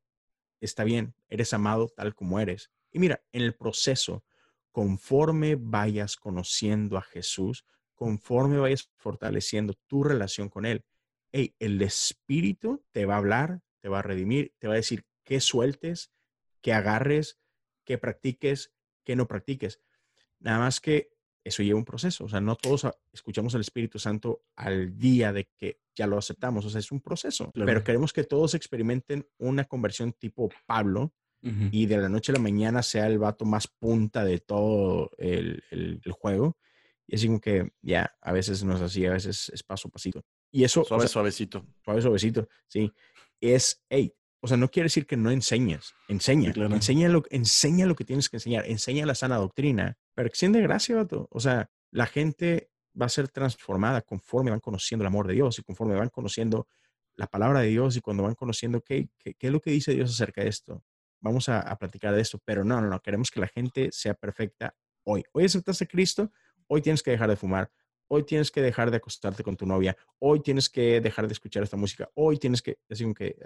está 0.59 0.83
bien, 0.83 1.13
eres 1.29 1.53
amado 1.53 1.89
tal 1.89 2.15
como 2.15 2.39
eres. 2.39 2.71
Y 2.91 2.99
mira, 2.99 3.23
en 3.31 3.43
el 3.43 3.55
proceso, 3.55 4.23
conforme 4.71 5.55
vayas 5.55 6.15
conociendo 6.15 6.97
a 6.97 7.01
Jesús, 7.01 7.65
conforme 7.95 8.57
vayas 8.57 8.89
fortaleciendo 8.95 9.73
tu 9.87 10.03
relación 10.03 10.49
con 10.49 10.65
Él, 10.65 10.85
hey, 11.31 11.55
el 11.59 11.81
Espíritu 11.81 12.83
te 12.91 13.05
va 13.05 13.15
a 13.15 13.17
hablar, 13.17 13.61
te 13.79 13.89
va 13.89 13.99
a 13.99 14.03
redimir, 14.03 14.53
te 14.57 14.67
va 14.67 14.73
a 14.73 14.77
decir 14.77 15.05
qué 15.23 15.39
sueltes, 15.39 16.11
qué 16.61 16.73
agarres, 16.73 17.39
qué 17.83 17.97
practiques, 17.97 18.73
qué 19.03 19.15
no 19.15 19.27
practiques. 19.27 19.81
Nada 20.39 20.59
más 20.59 20.79
que 20.79 21.11
eso 21.43 21.63
lleva 21.63 21.77
un 21.77 21.85
proceso. 21.85 22.25
O 22.25 22.29
sea, 22.29 22.41
no 22.41 22.55
todos 22.55 22.87
escuchamos 23.11 23.55
al 23.55 23.61
Espíritu 23.61 23.99
Santo 23.99 24.43
al 24.55 24.97
día 24.97 25.33
de 25.33 25.49
que 25.57 25.79
ya 25.95 26.07
lo 26.07 26.17
aceptamos. 26.17 26.65
O 26.65 26.69
sea, 26.69 26.79
es 26.79 26.91
un 26.91 27.01
proceso. 27.01 27.51
Pero 27.53 27.83
queremos 27.83 28.13
que 28.13 28.23
todos 28.23 28.53
experimenten 28.53 29.27
una 29.37 29.65
conversión 29.65 30.13
tipo 30.13 30.49
Pablo 30.65 31.13
y 31.41 31.85
de 31.85 31.97
la 31.97 32.09
noche 32.09 32.33
a 32.33 32.35
la 32.35 32.41
mañana 32.41 32.83
sea 32.83 33.07
el 33.07 33.17
vato 33.17 33.45
más 33.45 33.67
punta 33.67 34.25
de 34.25 34.39
todo 34.39 35.11
el, 35.17 35.63
el, 35.71 36.01
juego. 36.11 36.57
Y 37.07 37.15
es 37.15 37.25
como 37.25 37.39
que 37.39 37.71
ya, 37.81 38.13
a 38.21 38.33
veces 38.33 38.63
no 38.63 38.75
es 38.75 38.81
así, 38.81 39.05
a 39.05 39.13
veces 39.13 39.49
es 39.53 39.63
paso 39.63 39.87
a 39.87 39.91
pasito. 39.91 40.25
Y 40.51 40.65
eso. 40.65 40.83
Suave, 40.83 41.07
suavecito. 41.07 41.65
Suave, 41.83 42.01
suavecito, 42.01 42.49
sí. 42.67 42.91
Es, 43.39 43.81
hey, 43.89 44.13
o 44.41 44.47
sea, 44.47 44.57
no 44.57 44.69
quiere 44.69 44.85
decir 44.85 45.05
que 45.05 45.17
no 45.17 45.31
enseñes. 45.31 45.93
Enseña. 46.07 46.51
enseña, 46.51 47.09
lo, 47.09 47.23
enseña 47.29 47.85
lo 47.85 47.95
que 47.95 48.05
tienes 48.05 48.29
que 48.29 48.37
enseñar. 48.37 48.65
Enseña 48.65 49.05
la 49.05 49.15
sana 49.15 49.37
doctrina. 49.37 49.97
Pero 50.15 50.27
extiende 50.27 50.61
gracia, 50.61 50.95
vato. 50.95 51.27
O 51.31 51.39
sea, 51.39 51.69
la 51.91 52.05
gente 52.05 52.71
va 52.99 53.07
a 53.07 53.09
ser 53.09 53.27
transformada 53.27 54.01
conforme 54.01 54.51
van 54.51 54.61
conociendo 54.61 55.03
el 55.03 55.07
amor 55.07 55.27
de 55.27 55.33
Dios 55.33 55.59
y 55.59 55.63
conforme 55.63 55.95
van 55.95 56.09
conociendo 56.09 56.67
la 57.15 57.27
palabra 57.27 57.59
de 57.61 57.67
Dios 57.67 57.97
y 57.97 58.01
cuando 58.01 58.23
van 58.23 58.35
conociendo 58.35 58.81
qué, 58.81 59.09
qué, 59.17 59.35
es 59.37 59.51
lo 59.51 59.59
que 59.59 59.71
dice 59.71 59.93
Dios 59.93 60.11
acerca 60.11 60.41
de 60.41 60.47
esto. 60.47 60.83
Vamos 61.19 61.49
a, 61.49 61.59
a, 61.59 61.77
platicar 61.77 62.15
de 62.15 62.21
esto. 62.21 62.39
Pero 62.45 62.63
no, 62.63 62.79
no, 62.79 62.87
no. 62.87 63.01
Queremos 63.01 63.29
que 63.29 63.41
la 63.41 63.47
gente 63.47 63.89
sea 63.91 64.13
perfecta 64.13 64.73
hoy. 65.03 65.23
Hoy 65.33 65.45
aceptaste 65.45 65.83
a 65.83 65.87
Cristo. 65.87 66.31
Hoy 66.67 66.81
tienes 66.81 67.03
que 67.03 67.11
dejar 67.11 67.29
de 67.29 67.35
fumar 67.35 67.69
hoy 68.09 68.23
tienes 68.23 68.51
que 68.51 68.61
dejar 68.61 68.91
de 68.91 68.97
acostarte 68.97 69.43
con 69.43 69.55
tu 69.55 69.65
novia, 69.65 69.95
hoy 70.19 70.41
tienes 70.41 70.69
que 70.69 70.99
dejar 70.99 71.27
de 71.27 71.33
escuchar 71.33 71.63
esta 71.63 71.77
música, 71.77 72.09
hoy 72.15 72.37
tienes 72.37 72.61
que, 72.61 72.77
decir 72.89 73.13
que... 73.13 73.37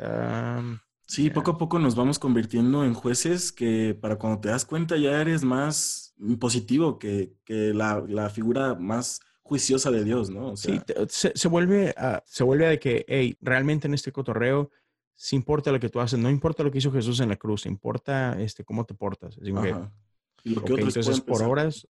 sí, 1.07 1.29
poco 1.29 1.51
a 1.51 1.57
poco 1.57 1.79
nos 1.79 1.95
vamos 1.95 2.17
convirtiendo 2.17 2.83
en 2.83 2.93
jueces 2.93 3.51
que 3.51 3.97
para 3.99 4.17
cuando 4.17 4.41
te 4.41 4.49
das 4.49 4.65
cuenta 4.65 4.97
ya 4.97 5.21
eres 5.21 5.43
más 5.43 6.15
positivo 6.39 6.97
que, 6.97 7.33
que 7.45 7.73
la, 7.73 8.03
la, 8.07 8.29
figura 8.29 8.75
más 8.75 9.19
juiciosa 9.41 9.91
de 9.91 10.03
Dios, 10.03 10.29
¿no? 10.29 10.55
sí, 10.55 10.79
se, 11.09 11.33
se, 11.35 11.47
vuelve 11.47 11.93
a, 11.97 12.23
se 12.25 12.43
vuelve 12.43 12.67
a 12.67 12.79
que, 12.79 13.05
hey, 13.07 13.37
realmente 13.41 13.87
en 13.87 13.93
este 13.93 14.11
cotorreo, 14.11 14.71
sí 15.13 15.35
importa 15.35 15.71
lo 15.71 15.79
que 15.79 15.89
tú 15.89 15.99
haces, 15.99 16.17
no 16.17 16.29
importa 16.29 16.63
lo 16.63 16.71
que 16.71 16.77
hizo 16.77 16.91
Jesús 16.91 17.19
en 17.19 17.29
la 17.29 17.35
cruz, 17.35 17.65
importa 17.65 18.41
este, 18.41 18.63
cómo 18.63 18.85
te 18.85 18.93
portas. 18.93 19.37
y 19.41 20.55
lo 20.55 20.63
que 20.63 20.73
entonces 20.73 21.21
por 21.21 21.43
horas 21.43 21.87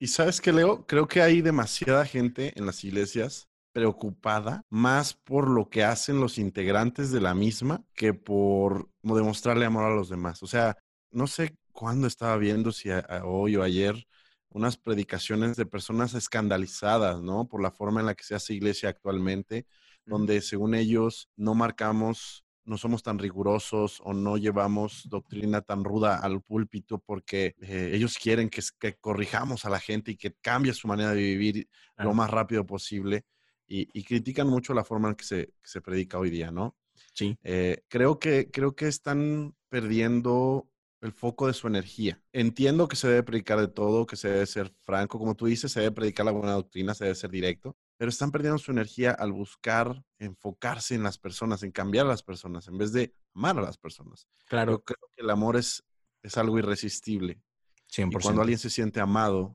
y 0.00 0.06
sabes 0.06 0.40
qué, 0.40 0.50
Leo, 0.50 0.86
creo 0.86 1.06
que 1.06 1.20
hay 1.20 1.42
demasiada 1.42 2.06
gente 2.06 2.58
en 2.58 2.64
las 2.64 2.82
iglesias 2.84 3.48
preocupada 3.72 4.64
más 4.70 5.12
por 5.14 5.48
lo 5.48 5.68
que 5.68 5.84
hacen 5.84 6.20
los 6.20 6.38
integrantes 6.38 7.12
de 7.12 7.20
la 7.20 7.34
misma 7.34 7.84
que 7.94 8.14
por 8.14 8.88
demostrarle 9.02 9.66
amor 9.66 9.84
a 9.84 9.94
los 9.94 10.08
demás. 10.08 10.42
O 10.42 10.46
sea, 10.46 10.76
no 11.10 11.26
sé 11.26 11.54
cuándo 11.72 12.06
estaba 12.06 12.36
viendo, 12.38 12.72
si 12.72 12.88
hoy 13.24 13.56
o 13.56 13.62
ayer, 13.62 14.06
unas 14.48 14.78
predicaciones 14.78 15.56
de 15.56 15.66
personas 15.66 16.14
escandalizadas, 16.14 17.20
¿no? 17.20 17.46
Por 17.46 17.62
la 17.62 17.70
forma 17.70 18.00
en 18.00 18.06
la 18.06 18.14
que 18.14 18.24
se 18.24 18.34
hace 18.34 18.54
iglesia 18.54 18.88
actualmente, 18.88 19.66
donde 20.06 20.40
según 20.40 20.74
ellos 20.74 21.28
no 21.36 21.54
marcamos 21.54 22.44
no 22.70 22.78
somos 22.78 23.02
tan 23.02 23.18
rigurosos 23.18 24.00
o 24.04 24.14
no 24.14 24.36
llevamos 24.36 25.08
doctrina 25.08 25.60
tan 25.60 25.82
ruda 25.82 26.18
al 26.18 26.40
púlpito 26.40 27.00
porque 27.00 27.56
eh, 27.60 27.90
ellos 27.92 28.16
quieren 28.16 28.48
que, 28.48 28.62
corrijamos 29.00 29.64
a 29.64 29.70
la 29.70 29.80
gente 29.80 30.12
y 30.12 30.16
que 30.16 30.34
cambie 30.40 30.72
su 30.72 30.86
manera 30.86 31.10
de 31.10 31.20
vivir 31.20 31.68
lo 31.96 32.14
más 32.14 32.30
rápido 32.30 32.64
posible 32.64 33.24
y, 33.66 34.04
critican 34.04 34.48
mucho 34.48 34.72
la 34.72 34.84
forma 34.84 35.08
en 35.10 35.14
que 35.16 35.24
se, 35.24 35.52
se 35.62 35.80
predica 35.80 36.18
hoy 36.18 36.30
día, 36.30 36.50
¿no? 36.50 36.76
Sí. 37.12 37.36
Eh, 37.42 37.82
creo, 37.88 38.18
que, 38.18 38.50
creo 38.50 38.74
que 38.74 38.88
están 38.88 39.54
perdiendo 39.68 40.68
el 41.00 41.12
foco 41.12 41.46
de 41.46 41.54
su 41.54 41.66
energía. 41.66 42.20
Entiendo 42.32 42.88
que 42.88 42.96
se 42.96 43.08
debe 43.08 43.22
predicar 43.22 43.60
de 43.60 43.68
todo, 43.68 44.06
que 44.06 44.16
se 44.16 44.28
debe 44.28 44.46
ser 44.46 44.72
franco, 44.80 45.18
como 45.18 45.34
tú 45.34 45.46
dices, 45.46 45.72
se 45.72 45.80
debe 45.80 45.92
predicar 45.92 46.26
la 46.26 46.32
buena 46.32 46.52
doctrina, 46.52 46.94
se 46.94 47.04
debe 47.04 47.14
ser 47.14 47.30
directo, 47.30 47.76
pero 48.00 48.08
están 48.08 48.30
perdiendo 48.30 48.56
su 48.56 48.70
energía 48.70 49.10
al 49.10 49.30
buscar 49.30 50.02
enfocarse 50.18 50.94
en 50.94 51.02
las 51.02 51.18
personas, 51.18 51.62
en 51.62 51.70
cambiar 51.70 52.06
a 52.06 52.08
las 52.08 52.22
personas, 52.22 52.66
en 52.66 52.78
vez 52.78 52.94
de 52.94 53.14
amar 53.34 53.58
a 53.58 53.60
las 53.60 53.76
personas. 53.76 54.26
Claro. 54.46 54.72
Yo 54.72 54.84
creo 54.84 55.10
que 55.14 55.20
el 55.20 55.28
amor 55.28 55.58
es, 55.58 55.84
es 56.22 56.38
algo 56.38 56.58
irresistible. 56.58 57.42
100%. 57.92 58.08
Y 58.08 58.22
cuando 58.22 58.40
alguien 58.40 58.58
se 58.58 58.70
siente 58.70 59.00
amado, 59.00 59.54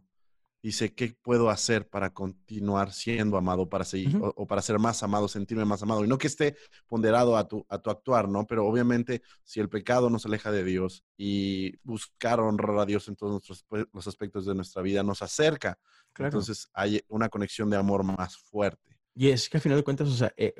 dice, 0.68 0.93
¿qué 0.93 1.16
puedo 1.22 1.49
hacer 1.49 1.88
para 1.88 2.13
continuar 2.13 2.91
siendo 2.93 3.38
amado, 3.38 3.70
para 3.70 3.86
seguir, 3.86 4.18
o, 4.22 4.47
para 4.47 4.61
ser 4.61 4.80
más 4.80 5.01
amado, 5.03 5.28
sentirme 5.28 5.66
más 5.66 5.84
amado? 5.84 6.03
Y 6.03 6.07
no 6.07 6.18
que 6.18 6.28
esté 6.28 6.55
ponderado 6.88 7.38
a 7.38 7.47
tu, 7.47 7.66
a 7.70 7.78
tu 7.78 7.89
actuar, 7.89 8.30
¿no? 8.30 8.45
Pero 8.47 8.66
obviamente, 8.66 9.22
si 9.43 9.59
el 9.59 9.70
pecado 9.70 10.09
nos 10.09 10.26
aleja 10.26 10.51
de 10.51 10.63
Dios 10.63 11.03
y 11.18 11.78
buscar 11.84 12.39
honrar 12.39 12.80
a 12.80 12.86
Dios 12.86 13.07
en 13.07 13.16
todos 13.16 13.32
nuestros, 13.32 13.66
los 13.91 14.07
aspectos 14.07 14.45
de 14.45 14.55
nuestra 14.55 14.82
vida 14.82 15.03
nos 15.03 15.22
acerca 15.22 15.78
entonces 16.24 16.70
hay 16.74 17.03
una 17.09 17.30
conexión 17.30 17.70
de 17.70 17.78
amor 17.78 18.03
más 18.03 18.38
fuerte. 18.38 18.97
Y 19.13 19.30
es 19.30 19.49
que 19.49 19.57
al 19.57 19.61
final 19.61 19.78
de 19.80 19.84
cuentas, 19.84 20.07
o 20.07 20.13
sea, 20.13 20.34
eh, 20.38 20.53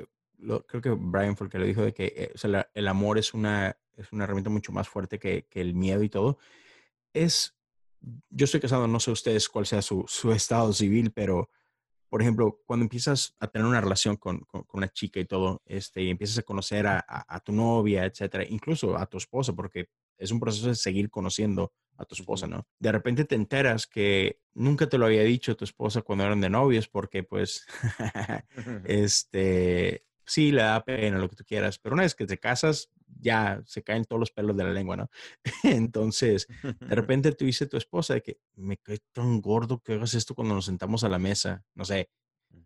creo 0.66 0.82
que 0.82 0.90
Brian 0.90 1.36
fue 1.36 1.46
el 1.46 1.50
que 1.50 1.58
lo 1.58 1.64
dijo 1.64 1.82
de 1.82 1.94
que 1.94 2.12
eh, 2.16 2.32
o 2.34 2.38
sea, 2.38 2.68
el 2.74 2.88
amor 2.88 3.18
es 3.18 3.34
una, 3.34 3.76
es 3.96 4.12
una 4.12 4.24
herramienta 4.24 4.50
mucho 4.50 4.72
más 4.72 4.88
fuerte 4.88 5.18
que, 5.18 5.46
que, 5.48 5.60
el 5.60 5.74
miedo 5.74 6.02
y 6.02 6.08
todo. 6.08 6.38
Es, 7.12 7.55
yo 8.30 8.44
estoy 8.44 8.60
casado, 8.60 8.86
no 8.86 9.00
sé 9.00 9.10
ustedes 9.10 9.48
cuál 9.48 9.66
sea 9.66 9.82
su, 9.82 10.04
su 10.06 10.32
estado 10.32 10.72
civil, 10.72 11.12
pero 11.12 11.50
por 12.08 12.22
ejemplo, 12.22 12.60
cuando 12.64 12.84
empiezas 12.84 13.34
a 13.40 13.48
tener 13.48 13.66
una 13.66 13.80
relación 13.80 14.16
con, 14.16 14.40
con, 14.40 14.64
una 14.72 14.88
chica 14.88 15.18
y 15.18 15.24
todo, 15.24 15.62
este, 15.66 16.02
y 16.02 16.10
empiezas 16.10 16.38
a 16.38 16.42
conocer 16.44 16.86
a, 16.86 17.04
a, 17.06 17.40
tu 17.40 17.52
novia, 17.52 18.04
etcétera, 18.04 18.44
incluso 18.48 18.96
a 18.96 19.06
tu 19.06 19.18
esposa, 19.18 19.52
porque 19.52 19.88
es 20.16 20.30
un 20.30 20.40
proceso 20.40 20.68
de 20.68 20.76
seguir 20.76 21.10
conociendo 21.10 21.72
a 21.96 22.04
tu 22.04 22.14
esposa, 22.14 22.46
¿no? 22.46 22.66
De 22.78 22.92
repente 22.92 23.24
te 23.24 23.34
enteras 23.34 23.86
que 23.86 24.40
nunca 24.54 24.88
te 24.88 24.98
lo 24.98 25.06
había 25.06 25.22
dicho 25.22 25.56
tu 25.56 25.64
esposa 25.64 26.02
cuando 26.02 26.24
eran 26.24 26.40
de 26.40 26.50
novios 26.50 26.88
porque 26.88 27.22
pues, 27.22 27.66
este, 28.84 30.06
sí, 30.26 30.52
le 30.52 30.62
da 30.62 30.84
pena 30.84 31.18
lo 31.18 31.28
que 31.28 31.36
tú 31.36 31.44
quieras, 31.44 31.78
pero 31.78 31.94
una 31.94 32.02
vez 32.02 32.14
que 32.14 32.26
te 32.26 32.38
casas, 32.38 32.90
ya 33.20 33.62
se 33.64 33.82
caen 33.82 34.04
todos 34.04 34.20
los 34.20 34.30
pelos 34.30 34.56
de 34.56 34.64
la 34.64 34.72
lengua, 34.72 34.96
¿no? 34.96 35.10
Entonces, 35.62 36.48
de 36.62 36.64
repente 36.94 37.32
tú 37.32 37.44
dices 37.44 37.66
a 37.66 37.70
tu 37.70 37.76
esposa 37.76 38.14
de 38.14 38.22
que 38.22 38.38
me 38.56 38.76
cae 38.76 38.98
tan 39.12 39.40
gordo 39.40 39.82
que 39.82 39.94
hagas 39.94 40.14
esto 40.14 40.34
cuando 40.34 40.54
nos 40.54 40.66
sentamos 40.66 41.04
a 41.04 41.08
la 41.08 41.18
mesa, 41.18 41.64
no 41.74 41.84
sé, 41.84 42.10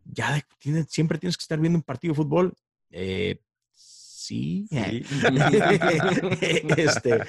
ya 0.04 0.44
siempre 0.88 1.18
tienes 1.18 1.36
que 1.36 1.42
estar 1.42 1.60
viendo 1.60 1.78
un 1.78 1.82
partido 1.82 2.12
de 2.12 2.16
fútbol. 2.16 2.54
Eh, 2.90 3.40
sí. 3.72 4.68
este, 6.76 7.20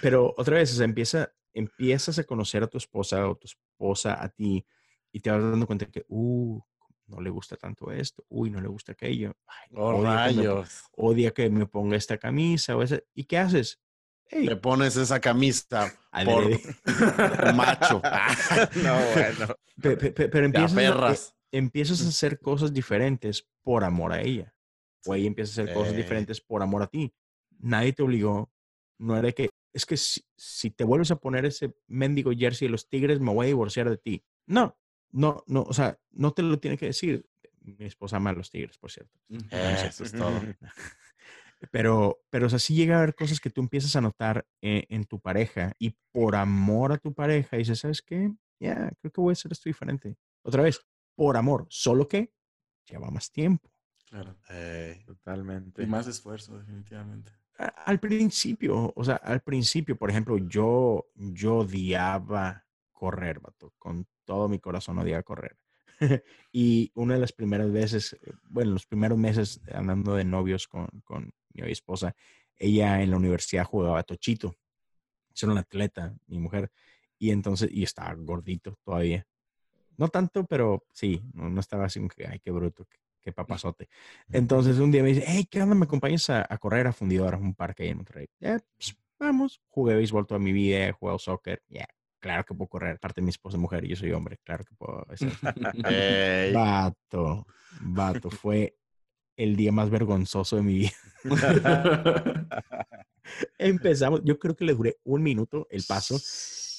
pero 0.00 0.34
otra 0.36 0.56
vez, 0.56 0.78
o 0.78 0.84
empieza, 0.84 1.32
empiezas 1.52 2.18
a 2.18 2.24
conocer 2.24 2.62
a 2.62 2.66
tu 2.66 2.78
esposa 2.78 3.28
o 3.28 3.36
tu 3.36 3.46
esposa 3.46 4.22
a 4.22 4.28
ti 4.28 4.64
y 5.12 5.20
te 5.20 5.30
vas 5.30 5.42
dando 5.42 5.66
cuenta 5.66 5.86
que, 5.86 6.04
uh, 6.08 6.60
no 7.10 7.20
le 7.20 7.30
gusta 7.30 7.56
tanto 7.56 7.90
esto, 7.90 8.24
uy, 8.28 8.50
no 8.50 8.60
le 8.60 8.68
gusta 8.68 8.92
aquello. 8.92 9.32
oh, 9.74 9.96
odia, 9.96 10.28
que 10.28 10.34
me, 10.34 10.64
odia 10.96 11.30
que 11.32 11.50
me 11.50 11.66
ponga 11.66 11.96
esta 11.96 12.18
camisa 12.18 12.76
o 12.76 12.82
esa. 12.82 13.00
¿Y 13.14 13.24
qué 13.24 13.38
haces? 13.38 13.80
Le 14.30 14.56
pones 14.56 14.96
esa 14.96 15.20
camisa 15.20 15.92
por 16.24 16.84
macho. 17.54 18.00
no, 18.82 18.98
bueno. 19.14 19.56
Pero, 19.80 20.46
empiezas, 20.46 21.34
empiezas 21.50 22.04
a 22.04 22.08
hacer 22.08 22.38
cosas 22.38 22.72
diferentes 22.72 23.46
por 23.62 23.82
amor 23.82 24.12
a 24.12 24.20
ella 24.20 24.54
o 25.06 25.12
ahí 25.12 25.26
empiezas 25.26 25.58
a 25.58 25.62
hacer 25.62 25.74
cosas 25.74 25.96
diferentes 25.96 26.40
por 26.40 26.62
amor 26.62 26.82
a 26.82 26.86
ti. 26.86 27.12
Nadie 27.58 27.92
te 27.92 28.02
obligó, 28.02 28.50
no 28.98 29.16
era 29.16 29.32
que, 29.32 29.50
es 29.72 29.86
que 29.86 29.96
si, 29.96 30.70
te 30.70 30.84
vuelves 30.84 31.10
a 31.10 31.16
poner 31.16 31.44
ese 31.44 31.74
mendigo 31.86 32.32
jersey 32.32 32.68
de 32.68 32.72
los 32.72 32.88
Tigres, 32.88 33.20
me 33.20 33.32
voy 33.32 33.46
a 33.46 33.48
divorciar 33.48 33.88
de 33.88 33.96
ti. 33.96 34.24
No, 34.46 34.78
no, 35.12 35.42
no, 35.46 35.62
o 35.62 35.72
sea, 35.72 35.98
no 36.10 36.32
te 36.32 36.42
lo 36.42 36.58
tiene 36.58 36.78
que 36.78 36.86
decir. 36.86 37.28
Mi 37.62 37.84
esposa 37.84 38.16
ama 38.16 38.30
a 38.30 38.32
los 38.32 38.50
Tigres, 38.50 38.78
por 38.78 38.90
cierto. 38.90 39.18
Eso 39.50 40.04
es 40.04 40.12
todo. 40.12 40.32
Pero, 41.70 42.22
pero 42.30 42.46
o 42.46 42.48
sea, 42.48 42.58
sí 42.58 42.74
llega 42.74 42.94
a 42.94 42.98
haber 43.00 43.14
cosas 43.14 43.38
que 43.38 43.50
tú 43.50 43.60
empiezas 43.60 43.94
a 43.94 44.00
notar 44.00 44.46
en, 44.62 44.84
en 44.88 45.04
tu 45.04 45.20
pareja 45.20 45.74
y 45.78 45.94
por 46.10 46.34
amor 46.34 46.90
a 46.90 46.96
tu 46.96 47.12
pareja 47.12 47.58
dices, 47.58 47.80
¿sabes 47.80 48.00
qué? 48.00 48.32
Ya, 48.58 48.90
creo 48.98 49.12
que 49.12 49.20
voy 49.20 49.32
a 49.32 49.34
hacer 49.34 49.52
esto 49.52 49.68
diferente. 49.68 50.16
Otra 50.42 50.62
vez, 50.62 50.80
por 51.14 51.36
amor, 51.36 51.66
solo 51.68 52.08
que 52.08 52.32
lleva 52.86 53.10
más 53.10 53.30
tiempo. 53.30 53.70
Claro. 54.06 54.36
Eh, 54.48 55.02
Totalmente. 55.06 55.82
Y 55.82 55.86
más 55.86 56.06
esfuerzo, 56.06 56.58
definitivamente. 56.58 57.32
Al 57.58 58.00
principio, 58.00 58.92
o 58.96 59.04
sea, 59.04 59.16
al 59.16 59.42
principio, 59.42 59.96
por 59.96 60.10
ejemplo, 60.10 60.38
yo, 60.38 61.10
yo 61.14 61.58
odiaba 61.58 62.64
correr, 63.00 63.40
vato, 63.40 63.72
con 63.78 64.06
todo 64.26 64.46
mi 64.46 64.58
corazón 64.58 64.98
odiaba 64.98 65.22
correr. 65.22 65.56
y 66.52 66.92
una 66.94 67.14
de 67.14 67.20
las 67.20 67.32
primeras 67.32 67.72
veces, 67.72 68.12
eh, 68.12 68.32
bueno, 68.42 68.72
los 68.72 68.84
primeros 68.84 69.16
meses 69.16 69.58
andando 69.72 70.14
de 70.14 70.24
novios 70.24 70.68
con, 70.68 70.86
con 71.02 71.32
mi 71.54 71.62
esposa, 71.72 72.14
ella 72.58 73.00
en 73.00 73.10
la 73.10 73.16
universidad 73.16 73.64
jugaba 73.64 74.02
tochito. 74.02 74.54
Era 75.34 75.52
una 75.52 75.62
atleta, 75.62 76.14
mi 76.26 76.38
mujer. 76.38 76.70
Y 77.18 77.30
entonces, 77.30 77.70
y 77.72 77.84
estaba 77.84 78.12
gordito 78.16 78.76
todavía. 78.84 79.26
No 79.96 80.08
tanto, 80.08 80.44
pero 80.44 80.84
sí, 80.92 81.22
no, 81.32 81.58
estaba 81.58 81.86
así, 81.86 82.06
ay, 82.28 82.38
qué 82.40 82.50
bruto, 82.50 82.86
qué, 83.22 83.32
papazote. 83.32 83.88
Entonces 84.30 84.78
un 84.78 84.90
día 84.90 85.02
me 85.02 85.14
dice, 85.14 85.24
hey, 85.26 85.46
¿qué 85.50 85.62
onda? 85.62 85.74
¿Me 85.74 85.84
acompañas 85.84 86.28
a, 86.28 86.44
correr 86.58 86.86
a 86.86 86.92
Fundidora, 86.92 87.38
un 87.38 87.54
parque 87.54 87.84
ahí 87.84 87.88
en 87.88 87.96
Monterrey? 87.96 88.28
Ya, 88.40 88.60
pues, 88.76 88.94
vamos. 89.18 89.62
Jugué 89.68 89.94
béisbol 89.94 90.26
toda 90.26 90.38
mi 90.38 90.52
vida, 90.52 90.86
he 90.86 90.92
jugado 90.92 91.18
soccer, 91.18 91.62
ya, 91.66 91.86
claro 92.20 92.44
que 92.44 92.54
puedo 92.54 92.68
correr. 92.68 92.96
Aparte, 92.96 93.20
mi 93.22 93.30
esposa 93.30 93.56
es 93.56 93.60
mujer 93.60 93.84
y 93.84 93.88
yo 93.88 93.96
soy 93.96 94.12
hombre, 94.12 94.38
claro 94.44 94.64
que 94.64 94.74
puedo 94.76 95.04
hacer. 95.10 95.32
Vato, 96.54 97.46
vato, 97.80 98.30
fue 98.30 98.76
el 99.36 99.56
día 99.56 99.72
más 99.72 99.90
vergonzoso 99.90 100.56
de 100.56 100.62
mi 100.62 100.74
vida. 100.74 100.92
Empezamos, 103.58 104.20
yo 104.24 104.38
creo 104.38 104.54
que 104.54 104.64
le 104.64 104.74
duré 104.74 104.98
un 105.04 105.22
minuto 105.22 105.66
el 105.70 105.84
paso 105.84 106.20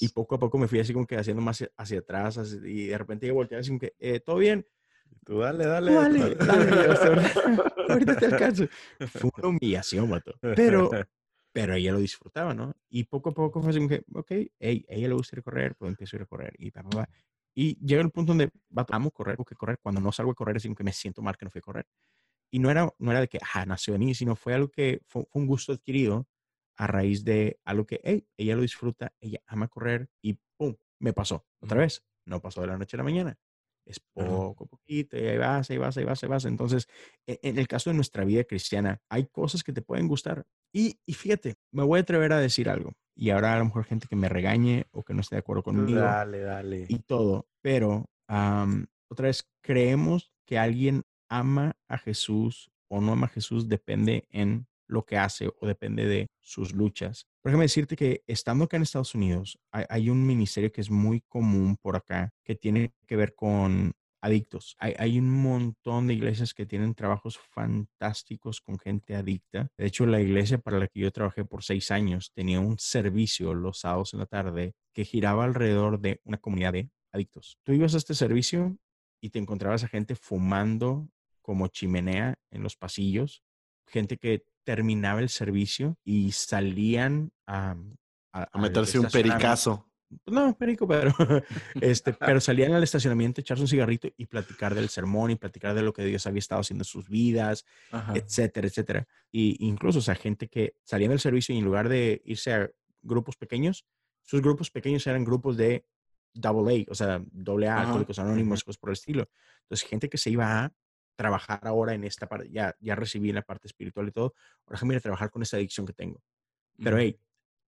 y 0.00 0.08
poco 0.08 0.34
a 0.34 0.38
poco 0.38 0.58
me 0.58 0.68
fui 0.68 0.80
así 0.80 0.92
como 0.92 1.06
que 1.06 1.16
haciendo 1.16 1.42
más 1.42 1.64
hacia, 1.76 1.98
atrás 1.98 2.38
y 2.64 2.86
de 2.86 2.98
repente 2.98 3.26
yo 3.26 3.34
volteé 3.34 3.58
así 3.58 3.68
como 3.70 3.80
que, 3.80 3.94
eh, 3.98 4.20
¿todo 4.20 4.36
bien? 4.36 4.66
Tú 5.24 5.38
dale, 5.38 5.66
dale. 5.66 5.92
dale, 5.92 6.34
dale. 6.34 7.30
ahorita 7.88 8.16
te 8.16 8.26
alcanzo. 8.26 8.66
Fue 9.08 9.30
una 9.38 9.48
humillación, 9.48 10.10
vato. 10.10 10.34
Pero 10.40 10.90
pero 11.52 11.74
ella 11.74 11.92
lo 11.92 11.98
disfrutaba, 11.98 12.54
¿no? 12.54 12.74
Y 12.88 13.04
poco 13.04 13.30
a 13.30 13.34
poco 13.34 13.60
fue 13.60 13.70
así 13.70 13.78
como 13.78 13.88
que, 13.90 14.04
ok, 14.14 14.30
hey, 14.58 14.84
ella 14.88 15.08
le 15.08 15.14
gusta 15.14 15.36
ir 15.36 15.40
a 15.40 15.42
correr, 15.42 15.76
pues 15.76 15.90
empiezo 15.90 16.16
a 16.16 16.18
ir 16.18 16.22
a 16.22 16.26
correr 16.26 16.54
y 16.58 16.70
pa, 16.70 16.82
pa, 16.82 17.08
Y 17.54 17.78
llega 17.84 18.02
el 18.02 18.10
punto 18.10 18.30
donde, 18.32 18.50
va, 18.76 18.86
amo 18.90 19.10
correr, 19.10 19.36
porque 19.36 19.54
correr, 19.54 19.78
cuando 19.82 20.00
no 20.00 20.12
salgo 20.12 20.32
a 20.32 20.34
correr 20.34 20.56
es 20.56 20.64
como 20.64 20.74
que 20.76 20.84
me 20.84 20.92
siento 20.92 21.22
mal 21.22 21.36
que 21.36 21.44
no 21.44 21.50
fui 21.50 21.60
a 21.60 21.62
correr. 21.62 21.86
Y 22.50 22.58
no 22.58 22.70
era, 22.70 22.92
no 22.98 23.10
era 23.10 23.20
de 23.20 23.28
que, 23.28 23.38
ah, 23.54 23.66
nació 23.66 23.94
de 23.94 23.98
mí, 23.98 24.14
sino 24.14 24.36
fue 24.36 24.54
algo 24.54 24.68
que 24.70 25.00
fue, 25.06 25.24
un 25.34 25.46
gusto 25.46 25.72
adquirido 25.72 26.28
a 26.76 26.86
raíz 26.86 27.24
de 27.24 27.60
algo 27.64 27.86
que, 27.86 28.00
hey, 28.04 28.26
ella 28.36 28.56
lo 28.56 28.62
disfruta, 28.62 29.12
ella 29.20 29.40
ama 29.46 29.68
correr 29.68 30.08
y 30.22 30.38
pum, 30.56 30.76
me 31.00 31.12
pasó. 31.12 31.46
Otra 31.60 31.78
vez, 31.78 32.04
no 32.26 32.40
pasó 32.40 32.60
de 32.62 32.68
la 32.68 32.78
noche 32.78 32.96
a 32.96 32.98
la 32.98 33.04
mañana. 33.04 33.38
Es 33.84 34.00
poco 34.00 34.66
poquito, 34.66 35.16
y 35.16 35.26
ahí 35.26 35.38
vas, 35.38 35.70
ahí 35.70 35.78
vas, 35.78 35.96
ahí 35.96 36.04
vas, 36.04 36.22
ahí 36.22 36.28
vas. 36.28 36.44
Entonces, 36.44 36.88
e, 37.26 37.40
en 37.42 37.58
el 37.58 37.66
caso 37.66 37.90
de 37.90 37.94
nuestra 37.94 38.24
vida 38.24 38.44
cristiana, 38.44 39.00
hay 39.08 39.26
cosas 39.26 39.62
que 39.62 39.72
te 39.72 39.82
pueden 39.82 40.08
gustar. 40.08 40.46
Y, 40.72 41.00
y 41.04 41.14
fíjate, 41.14 41.56
me 41.72 41.82
voy 41.82 41.98
a 41.98 42.02
atrever 42.02 42.32
a 42.32 42.38
decir 42.38 42.68
algo. 42.68 42.92
Y 43.14 43.30
ahora 43.30 43.54
a 43.54 43.58
lo 43.58 43.66
mejor 43.66 43.84
gente 43.84 44.06
que 44.08 44.16
me 44.16 44.28
regañe 44.28 44.86
o 44.92 45.02
que 45.02 45.14
no 45.14 45.20
esté 45.20 45.36
de 45.36 45.40
acuerdo 45.40 45.62
conmigo. 45.62 46.00
Dale, 46.00 46.40
dale. 46.40 46.86
Y 46.88 47.00
todo. 47.00 47.46
Pero, 47.60 48.06
otra 49.08 49.26
vez, 49.26 49.48
creemos 49.60 50.32
que 50.46 50.58
alguien 50.58 51.04
ama 51.28 51.76
a 51.88 51.98
Jesús 51.98 52.70
o 52.88 53.00
no 53.00 53.12
ama 53.12 53.26
a 53.26 53.30
Jesús 53.30 53.68
depende 53.68 54.26
en 54.30 54.66
lo 54.86 55.04
que 55.04 55.16
hace 55.16 55.48
o 55.60 55.66
depende 55.66 56.06
de 56.06 56.30
sus 56.40 56.74
luchas. 56.74 57.26
Déjame 57.44 57.64
decirte 57.64 57.96
que 57.96 58.22
estando 58.28 58.64
acá 58.64 58.76
en 58.76 58.84
Estados 58.84 59.14
Unidos, 59.16 59.58
hay, 59.72 60.08
un 60.10 60.24
ministerio 60.24 60.70
que 60.70 60.80
es 60.80 60.90
muy 60.90 61.22
común 61.22 61.76
por 61.76 61.96
acá 61.96 62.32
que 62.44 62.54
tiene 62.54 62.92
que 63.06 63.16
ver 63.16 63.34
con 63.34 63.92
adictos. 64.20 64.76
Hay, 64.78 64.94
hay, 64.96 65.18
un 65.18 65.28
montón 65.28 66.06
de 66.06 66.14
iglesias 66.14 66.54
que 66.54 66.66
tienen 66.66 66.94
trabajos 66.94 67.38
fantásticos 67.38 68.60
con 68.60 68.78
gente 68.78 69.16
adicta. 69.16 69.66
De 69.76 69.86
hecho, 69.86 70.06
la 70.06 70.20
iglesia 70.20 70.58
para 70.58 70.78
la 70.78 70.86
que 70.86 71.00
yo 71.00 71.10
trabajé 71.10 71.44
por 71.44 71.64
seis 71.64 71.90
años 71.90 72.30
tenía 72.32 72.60
un 72.60 72.78
servicio 72.78 73.54
los 73.54 73.80
sábados 73.80 74.12
en 74.12 74.20
la 74.20 74.26
tarde 74.26 74.74
que 74.92 75.04
giraba 75.04 75.42
alrededor 75.42 75.98
de 75.98 76.20
una 76.22 76.38
comunidad 76.38 76.74
de 76.74 76.90
adictos. 77.10 77.58
Tú 77.64 77.72
ibas 77.72 77.94
a 77.94 77.98
este 77.98 78.14
servicio 78.14 78.76
y 79.20 79.30
te 79.30 79.40
encontrabas 79.40 79.82
a 79.82 79.88
gente 79.88 80.14
fumando 80.14 81.08
como 81.40 81.66
chimenea 81.66 82.36
en 82.52 82.62
los 82.62 82.76
pasillos, 82.76 83.42
gente 83.88 84.16
que 84.16 84.44
terminaba 84.64 85.20
el 85.20 85.28
servicio 85.28 85.96
y 86.04 86.32
salían 86.32 87.32
a, 87.46 87.76
a, 88.32 88.58
meterse 88.58 88.98
un 88.98 89.06
pericazo. 89.06 89.88
No, 90.26 90.56
perico, 90.56 90.86
pero, 90.86 91.14
este, 91.80 92.12
pero 92.20 92.40
salían 92.40 92.72
al 92.72 92.82
estacionamiento, 92.82 93.40
echarse 93.40 93.62
un 93.62 93.68
cigarrito 93.68 94.08
y 94.16 94.26
platicar 94.26 94.74
del 94.74 94.88
sermón 94.88 95.30
y 95.30 95.36
platicar 95.36 95.74
de 95.74 95.82
lo 95.82 95.92
que 95.92 96.04
Dios 96.04 96.26
había 96.26 96.38
estado 96.38 96.60
haciendo 96.60 96.82
en 96.82 96.86
sus 96.86 97.08
vidas, 97.08 97.64
etcétera, 98.14 98.66
etcétera. 98.66 99.06
Y 99.30 99.66
incluso, 99.66 100.00
o 100.00 100.02
sea, 100.02 100.14
gente 100.14 100.48
que 100.48 100.76
salían 100.84 101.10
del 101.10 101.20
servicio 101.20 101.54
y 101.54 101.58
en 101.58 101.64
lugar 101.64 101.88
de 101.88 102.20
irse 102.24 102.52
a 102.52 102.70
grupos 103.02 103.36
pequeños, 103.36 103.86
sus 104.22 104.40
grupos 104.40 104.70
pequeños 104.70 105.06
eran 105.06 105.24
grupos 105.24 105.56
de 105.56 105.84
double 106.34 106.86
A, 106.86 106.92
o 106.92 106.94
sea, 106.94 107.22
doble 107.30 107.68
A, 107.68 107.80
alcohólicos 107.80 108.18
anónimos, 108.18 108.64
cosas 108.64 108.78
por 108.78 108.90
el 108.90 108.94
estilo. 108.94 109.28
Entonces, 109.62 109.88
gente 109.88 110.08
que 110.08 110.18
se 110.18 110.30
iba 110.30 110.64
a 110.64 110.72
trabajar 111.16 111.60
ahora 111.66 111.94
en 111.94 112.04
esta 112.04 112.28
parte, 112.28 112.50
ya, 112.50 112.74
ya 112.80 112.94
recibí 112.94 113.32
la 113.32 113.42
parte 113.42 113.68
espiritual 113.68 114.08
y 114.08 114.12
todo, 114.12 114.34
ahora 114.66 114.76
déjame 114.76 114.94
ir 114.94 114.98
a 114.98 115.00
trabajar 115.00 115.30
con 115.30 115.42
esta 115.42 115.56
adicción 115.56 115.86
que 115.86 115.92
tengo. 115.92 116.22
Pero, 116.82 116.98
hey, 116.98 117.18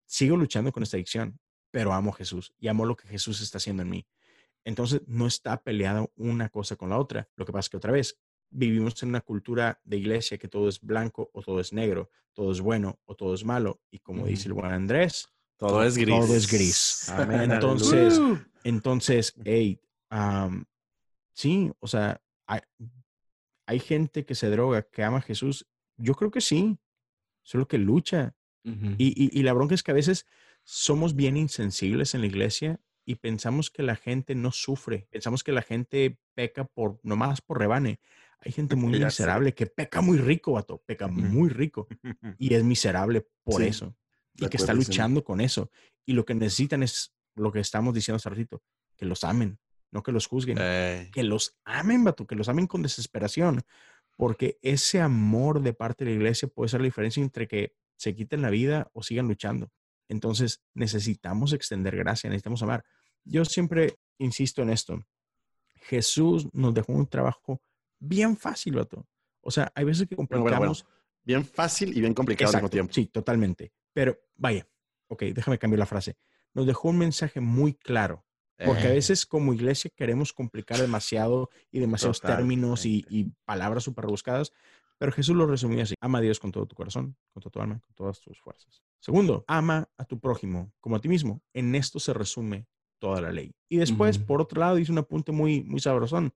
sigo 0.05 0.37
luchando 0.37 0.71
con 0.71 0.83
esta 0.83 0.97
adicción, 0.97 1.39
pero 1.71 1.93
amo 1.93 2.11
a 2.11 2.15
Jesús 2.15 2.53
y 2.59 2.67
amo 2.67 2.85
lo 2.85 2.95
que 2.95 3.07
Jesús 3.07 3.41
está 3.41 3.57
haciendo 3.57 3.83
en 3.83 3.89
mí. 3.89 4.07
Entonces, 4.63 5.01
no 5.07 5.25
está 5.25 5.61
peleada 5.61 6.05
una 6.15 6.49
cosa 6.49 6.75
con 6.75 6.89
la 6.89 6.99
otra. 6.99 7.27
Lo 7.35 7.45
que 7.45 7.51
pasa 7.51 7.65
es 7.65 7.69
que 7.69 7.77
otra 7.77 7.91
vez, 7.91 8.19
vivimos 8.51 9.01
en 9.01 9.09
una 9.09 9.21
cultura 9.21 9.79
de 9.83 9.97
iglesia 9.97 10.37
que 10.37 10.47
todo 10.47 10.67
es 10.69 10.79
blanco 10.81 11.31
o 11.33 11.41
todo 11.41 11.59
es 11.59 11.73
negro, 11.73 12.09
todo 12.33 12.51
es 12.51 12.61
bueno 12.61 12.99
o 13.05 13.15
todo 13.15 13.33
es 13.33 13.43
malo. 13.43 13.81
Y 13.89 13.99
como 13.99 14.27
dice 14.27 14.49
el 14.49 14.53
buen 14.53 14.71
Andrés, 14.71 15.29
todo 15.57 15.83
es 15.83 15.97
gris. 15.97 16.15
Todo 16.15 16.35
es 16.35 16.51
gris. 16.51 17.11
entonces, 17.29 18.19
entonces, 18.63 19.33
hey, 19.45 19.79
sí, 21.33 21.71
o 21.79 21.87
sea, 21.87 22.21
hay 23.71 23.79
gente 23.79 24.25
que 24.25 24.35
se 24.35 24.49
droga, 24.49 24.81
que 24.81 25.01
ama 25.01 25.19
a 25.19 25.21
Jesús. 25.21 25.65
Yo 25.95 26.13
creo 26.13 26.29
que 26.29 26.41
sí, 26.41 26.77
solo 27.41 27.69
que 27.69 27.77
lucha. 27.77 28.35
y, 28.63 29.41
la 29.43 29.53
bronca 29.53 29.73
es 29.75 29.81
que 29.81 29.91
a 29.91 29.95
veces 29.95 30.27
somos 30.63 31.15
bien 31.15 31.37
insensibles 31.37 32.13
en 32.13 32.19
la 32.21 32.27
iglesia 32.27 32.81
y 33.05 33.15
pensamos 33.15 33.71
que 33.71 33.81
la 33.81 33.95
gente 33.95 34.35
no 34.35 34.51
sufre, 34.51 35.07
pensamos 35.09 35.41
que 35.43 35.53
la 35.53 35.61
gente 35.61 36.19
peca 36.35 36.65
por 36.65 36.99
nomás 37.01 37.39
por 37.39 37.59
rebane. 37.59 38.01
Hay 38.41 38.51
gente 38.51 38.75
muy 38.75 38.91
miserable 38.99 39.53
que 39.53 39.67
peca 39.67 40.01
muy 40.01 40.17
rico, 40.17 40.51
vato, 40.51 40.83
peca 40.85 41.07
muy 41.07 41.47
rico 41.47 41.87
y 42.37 42.53
es 42.53 42.63
miserable 42.65 43.25
por 43.43 43.63
eso 43.63 43.95
y 44.35 44.49
que 44.49 44.57
está 44.57 44.73
luchando 44.73 45.23
con 45.23 45.39
eso. 45.39 45.71
Y 46.05 46.11
lo 46.11 46.25
que 46.25 46.35
necesitan 46.35 46.83
es 46.83 47.13
lo 47.35 47.53
que 47.53 47.61
estamos 47.61 47.93
diciendo 47.93 48.17
hace 48.17 48.29
ratito, 48.29 48.61
que 48.97 49.05
los 49.05 49.23
amen, 49.23 49.59
no 49.91 50.03
que 50.03 50.11
los 50.11 50.27
juzguen, 50.27 50.57
que 50.57 51.23
los 51.23 51.59
amen, 51.65 52.03
vato, 52.03 52.25
que 52.25 52.35
los 52.35 52.49
amen 52.49 52.67
con 52.67 52.81
desesperación, 52.81 53.61
porque 54.17 54.57
ese 54.61 55.01
amor 55.01 55.61
de 55.61 55.73
parte 55.73 56.05
de 56.05 56.11
la 56.11 56.17
iglesia 56.17 56.47
puede 56.47 56.69
ser 56.69 56.81
la 56.81 56.85
diferencia 56.85 57.21
entre 57.21 57.47
que 57.47 57.73
se 57.97 58.15
quiten 58.15 58.41
la 58.41 58.49
vida 58.49 58.89
o 58.93 59.03
sigan 59.03 59.27
luchando. 59.27 59.71
Entonces 60.07 60.63
necesitamos 60.73 61.53
extender 61.53 61.95
gracia, 61.95 62.29
necesitamos 62.29 62.63
amar. 62.63 62.83
Yo 63.23 63.45
siempre 63.45 63.99
insisto 64.17 64.61
en 64.61 64.69
esto. 64.69 65.05
Jesús 65.81 66.47
nos 66.53 66.73
dejó 66.73 66.93
un 66.93 67.07
trabajo 67.07 67.61
bien 67.99 68.35
fácil, 68.37 68.75
vato. 68.75 69.07
O 69.41 69.51
sea, 69.51 69.71
hay 69.75 69.85
veces 69.85 70.07
que 70.07 70.15
complicamos. 70.15 70.85
Bien 71.23 71.45
fácil 71.45 71.95
y 71.95 72.01
bien 72.01 72.13
complicado 72.13 72.49
al 72.49 72.55
mismo 72.57 72.69
tiempo. 72.69 72.93
Sí, 72.93 73.05
totalmente. 73.05 73.71
Pero 73.93 74.19
vaya, 74.35 74.67
ok, 75.07 75.23
déjame 75.33 75.59
cambiar 75.59 75.79
la 75.79 75.85
frase. 75.85 76.17
Nos 76.53 76.65
dejó 76.65 76.89
un 76.89 76.97
mensaje 76.97 77.39
muy 77.39 77.73
claro. 77.73 78.25
Porque 78.65 78.87
a 78.87 78.91
eh. 78.91 78.95
veces 78.95 79.25
como 79.25 79.53
iglesia 79.53 79.91
queremos 79.95 80.33
complicar 80.33 80.79
demasiado 80.79 81.49
y 81.71 81.79
demasiados 81.79 82.21
términos 82.21 82.85
y, 82.85 83.31
palabras 83.45 83.83
súper 83.83 84.05
rebuscadas, 84.05 84.51
pero 84.97 85.11
Jesús 85.11 85.35
lo 85.35 85.47
resumió 85.47 85.83
así. 85.83 85.95
Ama 85.99 86.19
a 86.19 86.21
Dios 86.21 86.39
con 86.39 86.51
todo 86.51 86.65
tu 86.67 86.75
corazón, 86.75 87.15
con 87.33 87.41
toda 87.41 87.51
tu 87.51 87.61
alma, 87.61 87.79
con 87.79 87.95
todas 87.95 88.19
tus 88.21 88.39
fuerzas. 88.39 88.83
Segundo, 88.99 89.43
ama 89.47 89.89
a 89.97 90.05
tu 90.05 90.19
prójimo 90.19 90.71
como 90.79 90.95
a 90.95 91.01
ti 91.01 91.09
mismo. 91.09 91.41
En 91.53 91.73
esto 91.73 91.99
se 91.99 92.13
resume 92.13 92.67
toda 92.99 93.19
la 93.19 93.31
ley. 93.31 93.55
Y 93.67 93.77
después, 93.77 94.19
por 94.19 94.41
otro 94.41 94.59
lado, 94.59 94.75
dice 94.75 94.91
un 94.91 94.99
apunte 94.99 95.31
muy, 95.31 95.63
muy 95.63 95.79
sabrosón. 95.79 96.33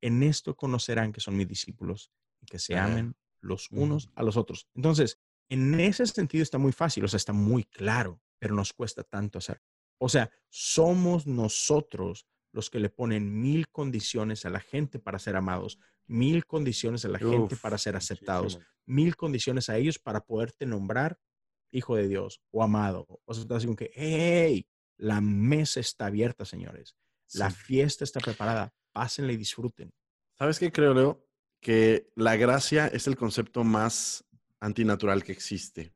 En 0.00 0.22
esto 0.22 0.56
conocerán 0.56 1.12
que 1.12 1.20
son 1.20 1.36
mis 1.36 1.46
discípulos 1.46 2.10
y 2.40 2.46
que 2.46 2.58
se 2.58 2.78
amen 2.78 3.14
los 3.40 3.70
unos 3.70 4.10
a 4.14 4.22
los 4.22 4.36
otros. 4.36 4.66
Entonces, 4.74 5.18
en 5.48 5.78
ese 5.78 6.06
sentido 6.06 6.42
está 6.42 6.58
muy 6.58 6.72
fácil, 6.72 7.04
o 7.04 7.08
sea, 7.08 7.18
está 7.18 7.32
muy 7.32 7.64
claro, 7.64 8.20
pero 8.38 8.54
nos 8.54 8.72
cuesta 8.72 9.02
tanto 9.04 9.38
hacer. 9.38 9.62
O 9.98 10.08
sea, 10.08 10.30
somos 10.48 11.26
nosotros 11.26 12.26
los 12.52 12.70
que 12.70 12.80
le 12.80 12.88
ponen 12.88 13.40
mil 13.40 13.68
condiciones 13.68 14.46
a 14.46 14.50
la 14.50 14.60
gente 14.60 14.98
para 14.98 15.18
ser 15.18 15.36
amados, 15.36 15.78
mil 16.06 16.46
condiciones 16.46 17.04
a 17.04 17.08
la 17.08 17.18
gente 17.18 17.56
para 17.56 17.78
ser 17.78 17.96
aceptados, 17.96 18.58
mil 18.86 19.16
condiciones 19.16 19.68
a 19.68 19.76
ellos 19.76 19.98
para 19.98 20.20
poderte 20.20 20.66
nombrar 20.66 21.18
hijo 21.70 21.96
de 21.96 22.08
Dios 22.08 22.40
o 22.50 22.62
amado. 22.62 23.06
O 23.24 23.34
sea, 23.34 23.44
así 23.56 23.74
que, 23.76 23.90
hey, 23.94 24.68
la 24.96 25.20
mesa 25.20 25.80
está 25.80 26.06
abierta, 26.06 26.44
señores. 26.44 26.96
La 27.34 27.50
fiesta 27.50 28.04
está 28.04 28.20
preparada. 28.20 28.72
Pásenla 28.92 29.32
y 29.32 29.36
disfruten. 29.36 29.92
¿Sabes 30.38 30.58
qué 30.58 30.72
creo, 30.72 30.94
Leo? 30.94 31.26
Que 31.60 32.10
la 32.14 32.36
gracia 32.36 32.86
es 32.86 33.06
el 33.06 33.16
concepto 33.16 33.64
más 33.64 34.24
antinatural 34.60 35.24
que 35.24 35.32
existe. 35.32 35.95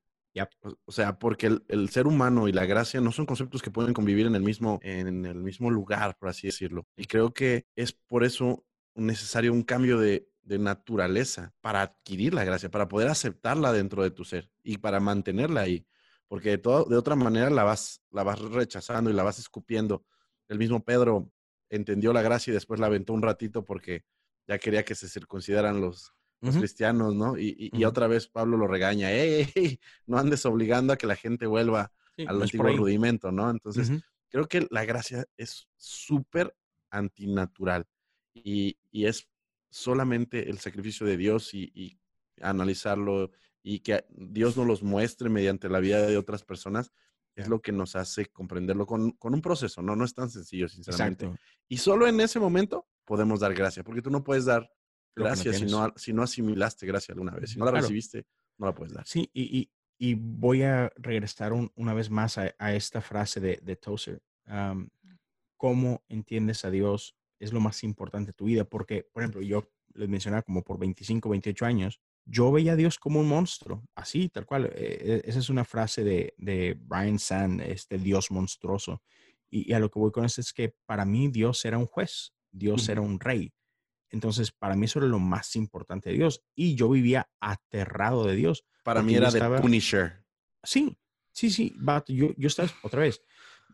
O- 0.63 0.77
O 0.87 0.93
sea, 0.93 1.19
porque 1.19 1.47
el, 1.49 1.65
el 1.69 1.89
ser 1.91 2.07
humano 2.07 2.49
y 2.49 2.53
la 2.53 2.65
gracia 2.67 3.01
no 3.01 3.13
son 3.13 3.27
conceptos 3.27 3.63
que 3.63 3.71
pueden 3.71 3.95
convivir 3.95 4.27
en 4.27 4.35
el 4.35 4.43
mismo, 4.43 4.79
en 4.83 5.25
el 5.27 5.37
mismo 5.37 5.71
lugar, 5.71 6.17
por 6.19 6.29
así 6.29 6.47
decirlo. 6.47 6.87
Y 6.97 7.07
creo 7.07 7.33
que 7.35 7.67
es 7.77 7.93
por 7.93 8.25
eso 8.25 8.65
necesario 8.95 9.53
un 9.53 9.63
cambio 9.63 9.99
de, 9.99 10.29
de 10.43 10.59
naturaleza 10.59 11.53
para 11.61 11.83
adquirir 11.83 12.35
la 12.35 12.45
gracia, 12.45 12.71
para 12.71 12.89
poder 12.89 13.09
aceptarla 13.09 13.73
dentro 13.73 14.03
de 14.03 14.11
tu 14.11 14.25
ser 14.25 14.51
y 14.63 14.79
para 14.79 15.01
mantenerla 15.01 15.63
ahí. 15.63 15.87
Porque 16.29 16.51
de, 16.51 16.59
todo- 16.59 16.85
de 16.85 16.97
otra 16.97 17.17
manera 17.17 17.51
la 17.51 17.65
vas, 17.65 18.03
la 18.11 18.23
vas 18.23 18.39
rechazando 18.41 19.11
y 19.11 19.13
la 19.15 19.23
vas 19.25 19.39
escupiendo. 19.39 20.05
El 20.49 20.59
mismo 20.59 20.85
Pedro 20.85 21.31
entendió 21.71 22.13
la 22.13 22.23
gracia 22.23 22.51
y 22.51 22.55
después 22.55 22.79
la 22.81 22.87
aventó 22.87 23.13
un 23.13 23.23
ratito 23.23 23.65
porque 23.65 24.05
ya 24.47 24.59
quería 24.59 24.85
que 24.85 24.95
se 24.95 25.09
circuncidaran 25.09 25.81
los, 25.81 26.13
los 26.41 26.57
cristianos, 26.57 27.15
¿no? 27.15 27.39
Y, 27.39 27.49
y- 27.59 27.71
y 27.81 27.85
Ujú. 27.85 27.89
otra 27.89 28.07
vez 28.07 28.29
Pablo 28.29 28.57
lo 28.57 28.67
regaña, 28.67 29.11
¡Ey, 29.13 29.81
no 30.07 30.19
andes 30.19 30.45
obligando 30.47 30.93
a 30.93 30.97
que 30.97 31.07
la 31.07 31.17
gente 31.17 31.47
vuelva 31.47 31.93
Sí, 32.17 32.25
al 32.27 32.43
antiguo 32.43 32.73
rudimento, 32.77 33.31
¿no? 33.33 33.51
Entonces, 33.51 33.91
creo 34.29 34.47
que 34.49 34.67
la 34.71 34.85
gracia 34.85 35.27
es 35.37 35.69
súper 35.77 36.55
antinatural 36.91 37.87
y, 38.35 38.79
y 38.91 39.07
es 39.07 39.29
solamente 39.71 40.51
el 40.51 40.59
sacrificio 40.59 41.07
de 41.07 41.17
Dios 41.17 41.55
y, 41.55 41.99
analizarlo 42.43 43.31
y 43.63 43.81
que 43.81 44.05
Dios 44.09 44.57
nos 44.57 44.67
los 44.67 44.83
muestre 44.83 45.29
mediante 45.29 45.69
la 45.69 45.79
vida 45.81 46.07
de 46.07 46.17
otras 46.17 46.43
personas 46.43 46.91
es 47.35 47.49
lo 47.49 47.61
que 47.61 47.73
nos 47.73 47.97
hace 47.97 48.27
comprenderlo 48.27 48.87
con, 48.87 49.13
con 49.13 49.35
un 49.35 49.43
proceso, 49.43 49.83
¿no? 49.83 49.95
No 49.95 50.05
es 50.05 50.15
tan 50.15 50.31
sencillo, 50.31 50.69
sinceramente. 50.69 51.27
Exacto. 51.27 51.45
Y 51.69 51.77
solo 51.79 52.07
en 52.07 52.21
ese 52.21 52.41
momento 52.41 52.89
podemos 53.05 53.41
dar 53.41 53.55
gracia, 53.55 53.85
porque 53.85 54.03
tú 54.03 54.11
no 54.11 54.25
puedes 54.25 54.45
dar 54.47 54.71
Lo 55.15 55.25
que 55.25 55.31
no 55.31 55.35
gracia 55.35 55.53
si, 55.53 55.65
no, 55.67 55.93
si 55.97 56.13
no 56.13 56.23
asimilaste 56.23 56.87
gracia 56.87 57.13
alguna 57.13 57.33
vez. 57.33 57.51
Si 57.51 57.59
no 57.59 57.65
la 57.65 57.73
Claro. 57.73 57.83
recibiste, 57.87 58.27
no 58.59 58.67
la 58.67 58.75
puedes 58.75 58.93
dar. 58.95 59.07
Sí, 59.07 59.29
y, 59.33 59.59
y- 59.59 59.71
y 60.03 60.15
voy 60.15 60.63
a 60.63 60.91
regresar 60.97 61.53
un- 61.53 61.71
una 61.75 61.93
vez 61.95 62.09
más 62.11 62.39
a, 62.39 62.55
a 62.59 62.75
esta 62.75 63.01
frase 63.03 63.39
de, 63.41 63.61
de 63.63 63.77
Tozer. 63.77 64.23
¿Cómo 65.57 66.03
entiendes 66.09 66.65
a 66.65 66.71
Dios? 66.71 67.17
Es 67.39 67.53
lo 67.53 67.61
más 67.61 67.83
importante 67.85 68.29
de 68.31 68.33
tu 68.35 68.47
vida. 68.47 68.65
Porque, 68.65 69.07
por 69.13 69.23
ejemplo, 69.23 69.43
yo 69.43 69.71
les 69.95 70.09
mencionaba 70.09 70.43
como 70.43 70.63
por 70.63 70.79
25, 70.79 71.29
28 71.29 71.67
años, 71.67 72.01
yo 72.25 72.53
veía 72.53 72.73
a 72.73 72.77
Dios 72.77 72.99
como 72.99 73.21
un 73.21 73.29
monstruo, 73.29 73.85
así, 73.95 74.29
tal 74.29 74.47
cual. 74.47 74.71
Eh, 74.75 75.23
esa 75.25 75.39
es 75.39 75.51
una 75.51 75.65
frase 75.65 76.05
de, 76.05 76.35
de 76.39 76.79
Brian 76.81 77.19
Sand, 77.19 77.61
este 77.63 77.99
Dios 77.99 78.31
monstruoso. 78.31 79.03
Y, 79.51 79.71
y 79.71 79.75
a 79.75 79.81
lo 79.81 79.91
que 79.91 79.99
voy 79.99 80.13
con 80.13 80.25
esto 80.25 80.41
es 80.41 80.53
que 80.53 80.75
para 80.87 81.05
mí 81.05 81.29
Dios 81.29 81.65
era 81.65 81.77
un 81.77 81.87
juez, 81.87 82.33
Dios 82.53 82.89
era 82.89 83.01
un 83.01 83.19
rey. 83.21 83.53
Entonces, 84.11 84.51
para 84.53 84.75
mí 84.77 84.87
eso 84.87 84.99
era 84.99 85.09
lo 85.09 85.19
más 85.21 85.55
importante 85.57 86.11
de 86.11 86.17
Dios. 86.17 86.43
Y 86.55 86.75
yo 86.75 86.89
vivía 86.91 87.31
aterrado 87.41 88.27
de 88.27 88.35
Dios. 88.37 88.65
Para 88.83 89.03
mí 89.03 89.15
era 89.15 89.29
estaba- 89.29 89.57
de 89.57 89.63
Punisher. 89.63 90.25
Sí, 90.63 90.99
sí, 91.33 91.51
sí, 91.51 91.73
vato, 91.77 92.13
yo, 92.13 92.35
yo 92.37 92.49
estaba, 92.49 92.69
otra 92.83 93.01
vez, 93.03 93.23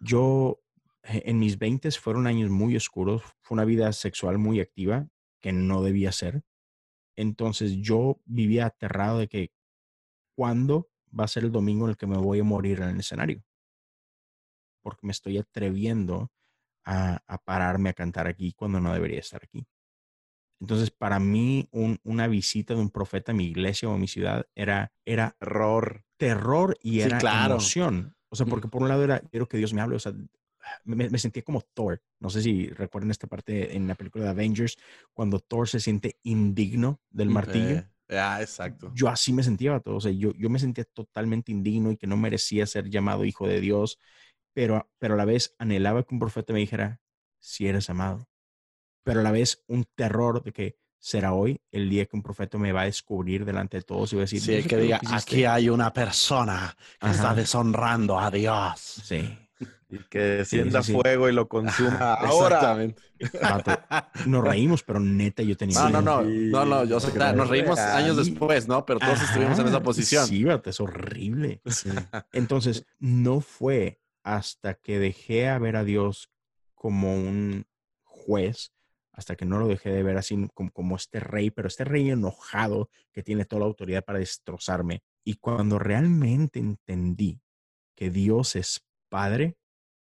yo 0.01 0.61
eh, 1.03 1.22
en 1.26 1.39
mis 1.39 1.59
20 1.59 1.91
fueron 1.93 2.26
años 2.26 2.51
muy 2.51 2.76
oscuros, 2.76 3.22
fue 3.41 3.57
una 3.57 3.64
vida 3.64 3.93
sexual 3.93 4.39
muy 4.39 4.61
activa 4.61 5.09
que 5.41 5.53
no 5.53 5.82
debía 5.82 6.12
ser. 6.12 6.45
Entonces 7.16 7.76
yo 7.78 8.20
vivía 8.26 8.66
aterrado 8.66 9.18
de 9.18 9.28
que 9.28 9.53
cuándo 10.34 10.91
va 11.18 11.24
a 11.24 11.28
ser 11.28 11.45
el 11.45 11.53
domingo 11.53 11.87
en 11.87 11.91
el 11.91 11.97
que 11.97 12.07
me 12.07 12.18
voy 12.18 12.41
a 12.41 12.45
morir 12.45 12.80
en 12.82 12.91
el 12.91 13.01
escenario. 13.01 13.43
Porque 14.82 15.07
me 15.07 15.12
estoy 15.12 15.39
atreviendo 15.39 16.30
a, 16.84 17.22
a 17.26 17.39
pararme 17.39 17.89
a 17.91 17.95
cantar 17.95 18.26
aquí 18.26 18.53
cuando 18.53 18.80
no 18.80 18.93
debería 18.93 19.18
estar 19.20 19.43
aquí. 19.43 19.66
Entonces, 20.61 20.90
para 20.90 21.18
mí, 21.20 21.68
un- 21.72 21.98
una 22.04 22.28
visita 22.28 22.74
de 22.74 22.80
un 22.80 22.90
profeta 22.90 23.32
a 23.32 23.34
mi 23.34 23.46
iglesia 23.46 23.88
o 23.88 23.94
a 23.94 23.98
mi 23.98 24.09
ciudad 24.09 24.46
era, 24.54 24.92
era 25.04 25.36
Error. 25.40 26.04
terror 26.18 26.76
y 26.82 27.00
Sí, 27.00 27.09
era 27.09 27.20
claro. 27.20 27.57
emoción. 27.57 28.16
O 28.30 28.36
sea, 28.36 28.46
porque 28.46 28.68
por 28.68 28.82
un 28.82 28.88
lado 28.88 29.04
era, 29.04 29.20
quiero 29.20 29.48
que 29.48 29.59
Dios 29.59 29.74
me 29.74 29.80
hable, 29.82 29.96
o 29.96 29.98
sea, 30.00 30.12
me, 30.84 31.11
me 31.11 31.18
sentía 31.18 31.42
como 31.42 31.62
Thor. 31.62 32.02
No 32.20 32.30
sé 32.30 32.42
si 32.42 32.68
recuerdan 32.70 33.11
esta 33.11 33.26
parte 33.28 33.76
en 33.76 33.86
la 33.88 33.94
película 33.94 34.24
de 34.24 34.30
Avengers, 34.30 34.76
cuando 35.14 35.40
Thor 35.40 35.68
se 35.68 35.80
siente 35.80 36.18
indigno 36.24 37.00
del 37.11 37.30
martillo. 37.30 37.78
Eh, 37.78 37.88
ah, 38.11 38.40
exacto. 38.42 38.92
Yo 38.94 39.09
así 39.09 39.32
me 39.32 39.42
sentía, 39.42 39.72
vato. 39.72 39.96
o 39.96 40.00
sea, 40.00 40.12
yo, 40.12 40.32
yo 40.34 40.48
me 40.50 40.59
sentía 40.59 40.84
totalmente 40.84 41.50
indigno 41.52 41.90
y 41.90 41.96
que 41.96 42.07
no 42.07 42.16
merecía 42.16 42.66
ser 42.66 42.88
llamado 42.88 43.24
hijo 43.24 43.46
de 43.48 43.61
Dios, 43.61 43.98
pero, 44.54 44.90
pero 44.98 45.14
a 45.14 45.16
la 45.16 45.24
vez 45.24 45.54
anhelaba 45.59 46.04
que 46.04 46.14
un 46.14 46.20
profeta 46.20 46.52
me 46.52 46.61
dijera, 46.61 47.00
si 47.40 47.66
eres 47.68 47.90
amado. 47.90 48.28
Pero 49.07 49.20
a 49.20 49.22
la 49.22 49.30
vez 49.30 49.62
un 49.68 49.84
terror 49.94 50.42
de 50.42 50.52
que 50.52 50.76
será 50.98 51.32
hoy 51.32 51.61
el 51.70 51.88
día 51.88 52.07
que 52.07 52.16
un 52.16 52.24
profeta 52.24 52.59
me 52.59 52.72
va 52.72 52.80
a 52.80 52.84
descubrir 52.86 53.44
delante 53.44 53.76
de 53.76 53.84
todos 53.84 54.12
y 54.12 54.16
va 54.16 54.22
a 54.22 54.24
decir, 54.24 54.40
Sí, 54.40 54.57
"Yo 54.57 54.62
sé 54.62 54.68
que 54.68 54.76
diga, 54.78 54.96
hiciste". 55.00 55.16
aquí 55.16 55.44
hay 55.44 55.68
una 55.68 55.92
persona 55.92 56.76
que 57.00 57.11
está 57.11 57.32
deshonrando 57.32 58.18
a 58.18 58.32
Dios. 58.32 58.80
Sí. 59.04 59.38
Y 59.88 59.98
que 60.11 60.18
descienda 60.18 60.82
sí, 60.82 60.90
sí. 60.92 60.98
fuego 61.00 61.28
y 61.28 61.32
lo 61.32 61.46
consuma 61.46 62.14
ahora. 62.14 62.76
Nos 64.26 64.44
reímos, 64.44 64.82
pero 64.82 64.98
neta 64.98 65.44
yo 65.44 65.57
tenía 65.57 65.88
No, 65.88 66.02
no, 66.02 66.02
no, 66.02 66.22
Sí, 66.28 66.48
no, 66.50 66.64
no, 66.64 66.84
yo 66.84 66.98
sé, 66.98 67.12
sí, 67.12 67.18
nos 67.36 67.48
reímos 67.48 67.78
años 67.78 68.16
después, 68.16 68.66
¿no? 68.66 68.84
Pero 68.84 68.98
todos 68.98 69.22
estuvimos 69.22 69.57
en 69.61 69.68
esa 69.68 69.80
posición. 69.84 70.26
Sí, 70.26 70.42
vato, 70.42 70.70
es 70.70 70.80
horrible. 70.80 71.62
Entonces, 72.32 72.84
no 72.98 73.40
fue 73.40 74.00
hasta 74.24 74.74
que 74.74 74.98
dejé 74.98 75.48
a 75.48 75.61
ver 75.61 75.76
a 75.76 75.84
Dios 75.84 76.32
como 76.74 77.14
un 77.14 77.64
juez, 78.02 78.72
hasta 79.16 79.34
que 79.34 79.46
no 79.46 79.58
lo 79.58 79.66
dejé 79.66 79.90
de 79.90 80.02
ver 80.02 80.18
así 80.18 80.48
como, 80.54 80.70
como 80.70 80.96
este 80.96 81.20
rey, 81.20 81.50
pero 81.50 81.68
este 81.68 81.84
rey 81.84 82.10
enojado 82.10 82.90
que 83.12 83.22
tiene 83.22 83.46
toda 83.46 83.60
la 83.60 83.66
autoridad 83.66 84.04
para 84.04 84.18
destrozarme. 84.18 85.02
Y 85.24 85.34
cuando 85.34 85.78
realmente 85.78 86.60
entendí 86.60 87.40
que 87.96 88.10
Dios 88.10 88.54
es 88.56 88.84
Padre, 89.08 89.56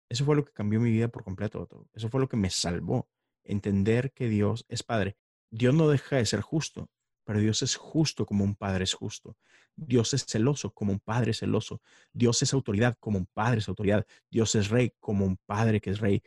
eso 0.10 0.26
fue 0.26 0.36
lo 0.36 0.46
que 0.46 0.52
cambió 0.52 0.80
mi 0.80 0.92
vida 0.92 1.08
por 1.08 1.24
completo. 1.24 1.68
Eso 1.94 2.10
fue 2.10 2.20
lo 2.20 2.30
que 2.30 2.38
me 2.38 2.50
salvó. 2.50 3.10
Entender 3.44 4.12
que 4.12 4.28
Dios 4.28 4.66
es 4.68 4.84
Padre. 4.84 5.18
Dios 5.50 5.74
no 5.74 5.88
deja 5.88 6.18
de 6.18 6.26
ser 6.26 6.42
justo, 6.42 6.90
pero 7.24 7.40
Dios 7.40 7.62
es 7.64 7.76
justo 7.76 8.26
como 8.26 8.44
un 8.44 8.56
Padre 8.56 8.84
es 8.84 8.94
justo. 8.94 9.38
Dios 9.76 10.14
es 10.14 10.26
celoso 10.26 10.72
como 10.72 10.92
un 10.92 11.00
Padre 11.00 11.32
es 11.32 11.40
celoso. 11.40 11.82
Dios 12.12 12.42
es 12.44 12.54
autoridad 12.54 12.98
como 13.00 13.18
un 13.18 13.28
Padre 13.28 13.60
es 13.60 13.70
autoridad. 13.70 14.06
Dios 14.30 14.56
es 14.56 14.70
rey 14.70 14.94
como 15.00 15.26
un 15.26 15.38
Padre 15.46 15.80
que 15.80 15.92
es 15.92 16.00
rey. 16.00 16.22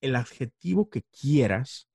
El 0.00 0.16
adjetivo 0.16 0.90
que 0.90 1.02
quieras, 1.02 1.88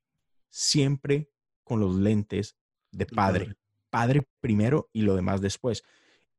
siempre 0.52 1.32
con 1.64 1.80
los 1.80 1.96
lentes 1.96 2.56
de 2.92 3.08
Padre. 3.08 3.56
Padre. 3.90 4.28
Primero 4.40 4.90
y 4.94 5.02
lo 5.02 5.16
demás 5.16 5.42
después. 5.42 5.84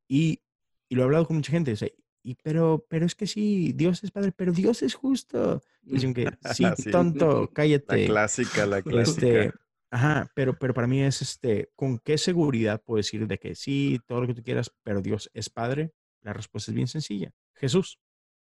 Y, 0.06 0.42
y 0.88 0.94
lo 0.94 1.02
he 1.02 1.04
hablado 1.06 1.26
con 1.26 1.36
mucha 1.36 1.50
gente. 1.50 1.72
o 1.72 1.76
sea, 1.76 1.88
y, 2.22 2.36
pero, 2.36 2.86
pero 2.88 3.04
es 3.04 3.14
que 3.16 3.26
sí, 3.26 3.72
Dios 3.72 4.04
es 4.04 4.12
Padre, 4.12 4.32
pero 4.32 4.52
Dios 4.52 4.82
es 4.82 4.94
justo. 4.94 5.60
Y 5.82 5.94
dicen 5.94 6.14
que 6.14 6.30
sí, 6.54 6.64
tonto, 6.90 7.42
La 7.42 7.46
cállate. 7.48 8.06
clásica, 8.06 8.66
la 8.66 8.82
clásica. 8.82 9.26
Este, 9.26 9.52
ajá, 9.90 10.30
pero, 10.34 10.56
pero 10.58 10.72
para 10.74 10.86
mí 10.86 11.02
es 11.02 11.22
este, 11.22 11.72
¿con 11.74 11.98
qué 11.98 12.18
seguridad 12.18 12.80
puedo 12.82 12.98
decir 12.98 13.26
de 13.26 13.38
que 13.38 13.54
sí, 13.54 13.98
todo 14.06 14.20
lo 14.20 14.26
que 14.28 14.34
tú 14.34 14.42
quieras, 14.42 14.72
pero 14.84 15.00
Dios 15.00 15.30
es 15.34 15.50
Padre? 15.50 15.92
La 16.20 16.32
respuesta 16.32 16.70
es 16.70 16.76
bien 16.76 16.86
sencilla. 16.86 17.32
Jesús. 17.54 17.98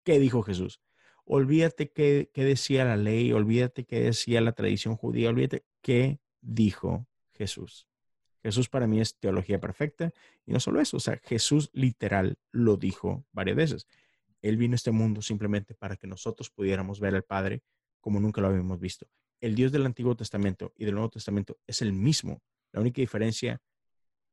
¿Qué 0.04 0.18
dijo 0.20 0.42
Jesús? 0.42 0.80
Olvídate 1.28 1.90
qué, 1.90 2.30
decía 2.34 2.84
la 2.84 2.96
ley, 2.96 3.32
olvídate 3.32 3.84
qué 3.84 4.00
decía 4.00 4.40
la 4.40 4.52
tradición 4.52 4.96
judía, 4.96 5.28
olvídate 5.28 5.64
qué 5.82 6.20
dijo 6.40 7.08
Jesús. 7.34 7.88
Jesús 8.44 8.68
para 8.68 8.86
mí 8.86 9.00
es 9.00 9.18
teología 9.18 9.58
perfecta 9.60 10.12
y 10.46 10.52
no 10.52 10.60
solo 10.60 10.80
eso, 10.80 10.98
o 10.98 11.00
sea, 11.00 11.18
Jesús 11.24 11.68
literal 11.72 12.38
lo 12.52 12.76
dijo 12.76 13.26
varias 13.32 13.56
veces. 13.56 13.88
Él 14.40 14.56
vino 14.56 14.74
a 14.74 14.76
este 14.76 14.92
mundo 14.92 15.20
simplemente 15.20 15.74
para 15.74 15.96
que 15.96 16.06
nosotros 16.06 16.48
pudiéramos 16.48 17.00
ver 17.00 17.16
al 17.16 17.24
Padre 17.24 17.64
como 18.00 18.20
nunca 18.20 18.40
lo 18.40 18.46
habíamos 18.46 18.78
visto. 18.78 19.08
El 19.40 19.56
Dios 19.56 19.72
del 19.72 19.84
Antiguo 19.84 20.14
Testamento 20.14 20.72
y 20.76 20.84
del 20.84 20.94
Nuevo 20.94 21.10
Testamento 21.10 21.58
es 21.66 21.82
el 21.82 21.92
mismo. 21.92 22.40
La 22.70 22.80
única 22.80 23.00
diferencia 23.00 23.60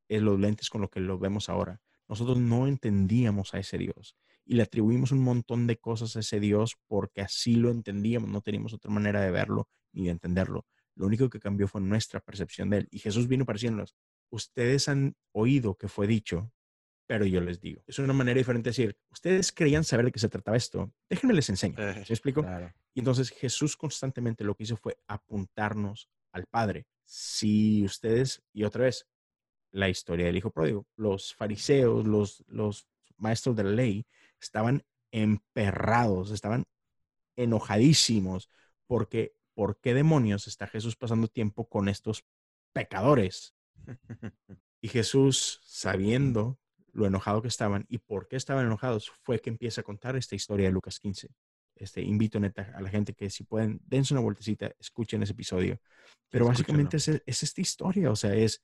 es 0.07 0.21
los 0.21 0.39
lentes 0.39 0.69
con 0.69 0.81
lo 0.81 0.91
que 0.91 0.99
lo 0.99 1.17
vemos 1.17 1.49
ahora. 1.49 1.81
Nosotros 2.07 2.37
no 2.37 2.67
entendíamos 2.67 3.55
a 3.55 3.59
ese 3.59 3.79
Dios 3.79 4.15
y 4.45 4.55
le 4.55 4.63
atribuimos 4.63 5.11
un 5.11 5.19
montón 5.23 5.67
de 5.67 5.77
cosas 5.77 6.15
a 6.15 6.19
ese 6.19 6.39
Dios 6.39 6.75
porque 6.87 7.21
así 7.21 7.55
lo 7.55 7.69
entendíamos, 7.71 8.29
no 8.29 8.41
teníamos 8.41 8.73
otra 8.73 8.91
manera 8.91 9.21
de 9.21 9.31
verlo 9.31 9.69
ni 9.93 10.05
de 10.05 10.11
entenderlo. 10.11 10.65
Lo 10.95 11.07
único 11.07 11.29
que 11.29 11.39
cambió 11.39 11.67
fue 11.67 11.81
nuestra 11.81 12.19
percepción 12.19 12.69
de 12.69 12.79
él. 12.79 12.87
Y 12.91 12.99
Jesús 12.99 13.27
vino 13.27 13.45
para 13.45 13.55
decirnos, 13.55 13.95
ustedes 14.29 14.89
han 14.89 15.15
oído 15.31 15.75
que 15.75 15.87
fue 15.87 16.07
dicho, 16.07 16.51
pero 17.07 17.25
yo 17.25 17.41
les 17.41 17.59
digo. 17.59 17.83
Es 17.87 17.99
una 17.99 18.13
manera 18.13 18.37
diferente 18.37 18.69
de 18.69 18.71
decir, 18.71 18.97
ustedes 19.11 19.51
creían 19.51 19.83
saber 19.83 20.05
de 20.05 20.11
qué 20.11 20.19
se 20.19 20.29
trataba 20.29 20.57
esto, 20.57 20.93
déjenme 21.09 21.33
les 21.33 21.49
enseño. 21.49 21.75
Eh, 21.77 22.03
¿Se 22.05 22.13
explico? 22.13 22.41
Claro. 22.41 22.71
Y 22.93 22.99
entonces 22.99 23.29
Jesús 23.29 23.75
constantemente 23.75 24.43
lo 24.43 24.55
que 24.55 24.63
hizo 24.63 24.77
fue 24.77 24.97
apuntarnos 25.07 26.09
al 26.31 26.45
Padre. 26.47 26.85
Si 27.05 27.83
ustedes, 27.83 28.41
y 28.53 28.63
otra 28.63 28.85
vez, 28.85 29.07
la 29.71 29.89
historia 29.89 30.27
del 30.27 30.37
Hijo 30.37 30.51
Pródigo, 30.51 30.87
los 30.95 31.33
fariseos, 31.33 32.07
los, 32.07 32.43
los 32.47 32.87
maestros 33.17 33.55
de 33.55 33.63
la 33.63 33.71
ley, 33.71 34.05
estaban 34.43 34.83
emperrados, 35.11 36.31
estaban 36.31 36.65
enojadísimos, 37.35 38.49
porque 38.87 39.35
¿por 39.53 39.79
qué 39.79 39.93
demonios 39.93 40.47
está 40.47 40.67
Jesús 40.67 40.95
pasando 40.95 41.27
tiempo 41.27 41.67
con 41.67 41.89
estos 41.89 42.25
pecadores? 42.73 43.55
Y 44.81 44.89
Jesús, 44.89 45.61
sabiendo 45.63 46.59
lo 46.91 47.05
enojado 47.05 47.41
que 47.41 47.47
estaban 47.47 47.85
y 47.87 47.99
por 47.99 48.27
qué 48.27 48.35
estaban 48.35 48.65
enojados, 48.65 49.09
fue 49.21 49.39
que 49.39 49.49
empieza 49.49 49.79
a 49.79 49.83
contar 49.83 50.15
esta 50.17 50.35
historia 50.35 50.67
de 50.67 50.73
Lucas 50.73 50.99
15. 50.99 51.29
Este, 51.75 52.01
invito 52.01 52.39
neta 52.39 52.71
a 52.75 52.81
la 52.81 52.89
gente 52.89 53.13
que 53.13 53.29
si 53.29 53.45
pueden, 53.45 53.79
dense 53.85 54.13
una 54.13 54.21
vueltecita, 54.21 54.73
escuchen 54.79 55.23
ese 55.23 55.31
episodio. 55.31 55.79
Pero 56.29 56.45
básicamente 56.45 56.97
es, 56.97 57.07
es 57.07 57.43
esta 57.43 57.61
historia, 57.61 58.11
o 58.11 58.15
sea, 58.15 58.35
es 58.35 58.61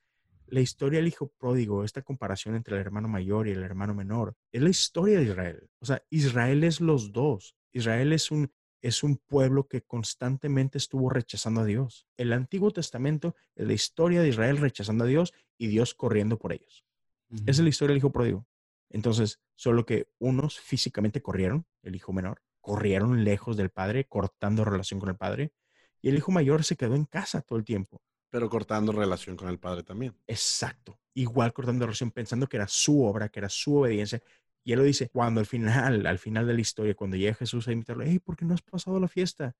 la 0.51 0.61
historia 0.61 0.99
del 0.99 1.07
hijo 1.07 1.31
pródigo, 1.37 1.83
esta 1.83 2.01
comparación 2.01 2.55
entre 2.55 2.75
el 2.75 2.81
hermano 2.81 3.07
mayor 3.07 3.47
y 3.47 3.51
el 3.51 3.63
hermano 3.63 3.93
menor, 3.93 4.35
es 4.51 4.61
la 4.61 4.69
historia 4.69 5.17
de 5.17 5.25
Israel. 5.25 5.69
O 5.79 5.85
sea, 5.85 6.01
Israel 6.09 6.63
es 6.63 6.81
los 6.81 7.11
dos. 7.11 7.55
Israel 7.71 8.13
es 8.13 8.31
un, 8.31 8.51
es 8.81 9.03
un 9.03 9.17
pueblo 9.17 9.67
que 9.67 9.81
constantemente 9.81 10.77
estuvo 10.77 11.09
rechazando 11.09 11.61
a 11.61 11.65
Dios. 11.65 12.07
El 12.17 12.33
Antiguo 12.33 12.71
Testamento 12.71 13.35
es 13.55 13.67
la 13.67 13.73
historia 13.73 14.21
de 14.21 14.29
Israel 14.29 14.57
rechazando 14.57 15.03
a 15.03 15.07
Dios 15.07 15.33
y 15.57 15.67
Dios 15.67 15.93
corriendo 15.93 16.37
por 16.37 16.53
ellos. 16.53 16.85
Esa 17.31 17.51
es 17.51 17.59
la 17.59 17.69
historia 17.69 17.91
del 17.93 17.99
hijo 17.99 18.11
pródigo. 18.11 18.47
Entonces, 18.89 19.39
solo 19.55 19.85
que 19.85 20.07
unos 20.17 20.59
físicamente 20.59 21.21
corrieron, 21.21 21.67
el 21.83 21.95
hijo 21.95 22.11
menor, 22.11 22.41
corrieron 22.59 23.23
lejos 23.23 23.55
del 23.55 23.69
padre, 23.69 24.07
cortando 24.07 24.65
relación 24.65 24.99
con 24.99 25.09
el 25.09 25.15
padre, 25.15 25.53
y 26.01 26.09
el 26.09 26.15
hijo 26.15 26.31
mayor 26.31 26.63
se 26.63 26.75
quedó 26.75 26.95
en 26.95 27.05
casa 27.05 27.41
todo 27.41 27.59
el 27.59 27.65
tiempo. 27.65 28.01
Pero 28.29 28.49
cortando 28.49 28.91
relación 28.91 29.35
con 29.35 29.49
el 29.49 29.59
padre 29.59 29.83
también. 29.83 30.15
Exacto. 30.27 30.99
Igual 31.13 31.53
cortando 31.53 31.85
relación, 31.85 32.11
pensando 32.11 32.47
que 32.47 32.57
era 32.57 32.67
su 32.67 33.03
obra, 33.03 33.29
que 33.29 33.39
era 33.39 33.49
su 33.49 33.77
obediencia. 33.77 34.21
Y 34.63 34.73
él 34.73 34.79
lo 34.79 34.85
dice, 34.85 35.09
cuando 35.09 35.39
al 35.39 35.45
final, 35.45 36.05
al 36.05 36.19
final 36.19 36.45
de 36.45 36.53
la 36.53 36.61
historia, 36.61 36.93
cuando 36.93 37.17
llega 37.17 37.33
Jesús 37.33 37.67
a 37.67 37.71
invitarlo, 37.71 38.03
hey, 38.05 38.19
¿por 38.19 38.35
qué 38.35 38.45
no 38.45 38.53
has 38.53 38.61
pasado 38.61 38.99
la 38.99 39.07
fiesta? 39.07 39.55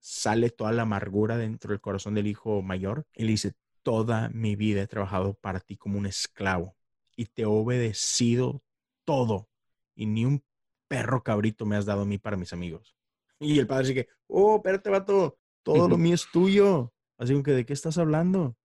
Sale 0.00 0.50
toda 0.50 0.72
la 0.72 0.82
amargura 0.82 1.36
dentro 1.36 1.70
del 1.70 1.80
corazón 1.80 2.14
del 2.14 2.26
hijo 2.26 2.62
mayor 2.62 3.06
y 3.14 3.24
le 3.24 3.32
dice, 3.32 3.54
toda 3.82 4.30
mi 4.30 4.56
vida 4.56 4.82
he 4.82 4.86
trabajado 4.86 5.34
para 5.34 5.60
ti 5.60 5.76
como 5.76 5.98
un 5.98 6.06
esclavo 6.06 6.74
y 7.16 7.26
te 7.26 7.42
he 7.42 7.46
obedecido 7.46 8.62
todo 9.04 9.48
y 9.94 10.06
ni 10.06 10.24
un 10.24 10.42
perro 10.88 11.22
cabrito 11.22 11.66
me 11.66 11.76
has 11.76 11.84
dado 11.84 12.02
a 12.02 12.06
mí 12.06 12.18
para 12.18 12.36
mis 12.36 12.52
amigos. 12.52 12.96
Y 13.38 13.58
el 13.58 13.66
padre 13.66 13.88
dice, 13.88 14.08
oh, 14.26 14.56
espérate, 14.56 14.90
vato, 14.90 15.38
todo 15.62 15.88
lo 15.88 15.98
mío 15.98 16.14
es 16.14 16.26
tuyo. 16.32 16.93
Así 17.18 17.40
que, 17.42 17.52
¿de 17.52 17.64
qué 17.64 17.72
estás 17.72 17.98
hablando? 17.98 18.56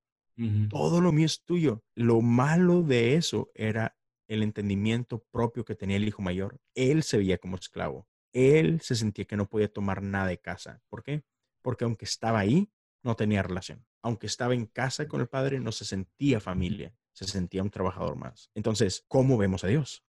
Todo 0.69 1.01
lo 1.01 1.11
mío 1.11 1.25
es 1.25 1.43
tuyo. 1.43 1.83
Lo 1.95 2.21
malo 2.21 2.81
de 2.81 3.15
eso 3.15 3.51
era 3.55 3.97
el 4.27 4.41
entendimiento 4.41 5.25
propio 5.31 5.65
que 5.65 5.75
tenía 5.75 5.97
el 5.97 6.07
hijo 6.07 6.21
mayor. 6.21 6.61
Él 6.75 7.03
se 7.03 7.17
veía 7.17 7.37
como 7.39 7.57
esclavo. 7.57 8.07
Él 8.31 8.79
se 8.79 8.95
sentía 8.95 9.25
que 9.25 9.35
no 9.35 9.49
podía 9.49 9.71
tomar 9.71 10.01
nada 10.01 10.27
de 10.27 10.39
casa. 10.39 10.81
¿Por 10.87 11.03
qué? 11.03 11.23
Porque 11.61 11.83
aunque 11.83 12.05
estaba 12.05 12.39
ahí, 12.39 12.71
no 13.03 13.15
tenía 13.15 13.43
relación. 13.43 13.85
Aunque 14.01 14.27
estaba 14.27 14.53
en 14.53 14.65
casa 14.65 15.07
con 15.07 15.19
el 15.19 15.27
padre, 15.27 15.59
no 15.59 15.71
se 15.71 15.83
sentía 15.83 16.39
familia, 16.39 16.93
se 17.11 17.25
sentía 17.25 17.63
un 17.63 17.69
trabajador 17.69 18.15
más. 18.15 18.49
Entonces, 18.53 19.03
¿cómo 19.07 19.37
vemos 19.37 19.63
a 19.63 19.67
Dios? 19.67 20.05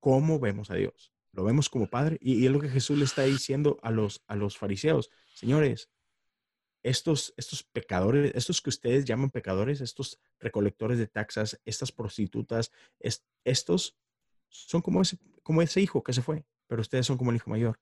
¿Cómo 0.00 0.40
vemos 0.40 0.70
a 0.70 0.74
Dios? 0.74 1.12
Lo 1.32 1.44
vemos 1.44 1.68
como 1.68 1.88
padre 1.88 2.18
y, 2.20 2.46
es 2.46 2.52
lo 2.52 2.60
que 2.60 2.68
Jesús 2.68 2.98
le 2.98 3.04
está 3.04 3.22
diciendo 3.22 3.78
a 3.82 3.90
los, 3.90 4.22
a 4.26 4.36
los 4.36 4.56
fariseos. 4.56 5.10
Señores, 5.34 5.90
estos, 6.84 7.32
estos 7.36 7.62
pecadores, 7.64 8.32
estos 8.34 8.60
que 8.60 8.68
ustedes 8.68 9.04
llaman 9.06 9.30
pecadores, 9.30 9.80
estos 9.80 10.20
recolectores 10.38 10.98
de 10.98 11.08
taxas, 11.08 11.60
estas 11.64 11.90
prostitutas, 11.90 12.70
estos 13.44 13.96
son 14.48 14.82
como 14.82 15.00
ese, 15.00 15.18
como 15.42 15.62
ese 15.62 15.80
hijo 15.80 16.04
que 16.04 16.12
se 16.12 16.22
fue, 16.22 16.44
pero 16.68 16.82
ustedes 16.82 17.06
son 17.06 17.16
como 17.16 17.30
el 17.30 17.36
hijo 17.36 17.50
mayor. 17.50 17.80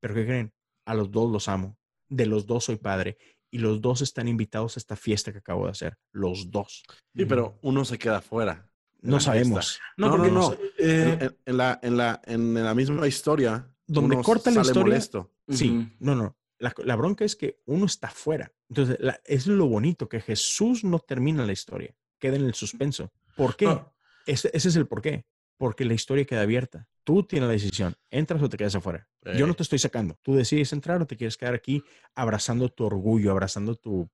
¿Pero 0.00 0.14
qué 0.14 0.26
creen? 0.26 0.52
A 0.84 0.94
los 0.94 1.10
dos 1.10 1.32
los 1.32 1.48
amo, 1.48 1.78
de 2.08 2.26
los 2.26 2.46
dos 2.46 2.64
soy 2.64 2.76
padre 2.76 3.16
y 3.50 3.58
los 3.58 3.80
dos 3.80 4.02
están 4.02 4.28
invitados 4.28 4.76
a 4.76 4.80
esta 4.80 4.96
fiesta 4.96 5.32
que 5.32 5.38
acabo 5.38 5.64
de 5.64 5.70
hacer, 5.70 5.98
los 6.12 6.50
dos. 6.50 6.82
Sí, 7.14 7.24
pero 7.24 7.58
uno 7.62 7.84
se 7.84 7.98
queda 7.98 8.20
fuera. 8.20 8.70
No 9.00 9.18
sabemos. 9.18 9.80
No, 9.96 10.16
no, 10.16 10.28
no. 10.28 10.56
Eh, 10.78 11.30
en, 11.44 11.56
la, 11.56 11.80
en, 11.82 11.96
la, 11.96 12.20
en 12.24 12.54
la 12.54 12.74
misma 12.74 13.06
historia. 13.08 13.68
Donde 13.86 14.22
corta 14.22 14.50
la 14.50 14.60
historia. 14.60 15.00
Sí, 15.48 15.88
no, 15.98 16.14
no. 16.14 16.36
La, 16.62 16.96
bronca 16.96 17.24
es 17.24 17.34
que 17.34 17.60
uno 17.66 17.86
está 17.86 18.08
fuera. 18.08 18.52
Entonces, 18.68 18.96
es 19.24 19.48
lo 19.48 19.66
bonito, 19.66 20.08
que 20.08 20.20
Jesús 20.20 20.84
no 20.84 21.00
termina 21.00 21.44
la 21.44 21.52
historia, 21.52 21.92
queda 22.20 22.36
en 22.36 22.44
el 22.44 22.54
suspenso. 22.54 23.12
¿Por 23.36 23.56
qué? 23.56 23.80
Ese, 24.26 24.50
es 24.52 24.76
el 24.76 24.86
por 24.86 25.02
qué. 25.02 25.26
Porque 25.56 25.84
la 25.84 25.94
historia 25.94 26.24
queda 26.24 26.42
abierta. 26.42 26.88
Tú 27.02 27.24
tienes 27.24 27.48
la 27.48 27.52
decisión, 27.52 27.96
entras 28.10 28.40
o 28.42 28.48
te 28.48 28.56
quedas 28.56 28.76
afuera. 28.76 29.08
Yo 29.36 29.46
no 29.48 29.54
te 29.54 29.64
estoy 29.64 29.80
sacando. 29.80 30.16
Tú 30.22 30.36
decides 30.36 30.72
entrar 30.72 31.02
o 31.02 31.06
te 31.06 31.16
quieres 31.16 31.36
quedar 31.36 31.54
aquí 31.54 31.82
abrazando 32.14 32.68
tu 32.68 32.84
orgullo, 32.84 33.32
abrazando 33.32 33.74
tu, 33.74 34.08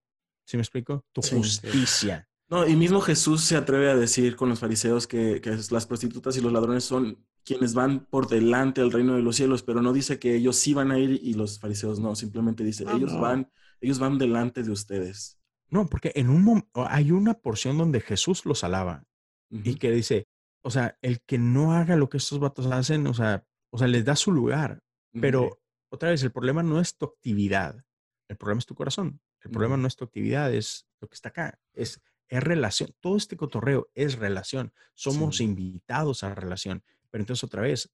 ¿sí 0.46 0.56
me 0.56 0.62
explico? 0.62 1.04
Tu 1.12 1.20
justicia. 1.20 2.28
No, 2.48 2.66
y 2.66 2.76
mismo 2.76 3.02
Jesús 3.02 3.42
se 3.44 3.56
atreve 3.56 3.90
a 3.90 3.96
decir 3.96 4.36
con 4.36 4.48
los 4.48 4.58
fariseos 4.58 5.06
que, 5.06 5.42
que, 5.42 5.58
las 5.70 5.86
prostitutas 5.86 6.34
y 6.38 6.40
los 6.40 6.50
ladrones 6.50 6.84
son 6.84 7.26
quienes 7.48 7.72
van 7.72 8.04
por 8.04 8.28
delante 8.28 8.82
al 8.82 8.92
reino 8.92 9.16
de 9.16 9.22
los 9.22 9.36
cielos, 9.36 9.62
pero 9.62 9.80
no 9.80 9.94
dice 9.94 10.18
que 10.18 10.36
ellos 10.36 10.56
sí 10.56 10.74
van 10.74 10.90
a 10.90 10.98
ir 10.98 11.18
y 11.22 11.32
los 11.32 11.58
fariseos 11.58 11.98
no, 11.98 12.14
simplemente 12.14 12.62
dice, 12.62 12.84
ah, 12.86 12.92
ellos 12.94 13.18
van, 13.18 13.50
ellos 13.80 13.98
van 13.98 14.18
delante 14.18 14.62
de 14.62 14.70
ustedes. 14.70 15.40
No, 15.70 15.88
porque 15.88 16.12
en 16.14 16.28
un 16.28 16.68
hay 16.74 17.10
una 17.10 17.32
porción 17.32 17.78
donde 17.78 18.02
Jesús 18.02 18.44
los 18.44 18.64
alaba 18.64 19.06
y 19.48 19.76
que 19.76 19.90
dice, 19.90 20.28
o 20.60 20.70
sea, 20.70 20.98
el 21.00 21.22
que 21.22 21.38
no 21.38 21.72
haga 21.72 21.96
lo 21.96 22.10
que 22.10 22.18
estos 22.18 22.38
vatos 22.38 22.66
hacen, 22.66 23.06
o 23.06 23.14
sea, 23.14 23.46
o 23.70 23.78
sea, 23.78 23.88
les 23.88 24.04
da 24.04 24.14
su 24.14 24.30
lugar, 24.30 24.82
pero 25.18 25.58
otra 25.88 26.10
vez, 26.10 26.22
el 26.22 26.32
problema 26.32 26.62
no 26.62 26.80
es 26.80 26.98
tu 26.98 27.06
actividad, 27.06 27.82
el 28.28 28.36
problema 28.36 28.58
es 28.58 28.66
tu 28.66 28.74
corazón. 28.74 29.22
El 29.40 29.52
problema 29.52 29.78
no 29.78 29.88
es 29.88 29.96
tu 29.96 30.04
actividad, 30.04 30.52
es 30.52 30.86
lo 31.00 31.08
que 31.08 31.14
está 31.14 31.30
acá. 31.30 31.58
Es 31.72 32.02
es 32.28 32.42
relación. 32.42 32.94
Todo 33.00 33.16
este 33.16 33.36
cotorreo 33.36 33.90
es 33.94 34.18
relación. 34.18 34.72
Somos 34.94 35.40
invitados 35.40 36.22
a 36.22 36.34
relación. 36.34 36.84
Pero 37.10 37.22
entonces 37.22 37.44
otra 37.44 37.62
vez, 37.62 37.90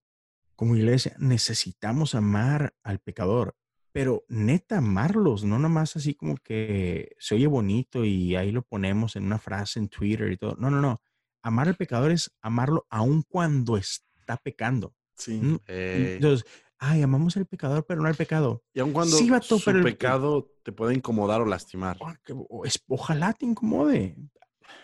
como 0.56 0.76
iglesia, 0.76 1.16
necesitamos 1.18 2.14
amar 2.14 2.74
al 2.82 3.00
pecador, 3.00 3.56
pero 3.92 4.24
neta 4.28 4.78
amarlos, 4.78 5.44
no 5.44 5.56
nada 5.56 5.68
más 5.68 5.96
así 5.96 6.14
como 6.14 6.36
que 6.36 7.14
se 7.18 7.36
oye 7.36 7.46
bonito 7.46 8.04
y 8.04 8.34
ahí 8.34 8.50
lo 8.50 8.62
ponemos 8.62 9.16
en 9.16 9.24
una 9.24 9.38
frase 9.38 9.78
en 9.78 9.88
Twitter 9.88 10.32
y 10.32 10.36
todo. 10.36 10.56
No, 10.58 10.70
no, 10.70 10.80
no. 10.80 11.00
Amar 11.42 11.68
al 11.68 11.76
pecador 11.76 12.10
es 12.10 12.34
amarlo 12.40 12.86
aun 12.90 13.22
cuando 13.22 13.76
está 13.76 14.36
pecando. 14.42 14.94
Sí. 15.14 15.40
Entonces, 15.66 16.44
ay, 16.78 17.02
amamos 17.02 17.36
al 17.36 17.46
pecador, 17.46 17.84
pero 17.86 18.02
no 18.02 18.08
al 18.08 18.16
pecado. 18.16 18.64
Y 18.72 18.80
aun 18.80 18.92
cuando 18.92 19.16
sí, 19.16 19.30
su 19.42 19.62
pecado 19.62 20.50
te 20.62 20.72
puede 20.72 20.94
incomodar 20.94 21.40
o 21.40 21.46
lastimar. 21.46 21.96
Ah, 22.02 22.18
ojalá 22.88 23.32
te 23.32 23.46
incomode. 23.46 24.16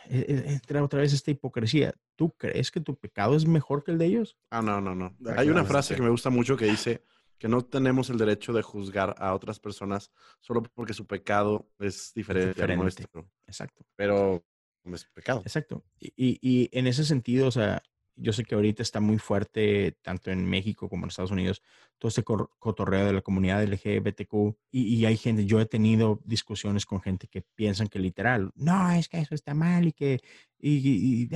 E, 0.08 0.18
e, 0.18 0.52
entra 0.52 0.82
otra 0.82 1.00
vez 1.00 1.12
esta 1.12 1.30
hipocresía. 1.30 1.94
¿Tú 2.16 2.32
crees 2.36 2.70
que 2.70 2.80
tu 2.80 2.96
pecado 2.96 3.36
es 3.36 3.46
mejor 3.46 3.84
que 3.84 3.92
el 3.92 3.98
de 3.98 4.06
ellos? 4.06 4.36
Ah, 4.50 4.62
no, 4.62 4.80
no, 4.80 4.94
no. 4.94 5.16
Hay 5.36 5.48
una 5.48 5.64
frase 5.64 5.94
que 5.94 6.02
me 6.02 6.10
gusta 6.10 6.30
mucho 6.30 6.56
que 6.56 6.66
dice 6.66 7.04
que 7.38 7.48
no 7.48 7.64
tenemos 7.64 8.10
el 8.10 8.18
derecho 8.18 8.52
de 8.52 8.62
juzgar 8.62 9.14
a 9.18 9.34
otras 9.34 9.58
personas 9.58 10.12
solo 10.40 10.62
porque 10.62 10.92
su 10.92 11.06
pecado 11.06 11.70
es 11.78 12.12
diferente, 12.14 12.62
al 12.62 12.76
nuestro. 12.76 13.30
Exacto. 13.46 13.86
Pero 13.96 14.44
es 14.84 15.04
pecado. 15.06 15.40
Exacto. 15.40 15.82
Y, 15.98 16.38
y 16.42 16.68
en 16.72 16.86
ese 16.86 17.04
sentido, 17.04 17.48
o 17.48 17.50
sea, 17.50 17.82
yo 18.16 18.32
sé 18.32 18.44
que 18.44 18.54
ahorita 18.54 18.82
está 18.82 19.00
muy 19.00 19.18
fuerte, 19.18 19.96
tanto 20.02 20.30
en 20.30 20.44
México 20.44 20.88
como 20.88 21.04
en 21.04 21.08
Estados 21.08 21.30
Unidos, 21.30 21.62
todo 21.98 22.08
este 22.08 22.22
cotorreo 22.22 23.06
de 23.06 23.12
la 23.12 23.22
comunidad 23.22 23.62
LGBTQ. 23.64 24.56
Y, 24.70 24.94
y, 24.94 25.06
hay 25.06 25.16
gente, 25.16 25.46
yo 25.46 25.60
he 25.60 25.66
tenido 25.66 26.20
discusiones 26.24 26.86
con 26.86 27.00
gente 27.00 27.28
que 27.28 27.42
piensan 27.42 27.88
que 27.88 27.98
literal, 27.98 28.50
no, 28.54 28.90
es 28.92 29.08
que 29.08 29.18
eso 29.18 29.34
está 29.34 29.54
mal 29.54 29.86
y 29.86 29.92
que, 29.92 30.20
y, 30.58 30.76
y, 30.76 31.28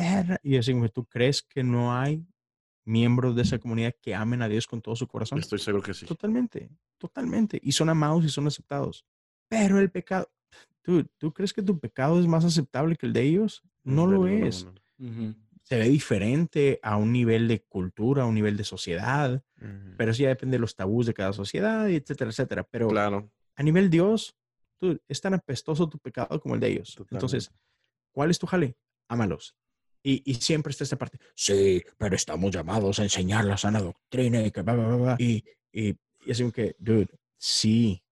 y 0.43 0.57
así 0.57 0.73
como 0.73 0.89
tú 0.89 1.07
crees 1.07 1.43
que 1.43 1.63
no 1.63 1.97
hay 1.97 2.27
miembros 2.85 3.35
de 3.35 3.43
esa 3.43 3.59
comunidad 3.59 3.95
que 4.01 4.15
amen 4.15 4.43
a 4.43 4.49
Dios 4.49 4.67
con 4.67 4.83
todo 4.83 4.95
su 4.97 5.07
corazón. 5.07 5.39
Estoy 5.39 5.59
seguro 5.59 5.83
que 5.83 5.95
sí. 5.95 6.07
Totalmente, 6.07 6.71
totalmente. 6.99 7.59
Y 7.63 7.73
son 7.73 7.89
amados 7.89 8.25
y 8.25 8.29
son 8.29 8.47
aceptados. 8.47 9.05
Pero 9.49 9.79
el 9.79 9.91
pecado, 9.91 10.31
¿tú, 10.83 11.05
¿tú 11.19 11.33
crees 11.33 11.53
que 11.53 11.63
tu 11.63 11.79
pecado 11.79 12.21
es 12.21 12.27
más 12.27 12.45
aceptable 12.45 12.97
que 12.97 13.07
el 13.07 13.13
de 13.13 13.23
ellos? 13.23 13.63
No 13.83 14.07
lo 14.07 14.27
es 14.27 14.67
se 15.65 15.79
ve 15.79 15.89
diferente 15.89 16.79
a 16.83 16.97
un 16.97 17.11
nivel 17.11 17.49
de 17.49 17.63
cultura, 17.63 18.23
a 18.23 18.27
un 18.27 18.35
nivel 18.35 18.57
de 18.57 18.65
sociedad, 18.65 19.43
pero 19.97 20.11
eso 20.11 20.23
ya 20.23 20.29
depende 20.29 20.57
de 20.57 20.61
los 20.61 20.77
tabús 20.77 21.07
de 21.07 21.15
cada 21.15 21.33
sociedad, 21.33 21.89
etcétera, 21.89 22.31
etcétera. 22.31 22.69
Pero 22.71 22.89
claro. 22.89 23.31
a 23.57 23.63
nivel 23.63 23.89
Dios, 23.89 24.37
tú, 24.79 25.01
es 25.09 25.21
tan 25.23 25.33
apestoso 25.33 25.89
tu 25.89 25.99
pecado 25.99 26.39
como 26.39 26.55
el 26.55 26.61
de 26.61 26.69
ellos. 26.69 26.97
Entonces, 27.11 27.51
¿cuál 28.13 28.31
es 28.31 28.39
tu 28.39 28.47
jale? 28.47 28.77
Ámalos. 29.09 29.57
Y, 30.03 30.23
y, 30.31 30.35
siempre 30.35 30.71
está 30.71 30.85
esta 30.85 30.99
parte, 30.99 31.19
sí, 31.35 31.83
pero 31.97 32.15
estamos 32.15 32.51
llamados 32.51 32.99
a 32.99 33.05
enseñar 33.05 33.47
la 33.47 33.57
sana 33.57 33.81
doctrina 33.81 34.45
y 34.45 34.51
que 34.51 34.63
Y, 35.19 35.45
y, 35.73 35.97
y 36.27 36.31
así 36.31 36.53
que, 36.53 36.77
dude, 36.79 37.09
sí, 37.39 38.03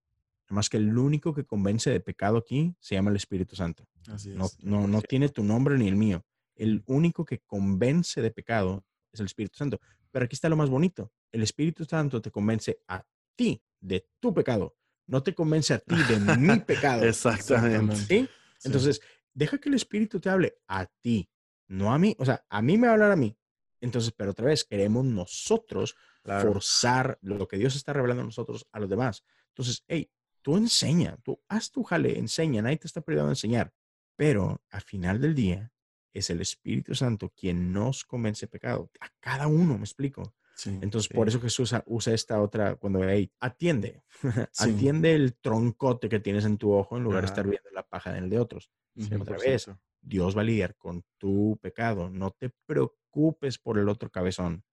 más 0.48 0.70
que 0.70 0.78
el 0.78 0.96
único 0.96 1.34
que 1.34 1.44
convence 1.44 1.90
de 1.90 2.00
pecado 2.00 2.38
aquí 2.38 2.74
se 2.80 2.94
llama 2.94 3.10
el 3.10 3.16
Espíritu 3.16 3.56
Santo. 3.56 3.86
Así 4.08 4.30
no, 4.30 4.48
no, 4.62 4.86
no 4.88 5.02
tiene 5.02 5.28
tu 5.28 5.44
nombre 5.44 5.76
ni 5.76 5.86
el 5.86 5.96
mío 5.96 6.24
el 6.54 6.82
único 6.86 7.24
que 7.24 7.40
convence 7.40 8.20
de 8.20 8.30
pecado 8.30 8.84
es 9.12 9.20
el 9.20 9.26
Espíritu 9.26 9.56
Santo. 9.56 9.80
Pero 10.10 10.24
aquí 10.24 10.34
está 10.34 10.48
lo 10.48 10.56
más 10.56 10.68
bonito. 10.70 11.12
El 11.30 11.42
Espíritu 11.42 11.84
Santo 11.84 12.20
te 12.20 12.30
convence 12.30 12.78
a 12.88 13.04
ti 13.34 13.62
de 13.80 14.08
tu 14.20 14.32
pecado. 14.34 14.76
No 15.06 15.22
te 15.22 15.34
convence 15.34 15.74
a 15.74 15.78
ti 15.78 15.96
de 16.04 16.18
mi 16.36 16.58
pecado. 16.66 17.02
Exactamente. 17.04 17.96
¿Sí? 17.96 18.28
Entonces, 18.64 19.00
deja 19.32 19.58
que 19.58 19.68
el 19.68 19.74
Espíritu 19.74 20.20
te 20.20 20.28
hable 20.30 20.58
a 20.68 20.86
ti, 20.86 21.28
no 21.68 21.92
a 21.92 21.98
mí. 21.98 22.14
O 22.18 22.24
sea, 22.24 22.44
a 22.48 22.62
mí 22.62 22.76
me 22.78 22.86
va 22.86 22.92
a 22.92 22.94
hablar 22.94 23.12
a 23.12 23.16
mí, 23.16 23.36
Entonces, 23.80 24.12
pero 24.16 24.30
otra 24.30 24.46
vez, 24.46 24.64
queremos 24.64 25.04
nosotros 25.04 25.96
Claro. 26.22 26.52
forzar 26.52 27.18
lo 27.20 27.48
que 27.48 27.56
Dios 27.58 27.74
está 27.74 27.92
revelando 27.92 28.22
a 28.22 28.26
nosotros 28.26 28.68
a 28.70 28.78
los 28.78 28.88
demás. 28.88 29.24
Entonces, 29.48 29.82
hey, 29.88 30.08
tú 30.40 30.56
enseña, 30.56 31.16
tú 31.24 31.42
haz 31.48 31.72
tu 31.72 31.82
jale, 31.82 32.16
enseña, 32.16 32.62
nadie 32.62 32.76
te 32.76 32.86
está 32.86 33.00
privando 33.00 33.30
de 33.30 33.32
enseñar. 33.32 33.72
Pero 34.14 34.62
al 34.70 34.82
final 34.82 35.20
del 35.20 35.34
día 35.34 35.71
es 36.12 36.30
el 36.30 36.40
Espíritu 36.40 36.94
Santo 36.94 37.30
quien 37.36 37.72
nos 37.72 38.04
convence 38.04 38.46
de 38.46 38.50
pecado. 38.50 38.90
A 39.00 39.08
cada 39.20 39.46
uno, 39.46 39.74
me 39.78 39.84
explico. 39.84 40.34
Sí. 40.54 40.78
Entonces, 40.82 41.08
por 41.08 41.26
Sí. 41.28 41.36
eso 41.36 41.40
Jesús 41.40 41.74
usa, 41.86 42.12
esta 42.14 42.40
otra, 42.40 42.76
cuando, 42.76 43.02
hey, 43.08 43.30
atiende, 43.40 44.02
Sí. 44.52 44.70
atiende 44.70 45.14
el 45.14 45.34
troncote 45.34 46.08
que 46.08 46.20
tienes 46.20 46.44
en 46.44 46.58
tu 46.58 46.72
ojo 46.72 46.96
en 46.96 47.04
lugar 47.04 47.22
de 47.22 47.26
estar 47.28 47.46
viendo 47.48 47.70
la 47.70 47.82
paja 47.82 48.16
en 48.16 48.24
el 48.24 48.30
de 48.30 48.38
otros. 48.38 48.70
Otra 49.18 49.38
vez, 49.38 49.66
100%. 49.68 49.78
Dios 50.02 50.36
va 50.36 50.42
a 50.42 50.44
lidiar 50.44 50.76
con 50.76 51.04
tu 51.16 51.58
pecado. 51.62 52.10
No 52.10 52.30
te 52.32 52.50
preocupes 52.66 53.58
por 53.58 53.78
el 53.78 53.88
otro 53.88 54.10
cabezón. 54.10 54.64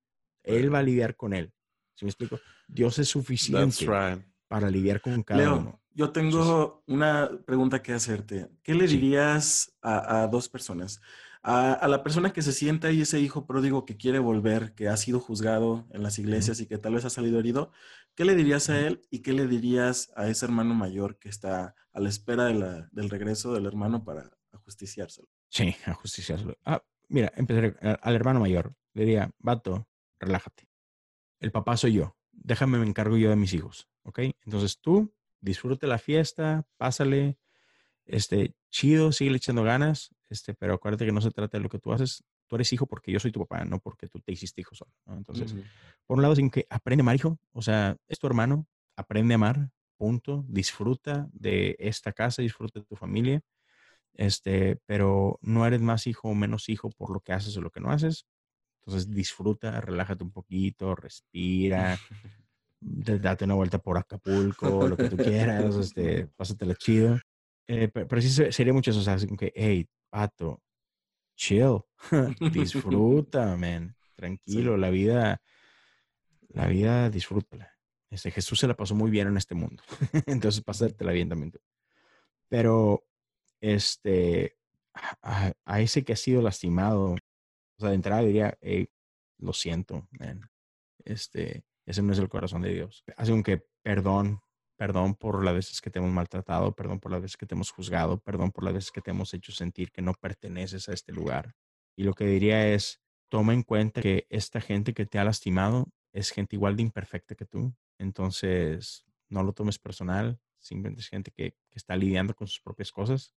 Él 0.42 0.72
va 0.72 0.80
a 0.80 0.82
lidiar 0.82 1.16
con 1.16 1.32
él. 1.32 1.52
¿Sí 1.94 2.04
me 2.04 2.10
explico? 2.10 2.38
Dios 2.68 2.98
es 2.98 3.08
suficiente 3.08 3.86
right. 3.86 4.24
para 4.48 4.70
lidiar 4.70 5.00
con 5.00 5.22
cada 5.22 5.40
Leo, 5.40 5.56
uno. 5.58 5.82
yo 5.92 6.10
tengo 6.12 6.82
una 6.86 7.30
pregunta 7.46 7.82
que 7.82 7.92
hacerte. 7.92 8.48
¿Qué 8.62 8.74
le 8.74 8.86
dirías 8.86 9.72
a, 9.82 10.22
a 10.22 10.26
dos 10.28 10.48
personas? 10.48 11.00
A, 11.42 11.72
a 11.72 11.88
la 11.88 12.02
persona 12.02 12.32
que 12.34 12.42
se 12.42 12.52
sienta 12.52 12.88
ahí, 12.88 13.00
ese 13.00 13.18
hijo 13.18 13.46
pródigo 13.46 13.86
que 13.86 13.96
quiere 13.96 14.18
volver, 14.18 14.74
que 14.74 14.88
ha 14.88 14.96
sido 14.98 15.20
juzgado 15.20 15.86
en 15.90 16.02
las 16.02 16.18
iglesias 16.18 16.60
y 16.60 16.66
que 16.66 16.76
tal 16.76 16.94
vez 16.94 17.04
ha 17.06 17.10
salido 17.10 17.38
herido, 17.38 17.72
¿qué 18.14 18.26
le 18.26 18.34
dirías 18.34 18.68
a 18.68 18.78
él 18.78 19.00
y 19.10 19.20
qué 19.20 19.32
le 19.32 19.46
dirías 19.46 20.12
a 20.16 20.28
ese 20.28 20.44
hermano 20.44 20.74
mayor 20.74 21.18
que 21.18 21.30
está 21.30 21.74
a 21.92 22.00
la 22.00 22.08
espera 22.10 22.44
de 22.44 22.54
la- 22.54 22.88
del 22.92 23.08
regreso 23.08 23.54
del 23.54 23.64
hermano 23.64 24.04
para 24.04 24.30
ajusticiárselo? 24.52 25.28
Sí, 25.48 25.74
a 25.86 25.94
justiciárselo. 25.94 26.58
Ah, 26.66 26.82
mira, 27.08 27.32
empezaré 27.36 27.74
a- 27.80 27.92
al 27.94 28.14
hermano 28.14 28.40
mayor. 28.40 28.74
Le 28.92 29.04
diría, 29.04 29.30
vato, 29.38 29.88
relájate. 30.18 30.68
El 31.38 31.52
papá 31.52 31.76
soy 31.78 31.94
yo. 31.94 32.16
Déjame, 32.32 32.78
me 32.78 32.86
encargo 32.86 33.16
yo 33.16 33.30
de 33.30 33.36
mis 33.36 33.54
hijos. 33.54 33.88
¿Ok? 34.02 34.18
Entonces 34.44 34.78
tú 34.80 35.14
disfrute 35.40 35.86
la 35.86 35.98
fiesta, 35.98 36.66
pásale, 36.76 37.38
este, 38.04 38.54
chido, 38.70 39.12
sigue 39.12 39.34
echando 39.36 39.62
ganas, 39.62 40.10
este, 40.30 40.54
pero 40.54 40.74
acuérdate 40.74 41.04
que 41.06 41.12
no 41.12 41.20
se 41.20 41.30
trata 41.30 41.58
de 41.58 41.62
lo 41.62 41.68
que 41.68 41.78
tú 41.78 41.92
haces. 41.92 42.24
Tú 42.48 42.56
eres 42.56 42.72
hijo 42.72 42.86
porque 42.86 43.12
yo 43.12 43.20
soy 43.20 43.32
tu 43.32 43.40
papá, 43.40 43.64
no 43.64 43.78
porque 43.80 44.08
tú 44.08 44.20
te 44.20 44.32
hiciste 44.32 44.60
hijo 44.62 44.74
solo. 44.74 44.92
¿no? 45.06 45.16
Entonces, 45.16 45.52
Ujú. 45.52 45.62
por 46.06 46.16
un 46.18 46.22
lado, 46.22 46.36
sin 46.36 46.50
que 46.50 46.66
aprende 46.70 47.02
a 47.02 47.04
amar, 47.04 47.16
hijo. 47.16 47.38
O 47.52 47.62
sea, 47.62 47.96
es 48.08 48.18
tu 48.18 48.26
hermano, 48.26 48.66
aprende 48.96 49.34
a 49.34 49.36
amar, 49.36 49.70
punto. 49.96 50.44
Disfruta 50.48 51.28
de 51.32 51.76
esta 51.78 52.12
casa, 52.12 52.42
disfruta 52.42 52.80
de 52.80 52.86
tu 52.86 52.96
familia. 52.96 53.40
Este, 54.14 54.78
pero 54.86 55.38
no 55.42 55.66
eres 55.66 55.80
más 55.80 56.06
hijo 56.06 56.28
o 56.28 56.34
menos 56.34 56.68
hijo 56.68 56.90
por 56.90 57.10
lo 57.10 57.20
que 57.20 57.32
haces 57.32 57.56
o 57.56 57.60
lo 57.60 57.70
que 57.70 57.80
no 57.80 57.90
haces. 57.90 58.26
Entonces 58.82 59.10
disfruta, 59.10 59.80
relájate 59.80 60.24
un 60.24 60.32
poquito, 60.32 60.94
respira, 60.96 61.98
date 62.80 63.44
una 63.44 63.54
vuelta 63.54 63.78
por 63.78 63.98
Acapulco, 63.98 64.88
lo 64.88 64.96
que 64.96 65.08
tú 65.08 65.16
quieras, 65.24 65.76
este, 65.76 66.26
pásatela 66.28 66.74
chido. 66.74 67.18
Eh, 67.68 67.88
pe- 67.88 68.06
pero, 68.06 68.20
sí 68.20 68.28
se- 68.30 68.52
sería 68.52 68.72
mucho 68.72 68.90
eso, 68.90 69.00
o 69.00 69.02
sea, 69.02 69.14
así 69.14 69.26
como 69.26 69.36
que, 69.38 69.52
hey, 69.54 69.86
pato, 70.10 70.62
chill, 71.36 71.80
disfruta, 72.52 73.56
man, 73.56 73.96
tranquilo, 74.16 74.76
la 74.76 74.90
vida, 74.90 75.40
la 76.48 76.66
vida, 76.66 77.10
disfrútala. 77.10 77.72
Este, 78.10 78.30
Jesús 78.30 78.58
se 78.58 78.66
la 78.66 78.74
pasó 78.74 78.94
muy 78.94 79.10
bien 79.10 79.28
en 79.28 79.36
este 79.36 79.54
mundo, 79.54 79.82
entonces 80.26 80.62
pásatela 80.62 81.12
bien 81.12 81.28
también 81.28 81.52
tú. 81.52 81.60
Pero, 82.48 83.04
este, 83.60 84.56
a, 85.22 85.80
ese 85.80 86.04
que 86.04 86.14
ha 86.14 86.16
sido 86.16 86.42
lastimado, 86.42 87.12
o 87.12 87.18
sea, 87.78 87.90
de 87.90 87.94
entrada 87.94 88.22
diría, 88.22 88.58
hey, 88.60 88.88
lo 89.38 89.52
siento, 89.52 90.08
man. 90.18 90.50
Este, 91.04 91.64
ese 91.86 92.02
no 92.02 92.12
es 92.12 92.18
el 92.18 92.28
corazón 92.28 92.62
de 92.62 92.74
Dios. 92.74 93.04
Así 93.16 93.42
que 93.42 93.64
perdón, 93.82 94.42
perdón 94.80 95.14
por 95.14 95.44
las 95.44 95.52
veces 95.52 95.82
que 95.82 95.90
te 95.90 95.98
hemos 95.98 96.10
maltratado, 96.10 96.74
perdón 96.74 97.00
por 97.00 97.12
las 97.12 97.20
veces 97.20 97.36
que 97.36 97.44
te 97.44 97.54
hemos 97.54 97.70
juzgado, 97.70 98.18
perdón 98.18 98.50
por 98.50 98.64
las 98.64 98.72
veces 98.72 98.90
que 98.90 99.02
te 99.02 99.10
hemos 99.10 99.34
hecho 99.34 99.52
sentir 99.52 99.92
que 99.92 100.00
no 100.00 100.14
perteneces 100.14 100.88
a 100.88 100.94
este 100.94 101.12
lugar. 101.12 101.54
Y 101.98 102.04
lo 102.04 102.14
que 102.14 102.24
diría 102.24 102.66
es, 102.66 102.98
toma 103.28 103.52
en 103.52 103.62
cuenta 103.62 104.00
que 104.00 104.26
esta 104.30 104.58
gente 104.58 104.94
que 104.94 105.04
te 105.04 105.18
ha 105.18 105.24
lastimado 105.24 105.92
es 106.14 106.30
gente 106.30 106.56
igual 106.56 106.76
de 106.76 106.82
imperfecta 106.84 107.34
que 107.34 107.44
tú. 107.44 107.74
Entonces, 107.98 109.04
no 109.28 109.42
lo 109.42 109.52
tomes 109.52 109.78
personal, 109.78 110.40
simplemente 110.58 111.02
es 111.02 111.08
gente 111.10 111.30
que, 111.30 111.58
está 111.72 111.94
lidiando 111.94 112.34
con 112.34 112.46
sus 112.46 112.62
propias 112.62 112.90
cosas. 112.90 113.34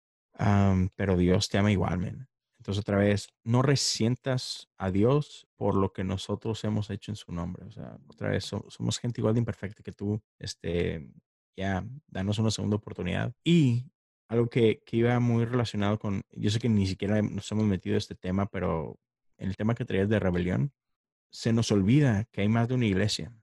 Pero 0.95 1.18
Dios 1.18 1.49
te 1.49 1.57
ama 1.57 1.72
igual, 1.72 1.97
man. 1.97 2.30
Entonces, 2.59 2.81
otra 2.81 2.97
vez, 2.97 3.30
no 3.43 3.63
resientas 3.63 4.69
a 4.77 4.91
Dios 4.91 5.47
por 5.55 5.73
lo 5.73 5.91
que 5.91 6.03
nosotros 6.03 6.63
hemos 6.63 6.91
hecho 6.91 7.11
en 7.11 7.15
su 7.15 7.31
nombre. 7.31 7.65
O 7.65 7.72
sea, 7.72 7.97
otra 8.07 8.30
vez, 8.30 8.45
so- 8.45 8.63
somos 8.69 8.99
gente 8.99 9.22
igual 9.22 9.34
de 9.34 9.39
imperfecta 9.39 9.81
que 9.81 9.91
tú. 9.91 10.22
Este, 10.38 11.09
ya, 11.56 11.86
danos 12.07 12.40
una 12.40 12.52
segunda 12.52 12.78
oportunidad. 12.78 13.34
Y 13.44 13.91
algo 14.28 14.49
que, 14.49 14.82
que 14.86 14.98
iba 14.98 15.19
muy 15.19 15.45
relacionado 15.45 15.99
con, 15.99 16.23
yo 16.32 16.49
sé 16.49 16.60
que 16.60 16.69
ni 16.69 16.88
siquiera 16.88 17.22
nos 17.22 17.52
hemos 17.52 17.65
metido 17.65 17.95
en 17.95 17.98
este 17.98 18.15
tema, 18.15 18.45
pero 18.48 18.99
el 19.38 19.56
tema 19.57 19.76
que 19.76 19.86
traías 19.86 20.10
de 20.10 20.19
rebelión, 20.19 20.73
se 21.32 21.53
nos 21.53 21.72
olvida 21.72 22.26
que 22.32 22.41
hay 22.41 22.49
más 22.49 22.68
de 22.68 22.76
una 22.76 22.86
iglesia. 22.86 23.34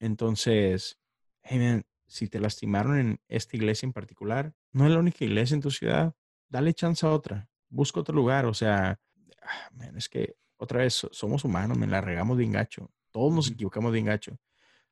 Entonces, 0.00 0.98
hey 1.42 1.58
man, 1.58 1.84
si 2.06 2.28
te 2.28 2.40
lastimaron 2.40 2.98
en 2.98 3.20
esta 3.28 3.56
iglesia 3.56 3.86
en 3.86 3.92
particular, 3.92 4.54
no 4.72 4.86
es 4.86 4.92
la 4.92 4.98
única 5.00 5.24
iglesia 5.24 5.54
en 5.54 5.60
tu 5.60 5.70
ciudad, 5.70 6.14
dale 6.48 6.72
chance 6.74 7.04
a 7.06 7.10
otra, 7.10 7.48
busca 7.68 8.00
otro 8.00 8.14
lugar, 8.14 8.46
o 8.46 8.54
sea, 8.54 9.00
ah, 9.42 9.70
man, 9.72 9.96
es 9.96 10.08
que 10.08 10.36
otra 10.56 10.80
vez 10.80 10.94
so- 10.94 11.10
somos 11.12 11.44
humanos, 11.44 11.76
me 11.78 11.86
la 11.86 12.00
regamos 12.00 12.36
bien 12.38 12.52
gacho, 12.52 12.90
todos 13.10 13.34
nos 13.34 13.50
equivocamos 13.50 13.92
bien 13.92 14.06
gacho. 14.06 14.38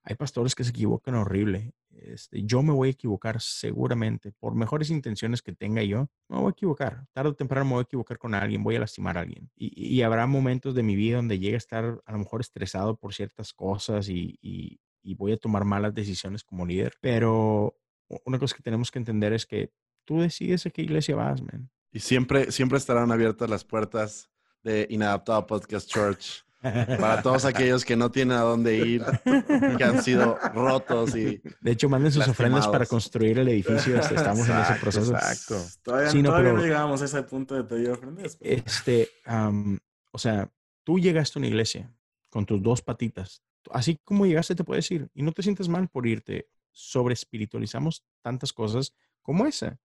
Hay 0.02 0.14
pastores 0.16 0.54
que 0.54 0.64
se 0.64 0.70
equivocan 0.70 1.14
horrible. 1.16 1.72
Este, 2.02 2.42
yo 2.44 2.62
me 2.62 2.72
voy 2.72 2.88
a 2.88 2.90
equivocar 2.92 3.40
seguramente, 3.40 4.32
por 4.32 4.54
mejores 4.54 4.90
intenciones 4.90 5.42
que 5.42 5.52
tenga 5.52 5.82
yo, 5.82 6.08
me 6.28 6.38
voy 6.38 6.48
a 6.48 6.50
equivocar. 6.50 7.06
Tarde 7.12 7.30
o 7.30 7.34
temprano 7.34 7.64
me 7.64 7.72
voy 7.72 7.80
a 7.80 7.82
equivocar 7.82 8.18
con 8.18 8.34
alguien, 8.34 8.62
voy 8.62 8.76
a 8.76 8.80
lastimar 8.80 9.18
a 9.18 9.22
alguien. 9.22 9.50
Y, 9.56 10.02
habrá 10.02 10.26
momentos 10.26 10.74
de 10.74 10.82
mi 10.82 10.96
vida 10.96 11.16
donde 11.16 11.38
llegue 11.38 11.54
a 11.54 11.58
estar 11.58 12.00
a 12.04 12.12
lo 12.12 12.18
mejor 12.18 12.40
estresado 12.40 12.96
por 12.96 13.14
ciertas 13.14 13.52
cosas 13.52 14.08
y, 14.08 14.80
voy 15.16 15.32
a 15.32 15.36
tomar 15.36 15.64
malas 15.64 15.94
decisiones 15.94 16.42
como 16.42 16.66
líder. 16.66 16.94
Pero 17.00 17.78
una 18.24 18.38
cosa 18.38 18.56
que 18.56 18.62
tenemos 18.62 18.90
que 18.90 18.98
entender 18.98 19.32
es 19.32 19.46
que 19.46 19.72
tú 20.04 20.20
decides 20.20 20.66
a 20.66 20.70
qué 20.70 20.82
iglesia 20.82 21.16
vas, 21.16 21.40
man. 21.40 21.70
Y 21.92 22.00
siempre, 22.00 22.52
siempre 22.52 22.78
estarán 22.78 23.10
abiertas 23.12 23.48
las 23.48 23.64
puertas 23.64 24.30
de 24.62 24.86
Inadaptado 24.90 25.46
Podcast 25.46 25.88
Church 25.88 26.45
para 26.62 27.22
todos 27.22 27.44
aquellos 27.44 27.84
que 27.84 27.96
no 27.96 28.10
tienen 28.10 28.36
a 28.36 28.40
dónde 28.40 28.76
ir, 28.78 29.04
que 29.76 29.84
han 29.84 30.02
sido 30.02 30.36
rotos 30.54 31.14
y 31.14 31.40
De 31.60 31.72
hecho, 31.72 31.88
manden 31.88 32.12
sus 32.12 32.26
ofrendas 32.26 32.66
para 32.68 32.86
construir 32.86 33.38
el 33.38 33.48
edificio. 33.48 33.96
este, 33.98 34.14
Estamos 34.16 34.40
en 34.48 34.52
ese 34.52 34.60
Exacto, 34.60 34.80
proceso. 34.80 35.12
exacto. 35.14 35.62
Todavía, 35.82 36.10
Sí, 36.10 36.22
no, 36.22 36.30
todavía 36.30 36.48
pero- 36.50 36.58
no 36.58 36.64
llegábamos 36.64 37.02
a 37.02 37.04
ese 37.04 37.22
punto 37.22 37.54
de 37.54 37.64
pedir 37.64 37.90
ofrendas. 37.90 38.36
pero- 38.36 38.62
Este, 38.66 39.08
o 40.12 40.18
sea, 40.18 40.50
tú 40.84 40.98
llegaste 40.98 41.38
a 41.38 41.40
una 41.40 41.48
iglesia 41.48 41.92
con 42.30 42.46
tus 42.46 42.62
dos 42.62 42.82
patitas. 42.82 43.42
Así 43.70 43.98
como 44.04 44.26
llegaste, 44.26 44.54
te 44.54 44.64
puedes 44.64 44.90
ir. 44.90 45.08
Y 45.14 45.22
no 45.22 45.32
te 45.32 45.42
sientes 45.42 45.68
mal 45.68 45.88
por 45.88 46.06
irte. 46.06 46.48
Sobre 46.70 47.14
espiritualizamos 47.14 48.04
tantas 48.22 48.52
cosas 48.52 48.92
como 49.22 49.46
esa. 49.46 49.78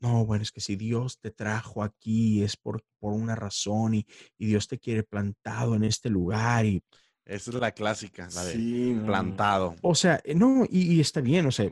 No, 0.00 0.26
bueno, 0.26 0.42
es 0.42 0.52
que 0.52 0.60
si 0.60 0.76
Dios 0.76 1.18
te 1.20 1.30
trajo 1.30 1.82
aquí 1.82 2.42
es 2.42 2.56
por, 2.56 2.84
por 2.98 3.12
una 3.12 3.34
razón 3.34 3.94
y, 3.94 4.06
y 4.36 4.46
Dios 4.46 4.68
te 4.68 4.78
quiere 4.78 5.02
plantado 5.02 5.74
en 5.74 5.84
este 5.84 6.10
lugar. 6.10 6.66
Y, 6.66 6.82
esa 7.24 7.50
es 7.50 7.56
la 7.56 7.72
clásica, 7.72 8.28
la 8.34 8.44
de 8.44 8.52
Sí, 8.52 9.00
plantado. 9.04 9.76
o 9.80 9.94
sea, 9.94 10.20
eh, 10.24 10.34
no, 10.34 10.64
y, 10.68 10.94
y 10.94 11.00
está 11.00 11.22
bien, 11.22 11.46
o 11.46 11.50
sea, 11.50 11.70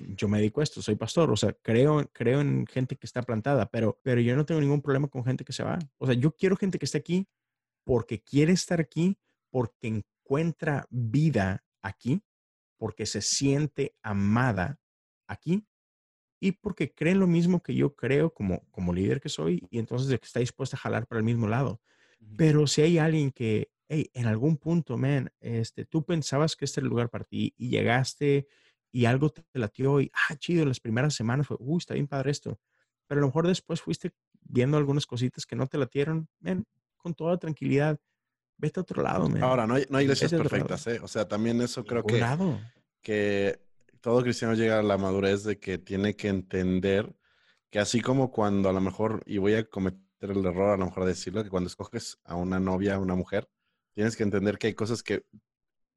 yo 0.00 0.28
me 0.28 0.38
dedico 0.38 0.60
a 0.60 0.64
esto, 0.64 0.82
soy 0.82 0.96
pastor, 0.96 1.30
o 1.30 1.36
sea, 1.36 1.52
creo, 1.62 2.08
creo 2.12 2.40
en 2.40 2.66
gente 2.66 2.96
que 2.96 3.06
está 3.06 3.22
plantada, 3.22 3.66
pero, 3.70 4.00
pero 4.02 4.20
yo 4.20 4.36
no 4.36 4.44
tengo 4.44 4.60
ningún 4.60 4.82
problema 4.82 5.08
con 5.08 5.24
gente 5.24 5.44
que 5.44 5.52
se 5.52 5.62
va. 5.62 5.78
O 5.98 6.06
sea, 6.06 6.14
yo 6.14 6.34
quiero 6.34 6.56
gente 6.56 6.78
que 6.78 6.84
esté 6.84 6.98
aquí 6.98 7.28
porque 7.84 8.20
quiere 8.22 8.52
estar 8.52 8.80
aquí, 8.80 9.18
porque 9.50 9.88
encuentra 9.88 10.86
vida 10.90 11.64
aquí, 11.82 12.22
porque 12.76 13.06
se 13.06 13.22
siente 13.22 13.96
amada 14.02 14.78
aquí 15.26 15.66
y 16.40 16.52
porque 16.52 16.92
cree 16.92 17.14
lo 17.14 17.26
mismo 17.26 17.62
que 17.62 17.74
yo 17.74 17.94
creo 17.94 18.32
como, 18.32 18.62
como 18.70 18.92
líder 18.92 19.20
que 19.20 19.28
soy 19.28 19.66
y 19.70 19.78
entonces 19.78 20.18
está 20.22 20.40
dispuesta 20.40 20.76
a 20.76 20.80
jalar 20.80 21.06
para 21.06 21.18
el 21.18 21.24
mismo 21.24 21.48
lado. 21.48 21.80
Ujú. 22.20 22.36
Pero 22.36 22.66
si 22.66 22.82
hay 22.82 22.98
alguien 22.98 23.30
que, 23.32 23.70
hey, 23.88 24.10
en 24.14 24.26
algún 24.26 24.56
punto, 24.56 24.96
man, 24.96 25.30
este, 25.40 25.84
tú 25.84 26.04
pensabas 26.04 26.56
que 26.56 26.64
este 26.64 26.80
era 26.80 26.86
el 26.86 26.90
lugar 26.90 27.10
para 27.10 27.24
ti 27.24 27.54
y 27.56 27.70
llegaste 27.70 28.46
y 28.92 29.04
algo 29.04 29.30
te 29.30 29.42
latió 29.52 30.00
y, 30.00 30.10
ah, 30.14 30.36
chido, 30.36 30.64
las 30.64 30.80
primeras 30.80 31.14
semanas 31.14 31.46
fue, 31.46 31.56
uy, 31.60 31.78
está 31.78 31.94
bien 31.94 32.06
padre 32.06 32.30
esto. 32.30 32.60
Pero 33.06 33.20
a 33.20 33.22
lo 33.22 33.28
mejor 33.28 33.46
después 33.46 33.80
fuiste 33.80 34.12
viendo 34.40 34.76
algunas 34.76 35.06
cositas 35.06 35.44
que 35.44 35.56
no 35.56 35.66
te 35.66 35.78
latieron, 35.78 36.28
man, 36.40 36.64
con 36.96 37.14
toda 37.14 37.38
tranquilidad, 37.38 37.98
vete 38.56 38.80
a 38.80 38.82
otro 38.82 39.02
lado, 39.02 39.28
man. 39.28 39.42
Ahora, 39.42 39.66
no 39.66 39.74
hay, 39.74 39.86
no 39.88 39.98
hay 39.98 40.04
iglesias 40.04 40.32
perfectas, 40.32 40.86
¿eh? 40.86 41.00
O 41.02 41.08
sea, 41.08 41.26
también 41.26 41.60
eso 41.60 41.84
creo 41.84 42.04
que, 42.04 42.18
lado. 42.18 42.60
que 43.02 43.60
todo 44.08 44.22
cristiano 44.22 44.54
llega 44.54 44.78
a 44.78 44.82
la 44.82 44.96
madurez 44.96 45.44
de 45.44 45.58
que 45.58 45.76
tiene 45.76 46.16
que 46.16 46.28
entender 46.28 47.14
que 47.70 47.78
así 47.78 48.00
como 48.00 48.30
cuando 48.30 48.70
a 48.70 48.72
lo 48.72 48.80
mejor, 48.80 49.22
y 49.26 49.36
voy 49.36 49.52
a 49.52 49.64
cometer 49.68 50.00
el 50.30 50.46
error 50.46 50.70
a 50.70 50.76
lo 50.78 50.86
mejor 50.86 51.02
de 51.04 51.10
decirlo, 51.10 51.44
que 51.44 51.50
cuando 51.50 51.66
escoges 51.66 52.18
a 52.24 52.34
una 52.34 52.58
novia, 52.58 52.94
a 52.94 53.00
una 53.00 53.14
mujer, 53.14 53.50
tienes 53.92 54.16
que 54.16 54.22
entender 54.22 54.56
que 54.56 54.68
hay 54.68 54.72
cosas 54.74 55.02
que 55.02 55.26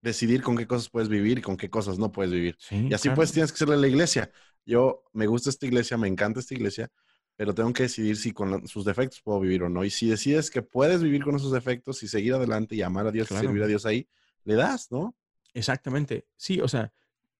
decidir 0.01 0.41
con 0.41 0.57
qué 0.57 0.67
cosas 0.67 0.89
puedes 0.89 1.07
vivir 1.07 1.38
y 1.39 1.41
con 1.41 1.55
qué 1.55 1.69
cosas 1.69 1.99
no 1.99 2.11
puedes 2.11 2.33
vivir. 2.33 2.57
Sí, 2.59 2.88
Y 2.89 2.93
así 2.93 3.03
claro. 3.07 3.15
pues 3.15 3.31
tienes 3.31 3.53
que 3.53 3.59
serle 3.59 3.75
a 3.75 3.77
la 3.77 3.88
iglesia. 3.88 4.29
Yo 4.65 5.05
me 5.13 5.25
gusta 5.25 5.49
esta 5.49 5.65
iglesia, 5.65 5.95
me 5.95 6.09
encanta 6.09 6.41
esta 6.41 6.53
iglesia, 6.53 6.89
pero 7.38 7.55
tengo 7.55 7.71
que 7.71 7.83
decidir 7.83 8.17
si 8.17 8.33
con 8.33 8.51
la- 8.51 8.67
sus 8.67 8.83
defectos 8.83 9.21
puedo 9.21 9.39
vivir 9.39 9.63
o 9.63 9.69
no. 9.69 9.85
Y 9.85 9.89
si 9.89 10.09
decides 10.09 10.51
que 10.51 10.61
puedes 10.61 11.01
vivir 11.01 11.23
con 11.23 11.35
esos 11.38 11.53
defectos 11.53 12.03
y 12.03 12.09
seguir 12.09 12.33
adelante 12.33 12.75
y 12.75 12.81
amar 12.81 13.07
a 13.07 13.11
Dios 13.11 13.29
Claro. 13.29 13.43
y 13.43 13.47
servir 13.47 13.63
a 13.63 13.67
Dios 13.67 13.85
ahí, 13.85 14.05
le 14.43 14.55
das, 14.55 14.91
¿no? 14.91 15.15
Exactamente. 15.53 16.25
Sí, 16.35 16.59
o 16.59 16.67
sea, 16.67 16.91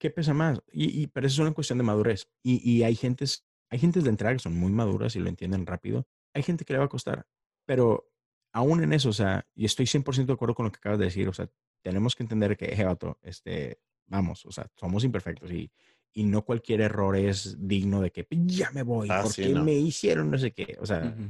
¿qué 0.02 0.10
pesa 0.10 0.34
más? 0.34 0.60
Y, 0.73 1.03
y- 1.03 1.07
pero 1.07 1.28
eso 1.28 1.36
es 1.36 1.40
una 1.45 1.53
cuestión 1.53 1.78
de 1.78 1.84
madurez. 1.84 2.28
Y, 2.41 2.68
y 2.69 2.82
hay 2.84 2.95
gentes, 2.95 3.45
hay 3.69 3.78
gentes 3.78 4.03
de 4.03 4.10
entrada 4.10 4.34
que 4.34 4.40
son 4.40 4.57
muy 4.57 4.72
maduras 4.72 5.15
y 5.15 5.19
lo 5.19 5.30
entienden 5.30 5.68
rápido. 5.68 6.07
Hay 6.34 6.41
gente 6.41 6.65
que 6.65 6.73
le 6.73 6.80
va 6.80 6.86
a 6.86 6.90
costar. 6.90 7.28
Pero 7.68 8.10
aún 8.52 8.84
en 8.84 8.94
eso, 8.94 9.10
o 9.10 9.14
sea, 9.14 9.48
y 9.53 9.65
estoy 9.65 9.86
100% 9.86 10.26
de 10.26 10.34
acuerdo 10.34 10.56
con 10.56 10.65
lo 10.65 10.72
que 10.72 10.78
acabas 10.78 10.98
de 10.98 11.06
decir. 11.06 11.30
O 11.30 11.34
sea, 11.34 11.48
tenemos 11.84 12.15
que 12.15 12.23
entender 12.23 12.57
que, 12.57 12.73
hey, 12.76 12.84
vato, 12.86 13.19
este, 13.22 13.80
vamos, 14.07 14.44
o 14.48 14.52
sea, 14.52 14.68
somos 14.76 15.03
imperfectos 15.03 15.52
y, 15.52 15.72
y 16.14 16.23
no 16.23 16.44
cualquier 16.44 16.82
error 16.82 17.15
es 17.15 17.56
digno 17.60 18.02
de 18.02 18.11
que 18.11 18.28
ya 18.32 18.72
me 18.72 18.82
voy, 18.84 19.07
Ah, 19.11 19.19
porque 19.23 19.44
sí, 19.45 19.53
no. 19.53 19.64
me 19.64 19.73
hicieron 19.73 20.32
no 20.32 20.38
sé 20.40 20.52
qué. 20.52 20.78
O 20.82 20.86
sea, 20.88 21.06
Ujú. 21.06 21.30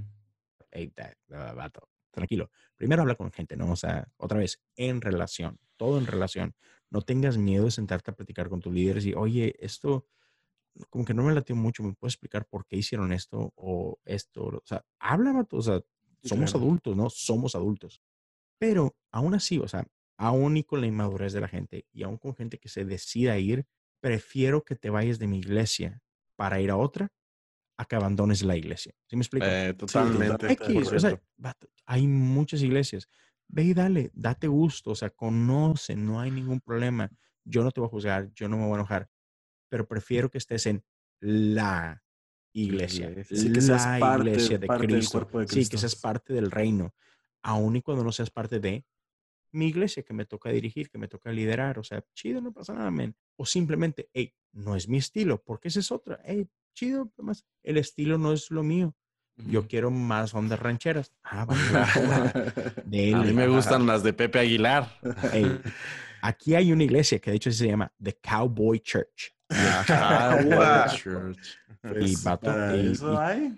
hey, 0.71 0.91
da- 0.95 1.13
da- 1.27 1.53
vato, 1.53 1.89
tranquilo. 2.09 2.49
Primero 2.77 3.01
habla 3.01 3.15
con 3.15 3.31
gente, 3.33 3.57
¿no? 3.57 3.71
O 3.71 3.75
sea, 3.75 4.07
otra 4.17 4.39
vez, 4.39 4.61
en 4.77 5.01
relación, 5.01 5.59
todo 5.77 5.97
en 5.99 6.07
relación. 6.07 6.55
No 6.91 7.01
tengas 7.01 7.37
miedo 7.37 7.65
de 7.65 7.71
sentarte 7.71 8.11
a 8.11 8.15
platicar 8.15 8.49
con 8.49 8.61
tus 8.61 8.73
líderes 8.73 9.05
y, 9.05 9.13
oye, 9.13 9.55
esto 9.59 10.05
como 10.89 11.05
que 11.05 11.13
no 11.13 11.23
me 11.23 11.33
latió 11.33 11.55
mucho, 11.55 11.83
¿me 11.83 11.93
puedes 11.93 12.13
explicar 12.13 12.45
por 12.47 12.65
qué 12.65 12.77
hicieron 12.77 13.11
esto 13.11 13.53
o 13.55 13.99
esto? 14.05 14.45
O 14.45 14.61
sea, 14.65 14.85
habla, 14.99 15.45
o 15.51 15.61
sea, 15.61 15.81
Sí, 16.23 16.29
somos 16.29 16.51
claro. 16.51 16.59
adultos, 16.65 16.95
¿no? 16.95 17.09
Somos 17.09 17.55
adultos. 17.55 18.01
Pero 18.59 18.95
aún 19.11 19.33
así, 19.33 19.59
o 19.59 19.67
sea, 19.67 19.87
aún 20.17 20.57
y 20.57 20.63
con 20.63 20.81
la 20.81 20.87
inmadurez 20.87 21.33
de 21.33 21.41
la 21.41 21.47
gente 21.47 21.85
y 21.91 22.03
aún 22.03 22.17
con 22.17 22.35
gente 22.35 22.59
que 22.59 22.69
se 22.69 22.85
decida 22.85 23.39
ir, 23.39 23.65
prefiero 24.01 24.63
que 24.63 24.75
te 24.75 24.89
vayas 24.89 25.19
de 25.19 25.27
mi 25.27 25.39
iglesia 25.39 26.01
para 26.35 26.61
ir 26.61 26.71
a 26.71 26.77
otra 26.77 27.11
a 27.77 27.85
que 27.85 27.95
abandones 27.95 28.43
la 28.43 28.55
iglesia. 28.55 28.93
¿Sí 29.07 29.15
me 29.15 29.23
explico? 29.23 29.47
Eh, 29.47 29.73
totalmente. 29.77 30.27
totalmente 30.27 30.45
de 30.47 30.53
X, 30.53 30.91
o 30.93 30.99
sea, 30.99 31.09
100%. 31.09 31.23
vato, 31.37 31.69
hay 31.85 32.07
muchas 32.07 32.61
iglesias. 32.61 33.07
Ve 33.53 33.63
y 33.63 33.73
dale, 33.73 34.11
date 34.13 34.47
gusto, 34.47 34.91
o 34.91 34.95
sea, 34.95 35.09
conoce, 35.09 35.95
no 35.95 36.21
hay 36.21 36.31
ningún 36.31 36.61
problema. 36.61 37.09
Yo 37.43 37.63
no 37.63 37.71
te 37.71 37.81
voy 37.81 37.87
a 37.87 37.91
juzgar, 37.91 38.31
yo 38.33 38.47
no 38.47 38.55
me 38.55 38.63
voy 38.63 38.73
a 38.73 38.75
enojar, 38.75 39.09
pero 39.69 39.85
prefiero 39.87 40.29
que 40.31 40.37
estés 40.37 40.67
en 40.67 40.85
la 41.19 42.01
iglesia. 42.53 43.13
Sí, 43.25 43.51
que 43.51 43.59
seas 43.59 43.85
la 43.85 43.99
parte- 43.99 44.29
iglesia 44.29 44.57
de 44.57 44.67
parte 44.67 44.87
Cristo. 44.87 45.19
de 45.19 45.47
Sí, 45.47 45.67
que 45.67 45.77
seas 45.77 45.95
parte 45.97 46.33
del 46.33 46.49
reino, 46.49 46.93
aun 47.43 47.75
y 47.75 47.81
cuando 47.81 48.05
no 48.05 48.13
seas 48.13 48.29
parte 48.29 48.61
de 48.61 48.85
mi 49.53 49.67
iglesia 49.67 50.03
que 50.03 50.13
me 50.13 50.25
toca 50.25 50.49
dirigir, 50.49 50.89
que 50.89 50.97
me 50.97 51.09
toca 51.09 51.29
liderar, 51.33 51.77
o 51.77 51.83
sea, 51.83 52.05
chido, 52.13 52.39
no 52.39 52.53
pasa 52.53 52.73
nada, 52.73 52.89
men. 52.89 53.17
O 53.35 53.45
simplemente, 53.45 54.09
hey, 54.13 54.33
no 54.53 54.77
es 54.77 54.87
mi 54.87 54.97
estilo, 54.97 55.43
porque 55.43 55.67
esa 55.67 55.81
es 55.81 55.91
otra, 55.91 56.21
hey, 56.23 56.47
chido, 56.73 57.11
más 57.17 57.45
el 57.63 57.77
estilo 57.77 58.17
no 58.17 58.31
es 58.31 58.49
lo 58.49 58.63
mío. 58.63 58.95
Yo 59.37 59.67
quiero 59.67 59.89
más 59.91 60.33
ondas 60.33 60.59
rancheras. 60.59 61.11
Ah, 61.23 61.45
va, 61.45 61.55
A 62.85 63.23
mí 63.23 63.33
me 63.33 63.47
gustan 63.47 63.85
las 63.87 64.03
de 64.03 64.13
Pepe 64.13 64.39
Aguilar. 64.39 64.99
Ey, 65.33 65.59
aquí 66.21 66.53
hay 66.55 66.71
una 66.71 66.83
iglesia 66.83 67.19
que 67.19 67.31
de 67.31 67.37
hecho 67.37 67.51
se 67.51 67.67
llama 67.67 67.91
The 68.01 68.17
Cowboy 68.21 68.79
Church. 68.81 69.33
Wow. 69.49 70.95
Church. 70.95 71.57
Pues, 71.81 72.23
vato, 72.23 72.45
para 72.51 72.77
y- 72.77 72.91
eso 72.91 73.13
y- 73.13 73.17
hay. 73.17 73.57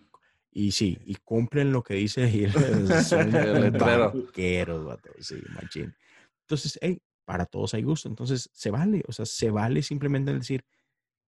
Y 0.55 0.71
sí, 0.71 0.99
y 1.05 1.15
cumplen 1.15 1.71
lo 1.71 1.81
que 1.83 1.95
dice 1.95 2.23
ahí. 2.23 2.47
Son 3.03 3.35
El 3.35 3.61
letrero. 3.61 4.13
vaqueros, 4.13 4.85
vato, 4.85 5.09
sí, 5.19 5.35
machín. 5.55 5.93
Entonces, 6.41 6.77
hey, 6.81 7.01
para 7.25 7.45
todos 7.47 7.73
hay 7.73 7.81
gusto. 7.81 8.07
Entonces, 8.07 8.49
se 8.53 8.69
vale. 8.69 9.03
O 9.07 9.11
sea, 9.11 9.25
se 9.25 9.49
vale 9.49 9.81
simplemente 9.81 10.31
decir, 10.33 10.63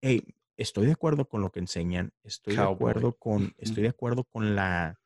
hey, 0.01 0.21
estoy 0.63 0.85
de 0.87 0.93
acuerdo 0.93 1.27
con 1.27 1.41
lo 1.41 1.51
que 1.51 1.59
enseñan. 1.59 2.11
Estoy 2.23 2.55
de 2.55 2.61
acuerdo 2.61 3.13
con, 3.17 3.53
estoy 3.57 3.83
de 3.83 3.89
acuerdo 3.89 4.23
con 4.23 4.55
la, 4.55 4.99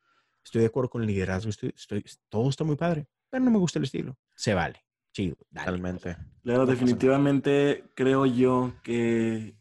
estoy 0.44 0.62
de 0.62 0.68
acuerdo 0.68 0.90
con 0.90 1.02
el 1.02 1.08
liderazgo. 1.08 1.50
Estoy, 1.50 1.74
estoy, 1.76 2.06
todo 2.30 2.50
está 2.50 2.64
muy 2.64 2.76
padre, 2.76 3.08
pero 3.30 3.44
no 3.44 3.52
me 3.52 3.58
gusta 3.58 3.80
el 3.80 3.86
estilo. 3.86 4.18
Se 4.36 4.54
vale. 4.54 4.84
Chido. 5.14 5.36
dale, 5.50 5.66
Totalmente. 5.66 6.16
Claro, 6.44 6.66
definitivamente 6.66 7.84
creo 7.96 8.26
yo 8.26 8.74
que 8.84 9.56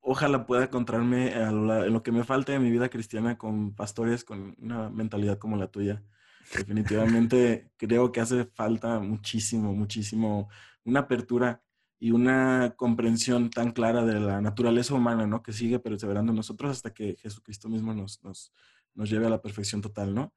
ojalá 0.00 0.46
pueda 0.46 0.64
encontrarme 0.64 1.34
a 1.34 1.52
lo 1.52 1.66
la- 1.66 1.86
en 1.86 1.92
lo 1.92 2.02
que 2.02 2.12
me 2.12 2.24
falta 2.24 2.52
de 2.52 2.58
mi 2.58 2.70
vida 2.70 2.88
cristiana 2.88 3.36
con 3.36 3.74
pastores 3.74 4.24
con 4.24 4.56
una 4.58 4.88
mentalidad 4.90 5.38
como 5.38 5.56
la 5.56 5.70
tuya. 5.70 6.02
Definitivamente 6.66 7.70
creo 7.76 8.10
que 8.12 8.20
hace 8.20 8.44
falta 8.46 8.98
muchísimo, 9.00 9.74
muchísimo 9.74 10.48
una 10.84 11.00
apertura 11.00 11.62
y 12.00 12.12
una 12.12 12.74
comprensión 12.76 13.50
tan 13.50 13.72
clara 13.72 14.04
de 14.04 14.20
la 14.20 14.40
naturaleza 14.40 14.94
humana, 14.94 15.26
¿no? 15.26 15.42
Que 15.42 15.52
sigue 15.52 15.78
perseverando 15.78 16.30
en 16.32 16.36
nosotros 16.36 16.70
hasta 16.70 16.94
que 16.94 17.16
Jesucristo 17.16 17.68
mismo 17.68 17.92
nos, 17.92 18.22
nos, 18.22 18.52
nos 18.94 19.10
lleve 19.10 19.26
a 19.26 19.30
la 19.30 19.42
perfección 19.42 19.80
total, 19.80 20.14
¿no? 20.14 20.32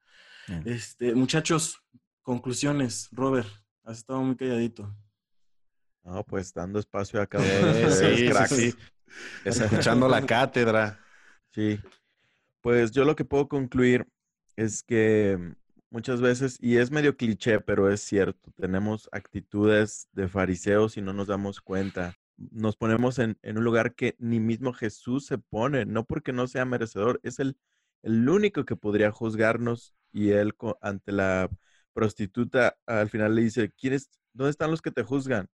Este, 0.64 1.14
muchachos, 1.14 1.80
conclusiones. 2.22 3.08
Robert, 3.12 3.48
has 3.84 3.98
estado 3.98 4.22
muy 4.22 4.36
calladito. 4.36 4.92
No, 6.02 6.24
pues 6.24 6.52
dando 6.52 6.80
espacio 6.80 7.20
a 7.22 7.26
cada 7.26 7.44
uno 7.62 7.72
de 7.72 7.82
Eh, 7.82 7.86
ustedes, 7.86 8.48
sí, 8.48 8.56
sí, 8.56 8.70
sí. 8.72 8.78
Escuchando 9.44 10.08
la 10.08 10.26
cátedra. 10.26 10.98
Sí. 11.52 11.78
Pues 12.60 12.90
yo 12.90 13.04
lo 13.04 13.14
que 13.14 13.24
puedo 13.24 13.46
concluir 13.46 14.06
es 14.56 14.82
que 14.82 15.54
muchas 15.92 16.20
veces, 16.20 16.58
y 16.60 16.78
es 16.78 16.90
medio 16.90 17.16
cliché, 17.16 17.60
pero 17.60 17.90
es 17.90 18.00
cierto, 18.02 18.50
tenemos 18.56 19.08
actitudes 19.12 20.08
de 20.12 20.28
fariseos 20.28 20.96
y 20.96 21.02
no 21.02 21.12
nos 21.12 21.28
damos 21.28 21.60
cuenta. 21.60 22.14
Nos 22.36 22.76
ponemos 22.76 23.18
en, 23.18 23.38
en 23.42 23.58
un 23.58 23.64
lugar 23.64 23.94
que 23.94 24.16
ni 24.18 24.40
mismo 24.40 24.72
Jesús 24.72 25.26
se 25.26 25.38
pone, 25.38 25.84
no 25.86 26.04
porque 26.04 26.32
no 26.32 26.46
sea 26.48 26.64
merecedor, 26.64 27.20
es 27.22 27.38
el, 27.38 27.56
el 28.02 28.28
único 28.28 28.64
que 28.64 28.76
podría 28.76 29.12
juzgarnos 29.12 29.94
y 30.12 30.30
él 30.30 30.54
ante 30.80 31.12
la 31.12 31.50
prostituta 31.92 32.76
al 32.86 33.10
final 33.10 33.34
le 33.34 33.42
dice, 33.42 33.70
¿quiénes, 33.72 34.10
¿dónde 34.32 34.50
están 34.50 34.70
los 34.70 34.82
que 34.82 34.90
te 34.90 35.02
juzgan? 35.04 35.48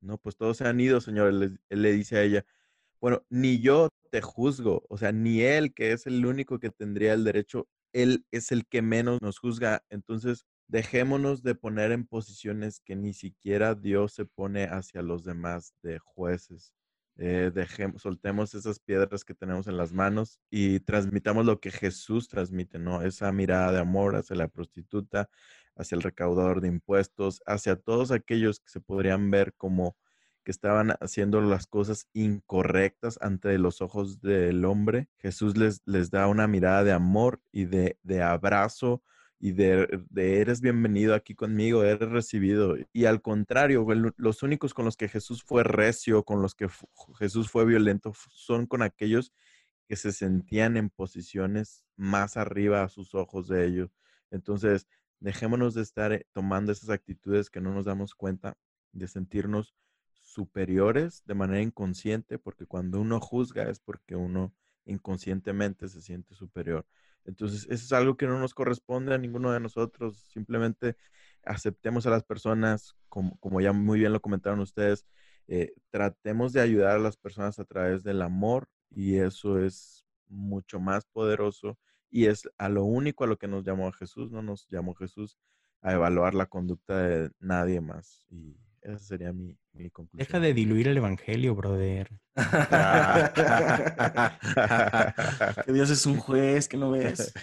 No, 0.00 0.18
pues 0.18 0.36
todos 0.36 0.56
se 0.58 0.66
han 0.66 0.80
ido, 0.80 1.00
señor. 1.00 1.28
Él, 1.28 1.60
él 1.68 1.82
le 1.82 1.92
dice 1.92 2.16
a 2.18 2.22
ella, 2.22 2.44
bueno, 3.00 3.24
ni 3.30 3.60
yo 3.60 3.88
te 4.10 4.20
juzgo, 4.22 4.84
o 4.88 4.96
sea, 4.98 5.12
ni 5.12 5.42
él, 5.42 5.74
que 5.74 5.92
es 5.92 6.06
el 6.06 6.24
único 6.26 6.58
que 6.60 6.70
tendría 6.70 7.14
el 7.14 7.24
derecho, 7.24 7.68
él 7.92 8.26
es 8.30 8.52
el 8.52 8.66
que 8.66 8.82
menos 8.82 9.20
nos 9.22 9.38
juzga. 9.38 9.84
Entonces, 9.90 10.46
dejémonos 10.68 11.42
de 11.42 11.54
poner 11.54 11.92
en 11.92 12.06
posiciones 12.06 12.80
que 12.80 12.96
ni 12.96 13.12
siquiera 13.12 13.74
Dios 13.74 14.14
se 14.14 14.24
pone 14.24 14.64
hacia 14.64 15.02
los 15.02 15.24
demás 15.24 15.74
de 15.82 15.98
jueces. 15.98 16.72
Eh, 17.18 17.50
dejemos, 17.54 18.02
soltemos 18.02 18.54
esas 18.54 18.80
piedras 18.80 19.24
que 19.24 19.34
tenemos 19.34 19.66
en 19.66 19.76
las 19.76 19.92
manos 19.92 20.40
y 20.50 20.80
transmitamos 20.80 21.44
lo 21.44 21.60
que 21.60 21.70
Jesús 21.70 22.28
transmite, 22.28 22.78
¿no? 22.78 23.02
Esa 23.02 23.30
mirada 23.32 23.70
de 23.72 23.80
amor 23.80 24.16
hacia 24.16 24.34
la 24.34 24.48
prostituta, 24.48 25.28
hacia 25.76 25.96
el 25.96 26.02
recaudador 26.02 26.62
de 26.62 26.68
impuestos, 26.68 27.42
hacia 27.46 27.76
todos 27.76 28.10
aquellos 28.12 28.60
que 28.60 28.70
se 28.70 28.80
podrían 28.80 29.30
ver 29.30 29.52
como 29.54 29.96
que 30.44 30.50
estaban 30.50 30.92
haciendo 31.00 31.40
las 31.40 31.66
cosas 31.66 32.08
incorrectas 32.12 33.18
ante 33.20 33.56
los 33.58 33.80
ojos 33.80 34.20
del 34.20 34.64
hombre. 34.64 35.08
Jesús 35.18 35.56
les, 35.56 35.82
les 35.86 36.10
da 36.10 36.26
una 36.28 36.46
mirada 36.46 36.84
de 36.84 36.92
amor 36.92 37.40
y 37.52 37.64
de, 37.64 37.98
de 38.02 38.22
abrazo 38.22 39.02
y 39.38 39.52
de, 39.52 39.88
de, 40.10 40.40
eres 40.40 40.60
bienvenido 40.60 41.14
aquí 41.14 41.34
conmigo, 41.34 41.82
eres 41.82 42.08
recibido. 42.10 42.76
Y 42.92 43.06
al 43.06 43.22
contrario, 43.22 43.86
los 44.16 44.42
únicos 44.42 44.72
con 44.72 44.84
los 44.84 44.96
que 44.96 45.08
Jesús 45.08 45.42
fue 45.42 45.64
recio, 45.64 46.22
con 46.22 46.42
los 46.42 46.54
que 46.54 46.68
Jesús 47.18 47.50
fue 47.50 47.64
violento, 47.64 48.12
son 48.30 48.66
con 48.66 48.82
aquellos 48.82 49.32
que 49.88 49.96
se 49.96 50.12
sentían 50.12 50.76
en 50.76 50.90
posiciones 50.90 51.84
más 51.96 52.36
arriba 52.36 52.82
a 52.82 52.88
sus 52.88 53.14
ojos 53.14 53.48
de 53.48 53.66
ellos. 53.66 53.90
Entonces, 54.30 54.86
dejémonos 55.20 55.74
de 55.74 55.82
estar 55.82 56.12
eh, 56.12 56.26
tomando 56.32 56.72
esas 56.72 56.90
actitudes 56.90 57.50
que 57.50 57.60
no 57.60 57.74
nos 57.74 57.84
damos 57.84 58.14
cuenta, 58.14 58.56
de 58.92 59.08
sentirnos 59.08 59.74
superiores 60.32 61.22
de 61.26 61.34
manera 61.34 61.62
inconsciente, 61.62 62.38
porque 62.38 62.66
cuando 62.66 63.00
uno 63.00 63.20
juzga 63.20 63.68
es 63.68 63.80
porque 63.80 64.16
uno 64.16 64.54
inconscientemente 64.84 65.88
se 65.88 66.00
siente 66.00 66.34
superior. 66.34 66.86
Entonces, 67.24 67.64
eso 67.70 67.84
es 67.84 67.92
algo 67.92 68.16
que 68.16 68.26
no 68.26 68.38
nos 68.38 68.54
corresponde 68.54 69.14
a 69.14 69.18
ninguno 69.18 69.52
de 69.52 69.60
nosotros. 69.60 70.18
Simplemente 70.32 70.96
aceptemos 71.44 72.06
a 72.06 72.10
las 72.10 72.24
personas, 72.24 72.96
como, 73.08 73.36
como 73.38 73.60
ya 73.60 73.72
muy 73.72 73.98
bien 74.00 74.12
lo 74.12 74.20
comentaron 74.20 74.60
ustedes, 74.60 75.06
eh, 75.48 75.74
tratemos 75.90 76.52
de 76.52 76.60
ayudar 76.60 76.96
a 76.96 76.98
las 76.98 77.16
personas 77.16 77.58
a 77.58 77.64
través 77.64 78.02
del 78.02 78.22
amor 78.22 78.68
y 78.90 79.16
eso 79.16 79.58
es 79.58 80.06
mucho 80.28 80.80
más 80.80 81.04
poderoso 81.06 81.78
y 82.10 82.26
es 82.26 82.48
a 82.58 82.68
lo 82.68 82.84
único 82.84 83.24
a 83.24 83.26
lo 83.26 83.38
que 83.38 83.48
nos 83.48 83.64
llamó 83.64 83.90
Jesús, 83.92 84.30
no 84.30 84.42
nos 84.42 84.68
llamó 84.68 84.94
Jesús 84.94 85.38
a 85.80 85.92
evaluar 85.92 86.34
la 86.34 86.46
conducta 86.46 87.02
de 87.02 87.30
nadie 87.40 87.80
más. 87.80 88.26
Esa 88.82 88.98
sería 88.98 89.32
mi, 89.32 89.56
mi 89.72 89.90
conclusión. 89.90 90.26
Deja 90.26 90.40
de 90.40 90.54
diluir 90.54 90.88
el 90.88 90.96
evangelio, 90.96 91.54
brother. 91.54 92.10
que 95.64 95.72
Dios 95.72 95.90
es 95.90 96.06
un 96.06 96.16
juez, 96.16 96.68
que 96.68 96.76
no 96.76 96.90
ves. 96.90 97.32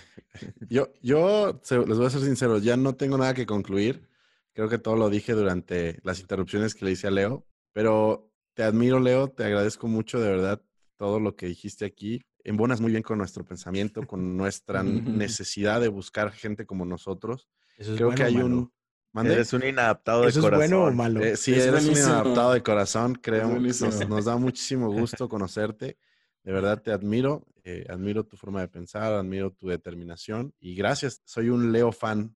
Yo, 0.70 0.94
yo 1.02 1.60
se- 1.64 1.86
les 1.86 1.98
voy 1.98 2.06
a 2.06 2.10
ser 2.10 2.22
sincero, 2.22 2.60
ya 2.60 2.78
no 2.78 2.96
tengo 2.96 3.18
nada 3.18 3.34
que 3.34 3.46
concluir. 3.46 4.08
Creo 4.54 4.70
que 4.70 4.78
todo 4.78 4.96
lo 4.96 5.10
dije 5.10 5.34
durante 5.34 6.00
las 6.04 6.20
interrupciones 6.22 6.76
que 6.76 6.86
le 6.86 6.92
hice 6.92 7.08
a 7.08 7.12
Leo, 7.12 7.46
pero 7.74 8.32
te 8.54 8.64
admiro, 8.64 9.00
Leo, 9.00 9.30
te 9.30 9.44
agradezco 9.44 9.88
mucho 9.88 10.20
de 10.20 10.30
verdad 10.30 10.62
todo 10.98 11.20
lo 11.20 11.36
que 11.36 11.48
dijiste 11.48 11.86
aquí. 11.86 12.22
Embonas 12.44 12.80
muy 12.80 12.92
bien 12.92 13.04
con 13.04 13.18
nuestro 13.18 13.44
pensamiento, 13.44 14.06
con 14.08 14.38
nuestra 14.38 14.82
necesidad 14.84 15.82
de 15.82 15.90
buscar 15.90 16.32
gente 16.32 16.66
como 16.66 16.86
nosotros. 16.86 17.50
Eso 17.78 17.92
es 17.92 17.98
Creo 17.98 18.08
bueno 18.10 18.18
que 18.18 18.24
hay 18.24 18.34
malo. 18.36 18.46
un... 18.46 18.74
¿Mande? 19.12 19.34
Eres 19.34 19.54
un 19.54 19.64
inadaptado 19.66 20.22
de 20.22 20.30
¿Eso 20.30 20.40
es 20.40 20.46
corazón. 20.46 20.70
bueno 20.70 20.84
o 20.86 20.92
malo? 20.92 21.22
Eh, 21.24 21.36
sí, 21.36 21.54
Es 21.54 21.66
eres 21.66 21.82
un 21.82 21.88
buenísimo. 21.90 22.14
adaptado 22.14 22.54
de 22.54 22.62
corazón, 22.64 23.16
creo. 23.16 23.48
Nos, 23.60 24.08
nos 24.08 24.26
da 24.26 24.38
muchísimo 24.38 24.92
gusto 24.92 25.28
conocerte. 25.28 25.98
De 26.44 26.52
verdad 26.52 26.82
te 26.82 26.92
admiro. 26.92 27.46
eh, 27.64 27.86
admiro 27.90 28.24
tu 28.26 28.38
forma 28.38 28.62
de 28.62 28.68
pensar, 28.68 29.14
admiro 29.14 29.52
tu 29.52 29.68
determinación. 29.68 30.54
Y 30.60 30.76
gracias, 30.76 31.22
soy 31.26 31.50
un 31.50 31.72
Leo 31.72 31.92
fan 31.92 32.36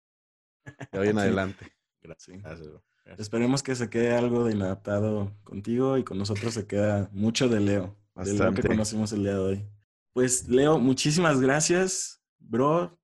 de 0.92 1.00
hoy 1.00 1.08
en 1.10 1.14
Sí. 1.18 1.20
adelante. 1.22 1.72
Gracias, 2.02 2.38
gracias, 2.42 2.68
bro. 2.68 2.84
Gracias. 3.06 3.20
Esperemos 3.26 3.64
que 3.64 3.76
se 3.76 3.90
quede 3.90 4.14
algo 4.16 4.44
de 4.46 4.54
inadaptado 4.54 5.32
contigo 5.44 5.98
y 5.98 6.04
con 6.04 6.18
nosotros 6.18 6.54
se 6.54 6.66
queda 6.68 7.10
mucho 7.14 7.50
de 7.50 7.60
Leo, 7.62 7.98
de 8.16 8.34
lo 8.34 8.40
Bastante. 8.40 8.62
que 8.62 8.68
conocimos 8.68 9.12
el 9.14 9.24
día 9.24 9.34
de 9.34 9.40
hoy. 9.40 9.66
Pues 10.14 10.48
Leo, 10.48 10.78
muchísimas 10.80 11.40
gracias, 11.42 12.22
bro, 12.40 13.00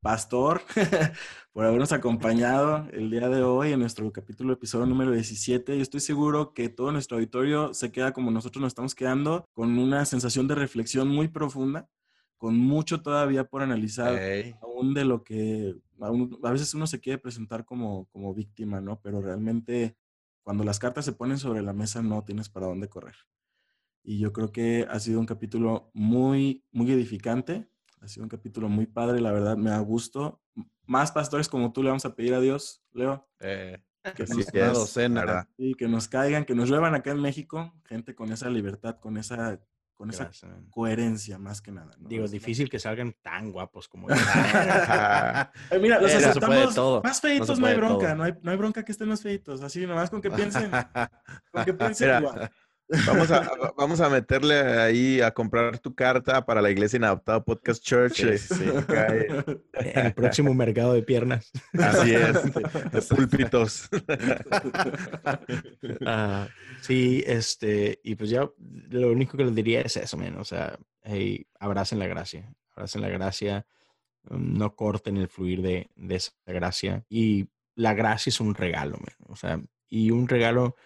pastor, 0.00 0.62
por 1.52 1.64
habernos 1.66 1.92
acompañado 1.92 2.86
el 2.92 3.10
día 3.10 3.28
de 3.28 3.42
hoy 3.42 3.72
en 3.72 3.80
nuestro 3.80 4.10
capítulo, 4.12 4.52
episodio 4.54 4.86
número 4.86 5.12
17. 5.12 5.76
Yo 5.76 5.82
estoy 5.82 6.00
seguro 6.00 6.54
que 6.54 6.68
todo 6.68 6.90
nuestro 6.92 7.16
auditorio 7.18 7.74
se 7.74 7.92
queda 7.92 8.12
como 8.12 8.30
nosotros 8.30 8.62
nos 8.62 8.70
estamos 8.70 8.94
quedando, 8.94 9.44
con 9.52 9.78
una 9.78 10.04
sensación 10.06 10.48
de 10.48 10.54
reflexión 10.54 11.08
muy 11.08 11.28
profunda, 11.28 11.88
con 12.38 12.56
mucho 12.56 13.02
todavía 13.02 13.44
por 13.44 13.62
analizar 13.62 14.14
aún 14.62 14.94
de 14.94 15.04
lo 15.04 15.22
que 15.24 15.74
aún- 16.00 16.38
a 16.42 16.50
veces 16.52 16.72
uno 16.74 16.86
se 16.86 17.00
quiere 17.00 17.18
presentar 17.18 17.64
como, 17.66 18.06
como 18.06 18.32
víctima, 18.34 18.80
¿no? 18.80 19.00
Pero 19.02 19.20
realmente 19.20 19.96
cuando 20.42 20.64
las 20.64 20.78
cartas 20.78 21.04
se 21.04 21.12
ponen 21.12 21.38
sobre 21.38 21.62
la 21.62 21.74
mesa 21.74 22.00
no 22.02 22.24
tienes 22.24 22.48
para 22.48 22.66
dónde 22.66 22.88
correr. 22.88 23.16
Y 24.02 24.18
yo 24.18 24.32
creo 24.32 24.50
que 24.50 24.86
ha 24.90 24.98
sido 24.98 25.20
un 25.20 25.26
capítulo 25.26 25.90
muy, 25.92 26.64
muy 26.72 26.90
edificante. 26.90 27.68
Ha 28.00 28.08
sido 28.08 28.24
un 28.24 28.30
capítulo 28.30 28.68
muy 28.68 28.86
padre, 28.86 29.20
la 29.20 29.30
verdad 29.30 29.56
me 29.56 29.70
da 29.70 29.78
gusto. 29.80 30.40
Más 30.86 31.12
pastores 31.12 31.48
como 31.48 31.72
tú 31.72 31.82
le 31.82 31.90
vamos 31.90 32.04
a 32.06 32.14
pedir 32.14 32.34
a 32.34 32.40
Dios, 32.40 32.82
Leo, 32.92 33.28
eh, 33.40 33.82
que 34.16 34.24
nos, 34.24 34.38
es, 34.38 34.72
docena. 34.72 35.20
¿verdad? 35.20 35.48
sí, 35.56 35.74
que 35.74 35.86
nos 35.86 36.08
caigan, 36.08 36.44
que 36.44 36.54
nos 36.54 36.68
lluevan 36.70 36.94
acá 36.94 37.10
en 37.10 37.20
México, 37.20 37.74
gente 37.84 38.14
con 38.14 38.32
esa 38.32 38.48
libertad, 38.48 38.98
con 38.98 39.18
esa, 39.18 39.60
con 39.94 40.08
esa 40.08 40.24
Gracias, 40.24 40.50
coherencia 40.70 41.38
más 41.38 41.60
que 41.60 41.72
nada. 41.72 41.92
¿no? 41.98 42.08
Digo, 42.08 42.24
Es- 42.24 42.30
difícil 42.30 42.70
que 42.70 42.78
salgan 42.78 43.14
tan 43.22 43.52
guapos 43.52 43.86
como 43.86 44.08
yo. 44.08 44.14
Ay, 44.14 45.78
mira, 45.80 46.00
los 46.00 46.10
Eh, 46.10 46.20
no 46.20 46.28
aceptamos 46.30 46.74
todo, 46.74 47.02
más 47.02 47.22
no 47.22 47.28
feitos, 47.28 47.58
no, 47.60 47.66
hay 47.66 47.76
bronca, 47.76 48.14
no 48.14 48.24
hay, 48.24 48.32
no 48.42 48.50
hay 48.50 48.56
bronca 48.56 48.82
que 48.82 48.92
estén 48.92 49.08
más 49.08 49.20
feitos, 49.22 49.60
así 49.62 49.86
nomás 49.86 50.08
con 50.08 50.22
que 50.22 50.30
piensen, 50.30 50.70
con 51.52 51.64
que 51.66 51.74
piensen 51.74 52.08
Mira, 52.08 52.20
igual. 52.20 52.50
Vamos 53.06 53.30
a, 53.30 53.72
vamos 53.76 54.00
a 54.00 54.08
meterle 54.08 54.56
ahí 54.60 55.20
a 55.20 55.30
comprar 55.30 55.78
tu 55.78 55.94
carta 55.94 56.44
para 56.44 56.60
la 56.60 56.70
Iglesia 56.70 56.96
Inadaptada 56.96 57.42
Podcast 57.42 57.82
Church. 57.84 58.14
Sí. 58.36 58.64
Acá, 58.76 59.14
eh, 59.14 59.44
en 59.74 60.06
el 60.06 60.14
próximo 60.14 60.52
mercado 60.54 60.92
de 60.94 61.02
piernas. 61.02 61.52
Así 61.78 62.14
es, 62.14 62.42
de 62.92 63.02
púlpitos. 63.02 63.88
Ah, 66.06 66.48
sí, 66.82 67.22
este, 67.26 68.00
y 68.02 68.14
pues 68.14 68.30
ya 68.30 68.48
lo 68.90 69.10
único 69.10 69.36
que 69.36 69.44
les 69.44 69.54
diría 69.54 69.80
es 69.80 69.96
eso, 69.96 70.16
man, 70.16 70.36
o 70.38 70.44
sea, 70.44 70.78
hey, 71.02 71.46
abracen 71.58 71.98
la 71.98 72.06
gracia, 72.06 72.52
abracen 72.74 73.02
la 73.02 73.08
gracia, 73.08 73.66
um, 74.28 74.54
no 74.54 74.74
corten 74.74 75.16
el 75.16 75.28
fluir 75.28 75.62
de, 75.62 75.90
de 75.94 76.14
esa 76.16 76.32
gracia. 76.46 77.04
Y 77.08 77.48
la 77.74 77.94
gracia 77.94 78.30
es 78.30 78.40
un 78.40 78.54
regalo, 78.54 78.98
man, 78.98 79.14
o 79.28 79.36
sea, 79.36 79.60
y 79.88 80.10
un 80.10 80.28
regalo 80.28 80.76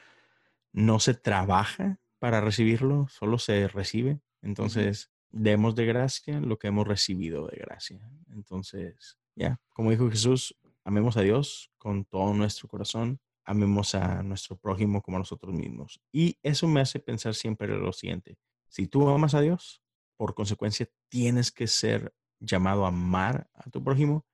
no 0.75 0.99
se 0.99 1.15
trabaja 1.15 2.01
para 2.19 2.41
recibirlo, 2.41 3.07
solo 3.09 3.39
se 3.39 3.69
recibe. 3.69 4.21
Entonces, 4.43 5.13
demos 5.31 5.75
de 5.77 5.87
gracia 5.87 6.41
lo 6.41 6.59
que 6.59 6.67
hemos 6.67 6.87
recibido 6.87 7.47
de 7.47 7.59
gracia. 7.59 8.11
Entonces, 8.33 9.17
ya, 9.37 9.61
como 9.71 9.93
dijo 9.93 10.11
Jesús, 10.11 10.59
amemos 10.85 11.17
a 11.17 11.23
Dios 11.23 11.71
con 11.79 12.05
todo 12.05 12.35
nuestro 12.35 12.69
corazón, 12.69 13.21
amemos 13.45 13.95
a 13.95 14.23
nuestro 14.25 14.57
prójimo 14.57 15.01
como 15.01 15.17
a 15.17 15.21
nosotros 15.21 15.55
mismos. 15.55 16.01
Y 16.13 16.39
eso 16.43 16.67
me 16.67 16.81
hace 16.81 16.99
pensar 16.99 17.35
siempre 17.35 17.69
lo 17.69 17.93
siguiente, 17.93 18.37
si 18.69 18.89
tú 18.89 19.09
amas 19.09 19.35
a 19.35 19.41
Dios, 19.41 19.81
por 20.17 20.35
consecuencia 20.35 20.89
tienes 21.09 21.53
que 21.53 21.69
ser 21.69 22.13
llamado 22.41 22.85
a 22.85 22.89
amar 22.89 23.49
a 23.55 23.71
tu 23.71 23.83
prójimo. 23.83 24.27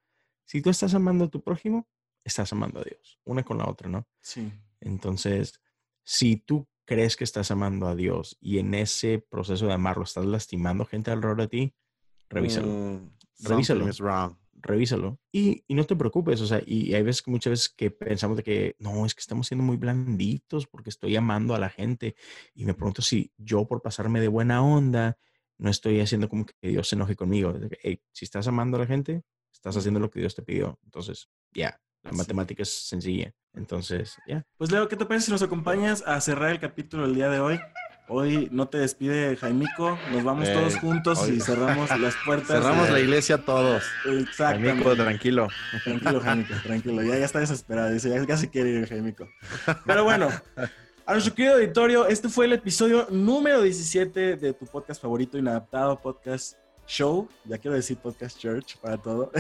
Si 0.47 0.63
tú 0.63 0.71
estás 0.71 0.95
amando 0.95 1.27
a 1.27 1.29
tu 1.29 1.43
prójimo, 1.43 1.87
estás 2.25 2.51
amando 2.55 2.81
a 2.81 2.85
Dios, 2.85 3.19
una 3.25 3.43
con 3.43 3.59
la 3.59 3.69
otra, 3.69 3.91
¿no? 3.91 4.09
Sí, 4.21 4.51
Entonces, 4.81 5.61
si 6.05 6.37
tú 6.37 6.67
crees 6.85 7.17
que 7.17 7.25
estás 7.25 7.51
amando 7.51 7.87
a 7.87 7.95
Dios 7.95 8.37
y 8.41 8.59
en 8.59 8.75
ese 8.75 9.19
proceso 9.19 9.67
de 9.67 9.73
amarlo 9.75 10.03
estás 10.05 10.25
lastimando 10.27 10.85
gente 10.85 11.11
alrededor 11.11 11.41
de 11.43 11.49
ti, 11.49 11.75
revísalo, 12.29 12.67
Mm, 12.69 13.11
Revísalo. 13.45 13.89
is 13.89 14.01
wrong. 14.01 14.37
revísalo. 14.63 15.19
Y, 15.33 15.65
y 15.69 15.75
no 15.75 15.85
te 15.85 15.97
preocupes, 15.97 16.41
o 16.43 16.47
sea, 16.47 16.61
y 16.67 16.93
hay 16.95 17.03
veces, 17.03 17.27
muchas 17.29 17.53
veces 17.53 17.69
que 17.71 17.91
pensamos 17.91 18.37
de 18.37 18.43
que, 18.43 18.77
no, 18.79 19.07
es 19.07 19.15
que 19.15 19.21
estamos 19.21 19.47
siendo 19.47 19.65
muy 19.65 19.77
blanditos 19.79 20.67
porque 20.67 20.91
estoy 20.91 21.17
amando 21.17 21.55
a 21.55 21.59
la 21.59 21.71
gente. 21.71 22.15
Y 22.55 22.67
me 22.67 22.75
pregunto 22.75 23.01
si 23.01 23.33
yo 23.39 23.67
por 23.67 23.81
pasarme 23.81 24.21
de 24.21 24.29
buena 24.29 24.63
onda, 24.63 25.17
no 25.57 25.71
estoy 25.71 26.01
haciendo 26.01 26.29
como 26.29 26.45
que 26.45 26.55
Dios 26.69 26.89
se 26.89 26.97
enoje 26.97 27.17
conmigo. 27.17 27.55
"Hey, 27.83 28.03
si 28.13 28.25
estás 28.27 28.49
amando 28.49 28.77
a 28.77 28.81
la 28.81 28.87
gente, 28.87 29.23
estás 29.53 29.77
haciendo 29.79 29.99
lo 30.01 30.11
que 30.11 30.21
Dios 30.21 30.35
te 30.35 30.43
pidió. 30.43 30.79
Entonces, 30.85 31.31
ya, 31.55 31.81
la 32.03 32.13
matemática 32.13 32.63
es 32.63 32.73
sencilla. 32.89 33.33
Entonces, 33.55 34.17
ya. 34.27 34.45
Pues 34.57 34.71
Leo, 34.71 34.89
¿qué 34.89 34.97
te 34.97 35.05
parece 35.07 35.27
si 35.27 35.33
nos 35.33 35.43
acompañas 35.43 36.03
a 36.07 36.21
cerrar 36.21 36.51
el 36.51 36.61
capítulo 36.61 37.05
el 37.05 37.15
día 37.15 37.29
de 37.29 37.41
hoy? 37.41 37.61
Hoy 38.13 38.49
no 38.51 38.69
te 38.69 38.79
despide 38.79 39.37
Jaimico, 39.37 39.97
nos 40.11 40.25
vamos 40.25 40.49
Eh, 40.49 40.53
todos 40.53 40.77
juntos 40.77 41.19
hoy- 41.21 41.37
y 41.37 41.41
cerramos 41.41 41.89
las 42.01 42.15
puertas. 42.25 42.49
Cerramos 42.49 42.87
de- 42.89 42.93
la 42.95 43.01
iglesia 43.01 43.39
todos. 43.45 43.85
Exactamente. 44.05 44.71
Amigo, 44.73 44.97
tranquilo. 44.97 45.49
Tranquilo, 45.85 46.21
Jaimico, 46.21 46.55
tranquilo. 46.65 47.03
Ya, 47.03 47.19
ya 47.19 47.25
está 47.25 47.39
desesperado. 47.39 47.91
Dice, 47.93 48.11
ya, 48.11 48.25
ya 48.27 48.37
se 48.37 48.51
quiere 48.51 48.71
ir 48.71 48.89
Jaimico. 48.89 49.29
Pero 49.87 50.03
bueno, 50.03 50.29
a 51.07 51.13
nuestro 51.13 51.35
querido 51.35 51.55
auditorio, 51.55 52.09
este 52.09 52.29
fue 52.29 52.47
el 52.47 52.53
episodio 52.55 53.07
número 53.11 53.63
17 53.63 54.37
de 54.37 54.53
tu 54.55 54.67
podcast 54.67 55.01
favorito, 55.01 55.39
Inadaptado 55.39 56.01
Podcast 56.01 56.55
Show. 56.91 57.29
Ya 57.45 57.59
quiero 57.59 57.77
decir 57.77 57.97
Podcast 57.99 58.37
Church 58.37 58.77
para 58.79 58.99
todo. 58.99 59.31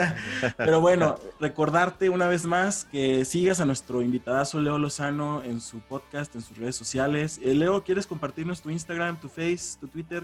Pero 0.58 0.80
bueno, 0.80 1.16
recordarte 1.40 2.10
una 2.10 2.28
vez 2.28 2.44
más 2.44 2.84
que 2.84 3.24
sigas 3.24 3.60
a 3.60 3.64
nuestro 3.64 4.02
invitadazo 4.02 4.60
Leo 4.60 4.78
Lozano 4.78 5.42
en 5.42 5.62
su 5.62 5.80
podcast, 5.80 6.34
en 6.34 6.42
sus 6.42 6.58
redes 6.58 6.76
sociales. 6.76 7.40
Eh, 7.42 7.54
Leo, 7.54 7.82
¿quieres 7.82 8.06
compartirnos 8.06 8.60
tu 8.60 8.68
Instagram, 8.68 9.18
tu 9.18 9.28
Face, 9.28 9.78
tu 9.80 9.88
Twitter? 9.88 10.22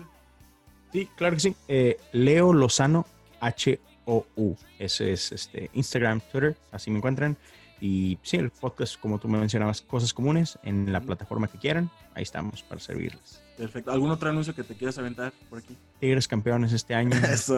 Sí, 0.93 1.09
claro 1.17 1.35
que 1.37 1.41
sí. 1.41 1.57
Eh, 1.69 1.97
Leo 2.13 2.53
Lozano, 2.53 3.07
H-O-U. 3.41 4.57
Ese 4.79 5.13
es 5.13 5.33
este, 5.33 5.71
Instagram, 5.73 6.21
Twitter, 6.31 6.55
así 6.71 6.91
me 6.91 6.99
encuentran. 6.99 7.39
Y 7.87 8.19
sí, 8.23 8.39
el 8.39 8.49
podcast, 8.49 8.99
como 8.99 9.19
tú 9.19 9.29
me 9.29 9.37
mencionabas, 9.39 9.83
cosas 9.83 10.15
comunes 10.15 10.59
en 10.63 10.91
la 10.91 11.03
plataforma 11.03 11.49
que 11.49 11.59
quieran. 11.59 11.91
Ahí 12.15 12.23
estamos 12.23 12.63
para 12.63 12.81
servirles. 12.81 13.43
Perfecto. 13.59 13.93
¿Algún 13.93 14.11
otro 14.11 14.31
anuncio 14.31 14.55
que 14.55 14.65
te 14.65 14.75
quieras 14.75 14.97
aventar 14.97 15.35
por 15.51 15.59
aquí? 15.59 15.77
Tigres 16.01 16.27
campeones 16.27 16.73
este 16.73 16.95
año. 16.95 17.15
Eso. 17.31 17.55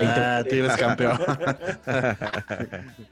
Ah, 0.00 0.42
Tigres 0.48 0.76
campeón. 0.78 1.18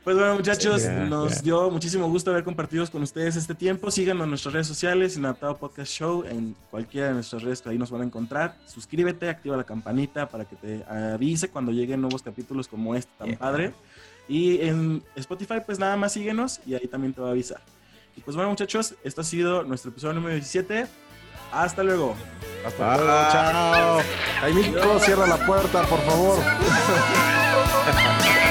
Pues 0.04 0.16
bueno, 0.16 0.34
muchachos, 0.36 0.84
nos 1.08 1.42
dio 1.42 1.70
muchísimo 1.70 2.08
gusto 2.08 2.30
haber 2.30 2.44
compartido 2.44 2.86
con 2.90 3.02
ustedes 3.02 3.36
este 3.36 3.54
tiempo. 3.54 3.90
Síganos 3.90 4.24
en 4.24 4.30
nuestras 4.30 4.52
redes 4.54 4.66
sociales, 4.66 5.16
Inadaptado 5.16 5.56
Podcast 5.58 5.90
Show, 5.92 6.24
en 6.26 6.54
cualquiera 6.70 7.08
de 7.08 7.14
nuestras 7.14 7.42
redes 7.42 7.60
que 7.62 7.70
ahí 7.70 7.78
nos 7.78 7.90
van 7.90 8.02
a 8.02 8.04
encontrar. 8.04 8.56
Suscríbete, 8.66 9.28
activa 9.28 9.56
la 9.56 9.64
campanita 9.64 10.28
para 10.28 10.44
que 10.46 10.56
te 10.56 10.84
avise 10.84 11.48
cuando 11.48 11.72
lleguen 11.72 12.00
nuevos 12.00 12.22
capítulos 12.22 12.68
como 12.68 12.94
este 12.94 13.10
tan 13.18 13.28
Yeah. 13.28 13.38
padre. 13.38 13.74
Y 14.28 14.60
en 14.62 15.02
Spotify, 15.16 15.56
pues 15.64 15.78
nada 15.78 15.96
más 15.96 16.12
síguenos 16.12 16.60
y 16.66 16.74
ahí 16.74 16.86
también 16.86 17.12
te 17.12 17.20
va 17.20 17.28
a 17.28 17.30
avisar. 17.32 17.60
Y 18.16 18.20
pues 18.20 18.36
bueno, 18.36 18.50
muchachos, 18.50 18.94
esto 19.02 19.20
ha 19.20 19.24
sido 19.24 19.64
nuestro 19.64 19.90
episodio 19.90 20.14
número 20.14 20.34
17. 20.34 20.86
Hasta 21.52 21.82
luego. 21.82 22.14
Hasta 22.66 22.96
luego, 22.96 23.12
chao. 23.30 24.00
Jaimico, 24.40 24.98
cierra 25.00 25.26
la 25.26 25.46
puerta, 25.46 25.82
por 25.82 26.00
favor. 26.00 26.38